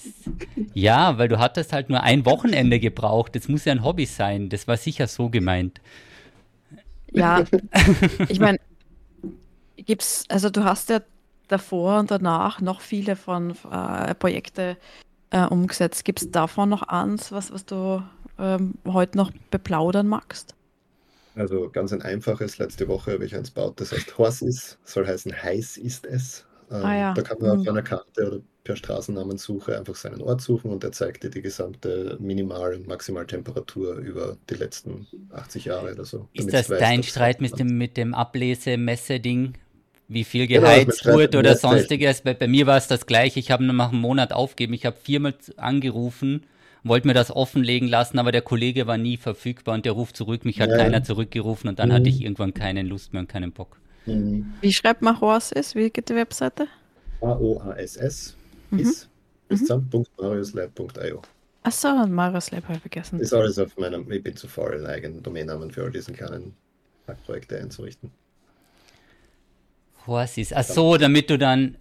ja, 0.73 1.17
weil 1.17 1.29
du 1.29 1.39
hattest 1.39 1.71
halt 1.71 1.89
nur 1.89 2.03
ein 2.03 2.25
Wochenende 2.25 2.79
gebraucht. 2.79 3.35
Das 3.35 3.47
muss 3.47 3.65
ja 3.65 3.71
ein 3.71 3.83
Hobby 3.83 4.05
sein. 4.05 4.49
Das 4.49 4.67
war 4.67 4.75
sicher 4.75 5.07
so 5.07 5.29
gemeint. 5.29 5.79
Ja, 7.13 7.45
ich 8.27 8.39
meine, 8.39 8.59
gibt's, 9.77 10.25
also 10.27 10.49
du 10.49 10.65
hast 10.65 10.89
ja 10.89 11.01
davor 11.51 11.99
und 11.99 12.11
danach 12.11 12.61
noch 12.61 12.81
viele 12.81 13.15
von 13.15 13.55
äh, 13.71 14.15
Projekte 14.15 14.77
äh, 15.31 15.45
umgesetzt. 15.45 16.05
Gibt 16.05 16.21
es 16.21 16.31
davon 16.31 16.69
noch 16.69 16.83
eins, 16.83 17.31
was, 17.31 17.51
was 17.51 17.65
du 17.65 18.01
ähm, 18.37 18.75
heute 18.85 19.17
noch 19.17 19.31
beplaudern 19.51 20.07
magst? 20.07 20.55
Also 21.35 21.69
ganz 21.69 21.93
ein 21.93 22.01
einfaches, 22.01 22.57
letzte 22.57 22.87
Woche 22.87 23.13
habe 23.13 23.25
ich 23.25 23.35
eins 23.35 23.53
gebaut, 23.53 23.79
das 23.79 23.91
heißt 23.91 24.17
Horse 24.17 24.47
ist, 24.47 24.77
soll 24.83 25.07
heißen 25.07 25.31
heiß 25.31 25.77
ist 25.77 26.05
es. 26.05 26.45
Ähm, 26.71 26.83
ah, 26.83 26.95
ja. 26.95 27.13
Da 27.13 27.21
kann 27.21 27.37
man 27.39 27.55
mhm. 27.55 27.61
auf 27.61 27.67
einer 27.67 27.81
Karte 27.81 28.27
oder 28.27 28.41
per 28.63 28.75
Straßennamensuche 28.75 29.77
einfach 29.77 29.95
seinen 29.95 30.21
Ort 30.21 30.41
suchen 30.41 30.71
und 30.71 30.83
er 30.83 30.91
zeigt 30.91 31.23
dir 31.23 31.29
die 31.29 31.41
gesamte 31.41 32.17
Minimal- 32.19 32.75
und 32.75 32.87
Maximaltemperatur 32.87 33.95
über 33.95 34.37
die 34.49 34.55
letzten 34.55 35.07
80 35.31 35.65
Jahre 35.65 35.93
oder 35.93 36.05
so. 36.05 36.27
Ist 36.33 36.53
das 36.53 36.69
weißt, 36.69 36.81
dein 36.81 37.03
Streit 37.03 37.41
mit 37.41 37.57
dem, 37.57 37.77
mit 37.77 37.97
dem 37.97 38.13
Ablese-Messe-Ding? 38.13 39.53
Wie 40.09 40.23
viel 40.25 40.47
geheizt 40.47 41.03
genau, 41.03 41.15
wurde 41.15 41.37
oder 41.37 41.55
sonstiges. 41.55 42.21
Bei, 42.21 42.33
bei, 42.33 42.47
mir 42.47 42.67
war 42.67 42.77
es 42.77 42.87
das 42.87 43.05
gleiche. 43.05 43.39
Ich 43.39 43.51
habe 43.51 43.63
nur 43.63 43.73
nach 43.73 43.91
einem 43.91 44.01
Monat 44.01 44.33
aufgegeben. 44.33 44.73
Ich 44.73 44.85
habe 44.85 44.97
viermal 45.01 45.35
angerufen, 45.55 46.43
wollte 46.83 47.07
mir 47.07 47.13
das 47.13 47.31
offenlegen 47.31 47.87
lassen, 47.87 48.19
aber 48.19 48.31
der 48.31 48.41
Kollege 48.41 48.87
war 48.87 48.97
nie 48.97 49.17
verfügbar 49.17 49.75
und 49.75 49.85
der 49.85 49.93
ruft 49.93 50.17
zurück. 50.17 50.43
Mich 50.45 50.59
hat 50.59 50.71
ja. 50.71 50.77
keiner 50.77 51.03
zurückgerufen 51.03 51.69
und 51.69 51.79
dann 51.79 51.89
mhm. 51.89 51.93
hatte 51.93 52.09
ich 52.09 52.21
irgendwann 52.21 52.53
keine 52.53 52.81
Lust 52.81 53.13
mehr 53.13 53.21
und 53.21 53.29
keinen 53.29 53.53
Bock. 53.53 53.79
Mhm. 54.05 54.53
Wie 54.61 54.73
schreibt 54.73 55.01
man 55.01 55.21
Horses? 55.21 55.75
Wie 55.75 55.89
geht 55.89 56.09
die 56.09 56.15
Webseite? 56.15 56.67
A-O-A-S-S 57.21 58.35
mhm. 58.71 58.79
ist 58.79 59.09
ist.mariuslab.io. 59.49 61.21
Achso, 61.63 62.07
Mariuslab 62.07 62.63
habe 62.63 62.75
ich 62.75 62.81
vergessen. 62.81 63.19
Ist 63.19 63.33
alles 63.33 63.59
auf 63.59 63.77
meinem, 63.77 64.09
ich 64.11 64.23
bin 64.23 64.35
zu 64.35 64.47
faul, 64.47 64.75
einen 64.75 64.85
eigenen 64.85 65.21
Domainnamen 65.21 65.71
für 65.71 65.83
all 65.83 65.91
diesen 65.91 66.15
kleinen 66.15 66.55
Projekte 67.25 67.57
einzurichten. 67.57 68.11
Horsis. 70.09 70.53
Ach 70.53 70.63
so, 70.63 70.97
damit 70.97 71.29
du 71.29 71.37
dann 71.37 71.77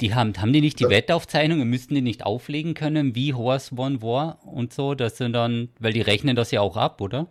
Die 0.00 0.14
haben, 0.14 0.34
haben 0.40 0.52
die 0.52 0.60
nicht 0.60 0.80
die 0.80 0.84
ja. 0.84 0.90
Wettaufzeichnungen, 0.90 1.68
müssten 1.70 1.94
die 1.94 2.02
nicht 2.02 2.24
auflegen 2.26 2.74
können, 2.74 3.14
wie 3.14 3.34
Horse 3.34 3.74
One 3.76 4.02
war 4.02 4.40
und 4.46 4.72
so, 4.74 4.94
dass 4.94 5.16
sie 5.18 5.30
dann, 5.30 5.70
weil 5.78 5.92
die 5.94 6.00
rechnen 6.02 6.36
das 6.36 6.50
ja 6.50 6.60
auch 6.60 6.76
ab, 6.76 7.00
oder? 7.00 7.28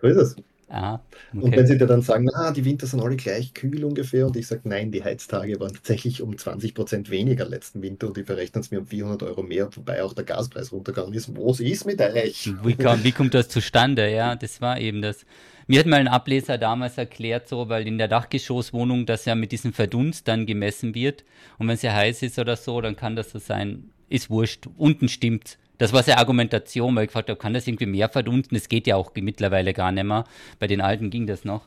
So 0.00 0.06
ist 0.08 0.16
es. 0.16 0.36
Ah, 0.68 1.00
okay. 1.36 1.40
Und 1.40 1.56
wenn 1.56 1.66
sie 1.66 1.78
dir 1.78 1.86
dann 1.86 2.02
sagen, 2.02 2.28
ah, 2.34 2.50
die 2.52 2.64
Winter 2.64 2.86
sind 2.86 3.00
alle 3.00 3.16
gleich 3.16 3.54
kühl 3.54 3.84
ungefähr, 3.84 4.26
und 4.26 4.36
ich 4.36 4.46
sage, 4.46 4.62
nein, 4.64 4.90
die 4.92 5.04
Heiztage 5.04 5.60
waren 5.60 5.74
tatsächlich 5.74 6.22
um 6.22 6.36
20 6.36 6.74
Prozent 6.74 7.10
weniger 7.10 7.44
letzten 7.46 7.82
Winter 7.82 8.08
und 8.08 8.16
die 8.16 8.24
verrechnen 8.24 8.62
es 8.62 8.70
mir 8.70 8.80
um 8.80 8.86
400 8.86 9.22
Euro 9.24 9.42
mehr, 9.42 9.68
wobei 9.76 10.02
auch 10.02 10.14
der 10.14 10.24
Gaspreis 10.24 10.72
runtergegangen 10.72 11.14
ist. 11.14 11.34
Was 11.36 11.60
ist 11.60 11.84
mit 11.86 12.00
euch? 12.00 12.56
Wie, 12.64 12.76
kam, 12.76 13.04
wie 13.04 13.12
kommt 13.12 13.34
das 13.34 13.48
zustande? 13.48 14.10
Ja, 14.10 14.36
das 14.36 14.60
war 14.60 14.80
eben 14.80 15.02
das. 15.02 15.26
Mir 15.66 15.80
hat 15.80 15.86
mal 15.86 16.00
ein 16.00 16.08
Ableser 16.08 16.58
damals 16.58 16.98
erklärt, 16.98 17.48
so, 17.48 17.68
weil 17.68 17.86
in 17.86 17.96
der 17.96 18.08
Dachgeschosswohnung 18.08 19.06
das 19.06 19.24
ja 19.24 19.34
mit 19.34 19.50
diesem 19.52 19.72
Verdunst 19.72 20.28
dann 20.28 20.44
gemessen 20.44 20.94
wird. 20.94 21.24
Und 21.58 21.68
wenn 21.68 21.74
es 21.74 21.82
ja 21.82 21.94
heiß 21.94 22.22
ist 22.22 22.38
oder 22.38 22.56
so, 22.56 22.80
dann 22.80 22.96
kann 22.96 23.16
das 23.16 23.30
so 23.30 23.38
sein, 23.38 23.90
ist 24.08 24.28
wurscht. 24.28 24.66
Unten 24.76 25.08
stimmt. 25.08 25.58
Das 25.78 25.92
war 25.92 26.02
seine 26.02 26.18
Argumentation, 26.18 26.94
weil 26.94 27.04
ich 27.04 27.08
gefragt 27.08 27.30
habe, 27.30 27.38
kann 27.38 27.54
das 27.54 27.66
irgendwie 27.66 27.86
mehr 27.86 28.08
verdunsten? 28.08 28.56
Das 28.56 28.68
geht 28.68 28.86
ja 28.86 28.96
auch 28.96 29.10
mittlerweile 29.14 29.72
gar 29.72 29.90
nicht 29.90 30.04
mehr. 30.04 30.24
Bei 30.58 30.66
den 30.66 30.80
alten 30.80 31.10
ging 31.10 31.26
das 31.26 31.44
noch. 31.44 31.66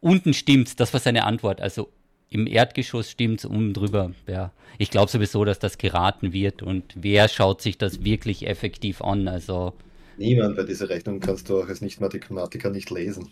Unten 0.00 0.34
stimmt's, 0.34 0.76
das 0.76 0.92
war 0.92 1.00
seine 1.00 1.24
Antwort. 1.24 1.60
Also 1.60 1.90
im 2.28 2.46
Erdgeschoss 2.46 3.10
stimmt's 3.10 3.44
unten 3.44 3.72
drüber. 3.72 4.12
Ja, 4.26 4.52
ich 4.76 4.90
glaube 4.90 5.10
sowieso, 5.10 5.44
dass 5.44 5.60
das 5.60 5.78
geraten 5.78 6.32
wird 6.32 6.62
und 6.62 6.92
wer 6.96 7.28
schaut 7.28 7.62
sich 7.62 7.78
das 7.78 8.04
wirklich 8.04 8.46
effektiv 8.46 9.00
an? 9.00 9.28
Also 9.28 9.72
Niemand, 10.16 10.56
weil 10.56 10.66
diese 10.66 10.88
Rechnung 10.88 11.20
kannst 11.20 11.48
du 11.48 11.60
auch 11.60 11.68
als 11.68 11.80
Nicht-Mathematiker 11.80 12.70
nicht 12.70 12.90
lesen. 12.90 13.30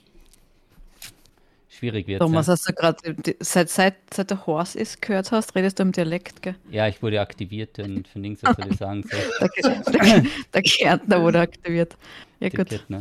Schwierig 1.68 2.06
wird 2.06 2.20
Thomas, 2.20 2.46
ja. 2.46 2.52
hast 2.52 2.68
du 2.68 2.72
gerade, 2.72 3.16
seit, 3.40 3.68
seit, 3.68 3.94
seit 4.14 4.30
der 4.30 4.46
Horst 4.46 4.76
ist 4.76 5.02
gehört 5.02 5.32
hast, 5.32 5.54
redest 5.54 5.78
du 5.78 5.82
im 5.82 5.92
Dialekt, 5.92 6.42
gell? 6.42 6.54
Ja, 6.70 6.86
ich 6.86 7.02
wurde 7.02 7.20
aktiviert 7.20 7.78
und 7.78 8.06
von 8.06 8.22
links, 8.22 8.42
was 8.42 8.56
soll 8.56 8.70
ich 8.70 8.76
sagen? 8.76 9.02
So. 9.02 9.16
der, 9.90 10.00
der, 10.00 10.24
der 10.54 10.62
Kärntner 10.62 11.22
wurde 11.22 11.40
aktiviert. 11.40 11.96
Ja, 12.40 12.50
der 12.50 12.58
gut. 12.58 12.68
Kärntner. 12.68 13.00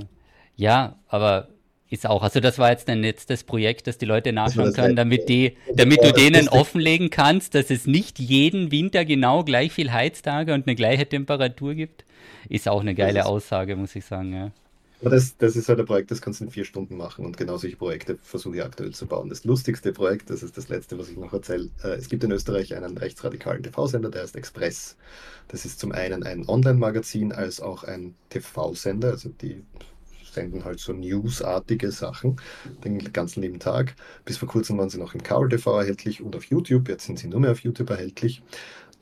Ja, 0.56 0.96
aber 1.10 1.50
ist 1.92 2.08
auch, 2.08 2.24
also 2.24 2.40
das 2.40 2.58
war 2.58 2.72
jetzt 2.72 2.90
ein 2.90 3.02
letztes 3.02 3.44
Projekt, 3.44 3.86
das 3.86 3.98
die 3.98 4.06
Leute 4.06 4.32
nachschauen 4.32 4.72
können, 4.72 4.96
damit 4.96 5.28
die, 5.28 5.58
damit 5.76 6.02
du 6.02 6.14
denen 6.14 6.48
offenlegen 6.48 7.10
kannst, 7.10 7.54
dass 7.54 7.70
es 7.70 7.86
nicht 7.86 8.18
jeden 8.18 8.72
Winter 8.72 9.04
genau 9.04 9.44
gleich 9.44 9.74
viel 9.74 9.92
Heiztage 9.92 10.54
und 10.54 10.68
eine 10.68 10.76
gleiche 10.76 11.06
Temperatur 11.06 11.76
gibt. 11.76 12.06
Ist 12.48 12.70
auch 12.70 12.80
eine 12.80 12.96
geile 12.96 13.26
Aussage, 13.26 13.76
muss 13.76 13.94
ich 13.94 14.06
sagen, 14.06 14.34
ja. 14.34 14.52
Aber 15.02 15.10
das, 15.10 15.36
das 15.36 15.56
ist 15.56 15.68
halt 15.68 15.80
ein 15.80 15.86
Projekt, 15.86 16.12
das 16.12 16.22
kannst 16.22 16.40
du 16.40 16.46
in 16.46 16.52
vier 16.52 16.64
Stunden 16.64 16.96
machen 16.96 17.26
und 17.26 17.36
genau 17.36 17.58
solche 17.58 17.76
Projekte 17.76 18.18
versuche 18.22 18.58
ich 18.58 18.64
aktuell 18.64 18.92
zu 18.92 19.06
bauen. 19.08 19.28
Das 19.28 19.44
lustigste 19.44 19.92
Projekt, 19.92 20.30
das 20.30 20.44
ist 20.44 20.58
das 20.58 20.70
letzte, 20.70 20.98
was 20.98 21.10
ich 21.10 21.18
noch 21.18 21.34
erzähle. 21.34 21.70
Äh, 21.84 21.96
es 21.96 22.08
gibt 22.08 22.24
in 22.24 22.32
Österreich 22.32 22.74
einen 22.74 22.98
rechtsradikalen 22.98 23.64
TV-Sender, 23.64 24.12
der 24.12 24.22
heißt 24.22 24.36
Express. 24.38 24.96
Das 25.50 25.66
ist 25.66 25.80
zum 25.80 25.92
einen 25.92 26.24
ein 26.24 26.48
Online-Magazin 26.48 27.34
als 27.34 27.60
auch 27.60 27.84
ein 27.84 28.14
TV-Sender, 28.30 29.10
also 29.10 29.30
die 29.30 29.64
senden 30.32 30.66
halt 30.66 30.80
so 30.80 30.94
newsartige 30.94 31.92
Sachen 31.92 32.38
den 32.84 33.12
ganzen 33.14 33.42
lieben 33.42 33.60
Tag. 33.60 33.96
Bis 34.26 34.38
vor 34.38 34.48
kurzem 34.48 34.78
waren 34.78 34.90
sie 34.90 34.98
noch 34.98 35.14
im 35.14 35.24
Kabel 35.24 35.50
TV 35.50 35.80
erhältlich 35.80 36.22
und 36.22 36.36
auf 36.36 36.46
YouTube. 36.46 36.90
Jetzt 36.90 37.06
sind 37.06 37.20
sie 37.20 37.28
nur 37.28 37.40
mehr 37.40 37.52
auf 37.52 37.60
YouTube 37.60 37.90
erhältlich. 37.90 38.42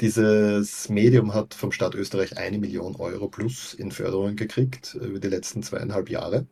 Dieses 0.02 0.88
Medium 0.88 1.34
hat 1.34 1.54
vom 1.54 1.74
Staat 1.74 1.94
Österreich 1.94 2.38
eine 2.38 2.58
Million 2.58 2.96
Euro 2.96 3.28
plus 3.28 3.74
in 3.74 3.92
Förderung 3.92 4.38
gekriegt 4.38 4.96
über 4.96 5.20
die 5.20 5.28
letzten 5.28 5.62
zweieinhalb 5.62 6.10
Jahre. 6.10 6.48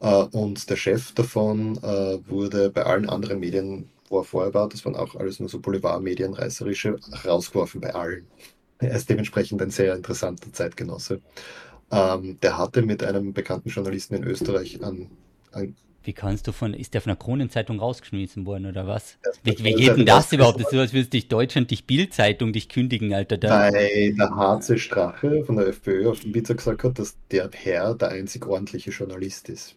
Äh, 0.00 0.22
und 0.32 0.70
der 0.70 0.76
Chef 0.76 1.12
davon 1.12 1.76
äh, 1.78 2.18
wurde 2.28 2.70
bei 2.70 2.84
allen 2.84 3.08
anderen 3.08 3.40
Medien, 3.40 3.90
wo 4.08 4.20
er 4.20 4.24
vorher 4.24 4.54
war, 4.54 4.68
das 4.68 4.84
waren 4.84 4.96
auch 4.96 5.14
alles 5.16 5.40
nur 5.40 5.48
so 5.48 5.60
Boulevardmedien, 5.60 6.34
reißerische, 6.34 6.98
rausgeworfen 7.24 7.80
bei 7.80 7.94
allen. 7.94 8.26
Er 8.78 8.92
ist 8.96 9.10
dementsprechend 9.10 9.60
ein 9.60 9.70
sehr 9.70 9.94
interessanter 9.94 10.52
Zeitgenosse. 10.52 11.20
Ähm, 11.90 12.38
der 12.40 12.58
hatte 12.58 12.82
mit 12.82 13.02
einem 13.02 13.32
bekannten 13.32 13.70
Journalisten 13.70 14.14
in 14.14 14.24
Österreich 14.24 14.82
an, 14.82 15.08
an 15.52 15.74
wie 16.08 16.14
kannst 16.14 16.46
du 16.46 16.52
von, 16.52 16.72
ist 16.72 16.94
der 16.94 17.02
von 17.02 17.10
der 17.10 17.16
Kronenzeitung 17.16 17.80
rausgeschmissen 17.80 18.46
worden 18.46 18.64
oder 18.64 18.86
was? 18.86 19.18
Wie, 19.42 19.58
wie 19.62 19.74
geht 19.74 19.94
denn 19.94 20.06
das 20.06 20.32
überhaupt? 20.32 20.58
Das 20.58 20.68
ist 20.68 20.72
so, 20.72 20.78
als 20.78 20.94
würdest 20.94 21.12
dich 21.12 21.28
Deutschland, 21.28 21.70
dich 21.70 21.86
Bildzeitung, 21.86 22.54
dich 22.54 22.70
kündigen, 22.70 23.12
Alter. 23.12 23.36
Da. 23.36 23.70
Weil 23.70 24.14
der 24.14 24.30
HC 24.34 24.78
Strache 24.78 25.44
von 25.44 25.56
der 25.56 25.66
FPÖ 25.66 26.08
auf 26.08 26.20
dem 26.20 26.32
Pizza 26.32 26.54
gesagt 26.54 26.82
hat, 26.82 26.98
dass 26.98 27.18
der 27.30 27.50
Herr 27.52 27.94
der 27.94 28.08
einzig 28.08 28.46
ordentliche 28.46 28.90
Journalist 28.90 29.50
ist. 29.50 29.76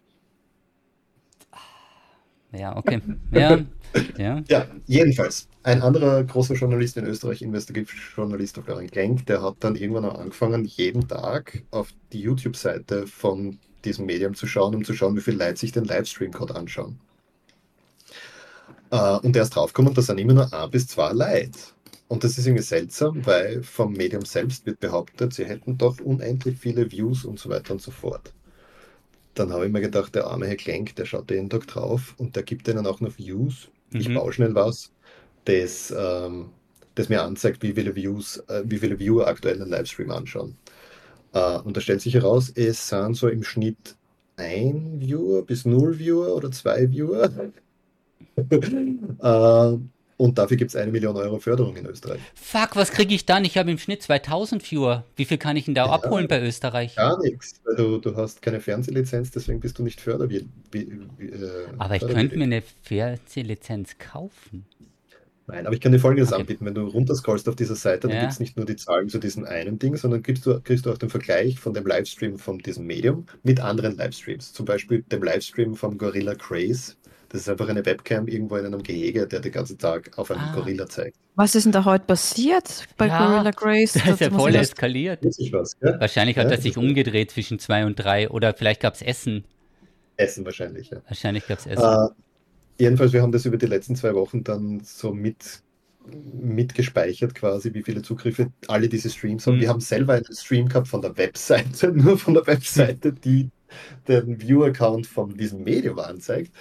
Ja, 2.52 2.76
okay. 2.76 3.02
Ja, 3.32 3.58
ja. 4.18 4.42
ja, 4.48 4.66
jedenfalls. 4.86 5.48
Ein 5.64 5.82
anderer 5.82 6.24
großer 6.24 6.54
Journalist 6.54 6.96
in 6.96 7.06
Österreich, 7.06 7.42
Investigativjournalist 7.42 8.58
Florian 8.58 8.90
Klenk, 8.90 9.26
der 9.26 9.42
hat 9.42 9.56
dann 9.60 9.76
irgendwann 9.76 10.04
auch 10.06 10.18
angefangen, 10.18 10.64
jeden 10.64 11.06
Tag 11.06 11.62
auf 11.70 11.90
die 12.12 12.20
YouTube-Seite 12.20 13.06
von 13.06 13.58
diesem 13.84 14.06
Medium 14.06 14.34
zu 14.34 14.46
schauen, 14.46 14.74
um 14.74 14.84
zu 14.84 14.94
schauen, 14.94 15.16
wie 15.16 15.20
viele 15.20 15.44
Leute 15.44 15.58
sich 15.58 15.72
den 15.72 15.84
Livestream-Code 15.84 16.54
anschauen. 16.54 16.98
Äh, 18.90 19.18
und 19.18 19.36
er 19.36 19.42
ist 19.42 19.50
draufgekommen, 19.50 19.94
das 19.94 20.06
sind 20.06 20.18
immer 20.18 20.34
nur 20.34 20.52
ein 20.52 20.70
bis 20.70 20.86
zwei 20.86 21.12
Leute. 21.12 21.58
Und 22.08 22.24
das 22.24 22.36
ist 22.36 22.46
irgendwie 22.46 22.62
seltsam, 22.62 23.24
weil 23.24 23.62
vom 23.62 23.92
Medium 23.94 24.24
selbst 24.24 24.66
wird 24.66 24.80
behauptet, 24.80 25.32
sie 25.32 25.46
hätten 25.46 25.78
doch 25.78 25.98
unendlich 26.00 26.58
viele 26.58 26.90
Views 26.92 27.24
und 27.24 27.38
so 27.38 27.48
weiter 27.48 27.72
und 27.72 27.80
so 27.80 27.90
fort. 27.90 28.34
Dann 29.34 29.50
habe 29.52 29.66
ich 29.66 29.72
mir 29.72 29.80
gedacht, 29.80 30.14
der 30.14 30.26
arme 30.26 30.46
Herr 30.46 30.56
Klenk, 30.56 30.94
der 30.96 31.06
schaut 31.06 31.30
jeden 31.30 31.48
Tag 31.48 31.66
drauf 31.66 32.14
und 32.18 32.36
der 32.36 32.42
gibt 32.42 32.66
denen 32.66 32.86
auch 32.86 33.00
noch 33.00 33.16
Views. 33.18 33.68
Mhm. 33.92 34.00
Ich 34.00 34.12
baue 34.12 34.32
schnell 34.32 34.54
was, 34.54 34.92
das, 35.44 35.92
ähm, 35.96 36.50
das 36.94 37.08
mir 37.08 37.22
anzeigt, 37.22 37.62
wie 37.62 37.74
viele 37.74 37.94
Views, 37.96 38.38
äh, 38.48 38.62
wie 38.66 38.78
viele 38.78 38.98
Viewer 38.98 39.26
aktuell 39.28 39.60
einen 39.60 39.70
Livestream 39.70 40.10
anschauen. 40.10 40.56
Uh, 41.34 41.60
und 41.64 41.76
da 41.76 41.80
stellt 41.80 42.00
sich 42.02 42.14
heraus, 42.14 42.50
es 42.54 42.88
sind 42.88 43.14
so 43.16 43.28
im 43.28 43.42
Schnitt 43.42 43.96
ein 44.36 45.00
Viewer 45.00 45.44
bis 45.44 45.64
null 45.66 45.98
Viewer 45.98 46.34
oder 46.36 46.50
zwei 46.50 46.90
Viewer. 46.90 47.30
uh, 49.22 49.78
und 50.22 50.38
dafür 50.38 50.56
gibt 50.56 50.70
es 50.70 50.76
eine 50.76 50.92
Million 50.92 51.16
Euro 51.16 51.40
Förderung 51.40 51.74
in 51.76 51.84
Österreich. 51.84 52.20
Fuck, 52.34 52.76
was 52.76 52.92
kriege 52.92 53.12
ich 53.12 53.26
dann? 53.26 53.44
Ich 53.44 53.58
habe 53.58 53.72
im 53.72 53.78
Schnitt 53.78 54.02
2000 54.02 54.62
Viewer. 54.62 55.04
Wie 55.16 55.24
viel 55.24 55.36
kann 55.36 55.56
ich 55.56 55.64
denn 55.64 55.74
da 55.74 55.86
ja, 55.86 55.92
abholen 55.92 56.28
bei 56.28 56.40
Österreich? 56.40 56.94
Gar 56.94 57.20
nichts, 57.20 57.60
weil 57.64 57.74
du, 57.74 57.98
du 57.98 58.14
hast 58.14 58.40
keine 58.40 58.60
Fernsehlizenz, 58.60 59.32
deswegen 59.32 59.58
bist 59.58 59.80
du 59.80 59.82
nicht 59.82 60.00
förderwillig. 60.00 60.46
Äh, 60.72 60.88
Aber 61.76 61.96
ich 61.96 62.06
könnte 62.06 62.36
mir 62.36 62.44
eine 62.44 62.62
Fernsehlizenz 62.82 63.98
kaufen. 63.98 64.64
Nein, 65.48 65.66
aber 65.66 65.74
ich 65.74 65.80
kann 65.80 65.90
dir 65.90 65.98
folgendes 65.98 66.32
okay. 66.32 66.42
anbieten. 66.42 66.64
Wenn 66.66 66.74
du 66.74 66.86
runterscrollst 66.86 67.48
auf 67.48 67.56
dieser 67.56 67.74
Seite, 67.74 68.06
dann 68.06 68.16
ja. 68.16 68.20
gibt 68.20 68.32
es 68.32 68.38
nicht 68.38 68.56
nur 68.56 68.64
die 68.64 68.76
Zahlen 68.76 69.08
zu 69.08 69.18
diesem 69.18 69.44
einen 69.44 69.80
Ding, 69.80 69.96
sondern 69.96 70.22
kriegst 70.22 70.46
du, 70.46 70.60
kriegst 70.60 70.86
du 70.86 70.92
auch 70.92 70.98
den 70.98 71.10
Vergleich 71.10 71.58
von 71.58 71.74
dem 71.74 71.84
Livestream 71.84 72.38
von 72.38 72.58
diesem 72.58 72.86
Medium 72.86 73.26
mit 73.42 73.58
anderen 73.58 73.96
Livestreams. 73.96 74.52
Zum 74.52 74.66
Beispiel 74.66 75.02
dem 75.02 75.24
Livestream 75.24 75.74
vom 75.74 75.98
Gorilla 75.98 76.36
Craze. 76.36 76.94
Das 77.32 77.40
ist 77.40 77.48
einfach 77.48 77.68
eine 77.68 77.84
Webcam 77.86 78.28
irgendwo 78.28 78.56
in 78.56 78.66
einem 78.66 78.82
Gehege, 78.82 79.26
der 79.26 79.40
den 79.40 79.52
ganzen 79.52 79.78
Tag 79.78 80.10
auf 80.18 80.30
einen 80.30 80.40
ah. 80.40 80.54
Gorilla 80.54 80.86
zeigt. 80.86 81.16
Was 81.34 81.54
ist 81.54 81.64
denn 81.64 81.72
da 81.72 81.86
heute 81.86 82.04
passiert 82.04 82.86
bei 82.98 83.06
ja, 83.06 83.26
Gorilla 83.26 83.50
Grace? 83.52 83.94
Das 84.04 84.08
ist 84.08 84.20
ja 84.20 84.30
voll 84.30 84.54
eskaliert. 84.54 85.24
Was, 85.24 85.72
ja? 85.80 85.98
Wahrscheinlich 85.98 86.36
hat 86.36 86.46
ja, 86.46 86.52
er 86.52 86.60
sich 86.60 86.76
umgedreht 86.76 87.30
zwischen 87.30 87.58
zwei 87.58 87.86
und 87.86 87.96
drei 87.96 88.28
oder 88.28 88.52
vielleicht 88.52 88.82
gab 88.82 88.94
es 88.94 89.00
Essen. 89.00 89.44
Essen 90.16 90.44
wahrscheinlich, 90.44 90.90
ja. 90.90 91.00
Wahrscheinlich 91.08 91.46
gab 91.46 91.58
es 91.58 91.66
Essen. 91.66 91.82
Uh, 91.82 92.10
jedenfalls, 92.78 93.14
wir 93.14 93.22
haben 93.22 93.32
das 93.32 93.46
über 93.46 93.56
die 93.56 93.66
letzten 93.66 93.96
zwei 93.96 94.14
Wochen 94.14 94.44
dann 94.44 94.80
so 94.84 95.14
mit 95.14 95.62
mitgespeichert 96.06 97.34
quasi, 97.34 97.72
wie 97.72 97.82
viele 97.82 98.02
Zugriffe 98.02 98.52
alle 98.66 98.88
diese 98.88 99.08
Streams 99.08 99.46
haben. 99.46 99.56
Mhm. 99.56 99.60
Wir 99.60 99.68
haben 99.68 99.80
selber 99.80 100.14
einen 100.14 100.34
Stream 100.34 100.68
gehabt 100.68 100.88
von 100.88 101.00
der 101.00 101.16
Webseite, 101.16 101.92
nur 101.94 102.18
von 102.18 102.34
der 102.34 102.46
Webseite, 102.46 103.12
die 103.12 103.50
den 104.06 104.40
View-Account 104.40 105.06
von 105.06 105.34
diesem 105.34 105.62
Medium 105.62 105.98
anzeigt. 105.98 106.52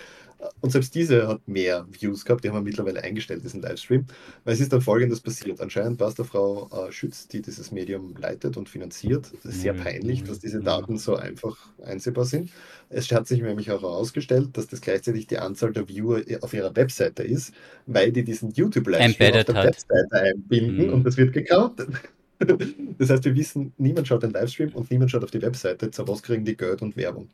Und 0.60 0.72
selbst 0.72 0.96
diese 0.96 1.28
hat 1.28 1.48
mehr 1.48 1.86
Views 1.90 2.26
gehabt, 2.26 2.44
die 2.44 2.50
haben 2.50 2.56
wir 2.56 2.62
mittlerweile 2.62 3.04
eingestellt, 3.04 3.44
diesen 3.44 3.62
Livestream. 3.62 4.06
Weil 4.44 4.54
es 4.54 4.60
ist 4.60 4.74
dann 4.74 4.82
folgendes 4.82 5.20
passiert. 5.20 5.62
Anscheinend 5.62 6.00
war 6.00 6.08
es 6.08 6.16
der 6.16 6.26
Frau 6.26 6.70
äh, 6.70 6.92
Schütz, 6.92 7.28
die 7.28 7.42
dieses 7.42 7.72
Medium 7.72 8.16
leitet 8.18 8.58
und 8.58 8.70
finanziert. 8.70 9.28
Sehr 9.44 9.74
mhm. 9.74 9.80
peinlich, 9.80 10.24
dass 10.24 10.40
diese 10.40 10.60
mhm. 10.60 10.66
Daten 10.66 10.98
so 10.98 11.16
einfach 11.16 11.58
einsehbar 11.84 12.26
sind. 12.26 12.50
Es 12.90 13.12
hat 13.12 13.28
sich 13.28 13.42
nämlich 13.42 13.72
auch 13.72 13.82
herausgestellt, 13.82 14.50
dass 14.54 14.68
das 14.68 14.82
gleichzeitig 14.82 15.28
die 15.28 15.38
Anzahl 15.38 15.74
der 15.74 15.88
Viewer 15.88 16.22
auf 16.42 16.54
ihrer 16.54 16.76
Webseite 16.76 17.24
ist, 17.24 17.54
weil 17.86 18.12
die 18.12 18.24
diesen 18.24 18.52
YouTube-Livestream 18.52 19.36
auf 19.36 19.46
der 19.46 19.56
hat. 19.56 19.66
Webseite 19.66 20.22
einbinden 20.22 20.88
mhm. 20.88 20.94
und 20.94 21.04
das 21.06 21.18
wird 21.18 21.34
gecountet. 21.34 21.90
Das 22.98 23.12
heißt, 23.12 23.24
wir 23.24 23.36
wissen, 23.36 23.72
niemand 23.78 24.08
schaut 24.08 24.24
den 24.24 24.32
Livestream 24.32 24.70
und 24.74 24.90
niemand 24.90 25.12
schaut 25.12 25.24
auf 25.24 25.30
die 25.30 25.44
Webseite. 25.44 25.92
Zu 25.92 26.08
was 26.08 26.24
kriegen 26.24 26.44
die 26.44 26.58
Geld 26.58 26.82
und 26.82 26.98
Werbung? 26.98 27.30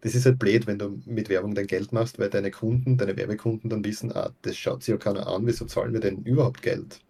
Das 0.00 0.14
ist 0.14 0.26
halt 0.26 0.38
blöd, 0.38 0.66
wenn 0.66 0.78
du 0.78 1.00
mit 1.06 1.28
Werbung 1.28 1.54
dein 1.54 1.66
Geld 1.66 1.92
machst, 1.92 2.18
weil 2.18 2.30
deine 2.30 2.50
Kunden, 2.50 2.96
deine 2.96 3.16
Werbekunden 3.16 3.68
dann 3.68 3.84
wissen, 3.84 4.12
ah, 4.12 4.30
das 4.42 4.56
schaut 4.56 4.82
sich 4.82 4.92
ja 4.92 4.98
keiner 4.98 5.26
an, 5.26 5.46
wieso 5.46 5.64
zahlen 5.64 5.92
wir 5.92 6.00
denn 6.00 6.22
überhaupt 6.22 6.62
Geld? 6.62 7.00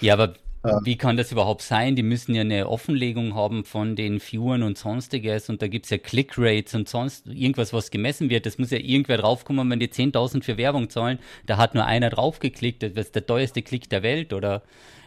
Ja, 0.00 0.14
aber 0.14 0.34
wie 0.82 0.96
kann 0.96 1.18
das 1.18 1.30
überhaupt 1.30 1.60
sein? 1.60 1.94
Die 1.94 2.02
müssen 2.02 2.34
ja 2.34 2.40
eine 2.40 2.68
Offenlegung 2.68 3.34
haben 3.34 3.64
von 3.64 3.96
den 3.96 4.18
Viewern 4.18 4.62
und 4.62 4.78
sonstiges 4.78 5.50
und 5.50 5.60
da 5.60 5.68
gibt 5.68 5.84
es 5.84 5.90
ja 5.90 5.98
Click-Rates 5.98 6.74
und 6.74 6.88
sonst 6.88 7.26
irgendwas, 7.26 7.74
was 7.74 7.90
gemessen 7.90 8.30
wird. 8.30 8.46
Das 8.46 8.56
muss 8.56 8.70
ja 8.70 8.78
irgendwer 8.78 9.18
draufkommen, 9.18 9.68
wenn 9.68 9.78
die 9.78 9.88
10.000 9.88 10.42
für 10.42 10.56
Werbung 10.56 10.88
zahlen, 10.88 11.18
da 11.44 11.58
hat 11.58 11.74
nur 11.74 11.84
einer 11.84 12.08
draufgeklickt, 12.08 12.82
das 12.82 12.92
ist 12.92 13.14
der 13.14 13.26
teuerste 13.26 13.60
Klick 13.60 13.90
der 13.90 14.02
Welt 14.02 14.32
oder 14.32 14.62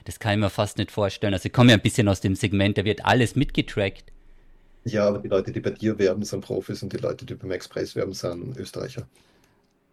das 0.05 0.19
kann 0.19 0.33
ich 0.33 0.39
mir 0.39 0.51
fast 0.51 0.77
nicht 0.77 0.91
vorstellen. 0.91 1.33
Also 1.33 1.47
ich 1.47 1.53
komme 1.53 1.71
ja 1.71 1.77
ein 1.77 1.81
bisschen 1.81 2.07
aus 2.07 2.21
dem 2.21 2.35
Segment, 2.35 2.77
da 2.77 2.85
wird 2.85 3.05
alles 3.05 3.35
mitgetrackt. 3.35 4.11
Ja, 4.87 5.07
aber 5.07 5.19
die 5.19 5.27
Leute, 5.27 5.51
die 5.51 5.59
bei 5.59 5.71
dir 5.71 5.97
werben, 5.99 6.23
sind 6.23 6.41
Profis 6.41 6.81
und 6.83 6.93
die 6.93 6.97
Leute, 6.97 7.25
die 7.25 7.35
beim 7.35 7.51
Express 7.51 7.95
werben, 7.95 8.13
sind 8.13 8.57
Österreicher. 8.57 9.07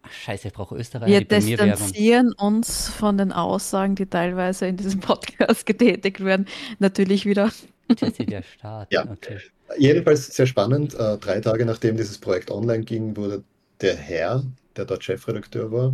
Ach, 0.03 0.11
scheiße, 0.11 0.47
ich 0.47 0.53
brauche 0.53 0.75
Österreicher. 0.75 1.11
Wir 1.11 1.21
distanzieren 1.25 2.33
uns 2.33 2.89
von 2.89 3.17
den 3.17 3.31
Aussagen, 3.31 3.95
die 3.95 4.05
teilweise 4.05 4.67
in 4.67 4.77
diesem 4.77 4.99
Podcast 4.99 5.65
getätigt 5.65 6.23
werden, 6.23 6.47
natürlich 6.79 7.25
wieder. 7.25 7.51
Jesse, 7.99 8.25
der 8.25 8.43
Staat. 8.43 8.91
Ja, 8.91 9.05
okay. 9.09 9.39
jedenfalls 9.77 10.27
sehr 10.27 10.47
spannend. 10.47 10.93
Äh, 10.93 11.17
drei 11.17 11.39
Tage 11.39 11.65
nachdem 11.65 11.97
dieses 11.97 12.17
Projekt 12.17 12.51
online 12.51 12.83
ging, 12.83 13.15
wurde 13.15 13.43
der 13.81 13.95
Herr, 13.95 14.43
der 14.75 14.85
dort 14.85 15.03
Chefredakteur 15.03 15.71
war, 15.71 15.93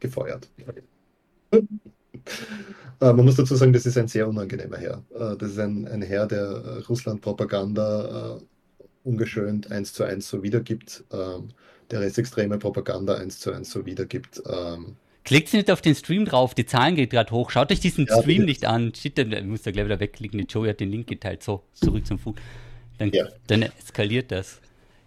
gefeuert. 0.00 0.48
Äh, 3.00 3.12
man 3.12 3.24
muss 3.24 3.36
dazu 3.36 3.54
sagen, 3.56 3.72
das 3.72 3.86
ist 3.86 3.98
ein 3.98 4.08
sehr 4.08 4.26
unangenehmer 4.26 4.78
Herr. 4.78 5.02
Äh, 5.14 5.36
das 5.36 5.50
ist 5.50 5.58
ein, 5.58 5.86
ein 5.86 6.02
Herr, 6.02 6.26
der 6.26 6.82
Russland-Propaganda 6.88 8.40
ungeschönt 9.06 9.70
eins 9.70 9.92
zu 9.92 10.04
eins 10.04 10.28
so 10.28 10.42
wiedergibt. 10.42 11.04
Ähm, 11.12 11.50
der 11.90 12.00
rechtsextreme 12.00 12.58
Propaganda 12.58 13.14
eins 13.14 13.38
zu 13.38 13.52
eins 13.52 13.70
so 13.70 13.86
wiedergibt. 13.86 14.42
Ähm, 14.46 14.96
Klickt 15.24 15.52
nicht 15.54 15.70
auf 15.70 15.80
den 15.80 15.94
Stream 15.94 16.24
drauf, 16.24 16.54
die 16.54 16.66
Zahlen 16.66 16.94
geht 16.94 17.10
gerade 17.10 17.30
hoch. 17.32 17.50
Schaut 17.50 17.72
euch 17.72 17.80
diesen 17.80 18.06
ja, 18.06 18.20
Stream 18.20 18.44
nicht 18.44 18.64
an. 18.64 18.92
Shit, 18.94 19.18
dann 19.18 19.48
muss 19.48 19.62
da 19.62 19.70
gleich 19.70 19.84
wieder 19.84 19.98
wegklicken. 19.98 20.38
Die 20.38 20.46
Joey 20.46 20.68
hat 20.68 20.80
den 20.80 20.90
Link 20.90 21.08
geteilt. 21.08 21.42
So, 21.42 21.62
zurück 21.72 22.06
zum 22.06 22.18
Fuß. 22.18 22.34
Dann, 22.98 23.10
ja. 23.12 23.26
dann 23.46 23.62
eskaliert 23.62 24.30
das. 24.30 24.60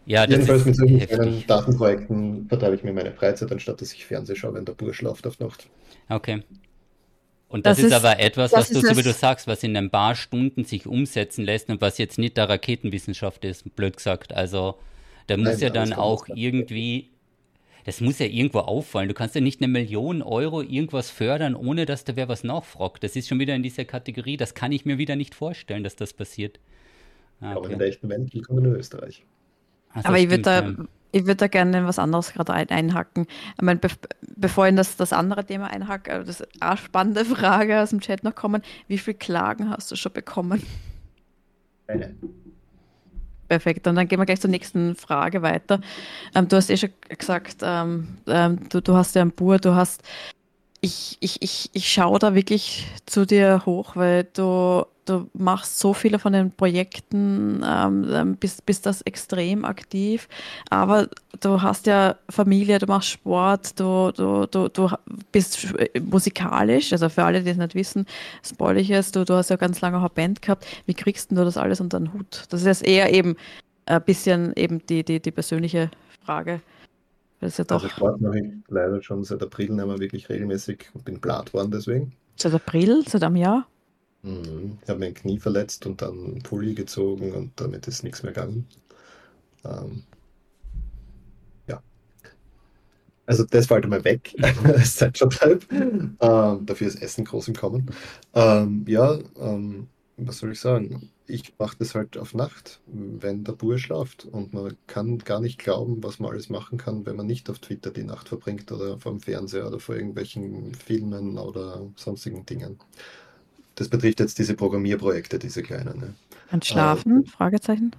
Ja, 0.05 0.25
das 0.25 0.37
Jedenfalls 0.37 0.65
mit 0.65 0.75
solchen 0.75 0.99
kleinen 0.99 1.43
Datenprojekten 1.47 2.47
vertreibe 2.47 2.75
ich 2.75 2.83
mir 2.83 2.93
meine 2.93 3.11
Freizeit, 3.11 3.51
anstatt 3.51 3.81
dass 3.81 3.93
ich 3.93 4.05
Fernseh 4.05 4.35
schaue, 4.35 4.55
wenn 4.55 4.65
der 4.65 4.73
Bursch 4.73 5.01
läuft 5.01 5.27
auf 5.27 5.39
Nacht. 5.39 5.69
Okay. 6.09 6.43
Und 7.49 7.65
das, 7.65 7.77
das 7.77 7.85
ist, 7.85 7.91
ist, 7.91 8.05
aber 8.05 8.19
etwas, 8.19 8.51
was 8.53 8.69
du, 8.69 8.79
so 8.79 8.95
wie 8.95 9.01
du 9.01 9.11
sagst, 9.11 9.47
was 9.47 9.63
in 9.63 9.75
ein 9.75 9.89
paar 9.89 10.15
Stunden 10.15 10.65
sich 10.65 10.85
umsetzen 10.85 11.43
lässt 11.43 11.69
und 11.69 11.81
was 11.81 11.97
jetzt 11.97 12.19
nicht 12.19 12.37
der 12.37 12.47
Raketenwissenschaft 12.47 13.43
ist, 13.43 13.75
blöd 13.75 13.97
gesagt. 13.97 14.33
Also 14.33 14.77
da 15.25 15.35
muss 15.35 15.53
Nein, 15.53 15.59
ja 15.59 15.69
dann 15.71 15.93
auch 15.93 16.27
irgendwie, 16.27 17.09
das 17.85 18.01
muss 18.01 18.19
ja 18.19 18.27
irgendwo 18.27 18.59
auffallen. 18.59 19.07
Du 19.07 19.15
kannst 19.15 19.33
ja 19.33 19.41
nicht 19.41 19.61
eine 19.61 19.67
Million 19.67 20.21
Euro 20.21 20.61
irgendwas 20.61 21.09
fördern, 21.09 21.55
ohne 21.55 21.87
dass 21.87 22.03
da 22.03 22.15
wer 22.15 22.29
was 22.29 22.43
nachfragt. 22.43 23.03
Das 23.03 23.15
ist 23.15 23.27
schon 23.27 23.39
wieder 23.39 23.55
in 23.55 23.63
dieser 23.63 23.85
Kategorie. 23.85 24.37
Das 24.37 24.53
kann 24.53 24.71
ich 24.71 24.85
mir 24.85 24.99
wieder 24.99 25.15
nicht 25.15 25.33
vorstellen, 25.33 25.83
dass 25.83 25.95
das 25.95 26.13
passiert. 26.13 26.59
Ah, 27.41 27.55
okay. 27.55 27.57
Aber 27.57 27.69
in 27.71 27.79
der 27.79 27.87
echten 27.87 28.09
Welt 28.09 28.31
willkommen 28.31 28.65
in 28.65 28.75
Österreich. 28.75 29.23
Also 29.91 30.07
Aber 30.07 30.19
ich 30.19 30.29
würde 30.29 30.43
da, 30.43 30.75
ich 31.11 31.25
da 31.25 31.47
gerne 31.47 31.85
was 31.85 31.99
anderes 31.99 32.33
gerade 32.33 32.53
ein, 32.53 32.69
einhacken. 32.69 33.27
Ich 33.55 33.61
meine, 33.61 33.79
be 33.79 33.89
bevor 34.35 34.67
ich 34.67 34.75
das, 34.75 34.95
das 34.95 35.11
andere 35.11 35.45
Thema 35.45 35.67
einhacke, 35.67 36.11
äh, 36.11 36.23
das 36.23 36.41
ist 36.41 36.61
eine 36.61 36.77
spannende 36.77 37.25
Frage 37.25 37.81
aus 37.81 37.89
dem 37.89 37.99
Chat 37.99 38.23
noch 38.23 38.35
kommen. 38.35 38.61
Wie 38.87 38.97
viele 38.97 39.17
Klagen 39.17 39.69
hast 39.69 39.91
du 39.91 39.95
schon 39.95 40.13
bekommen? 40.13 40.63
Eine. 41.87 42.15
Perfekt, 43.49 43.87
und 43.87 43.95
dann 43.95 44.07
gehen 44.07 44.19
wir 44.19 44.27
gleich 44.27 44.39
zur 44.39 44.51
nächsten 44.51 44.95
Frage 44.95 45.41
weiter. 45.41 45.81
Ähm, 46.35 46.47
du 46.47 46.55
hast 46.55 46.69
eh 46.69 46.77
schon 46.77 46.91
gesagt, 47.17 47.57
ähm, 47.63 48.19
ähm, 48.27 48.69
du, 48.69 48.79
du 48.79 48.95
hast 48.95 49.15
ja 49.15 49.23
ein 49.23 49.31
Bur, 49.31 49.57
du 49.57 49.73
hast, 49.73 50.03
ich, 50.81 51.17
ich, 51.19 51.41
ich, 51.41 51.69
ich 51.73 51.91
schaue 51.91 52.19
da 52.19 52.35
wirklich 52.35 52.87
zu 53.05 53.25
dir 53.25 53.63
hoch, 53.65 53.95
weil 53.95 54.25
du 54.33 54.85
du 55.09 55.29
machst 55.33 55.79
so 55.79 55.93
viele 55.93 56.19
von 56.19 56.33
den 56.33 56.51
Projekten, 56.51 57.63
ähm, 57.65 58.07
ähm, 58.11 58.35
bist, 58.35 58.65
bist 58.65 58.85
das 58.85 59.01
extrem 59.01 59.65
aktiv, 59.65 60.27
aber 60.69 61.09
du 61.41 61.61
hast 61.61 61.87
ja 61.87 62.15
Familie, 62.29 62.77
du 62.77 62.85
machst 62.85 63.09
Sport, 63.09 63.79
du, 63.79 64.11
du, 64.11 64.45
du, 64.45 64.69
du 64.69 64.89
bist 65.31 65.73
musikalisch, 65.99 66.91
also 66.93 67.09
für 67.09 67.23
alle, 67.23 67.41
die 67.41 67.49
es 67.49 67.57
nicht 67.57 67.75
wissen, 67.75 68.05
spoil 68.45 68.77
ich 68.77 68.91
es, 68.91 69.11
du, 69.11 69.25
du 69.25 69.33
hast 69.33 69.49
ja 69.49 69.55
ganz 69.55 69.81
lange 69.81 69.97
eine 69.97 70.09
Band 70.09 70.41
gehabt, 70.41 70.65
wie 70.85 70.93
kriegst 70.93 71.31
du 71.31 71.35
das 71.35 71.57
alles 71.57 71.81
unter 71.81 71.99
den 71.99 72.13
Hut? 72.13 72.45
Das 72.49 72.61
ist 72.61 72.67
jetzt 72.67 72.87
eher 72.87 73.11
eben 73.11 73.35
ein 73.85 74.03
bisschen 74.03 74.53
eben 74.55 74.85
die, 74.85 75.03
die, 75.03 75.19
die 75.19 75.31
persönliche 75.31 75.89
Frage. 76.23 76.61
Das 77.39 77.53
ist 77.53 77.57
ja 77.57 77.63
doch 77.63 77.83
also 77.83 77.89
Sport 77.89 78.21
mache 78.21 78.39
ich 78.39 78.45
leider 78.67 79.01
schon 79.01 79.23
seit 79.23 79.41
April 79.41 79.69
nicht 79.69 79.85
mehr 79.85 79.99
wirklich 79.99 80.29
regelmäßig 80.29 80.89
und 80.93 81.05
bin 81.05 81.19
blatt 81.19 81.53
worden 81.53 81.71
deswegen. 81.71 82.13
Seit 82.35 82.53
April, 82.53 83.03
seit 83.07 83.23
einem 83.23 83.37
Jahr? 83.37 83.67
Mhm. 84.23 84.77
Ich 84.81 84.89
habe 84.89 84.99
mein 84.99 85.13
Knie 85.13 85.39
verletzt 85.39 85.85
und 85.85 86.01
dann 86.01 86.39
Pulli 86.43 86.73
gezogen 86.73 87.31
und 87.33 87.51
damit 87.55 87.87
ist 87.87 88.03
nichts 88.03 88.23
mehr 88.23 88.33
gegangen. 88.33 88.67
Ähm, 89.63 90.03
ja. 91.67 91.81
Also 93.25 93.45
das 93.45 93.67
fällt 93.67 93.85
einmal 93.85 94.03
weg 94.03 94.35
als 94.63 94.97
Zeitvertreib. 94.97 95.65
Ähm, 95.71 96.65
dafür 96.65 96.87
ist 96.87 97.01
Essen 97.01 97.23
groß 97.23 97.47
im 97.47 97.55
Kommen. 97.55 97.89
Ähm, 98.33 98.83
ja, 98.87 99.17
ähm, 99.39 99.87
was 100.27 100.39
soll 100.39 100.51
ich 100.51 100.59
sagen? 100.59 101.11
Ich 101.27 101.53
mache 101.59 101.77
das 101.79 101.95
halt 101.95 102.17
auf 102.17 102.33
Nacht, 102.33 102.81
wenn 102.87 103.43
der 103.43 103.53
Bur 103.53 103.77
schlaft. 103.77 104.25
Und 104.25 104.53
man 104.53 104.75
kann 104.87 105.19
gar 105.19 105.39
nicht 105.39 105.59
glauben, 105.59 106.03
was 106.03 106.19
man 106.19 106.31
alles 106.31 106.49
machen 106.49 106.77
kann, 106.77 107.05
wenn 107.05 107.15
man 107.15 107.27
nicht 107.27 107.49
auf 107.49 107.59
Twitter 107.59 107.91
die 107.91 108.03
Nacht 108.03 108.29
verbringt 108.29 108.71
oder 108.71 108.97
vor 108.97 109.11
dem 109.11 109.21
Fernseher 109.21 109.67
oder 109.67 109.79
vor 109.79 109.95
irgendwelchen 109.95 110.73
Filmen 110.73 111.37
oder 111.37 111.87
sonstigen 111.95 112.45
Dingen. 112.45 112.79
Das 113.75 113.87
betrifft 113.89 114.19
jetzt 114.19 114.39
diese 114.39 114.55
Programmierprojekte, 114.55 115.39
diese 115.39 115.63
kleinen. 115.63 115.99
Ne? 115.99 116.13
Und 116.51 116.65
Schlafen? 116.65 117.23
Äh, 117.23 117.27
Fragezeichen. 117.27 117.95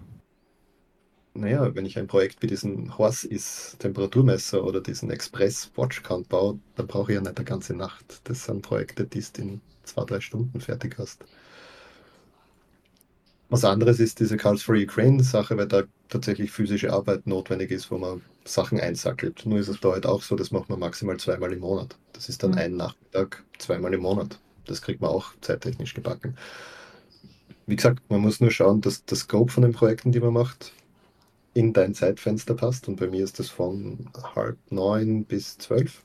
Naja, 1.32 1.74
wenn 1.74 1.86
ich 1.86 1.96
ein 1.96 2.08
Projekt 2.08 2.42
wie 2.42 2.48
diesen 2.48 2.98
Horse 2.98 3.26
ist 3.26 3.78
Temperaturmesser 3.78 4.64
oder 4.64 4.80
diesen 4.80 5.10
Express 5.10 5.70
Watch 5.76 6.02
Count 6.02 6.28
baue, 6.28 6.58
dann 6.74 6.88
brauche 6.88 7.12
ich 7.12 7.16
ja 7.16 7.20
nicht 7.20 7.36
eine 7.36 7.44
ganze 7.44 7.74
Nacht. 7.74 8.20
Das 8.24 8.44
sind 8.44 8.62
Projekte, 8.62 9.06
die 9.06 9.20
du 9.20 9.42
in 9.42 9.60
zwei, 9.84 10.04
drei 10.04 10.20
Stunden 10.20 10.60
fertig 10.60 10.96
hast. 10.98 11.24
Was 13.50 13.64
anderes 13.64 14.00
ist 14.00 14.20
diese 14.20 14.36
Cards 14.36 14.62
for 14.62 14.76
Ukraine 14.76 15.22
Sache, 15.22 15.56
weil 15.56 15.66
da 15.66 15.82
tatsächlich 16.08 16.50
physische 16.50 16.92
Arbeit 16.92 17.26
notwendig 17.26 17.70
ist, 17.70 17.90
wo 17.90 17.98
man 17.98 18.22
Sachen 18.44 18.80
einsackelt. 18.80 19.44
Nur 19.44 19.58
ist 19.58 19.68
es 19.68 19.80
da 19.80 19.92
halt 19.92 20.06
auch 20.06 20.22
so, 20.22 20.36
das 20.36 20.50
macht 20.50 20.68
man 20.68 20.78
maximal 20.78 21.16
zweimal 21.18 21.52
im 21.52 21.60
Monat. 21.60 21.96
Das 22.12 22.28
ist 22.28 22.42
dann 22.42 22.52
mhm. 22.52 22.58
ein 22.58 22.76
Nachmittag 22.76 23.44
zweimal 23.58 23.92
im 23.92 24.02
Monat 24.02 24.38
das 24.70 24.82
kriegt 24.82 25.00
man 25.00 25.10
auch 25.10 25.32
zeittechnisch 25.40 25.94
gebacken. 25.94 26.36
Wie 27.66 27.76
gesagt, 27.76 28.02
man 28.08 28.20
muss 28.20 28.40
nur 28.40 28.50
schauen, 28.50 28.80
dass 28.80 29.04
der 29.04 29.16
Scope 29.16 29.52
von 29.52 29.62
den 29.62 29.72
Projekten, 29.72 30.12
die 30.12 30.20
man 30.20 30.32
macht, 30.32 30.72
in 31.54 31.72
dein 31.72 31.94
Zeitfenster 31.94 32.54
passt. 32.54 32.88
Und 32.88 32.96
bei 32.96 33.08
mir 33.08 33.24
ist 33.24 33.38
das 33.38 33.48
von 33.48 34.08
halb 34.34 34.58
neun 34.70 35.24
bis 35.24 35.58
zwölf. 35.58 36.04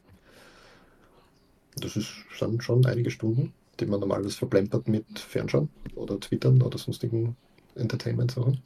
Das 1.78 1.96
ist 1.96 2.08
schon, 2.30 2.62
schon 2.62 2.86
einige 2.86 3.12
Stunden, 3.12 3.54
die 3.80 3.86
man 3.86 4.00
normalerweise 4.00 4.38
verplempert 4.38 4.88
mit 4.88 5.20
Fernschauen 5.20 5.70
oder 5.96 6.20
Twittern 6.20 6.62
oder 6.62 6.78
sonstigen 6.78 7.36
Entertainment-Sachen. 7.76 8.62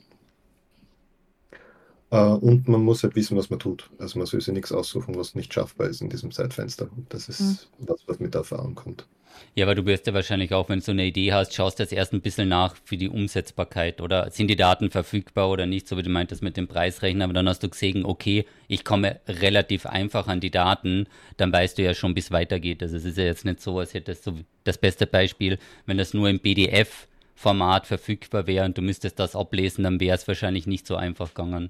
Uh, 2.11 2.39
und 2.41 2.67
man 2.67 2.83
muss 2.83 3.03
halt 3.03 3.15
wissen, 3.15 3.37
was 3.37 3.51
man 3.51 3.59
tut. 3.59 3.87
Also 3.99 4.17
man 4.17 4.25
soll 4.25 4.41
sich 4.41 4.51
nichts 4.53 4.71
aussuchen, 4.71 5.15
was 5.15 5.35
nicht 5.35 5.53
schaffbar 5.53 5.87
ist 5.87 6.01
in 6.01 6.09
diesem 6.09 6.31
Zeitfenster. 6.31 6.89
Das 7.09 7.29
ist 7.29 7.69
mhm. 7.79 7.87
was, 7.87 8.07
was 8.07 8.19
mit 8.19 8.33
der 8.33 8.39
Erfahrung 8.39 8.73
kommt. 8.73 9.07
Ja, 9.55 9.65
aber 9.65 9.75
du 9.75 9.85
wirst 9.85 10.07
ja 10.07 10.13
wahrscheinlich 10.13 10.53
auch, 10.53 10.69
wenn 10.69 10.79
du 10.79 10.85
so 10.85 10.91
eine 10.91 11.05
Idee 11.05 11.33
hast, 11.33 11.53
schaust 11.53 11.79
jetzt 11.79 11.93
erst 11.93 12.13
ein 12.13 12.21
bisschen 12.21 12.49
nach 12.49 12.75
für 12.83 12.97
die 12.97 13.09
Umsetzbarkeit 13.09 14.01
oder 14.01 14.31
sind 14.31 14.47
die 14.47 14.55
Daten 14.55 14.91
verfügbar 14.91 15.49
oder 15.49 15.65
nicht, 15.65 15.87
so 15.87 15.97
wie 15.97 16.03
du 16.03 16.09
meintest 16.09 16.41
mit 16.41 16.57
dem 16.57 16.67
Preisrechner, 16.67 17.25
aber 17.25 17.33
dann 17.33 17.49
hast 17.49 17.63
du 17.63 17.69
gesehen, 17.69 18.05
okay, 18.05 18.45
ich 18.67 18.83
komme 18.83 19.19
relativ 19.27 19.85
einfach 19.85 20.27
an 20.27 20.39
die 20.39 20.51
Daten, 20.51 21.07
dann 21.37 21.51
weißt 21.51 21.77
du 21.77 21.83
ja 21.83 21.93
schon, 21.93 22.13
bis 22.13 22.31
weitergeht. 22.31 22.81
Also 22.81 22.97
es 22.97 23.05
ist 23.05 23.17
ja 23.17 23.25
jetzt 23.25 23.45
nicht 23.45 23.61
so, 23.61 23.79
als 23.79 23.93
hättest 23.93 24.27
du 24.27 24.43
das 24.63 24.77
beste 24.77 25.07
Beispiel, 25.07 25.57
wenn 25.85 25.97
das 25.97 26.13
nur 26.13 26.29
im 26.29 26.39
PDF 26.39 27.07
Format 27.35 27.87
verfügbar 27.87 28.47
wäre 28.47 28.65
und 28.65 28.77
du 28.77 28.81
müsstest 28.81 29.17
das 29.17 29.35
ablesen, 29.35 29.83
dann 29.83 29.99
wäre 29.99 30.15
es 30.15 30.27
wahrscheinlich 30.27 30.67
nicht 30.67 30.85
so 30.85 30.95
einfach 30.95 31.33
gegangen. 31.33 31.69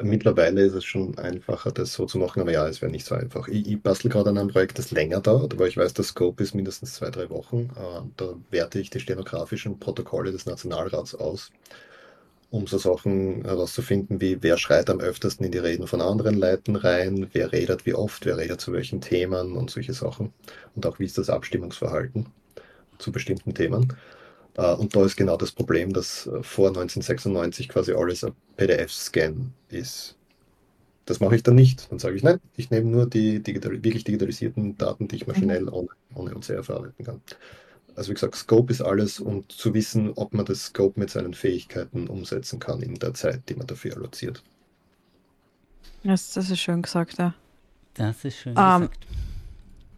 Mittlerweile 0.00 0.62
ist 0.62 0.74
es 0.74 0.84
schon 0.84 1.16
einfacher, 1.18 1.70
das 1.70 1.92
so 1.92 2.06
zu 2.06 2.18
machen, 2.18 2.40
aber 2.40 2.52
ja, 2.52 2.66
es 2.66 2.82
wäre 2.82 2.90
nicht 2.90 3.06
so 3.06 3.14
einfach. 3.14 3.48
Ich, 3.48 3.68
ich 3.68 3.82
bastel 3.82 4.10
gerade 4.10 4.30
an 4.30 4.38
einem 4.38 4.48
Projekt, 4.48 4.78
das 4.78 4.90
länger 4.90 5.20
dauert, 5.20 5.54
aber 5.54 5.68
ich 5.68 5.76
weiß, 5.76 5.94
der 5.94 6.04
Scope 6.04 6.42
ist 6.42 6.54
mindestens 6.54 6.94
zwei, 6.94 7.10
drei 7.10 7.30
Wochen. 7.30 7.70
Äh, 7.76 8.00
da 8.16 8.34
werte 8.50 8.80
ich 8.80 8.90
die 8.90 9.00
stenografischen 9.00 9.78
Protokolle 9.78 10.32
des 10.32 10.46
Nationalrats 10.46 11.14
aus, 11.14 11.50
um 12.50 12.66
so 12.66 12.78
Sachen 12.78 13.44
herauszufinden, 13.44 14.20
wie 14.20 14.42
wer 14.42 14.58
schreit 14.58 14.90
am 14.90 15.00
öftesten 15.00 15.46
in 15.46 15.52
die 15.52 15.58
Reden 15.58 15.86
von 15.86 16.00
anderen 16.00 16.38
Leuten 16.38 16.76
rein, 16.76 17.28
wer 17.32 17.52
redet 17.52 17.86
wie 17.86 17.94
oft, 17.94 18.26
wer 18.26 18.38
redet 18.38 18.60
zu 18.60 18.72
welchen 18.72 19.00
Themen 19.00 19.52
und 19.56 19.70
solche 19.70 19.94
Sachen. 19.94 20.32
Und 20.74 20.86
auch 20.86 20.98
wie 20.98 21.04
ist 21.04 21.18
das 21.18 21.30
Abstimmungsverhalten 21.30 22.26
zu 22.98 23.12
bestimmten 23.12 23.54
Themen. 23.54 23.94
Äh, 24.56 24.74
und 24.74 24.94
da 24.94 25.04
ist 25.04 25.16
genau 25.16 25.36
das 25.36 25.52
Problem, 25.52 25.92
dass 25.92 26.26
äh, 26.26 26.42
vor 26.42 26.68
1996 26.68 27.68
quasi 27.68 27.92
alles 27.92 28.24
ein 28.24 28.32
PDF-Scan 28.56 29.52
ist. 29.68 30.16
Das 31.06 31.20
mache 31.20 31.36
ich 31.36 31.42
dann 31.42 31.54
nicht. 31.54 31.90
Dann 31.90 31.98
sage 31.98 32.16
ich, 32.16 32.22
nein, 32.22 32.40
ich 32.56 32.70
nehme 32.70 32.88
nur 32.88 33.06
die 33.06 33.40
digital, 33.40 33.72
wirklich 33.72 34.04
digitalisierten 34.04 34.76
Daten, 34.78 35.08
die 35.08 35.16
ich 35.16 35.26
maschinell 35.26 35.62
mhm. 35.62 35.72
ohne, 35.72 35.88
ohne 36.14 36.36
OCR 36.36 36.62
verarbeiten 36.62 37.04
kann. 37.04 37.20
also 37.96 38.10
wie 38.10 38.14
gesagt, 38.14 38.36
Scope 38.36 38.72
ist 38.72 38.82
alles 38.82 39.20
und 39.20 39.50
zu 39.50 39.74
wissen, 39.74 40.12
ob 40.14 40.32
man 40.34 40.46
das 40.46 40.66
Scope 40.66 40.98
mit 41.00 41.10
seinen 41.10 41.34
Fähigkeiten 41.34 42.06
umsetzen 42.08 42.60
kann 42.60 42.82
in 42.82 42.94
der 42.94 43.14
Zeit, 43.14 43.48
die 43.48 43.54
man 43.54 43.66
dafür 43.66 43.96
alloziert. 43.96 44.42
Das, 46.04 46.32
das 46.32 46.50
ist 46.50 46.60
schön 46.60 46.82
gesagt, 46.82 47.18
ja. 47.18 47.34
Das 47.94 48.24
ist 48.24 48.36
schön 48.36 48.56
um, 48.56 48.82
gesagt. 48.82 49.06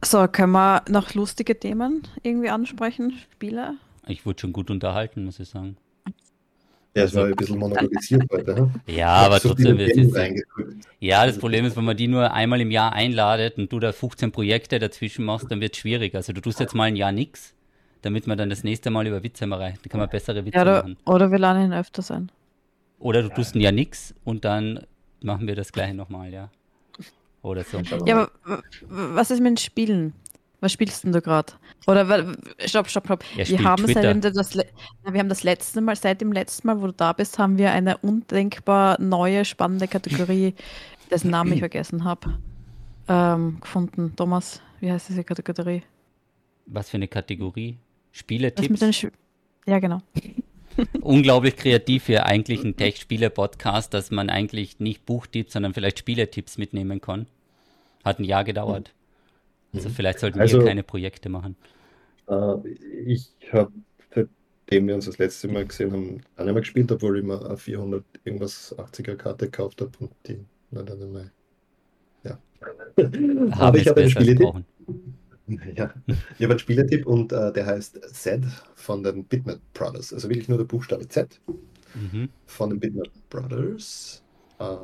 So, 0.05 0.27
können 0.29 0.53
wir 0.53 0.85
noch 0.89 1.15
lustige 1.15 1.59
Themen 1.59 2.07
irgendwie 2.23 2.51
ansprechen? 2.51 3.19
Spiele? 3.33 3.75
Ich 4.07 4.27
wurde 4.27 4.41
schon 4.41 4.53
gut 4.53 4.71
unterhalten, 4.71 5.25
muss 5.25 5.41
ich 5.41 5.49
sagen. 5.49 5.77
Ja, 6.97 7.05
es 7.05 7.15
war 7.15 7.25
ein 7.25 7.35
bisschen 7.35 7.59
monologisiert 7.59 8.23
heute. 8.31 8.57
Hm? 8.57 8.71
Ja, 8.87 9.09
aber 9.09 9.41
so 9.41 9.49
trotzdem. 9.49 9.79
Ist, 9.79 10.17
ja, 11.01 11.27
das 11.27 11.39
Problem 11.39 11.65
ist, 11.65 11.77
wenn 11.77 11.85
man 11.85 11.97
die 11.97 12.07
nur 12.07 12.33
einmal 12.33 12.61
im 12.61 12.71
Jahr 12.71 12.93
einladet 12.93 13.59
und 13.59 13.73
du 13.73 13.81
da 13.81 13.93
15 13.93 14.31
Projekte 14.31 14.79
dazwischen 14.79 15.25
machst, 15.25 15.51
dann 15.51 15.61
wird 15.61 15.75
es 15.75 15.81
schwierig. 15.81 16.15
Also 16.15 16.33
du 16.33 16.41
tust 16.41 16.61
jetzt 16.61 16.75
mal 16.75 16.85
ein 16.85 16.95
Jahr 16.95 17.11
nichts, 17.11 17.53
damit 18.03 18.29
man 18.29 18.39
dann 18.39 18.49
das 18.49 18.63
nächste 18.63 18.91
Mal 18.91 19.09
über 19.09 19.25
Witze 19.25 19.47
mal 19.47 19.59
reicht. 19.59 19.85
Dann 19.85 19.91
kann 19.91 20.01
man 20.01 20.09
bessere 20.09 20.45
Witze 20.45 20.57
ja, 20.57 20.63
oder, 20.63 20.83
machen. 20.83 20.97
Oder 21.05 21.31
wir 21.33 21.39
laden 21.39 21.65
ihn 21.65 21.73
öfter 21.73 22.03
sein. 22.03 22.31
Oder 23.01 23.25
du 23.25 23.29
tust 23.31 23.57
ein 23.57 23.61
Jahr 23.61 23.73
nichts 23.73 24.15
und 24.23 24.45
dann 24.45 24.87
machen 25.21 25.49
wir 25.49 25.57
das 25.57 25.73
gleiche 25.73 25.95
nochmal, 25.95 26.33
ja. 26.33 26.51
Oder 27.43 27.65
so. 27.65 27.79
Ja, 28.07 28.29
aber 28.45 28.63
was 28.89 29.31
ist 29.31 29.41
mit 29.41 29.51
den 29.51 29.57
Spielen? 29.57 30.15
Was 30.61 30.73
spielst 30.73 31.05
denn 31.05 31.13
du 31.13 31.21
gerade? 31.21 31.53
Oder 31.87 32.35
stopp, 32.65 32.89
stopp, 32.89 33.05
stopp. 33.05 33.25
Wir 33.37 33.63
haben, 33.65 33.87
das, 34.21 34.55
wir 34.57 35.21
haben 35.21 35.29
das 35.29 35.43
letzte 35.43 35.81
Mal, 35.81 35.97
seit 35.97 36.21
dem 36.21 36.33
letzten 36.33 36.67
Mal, 36.67 36.81
wo 36.81 36.87
du 36.87 36.93
da 36.93 37.13
bist, 37.13 37.39
haben 37.39 37.59
wir 37.59 37.73
eine 37.73 37.99
undenkbar 37.99 39.01
neue, 39.01 39.45
spannende 39.45 39.89
Kategorie, 39.89 40.55
dessen 41.11 41.31
Namen 41.31 41.53
ich 41.53 41.59
vergessen 41.59 42.05
habe, 42.05 42.39
ähm, 43.09 43.59
gefunden. 43.61 44.15
Thomas, 44.17 44.63
wie 44.81 44.91
heißt 44.91 45.11
diese 45.11 45.25
Kategorie? 45.25 45.83
Was 46.67 46.89
für 46.89 46.97
eine 46.97 47.09
Kategorie? 47.09 47.77
Spieletipps? 48.13 48.97
Sch 48.97 49.09
ja, 49.67 49.79
genau. 49.79 50.01
Unglaublich 51.01 51.57
kreativ 51.57 52.05
für 52.05 52.25
eigentlich 52.25 52.65
ein 52.65 52.77
Tech-Spiele-Podcast, 52.77 53.93
dass 53.95 54.11
man 54.11 54.31
eigentlich 54.31 54.81
nicht 54.81 55.05
Buchtipps, 55.07 55.53
sondern 55.53 55.75
vielleicht 55.75 55.99
Spieletipps 55.99 56.59
mitnehmen 56.59 57.01
kann. 57.01 57.27
Hat 58.05 58.19
ein 58.19 58.25
Jahr 58.25 58.45
gedauert. 58.45 58.93
Also 59.75 59.89
mhm. 59.89 59.93
vielleicht 59.93 60.18
sollten 60.20 60.41
also, 60.41 60.59
wir 60.59 60.66
keine 60.66 60.83
Projekte 60.83 61.29
machen. 61.29 61.57
Äh, 62.29 62.68
ich 63.05 63.31
habe, 63.53 63.72
seitdem 64.14 64.87
wir 64.87 64.95
uns 64.95 65.07
das 65.07 65.18
letzte 65.18 65.49
Mal 65.49 65.66
gesehen 65.66 65.93
haben, 65.93 66.20
auch 66.37 66.45
nicht 66.45 66.53
mehr 66.53 66.62
gespielt, 66.62 66.93
obwohl 66.93 67.18
ich 67.18 67.25
mir 67.25 67.45
eine 67.45 67.57
400 67.57 68.05
irgendwas 68.25 68.75
80er 68.79 69.16
Karte 69.16 69.47
gekauft 69.47 69.81
habe 69.81 69.93
und 69.99 70.11
die 70.27 70.39
dann 70.70 70.89
einmal. 70.89 71.31
Ja. 72.25 72.39
Aber 73.53 73.79
ich 73.79 73.89
habe 73.89 74.01
einen 74.01 74.11
Spieletipp. 74.11 74.49
Ja, 75.77 75.93
ich 76.07 76.43
habe 76.43 76.53
einen 76.53 76.59
Spieletipp 76.59 77.05
und 77.05 77.31
äh, 77.31 77.53
der 77.53 77.66
heißt 77.66 78.01
Z 78.14 78.45
von 78.77 79.03
den 79.03 79.25
Bitmap 79.25 79.61
Brothers. 79.75 80.11
Also 80.14 80.31
wirklich 80.31 80.49
nur 80.49 80.57
der 80.57 80.64
Buchstabe 80.64 81.07
Z 81.07 81.39
mhm. 81.95 82.31
von 82.47 82.70
den 82.70 82.81
Bitmap 82.81 83.09
Brothers. 83.29 84.24
Äh, 84.59 84.77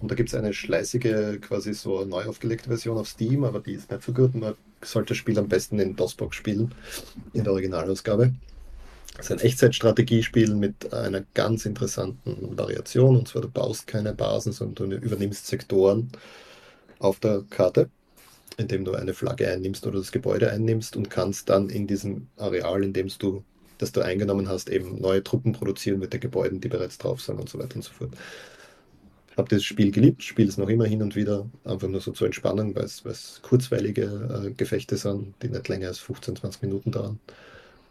und 0.00 0.10
da 0.10 0.14
gibt 0.14 0.28
es 0.28 0.34
eine 0.34 0.52
schleißige, 0.52 1.40
quasi 1.40 1.74
so 1.74 2.04
neu 2.04 2.24
aufgelegte 2.24 2.68
Version 2.68 2.98
auf 2.98 3.08
Steam, 3.08 3.44
aber 3.44 3.60
die 3.60 3.72
ist 3.72 3.90
nicht 3.90 4.02
so 4.02 4.12
gut. 4.12 4.34
Man 4.34 4.54
sollte 4.82 5.08
das 5.08 5.18
Spiel 5.18 5.38
am 5.38 5.48
besten 5.48 5.78
in 5.78 5.96
DOSBox 5.96 6.36
spielen, 6.36 6.74
in 7.32 7.44
der 7.44 7.52
Originalausgabe. 7.52 8.32
Es 9.18 9.26
ist 9.26 9.32
ein 9.32 9.38
Echtzeitstrategiespiel 9.38 10.54
mit 10.54 10.92
einer 10.92 11.24
ganz 11.32 11.64
interessanten 11.64 12.56
Variation. 12.58 13.16
Und 13.16 13.28
zwar, 13.28 13.42
du 13.42 13.48
baust 13.48 13.86
keine 13.86 14.12
Basen, 14.12 14.52
sondern 14.52 14.90
du 14.90 14.96
übernimmst 14.96 15.46
Sektoren 15.46 16.10
auf 16.98 17.18
der 17.20 17.44
Karte, 17.48 17.88
indem 18.58 18.84
du 18.84 18.92
eine 18.92 19.14
Flagge 19.14 19.50
einnimmst 19.50 19.86
oder 19.86 19.98
das 19.98 20.12
Gebäude 20.12 20.50
einnimmst 20.50 20.96
und 20.96 21.08
kannst 21.08 21.48
dann 21.48 21.70
in 21.70 21.86
diesem 21.86 22.28
Areal, 22.36 22.84
in 22.84 22.92
dem 22.92 23.08
du 23.18 23.42
das 23.78 23.92
du 23.92 24.00
eingenommen 24.00 24.48
hast, 24.48 24.70
eben 24.70 25.00
neue 25.00 25.22
Truppen 25.22 25.52
produzieren 25.52 25.98
mit 25.98 26.12
den 26.12 26.20
Gebäuden, 26.20 26.60
die 26.62 26.68
bereits 26.68 26.96
drauf 26.96 27.20
sind 27.20 27.38
und 27.38 27.48
so 27.48 27.58
weiter 27.58 27.76
und 27.76 27.82
so 27.82 27.92
fort 27.92 28.10
habe 29.36 29.48
das 29.48 29.64
Spiel 29.64 29.90
geliebt, 29.90 30.22
spiele 30.22 30.48
es 30.48 30.56
noch 30.56 30.68
immer 30.68 30.86
hin 30.86 31.02
und 31.02 31.14
wieder, 31.14 31.46
einfach 31.64 31.88
nur 31.88 32.00
so 32.00 32.12
zur 32.12 32.26
Entspannung, 32.26 32.74
weil 32.74 32.84
es 32.84 33.40
kurzweilige 33.42 34.46
äh, 34.46 34.50
Gefechte 34.52 34.96
sind, 34.96 35.34
die 35.42 35.48
nicht 35.48 35.68
länger 35.68 35.88
als 35.88 35.98
15, 35.98 36.36
20 36.36 36.62
Minuten 36.62 36.90
dauern. 36.90 37.20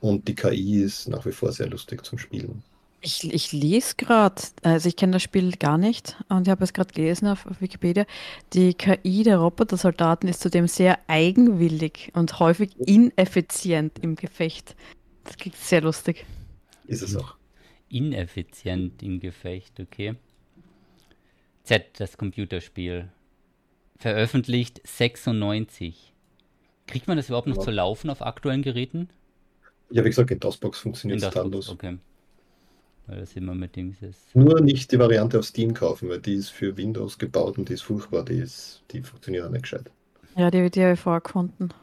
Und 0.01 0.27
die 0.27 0.35
KI 0.35 0.81
ist 0.81 1.07
nach 1.07 1.25
wie 1.25 1.31
vor 1.31 1.51
sehr 1.51 1.67
lustig 1.67 2.03
zum 2.05 2.17
Spielen. 2.17 2.63
Ich, 3.01 3.31
ich 3.31 3.51
lese 3.51 3.95
gerade, 3.97 4.41
also 4.63 4.89
ich 4.89 4.95
kenne 4.95 5.13
das 5.13 5.23
Spiel 5.23 5.51
gar 5.57 5.77
nicht 5.77 6.15
und 6.27 6.47
ich 6.47 6.49
habe 6.49 6.63
es 6.63 6.73
gerade 6.73 6.91
gelesen 6.91 7.27
auf, 7.27 7.45
auf, 7.45 7.61
Wikipedia. 7.61 8.05
Die 8.53 8.73
KI 8.73 9.21
der 9.21 9.37
Roboter-Soldaten 9.37 10.27
ist 10.27 10.41
zudem 10.41 10.67
sehr 10.67 10.97
eigenwillig 11.07 12.11
und 12.15 12.39
häufig 12.39 12.71
ineffizient 12.79 13.99
im 13.99 14.15
Gefecht. 14.15 14.75
Das 15.23 15.37
klingt 15.37 15.55
sehr 15.55 15.81
lustig. 15.81 16.25
Ist 16.87 17.03
es 17.03 17.15
auch. 17.15 17.35
Ineffizient 17.89 19.03
im 19.03 19.19
Gefecht, 19.19 19.79
okay. 19.79 20.15
Z, 21.65 21.99
das 21.99 22.17
Computerspiel. 22.17 23.09
Veröffentlicht 23.97 24.81
96. 24.85 26.13
Kriegt 26.85 27.07
man 27.07 27.17
das 27.17 27.27
überhaupt 27.29 27.47
noch 27.47 27.57
ja. 27.57 27.63
zu 27.63 27.71
laufen 27.71 28.09
auf 28.11 28.21
aktuellen 28.21 28.61
Geräten? 28.61 29.09
Ja, 29.89 30.03
wie 30.03 30.09
gesagt, 30.09 30.29
in 30.29 30.39
DOSBox 30.39 30.79
funktioniert 30.79 31.23
es 31.23 31.29
tadellos. 31.29 31.69
Okay. 31.69 31.97
Weil 33.07 33.19
das 33.19 33.35
immer 33.35 33.55
mit 33.55 33.75
dem 33.75 33.95
ist. 33.99 34.35
Nur 34.35 34.61
nicht 34.61 34.91
die 34.91 34.99
Variante 34.99 35.39
auf 35.39 35.45
Steam 35.45 35.73
kaufen, 35.73 36.09
weil 36.09 36.19
die 36.19 36.35
ist 36.35 36.49
für 36.49 36.77
Windows 36.77 37.17
gebaut 37.17 37.57
und 37.57 37.69
die 37.69 37.73
ist 37.73 37.81
furchtbar, 37.81 38.23
die, 38.23 38.37
ist, 38.37 38.83
die 38.91 39.01
funktioniert 39.01 39.45
auch 39.45 39.51
nicht 39.51 39.63
gescheit. 39.63 39.91
Ja, 40.35 40.51
die, 40.51 40.57
habe 40.59 40.93
ich 40.93 40.99
vorgefunden. 40.99 41.73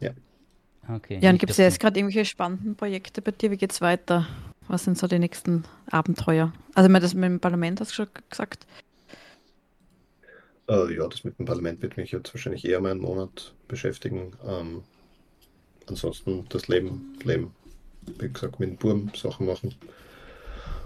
Ja. 0.00 0.12
Okay. 0.88 1.18
Ja, 1.20 1.30
und 1.30 1.38
gibt 1.38 1.50
es 1.50 1.58
ja 1.58 1.64
jetzt 1.64 1.80
gerade 1.80 1.98
irgendwelche 1.98 2.24
spannenden 2.24 2.74
Projekte 2.74 3.20
bei 3.20 3.32
dir? 3.32 3.50
Wie 3.50 3.56
geht 3.56 3.72
es 3.72 3.80
weiter? 3.80 4.26
Was 4.68 4.84
sind 4.84 4.96
so 4.96 5.06
die 5.06 5.18
nächsten 5.18 5.64
Abenteuer? 5.90 6.52
Also, 6.74 6.86
ich 6.86 6.92
meine, 6.92 7.02
das 7.02 7.14
mit 7.14 7.24
dem 7.24 7.40
Parlament 7.40 7.80
hast 7.80 7.90
du 7.90 7.94
schon 7.94 8.08
gesagt. 8.28 8.66
Äh, 10.70 10.94
ja, 10.94 11.08
das 11.08 11.24
mit 11.24 11.38
dem 11.38 11.46
Parlament 11.46 11.82
wird 11.82 11.96
mich 11.96 12.12
jetzt 12.12 12.32
wahrscheinlich 12.32 12.64
eher 12.64 12.80
mal 12.80 12.92
einen 12.92 13.00
Monat 13.00 13.54
beschäftigen. 13.66 14.32
Ähm, 14.46 14.84
ansonsten 15.86 16.46
das 16.48 16.68
Leben, 16.68 17.18
Leben, 17.24 17.50
wie 18.18 18.32
gesagt, 18.32 18.60
mit 18.60 18.70
dem 18.70 18.76
Burm 18.76 19.10
Sachen 19.16 19.46
machen. 19.46 19.74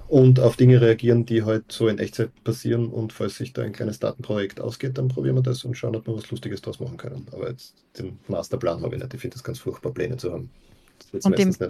Und 0.08 0.40
auf 0.40 0.56
Dinge 0.56 0.80
reagieren, 0.80 1.26
die 1.26 1.44
halt 1.44 1.70
so 1.70 1.88
in 1.88 1.98
Echtzeit 1.98 2.30
passieren. 2.44 2.88
Und 2.88 3.12
falls 3.12 3.36
sich 3.36 3.52
da 3.52 3.62
ein 3.62 3.72
kleines 3.72 3.98
Datenprojekt 4.00 4.60
ausgeht, 4.60 4.96
dann 4.96 5.08
probieren 5.08 5.36
wir 5.36 5.42
das 5.42 5.64
und 5.64 5.76
schauen, 5.76 5.96
ob 5.96 6.06
wir 6.06 6.16
was 6.16 6.30
Lustiges 6.30 6.62
draus 6.62 6.80
machen 6.80 6.96
können. 6.96 7.26
Aber 7.32 7.50
jetzt 7.50 7.74
den 7.98 8.18
Masterplan 8.28 8.82
habe 8.82 8.96
ich 8.96 9.02
nicht. 9.02 9.14
Ich 9.14 9.20
finde 9.20 9.36
es 9.36 9.44
ganz 9.44 9.58
furchtbar, 9.58 9.92
Pläne 9.92 10.16
zu 10.16 10.32
haben. 10.32 10.50
und 11.12 11.38
dem, 11.38 11.48
nicht 11.48 11.60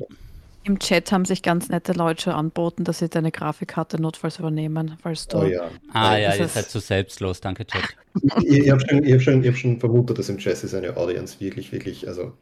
im 0.65 0.79
Chat 0.79 1.13
haben 1.13 1.25
sich 1.25 1.43
ganz 1.43 1.69
nette 1.69 1.93
Leute 1.93 2.35
anboten, 2.35 2.85
dass 2.85 2.99
sie 2.99 3.09
deine 3.09 3.31
Grafikkarte 3.31 4.01
notfalls 4.01 4.39
übernehmen, 4.39 4.97
falls 5.03 5.29
du. 5.29 5.39
Oh 5.39 5.45
ja. 5.45 5.71
Ah 5.93 6.17
ja, 6.17 6.35
ihr 6.35 6.49
seid 6.49 6.71
zu 6.71 6.81
selbstlos, 6.81 7.41
danke 7.41 7.67
Chat. 7.67 7.83
ich, 8.43 8.59
ich 8.59 8.71
habe 8.71 8.81
schon, 8.81 9.05
hab 9.05 9.21
schon, 9.21 9.45
hab 9.47 9.57
schon 9.57 9.79
vermutet, 9.79 10.19
dass 10.19 10.29
im 10.29 10.39
Chat 10.39 10.63
ist 10.65 10.75
eine 10.75 10.97
Audience 10.97 11.39
wirklich, 11.41 11.71
wirklich, 11.73 12.09
also. 12.09 12.33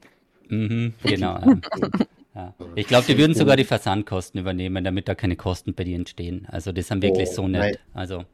Mhm, 0.48 0.94
genau. 1.02 1.40
ja. 1.40 1.90
Ja. 2.34 2.54
Ich 2.76 2.86
glaube, 2.86 3.04
die 3.06 3.18
würden 3.18 3.34
sogar 3.34 3.56
die 3.56 3.64
Versandkosten 3.64 4.40
übernehmen, 4.40 4.82
damit 4.84 5.06
da 5.06 5.14
keine 5.14 5.36
Kosten 5.36 5.74
bei 5.74 5.84
dir 5.84 5.96
entstehen. 5.96 6.46
Also 6.48 6.72
das 6.72 6.90
haben 6.90 7.02
wirklich 7.02 7.28
oh, 7.30 7.34
so 7.34 7.48
nett. 7.48 7.78
Also. 7.92 8.24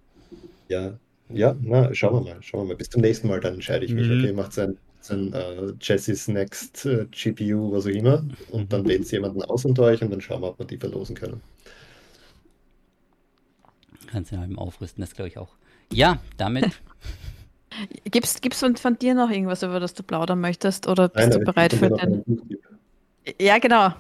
Ja, 0.68 0.98
ja, 1.30 1.56
na, 1.60 1.92
schauen 1.94 2.24
wir 2.24 2.34
mal, 2.34 2.42
schauen 2.42 2.62
wir 2.62 2.68
mal. 2.68 2.76
Bis 2.76 2.90
zum 2.90 3.02
nächsten 3.02 3.28
Mal, 3.28 3.40
dann 3.40 3.54
entscheide 3.54 3.84
ich 3.84 3.92
mich. 3.92 4.06
Mhm. 4.06 4.20
Okay, 4.20 4.32
macht 4.32 4.52
sein 4.52 4.78
sein 5.08 5.32
äh, 5.32 5.72
Jesse's 5.80 6.28
Next 6.28 6.86
äh, 6.86 7.06
GPU, 7.10 7.72
was 7.72 7.86
auch 7.86 7.90
immer. 7.90 8.24
Und 8.50 8.72
dann 8.72 8.86
wählt 8.86 9.10
jemanden 9.10 9.42
aus 9.42 9.64
unter 9.64 9.84
euch 9.84 10.02
und 10.02 10.10
dann 10.10 10.20
schauen 10.20 10.42
wir, 10.42 10.48
ob 10.48 10.58
wir 10.58 10.66
die 10.66 10.78
verlosen 10.78 11.16
können. 11.16 11.40
Kannst 14.06 14.32
du 14.32 14.36
ja 14.36 14.44
eben 14.44 14.58
aufrüsten, 14.58 15.02
das 15.02 15.14
glaube 15.14 15.28
ich 15.28 15.38
auch. 15.38 15.50
Ja, 15.92 16.18
damit. 16.36 16.80
Gibt 18.04 18.26
es 18.26 18.58
von, 18.58 18.76
von, 18.76 18.98
dir 18.98 19.14
noch 19.14 19.30
irgendwas, 19.30 19.62
über 19.62 19.80
das 19.80 19.94
du 19.94 20.02
plaudern 20.02 20.40
möchtest? 20.40 20.86
Oder 20.88 21.08
bist 21.08 21.28
Nein, 21.28 21.38
du 21.38 21.44
bereit 21.44 21.72
für 21.74 21.90
den. 21.90 22.24
Ja, 23.38 23.58
genau. 23.58 23.92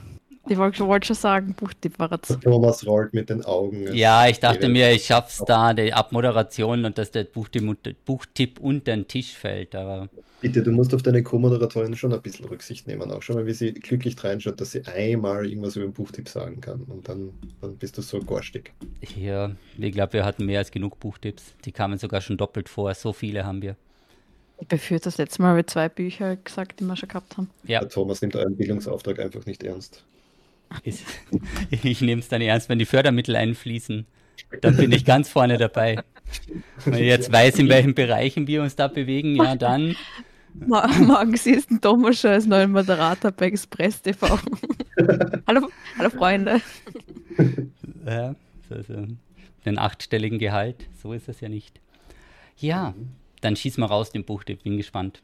Ich 0.46 0.56
wollte 0.56 0.86
wollt 0.86 1.04
schon 1.04 1.16
sagen, 1.16 1.54
Buchtipp 1.54 1.98
war 1.98 2.10
jetzt. 2.10 2.40
Thomas 2.42 2.86
rollt 2.86 3.12
mit 3.12 3.28
den 3.30 3.44
Augen. 3.44 3.92
Ja, 3.94 4.28
ich 4.28 4.40
dachte 4.40 4.68
mir, 4.68 4.90
ich 4.92 5.04
schaff's 5.04 5.42
da, 5.46 5.74
die 5.74 5.92
Abmoderation 5.92 6.84
und 6.84 6.96
dass 6.96 7.10
der 7.10 7.24
Buchtipp, 7.24 8.04
Buchtipp 8.04 8.60
unter 8.60 8.92
den 8.94 9.06
Tisch 9.06 9.34
fällt, 9.34 9.74
aber. 9.74 10.08
Bitte, 10.40 10.62
du 10.62 10.70
musst 10.70 10.94
auf 10.94 11.02
deine 11.02 11.22
Co-Moderatorin 11.22 11.96
schon 11.96 12.12
ein 12.12 12.22
bisschen 12.22 12.44
Rücksicht 12.44 12.86
nehmen. 12.86 13.10
Auch 13.10 13.22
schon 13.22 13.34
mal, 13.34 13.46
wie 13.46 13.52
sie 13.52 13.74
glücklich 13.74 14.22
reinschaut, 14.22 14.60
dass 14.60 14.70
sie 14.70 14.86
einmal 14.86 15.44
irgendwas 15.44 15.74
über 15.74 15.86
den 15.86 15.92
Buchtipp 15.92 16.28
sagen 16.28 16.60
kann. 16.60 16.82
Und 16.82 17.08
dann, 17.08 17.32
dann 17.60 17.76
bist 17.76 17.98
du 17.98 18.02
so 18.02 18.20
garstig. 18.20 18.72
Ja, 19.16 19.50
ich 19.76 19.92
glaube, 19.92 20.12
wir 20.12 20.24
hatten 20.24 20.46
mehr 20.46 20.60
als 20.60 20.70
genug 20.70 21.00
Buchtipps. 21.00 21.54
Die 21.64 21.72
kamen 21.72 21.98
sogar 21.98 22.20
schon 22.20 22.36
doppelt 22.36 22.68
vor. 22.68 22.94
So 22.94 23.12
viele 23.12 23.44
haben 23.44 23.62
wir. 23.62 23.74
Ich 24.60 24.68
befürchte, 24.68 25.04
das 25.04 25.18
letzte 25.18 25.42
Mal 25.42 25.48
habe 25.50 25.60
ich 25.60 25.66
zwei 25.66 25.88
Bücher 25.88 26.36
gesagt, 26.36 26.80
die 26.80 26.84
wir 26.84 26.96
schon 26.96 27.08
gehabt 27.08 27.36
haben. 27.36 27.50
Ja. 27.64 27.80
Der 27.80 27.88
Thomas 27.88 28.20
nimmt 28.22 28.36
euren 28.36 28.56
Bildungsauftrag 28.56 29.18
einfach 29.18 29.44
nicht 29.44 29.62
ernst. 29.62 30.04
Ich 31.70 32.00
nehme 32.00 32.20
es 32.20 32.28
dann 32.28 32.40
ernst, 32.40 32.68
wenn 32.68 32.78
die 32.78 32.84
Fördermittel 32.84 33.36
einfließen. 33.36 34.06
Dann 34.60 34.76
bin 34.76 34.92
ich 34.92 35.04
ganz 35.04 35.28
vorne 35.28 35.58
dabei. 35.58 36.02
Wenn 36.84 36.94
ich 36.94 37.06
jetzt 37.06 37.32
weiß, 37.32 37.58
in 37.58 37.68
welchen 37.68 37.94
Bereichen 37.94 38.46
wir 38.46 38.62
uns 38.62 38.76
da 38.76 38.88
bewegen, 38.88 39.36
ja 39.36 39.56
dann. 39.56 39.96
Morgen 40.54 41.36
siehst 41.36 41.70
du 41.70 41.78
Thomas 41.78 42.20
schon 42.20 42.30
als 42.30 42.46
neuen 42.46 42.72
Moderator 42.72 43.30
bei 43.30 43.46
Express 43.46 44.02
TV. 44.02 44.26
hallo, 45.46 45.68
hallo 45.98 46.10
Freunde. 46.10 46.60
Ja, 48.06 48.34
also 48.70 49.06
den 49.64 49.78
achtstelligen 49.78 50.38
Gehalt, 50.38 50.88
so 51.00 51.12
ist 51.12 51.28
es 51.28 51.40
ja 51.40 51.48
nicht. 51.48 51.80
Ja, 52.56 52.94
dann 53.40 53.56
schieß 53.56 53.78
mal 53.78 53.86
raus 53.86 54.10
den 54.10 54.24
Buch, 54.24 54.42
ich 54.46 54.58
bin 54.60 54.76
gespannt. 54.76 55.22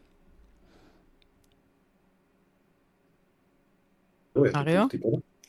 Oh, 4.34 4.46
Mario? 4.52 4.88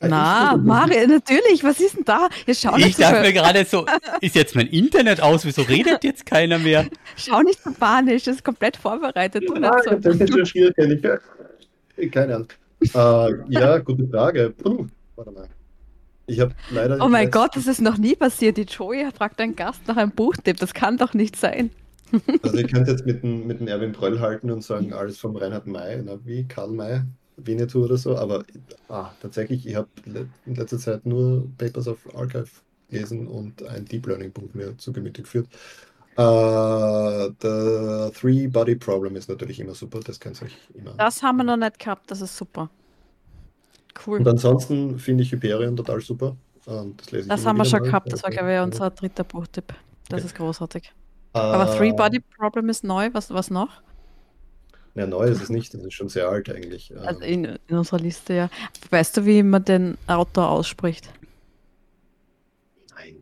Na, 0.00 0.56
Mario, 0.56 1.06
natürlich. 1.06 1.64
Was 1.64 1.80
ist 1.80 1.96
denn 1.96 2.04
da? 2.04 2.28
Jetzt 2.46 2.60
schau 2.60 2.76
ich 2.76 2.96
dachte 2.96 3.22
mir 3.22 3.32
gerade 3.32 3.64
so, 3.64 3.86
ist 4.20 4.34
jetzt 4.34 4.54
mein 4.54 4.66
Internet 4.66 5.20
aus? 5.22 5.44
Wieso 5.46 5.62
redet 5.62 6.04
jetzt 6.04 6.26
keiner 6.26 6.58
mehr? 6.58 6.86
Schau 7.16 7.40
nicht 7.40 7.62
so 7.62 7.70
panisch, 7.72 8.24
das 8.24 8.36
ist 8.36 8.44
komplett 8.44 8.76
vorbereitet. 8.76 9.44
Ja, 9.48 9.72
so. 9.82 9.94
Das 9.94 10.16
ist 10.16 10.32
schon 10.32 10.46
schwierig. 10.46 11.02
Keine 12.12 12.34
Ahnung. 12.34 12.48
Uh, 12.94 13.42
ja, 13.48 13.78
gute 13.78 14.06
Frage. 14.08 14.50
Puh, 14.50 14.86
warte 15.16 15.30
mal. 15.30 15.48
Ich 16.26 16.40
habe 16.40 16.54
leider. 16.70 16.98
Oh 17.02 17.08
mein 17.08 17.30
Gott, 17.30 17.56
das 17.56 17.66
ist 17.66 17.80
noch 17.80 17.96
nie 17.96 18.16
passiert. 18.16 18.56
Die 18.58 18.62
Joey 18.62 19.08
fragt 19.16 19.40
einen 19.40 19.56
Gast 19.56 19.80
nach 19.86 19.96
einem 19.96 20.10
Buchtipp. 20.10 20.58
Das 20.58 20.74
kann 20.74 20.98
doch 20.98 21.14
nicht 21.14 21.36
sein. 21.36 21.70
Also, 22.42 22.56
ihr 22.58 22.66
könnt 22.68 22.88
jetzt 22.88 23.06
mit 23.06 23.22
dem, 23.22 23.46
mit 23.46 23.60
dem 23.60 23.68
Erwin 23.68 23.92
Pröll 23.92 24.20
halten 24.20 24.50
und 24.50 24.62
sagen, 24.62 24.92
alles 24.92 25.18
vom 25.18 25.36
Reinhard 25.36 25.66
May, 25.66 26.02
na, 26.04 26.18
wie 26.24 26.44
Karl 26.44 26.70
May. 26.70 27.02
Winnetou 27.36 27.84
oder 27.84 27.96
so, 27.96 28.16
aber 28.16 28.44
ah, 28.88 29.10
tatsächlich, 29.20 29.66
ich 29.66 29.74
habe 29.76 29.88
in 30.46 30.54
letzter 30.54 30.78
Zeit 30.78 31.06
nur 31.06 31.46
Papers 31.58 31.88
of 31.88 31.98
Archive 32.14 32.48
gelesen 32.88 33.26
und 33.26 33.62
ein 33.64 33.84
Deep 33.84 34.06
Learning 34.06 34.32
Buch 34.32 34.54
mir 34.54 34.76
zu 34.78 34.92
Gemüte 34.92 35.22
geführt. 35.22 35.48
Uh, 36.18 37.28
the 37.42 38.10
Three 38.18 38.46
Body 38.46 38.74
Problem 38.74 39.16
ist 39.16 39.28
natürlich 39.28 39.60
immer 39.60 39.74
super, 39.74 40.00
das 40.00 40.18
kennt 40.18 40.40
euch 40.42 40.56
immer. 40.74 40.92
Das 40.96 41.22
haben 41.22 41.36
wir 41.36 41.44
noch 41.44 41.58
nicht 41.58 41.78
gehabt, 41.78 42.10
das 42.10 42.22
ist 42.22 42.36
super. 42.36 42.70
Cool. 44.06 44.18
Und 44.18 44.28
ansonsten 44.28 44.98
finde 44.98 45.24
ich 45.24 45.32
Hyperion 45.32 45.76
total 45.76 46.00
super. 46.00 46.36
das 46.64 47.10
lese 47.10 47.22
ich 47.24 47.28
das 47.28 47.44
haben 47.44 47.58
wir 47.58 47.66
schon 47.66 47.80
mal. 47.80 47.86
gehabt, 47.86 48.12
das 48.12 48.22
war, 48.22 48.30
glaube 48.30 48.54
ich, 48.54 48.60
unser 48.60 48.90
dritter 48.90 49.24
Buchtipp. 49.24 49.74
Das 50.08 50.20
okay. 50.20 50.26
ist 50.26 50.36
großartig. 50.36 50.92
Uh, 51.34 51.38
Aber 51.38 51.76
Three 51.76 51.92
Body 51.92 52.20
Problem 52.20 52.70
ist 52.70 52.82
neu, 52.82 53.10
was, 53.12 53.30
was 53.30 53.50
noch? 53.50 53.82
Ja, 54.96 55.06
neu 55.06 55.26
ist 55.26 55.42
es 55.42 55.50
nicht, 55.50 55.74
das 55.74 55.82
ist 55.84 55.94
schon 55.94 56.08
sehr 56.08 56.28
alt 56.28 56.48
eigentlich. 56.48 56.96
Also 56.96 57.20
in, 57.20 57.44
in 57.44 57.76
unserer 57.76 58.00
Liste, 58.00 58.34
ja. 58.34 58.50
Weißt 58.90 59.16
du, 59.16 59.26
wie 59.26 59.42
man 59.42 59.64
den 59.64 59.98
Autor 60.06 60.50
ausspricht? 60.50 61.08
Nein. 62.96 63.16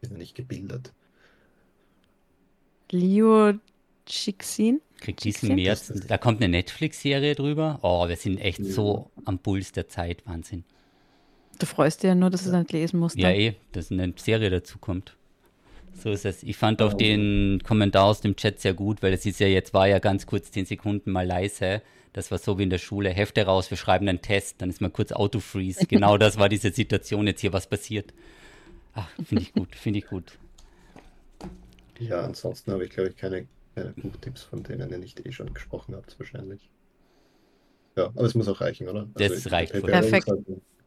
Bin 0.00 0.12
ja 0.12 0.18
nicht 0.18 0.34
gebildet. 0.34 0.92
Leo 2.90 3.54
Chixin? 4.06 4.80
Kriegt 5.00 5.24
diesen 5.24 5.54
März, 5.54 5.92
da 6.08 6.18
kommt 6.18 6.42
eine 6.42 6.50
Netflix-Serie 6.50 7.34
drüber. 7.34 7.78
Oh, 7.82 8.08
wir 8.08 8.16
sind 8.16 8.38
echt 8.38 8.58
ja. 8.58 8.72
so 8.72 9.10
am 9.24 9.38
Puls 9.38 9.72
der 9.72 9.88
Zeit, 9.88 10.26
Wahnsinn. 10.26 10.64
Du 11.58 11.66
freust 11.66 12.02
dich 12.02 12.08
ja 12.08 12.14
nur, 12.14 12.30
dass 12.30 12.42
du 12.42 12.50
es 12.50 12.56
nicht 12.56 12.72
lesen 12.72 13.00
musst. 13.00 13.16
Ja, 13.16 13.30
eh, 13.30 13.54
dass 13.72 13.90
eine 13.90 14.12
Serie 14.16 14.50
dazu 14.50 14.78
kommt. 14.78 15.16
So 15.98 16.10
ist 16.10 16.24
es. 16.24 16.42
Ich 16.44 16.56
fand 16.56 16.80
auch 16.80 16.94
den 16.94 17.60
Kommentar 17.64 18.04
aus 18.04 18.20
dem 18.20 18.36
Chat 18.36 18.60
sehr 18.60 18.74
gut, 18.74 19.02
weil 19.02 19.12
es 19.12 19.26
ist 19.26 19.40
ja 19.40 19.48
jetzt, 19.48 19.74
war 19.74 19.88
ja 19.88 19.98
ganz 19.98 20.26
kurz 20.26 20.50
zehn 20.52 20.64
Sekunden 20.64 21.10
mal 21.10 21.26
leise. 21.26 21.82
Das 22.12 22.30
war 22.30 22.38
so 22.38 22.58
wie 22.58 22.62
in 22.62 22.70
der 22.70 22.78
Schule. 22.78 23.10
Hefte 23.10 23.44
raus, 23.44 23.70
wir 23.70 23.76
schreiben 23.76 24.08
einen 24.08 24.22
Test, 24.22 24.62
dann 24.62 24.70
ist 24.70 24.80
mal 24.80 24.90
kurz 24.90 25.12
Autofreeze. 25.12 25.86
Genau 25.88 26.16
das 26.16 26.38
war 26.38 26.48
diese 26.48 26.70
Situation 26.70 27.26
jetzt 27.26 27.40
hier, 27.40 27.52
was 27.52 27.66
passiert. 27.66 28.14
Ach, 28.94 29.08
finde 29.24 29.42
ich 29.42 29.52
gut, 29.52 29.74
finde 29.74 29.98
ich 29.98 30.06
gut. 30.06 30.38
Ja, 31.98 32.20
ansonsten 32.22 32.72
habe 32.72 32.84
ich, 32.84 32.90
glaube 32.90 33.10
ich, 33.10 33.16
keine, 33.16 33.46
keine 33.74 33.90
Buchtipps, 33.90 34.42
von 34.42 34.62
denen 34.62 34.90
ihr 34.90 34.98
nicht 34.98 35.24
eh 35.26 35.32
schon 35.32 35.52
gesprochen 35.52 35.96
habt, 35.96 36.18
wahrscheinlich. 36.18 36.70
Ja, 37.96 38.06
aber 38.06 38.22
es 38.22 38.34
muss 38.34 38.48
auch 38.48 38.60
reichen, 38.60 38.88
oder? 38.88 39.08
Also 39.14 39.34
das 39.34 39.50
reicht. 39.50 39.72
Perfekt. 39.72 40.28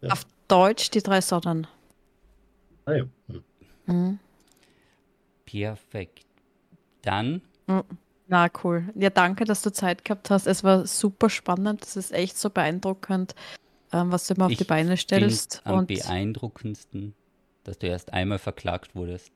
ja. 0.01 0.09
Auf 0.09 0.25
Deutsch 0.47 0.89
die 0.91 1.01
drei 1.01 1.19
Sorten. 1.19 1.67
Ah 2.85 2.93
ja. 2.93 3.03
Hm. 3.27 3.43
Mhm. 3.85 4.19
Perfekt. 5.51 6.25
Dann. 7.01 7.41
Mm, 7.67 7.79
na, 8.27 8.49
cool. 8.63 8.85
Ja, 8.95 9.09
danke, 9.09 9.43
dass 9.43 9.61
du 9.61 9.71
Zeit 9.71 10.05
gehabt 10.05 10.29
hast. 10.29 10.47
Es 10.47 10.63
war 10.63 10.87
super 10.87 11.29
spannend. 11.29 11.83
Es 11.83 11.97
ist 11.97 12.13
echt 12.13 12.37
so 12.37 12.49
beeindruckend, 12.49 13.35
ähm, 13.91 14.11
was 14.11 14.27
du 14.27 14.35
immer 14.35 14.45
auf 14.45 14.51
ich 14.51 14.59
die 14.59 14.63
Beine 14.63 14.95
stellst. 14.95 15.61
Am 15.65 15.79
und 15.79 15.87
beeindruckendsten, 15.87 17.13
dass 17.63 17.77
du 17.79 17.87
erst 17.87 18.13
einmal 18.13 18.39
verklagt 18.39 18.95
wurdest. 18.95 19.33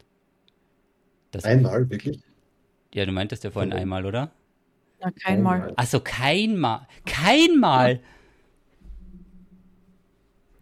Das 1.32 1.44
einmal, 1.44 1.90
wirklich? 1.90 2.22
Ja, 2.94 3.06
du 3.06 3.12
meintest 3.12 3.44
ja 3.44 3.52
vorhin 3.52 3.74
oh. 3.74 3.76
einmal, 3.76 4.06
oder? 4.06 4.32
Ja, 5.02 5.12
kein 5.12 5.44
Mal. 5.44 5.74
Also 5.76 6.00
kein 6.00 6.58
Mal. 6.58 6.88
Kein 7.06 7.60
Mal. 7.60 8.00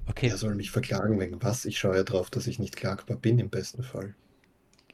Okay. 0.08 0.30
Er 0.30 0.38
soll 0.38 0.56
mich 0.56 0.72
verklagen 0.72 1.20
wegen 1.20 1.42
was? 1.44 1.66
Ich 1.66 1.78
schaue 1.78 1.96
ja 1.96 2.04
drauf, 2.04 2.32
dass 2.32 2.48
ich 2.48 2.58
nicht 2.58 2.76
klagbar 2.76 3.18
bin 3.18 3.38
im 3.38 3.50
besten 3.50 3.84
Fall. 3.84 4.16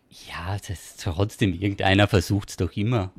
Ja, 0.10 0.58
das 0.58 0.70
ist 0.70 1.04
trotzdem, 1.04 1.54
irgendeiner 1.54 2.08
versucht 2.08 2.50
es 2.50 2.58
doch 2.58 2.76
immer. 2.76 3.12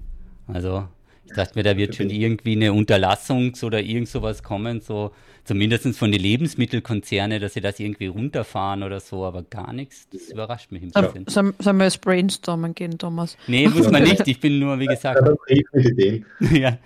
Also, 0.48 0.88
ich 1.24 1.32
dachte 1.32 1.56
mir, 1.56 1.62
da 1.62 1.76
wird 1.76 1.94
schon 1.94 2.10
irgendwie 2.10 2.52
eine 2.52 2.72
Unterlassungs- 2.72 3.62
oder 3.62 3.80
irgend 3.80 4.08
sowas 4.08 4.42
kommen, 4.42 4.80
so 4.80 5.12
zumindest 5.44 5.96
von 5.96 6.10
den 6.10 6.20
Lebensmittelkonzerne, 6.20 7.38
dass 7.38 7.54
sie 7.54 7.60
das 7.60 7.78
irgendwie 7.78 8.06
runterfahren 8.06 8.82
oder 8.82 8.98
so, 8.98 9.24
aber 9.24 9.44
gar 9.44 9.72
nichts. 9.72 10.08
Das 10.12 10.30
überrascht 10.30 10.72
mich 10.72 10.82
ein 10.82 10.90
bisschen. 10.90 11.26
Sollen 11.28 11.76
wir 11.78 11.84
jetzt 11.84 12.00
brainstormen 12.00 12.74
gehen, 12.74 12.98
Thomas? 12.98 13.36
Nee, 13.46 13.68
muss 13.68 13.90
man 13.90 14.02
nicht. 14.02 14.26
Ich 14.26 14.40
bin 14.40 14.58
nur, 14.58 14.78
wie 14.80 14.86
gesagt. 14.86 15.20
ja, 16.52 16.78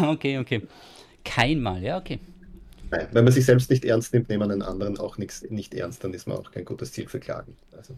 okay, 0.00 0.38
okay. 0.38 0.62
Kein 1.24 1.60
Mal, 1.60 1.82
ja, 1.82 1.98
okay. 1.98 2.18
Nein, 2.90 3.08
wenn 3.12 3.24
man 3.24 3.32
sich 3.32 3.44
selbst 3.44 3.70
nicht 3.70 3.84
ernst 3.84 4.14
nimmt, 4.14 4.28
nehmen 4.28 4.50
einen 4.50 4.62
anderen 4.62 4.98
auch 4.98 5.18
nichts, 5.18 5.44
nicht 5.50 5.74
ernst, 5.74 6.04
dann 6.04 6.14
ist 6.14 6.26
man 6.26 6.38
auch 6.38 6.50
kein 6.50 6.64
gutes 6.64 6.92
Ziel 6.92 7.08
für 7.08 7.20
Klagen. 7.20 7.56
Also. 7.76 7.94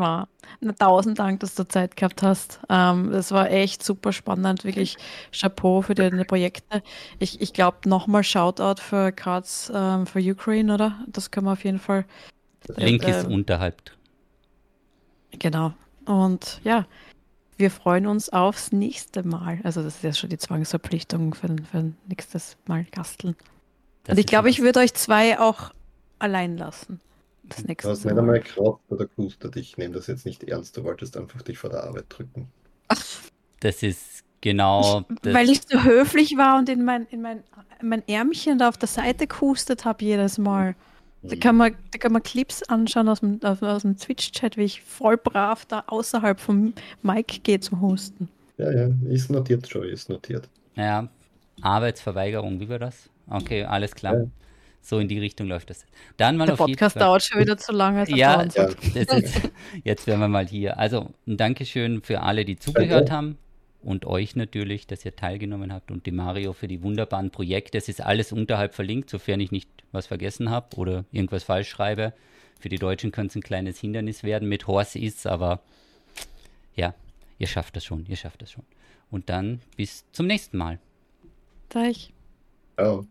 Ja, 0.00 0.28
na, 0.60 0.72
tausend 0.72 1.18
Dank, 1.18 1.40
dass 1.40 1.54
du 1.54 1.66
Zeit 1.66 1.96
gehabt 1.96 2.22
hast. 2.22 2.60
Ähm, 2.68 3.10
das 3.10 3.32
war 3.32 3.50
echt 3.50 3.82
super 3.82 4.12
spannend, 4.12 4.64
wirklich 4.64 4.96
Chapeau 5.32 5.82
für 5.82 5.94
deine 5.94 6.24
Projekte. 6.24 6.82
Ich, 7.18 7.40
ich 7.40 7.52
glaube, 7.52 7.88
nochmal 7.88 8.24
Shoutout 8.24 8.80
für 8.80 9.12
Cards 9.12 9.70
ähm, 9.74 10.06
für 10.06 10.20
Ukraine, 10.20 10.74
oder? 10.74 10.98
Das 11.06 11.30
können 11.30 11.46
wir 11.46 11.52
auf 11.52 11.64
jeden 11.64 11.78
Fall. 11.78 12.04
Link 12.76 13.04
äh, 13.04 13.10
ist 13.10 13.26
unterhalb. 13.26 13.92
Genau. 15.38 15.72
Und 16.04 16.60
ja, 16.64 16.86
wir 17.56 17.70
freuen 17.70 18.06
uns 18.06 18.30
aufs 18.30 18.72
nächste 18.72 19.22
Mal. 19.22 19.60
Also, 19.64 19.82
das 19.82 19.96
ist 19.96 20.04
ja 20.04 20.12
schon 20.12 20.30
die 20.30 20.38
Zwangsverpflichtung 20.38 21.34
für, 21.34 21.48
für 21.70 21.92
nächstes 22.06 22.56
Mal 22.66 22.84
Gasteln. 22.84 23.36
Das 24.04 24.14
Und 24.14 24.20
ich 24.20 24.26
glaube, 24.26 24.48
ich 24.48 24.62
würde 24.62 24.80
euch 24.80 24.94
zwei 24.94 25.38
auch 25.38 25.72
allein 26.18 26.56
lassen 26.56 27.00
das 27.48 27.64
nächste 27.64 27.88
Mal. 27.88 27.94
Du 27.94 27.98
hast 27.98 28.04
nicht 28.04 28.18
einmal 28.18 28.78
oder 28.88 29.06
gehustet. 29.06 29.56
Ich 29.56 29.76
nehme 29.76 29.94
das 29.94 30.06
jetzt 30.06 30.26
nicht 30.26 30.44
ernst. 30.44 30.76
Du 30.76 30.84
wolltest 30.84 31.16
einfach 31.16 31.42
dich 31.42 31.58
vor 31.58 31.70
der 31.70 31.84
Arbeit 31.84 32.06
drücken. 32.08 32.48
Ach. 32.88 33.04
Das 33.60 33.82
ist 33.82 34.24
genau. 34.40 35.04
Ich, 35.08 35.16
das 35.22 35.34
weil 35.34 35.50
ich 35.50 35.62
so 35.66 35.82
höflich 35.82 36.36
war 36.36 36.58
und 36.58 36.68
in 36.68 36.84
mein, 36.84 37.06
in 37.10 37.22
mein, 37.22 37.42
mein 37.82 38.06
Ärmchen 38.06 38.58
da 38.58 38.68
auf 38.68 38.76
der 38.76 38.88
Seite 38.88 39.26
gehustet 39.26 39.84
habe 39.84 40.04
jedes 40.04 40.38
Mal. 40.38 40.74
Da 41.22 41.34
kann, 41.34 41.56
man, 41.56 41.74
da 41.90 41.98
kann 41.98 42.12
man 42.12 42.22
Clips 42.22 42.62
anschauen 42.62 43.08
aus 43.08 43.20
dem, 43.20 43.40
aus 43.42 43.82
dem 43.82 43.96
Twitch-Chat, 43.96 44.56
wie 44.56 44.62
ich 44.62 44.82
voll 44.82 45.16
brav 45.16 45.66
da 45.66 45.82
außerhalb 45.88 46.38
vom 46.38 46.74
Mic 47.02 47.40
gehe 47.42 47.58
zum 47.58 47.80
Husten. 47.80 48.28
Ja, 48.56 48.70
ja, 48.70 48.88
ist 49.08 49.28
notiert, 49.28 49.66
Joey, 49.66 49.90
ist 49.90 50.08
notiert. 50.08 50.48
Ja, 50.76 51.08
Arbeitsverweigerung, 51.60 52.60
wie 52.60 52.68
war 52.68 52.78
das? 52.78 53.10
Okay, 53.28 53.64
alles 53.64 53.94
klar. 53.94 54.14
Ja. 54.14 54.26
So 54.88 54.98
in 55.00 55.06
die 55.06 55.18
Richtung 55.18 55.48
läuft 55.48 55.68
das. 55.68 55.84
Dann 56.16 56.38
mal 56.38 56.46
Der 56.46 56.54
auf 56.54 56.60
Podcast 56.60 56.94
jeden 56.94 57.00
Fall. 57.00 57.00
dauert 57.10 57.22
schon 57.22 57.40
wieder 57.42 57.58
zu 57.58 57.72
lange. 57.72 58.08
Ja, 58.08 58.42
ja. 58.42 58.64
Ist, 58.94 59.50
jetzt 59.84 60.06
wären 60.06 60.18
wir 60.18 60.28
mal 60.28 60.46
hier. 60.46 60.78
Also 60.78 61.10
ein 61.26 61.36
Dankeschön 61.36 62.00
für 62.00 62.22
alle, 62.22 62.46
die 62.46 62.56
zugehört 62.56 63.10
haben 63.10 63.36
und 63.82 64.06
euch 64.06 64.34
natürlich, 64.34 64.86
dass 64.86 65.04
ihr 65.04 65.14
teilgenommen 65.14 65.74
habt 65.74 65.90
und 65.90 66.06
die 66.06 66.10
Mario 66.10 66.54
für 66.54 66.68
die 66.68 66.82
wunderbaren 66.82 67.30
Projekte. 67.30 67.76
Es 67.76 67.90
ist 67.90 68.00
alles 68.00 68.32
unterhalb 68.32 68.74
verlinkt, 68.74 69.10
sofern 69.10 69.40
ich 69.40 69.50
nicht 69.52 69.68
was 69.92 70.06
vergessen 70.06 70.48
habe 70.48 70.74
oder 70.76 71.04
irgendwas 71.12 71.44
falsch 71.44 71.68
schreibe. 71.68 72.14
Für 72.58 72.70
die 72.70 72.78
Deutschen 72.78 73.12
könnte 73.12 73.32
es 73.32 73.36
ein 73.36 73.42
kleines 73.42 73.78
Hindernis 73.78 74.22
werden 74.22 74.48
mit 74.48 74.66
Horse 74.66 74.98
ist, 74.98 75.26
aber 75.26 75.60
ja, 76.76 76.94
ihr 77.38 77.46
schafft 77.46 77.76
das 77.76 77.84
schon, 77.84 78.06
ihr 78.06 78.16
schafft 78.16 78.40
das 78.40 78.52
schon. 78.52 78.64
Und 79.10 79.28
dann 79.28 79.60
bis 79.76 80.10
zum 80.12 80.26
nächsten 80.26 80.56
Mal. 80.56 80.78
Gleich. 81.68 82.14
Ciao. 82.78 83.06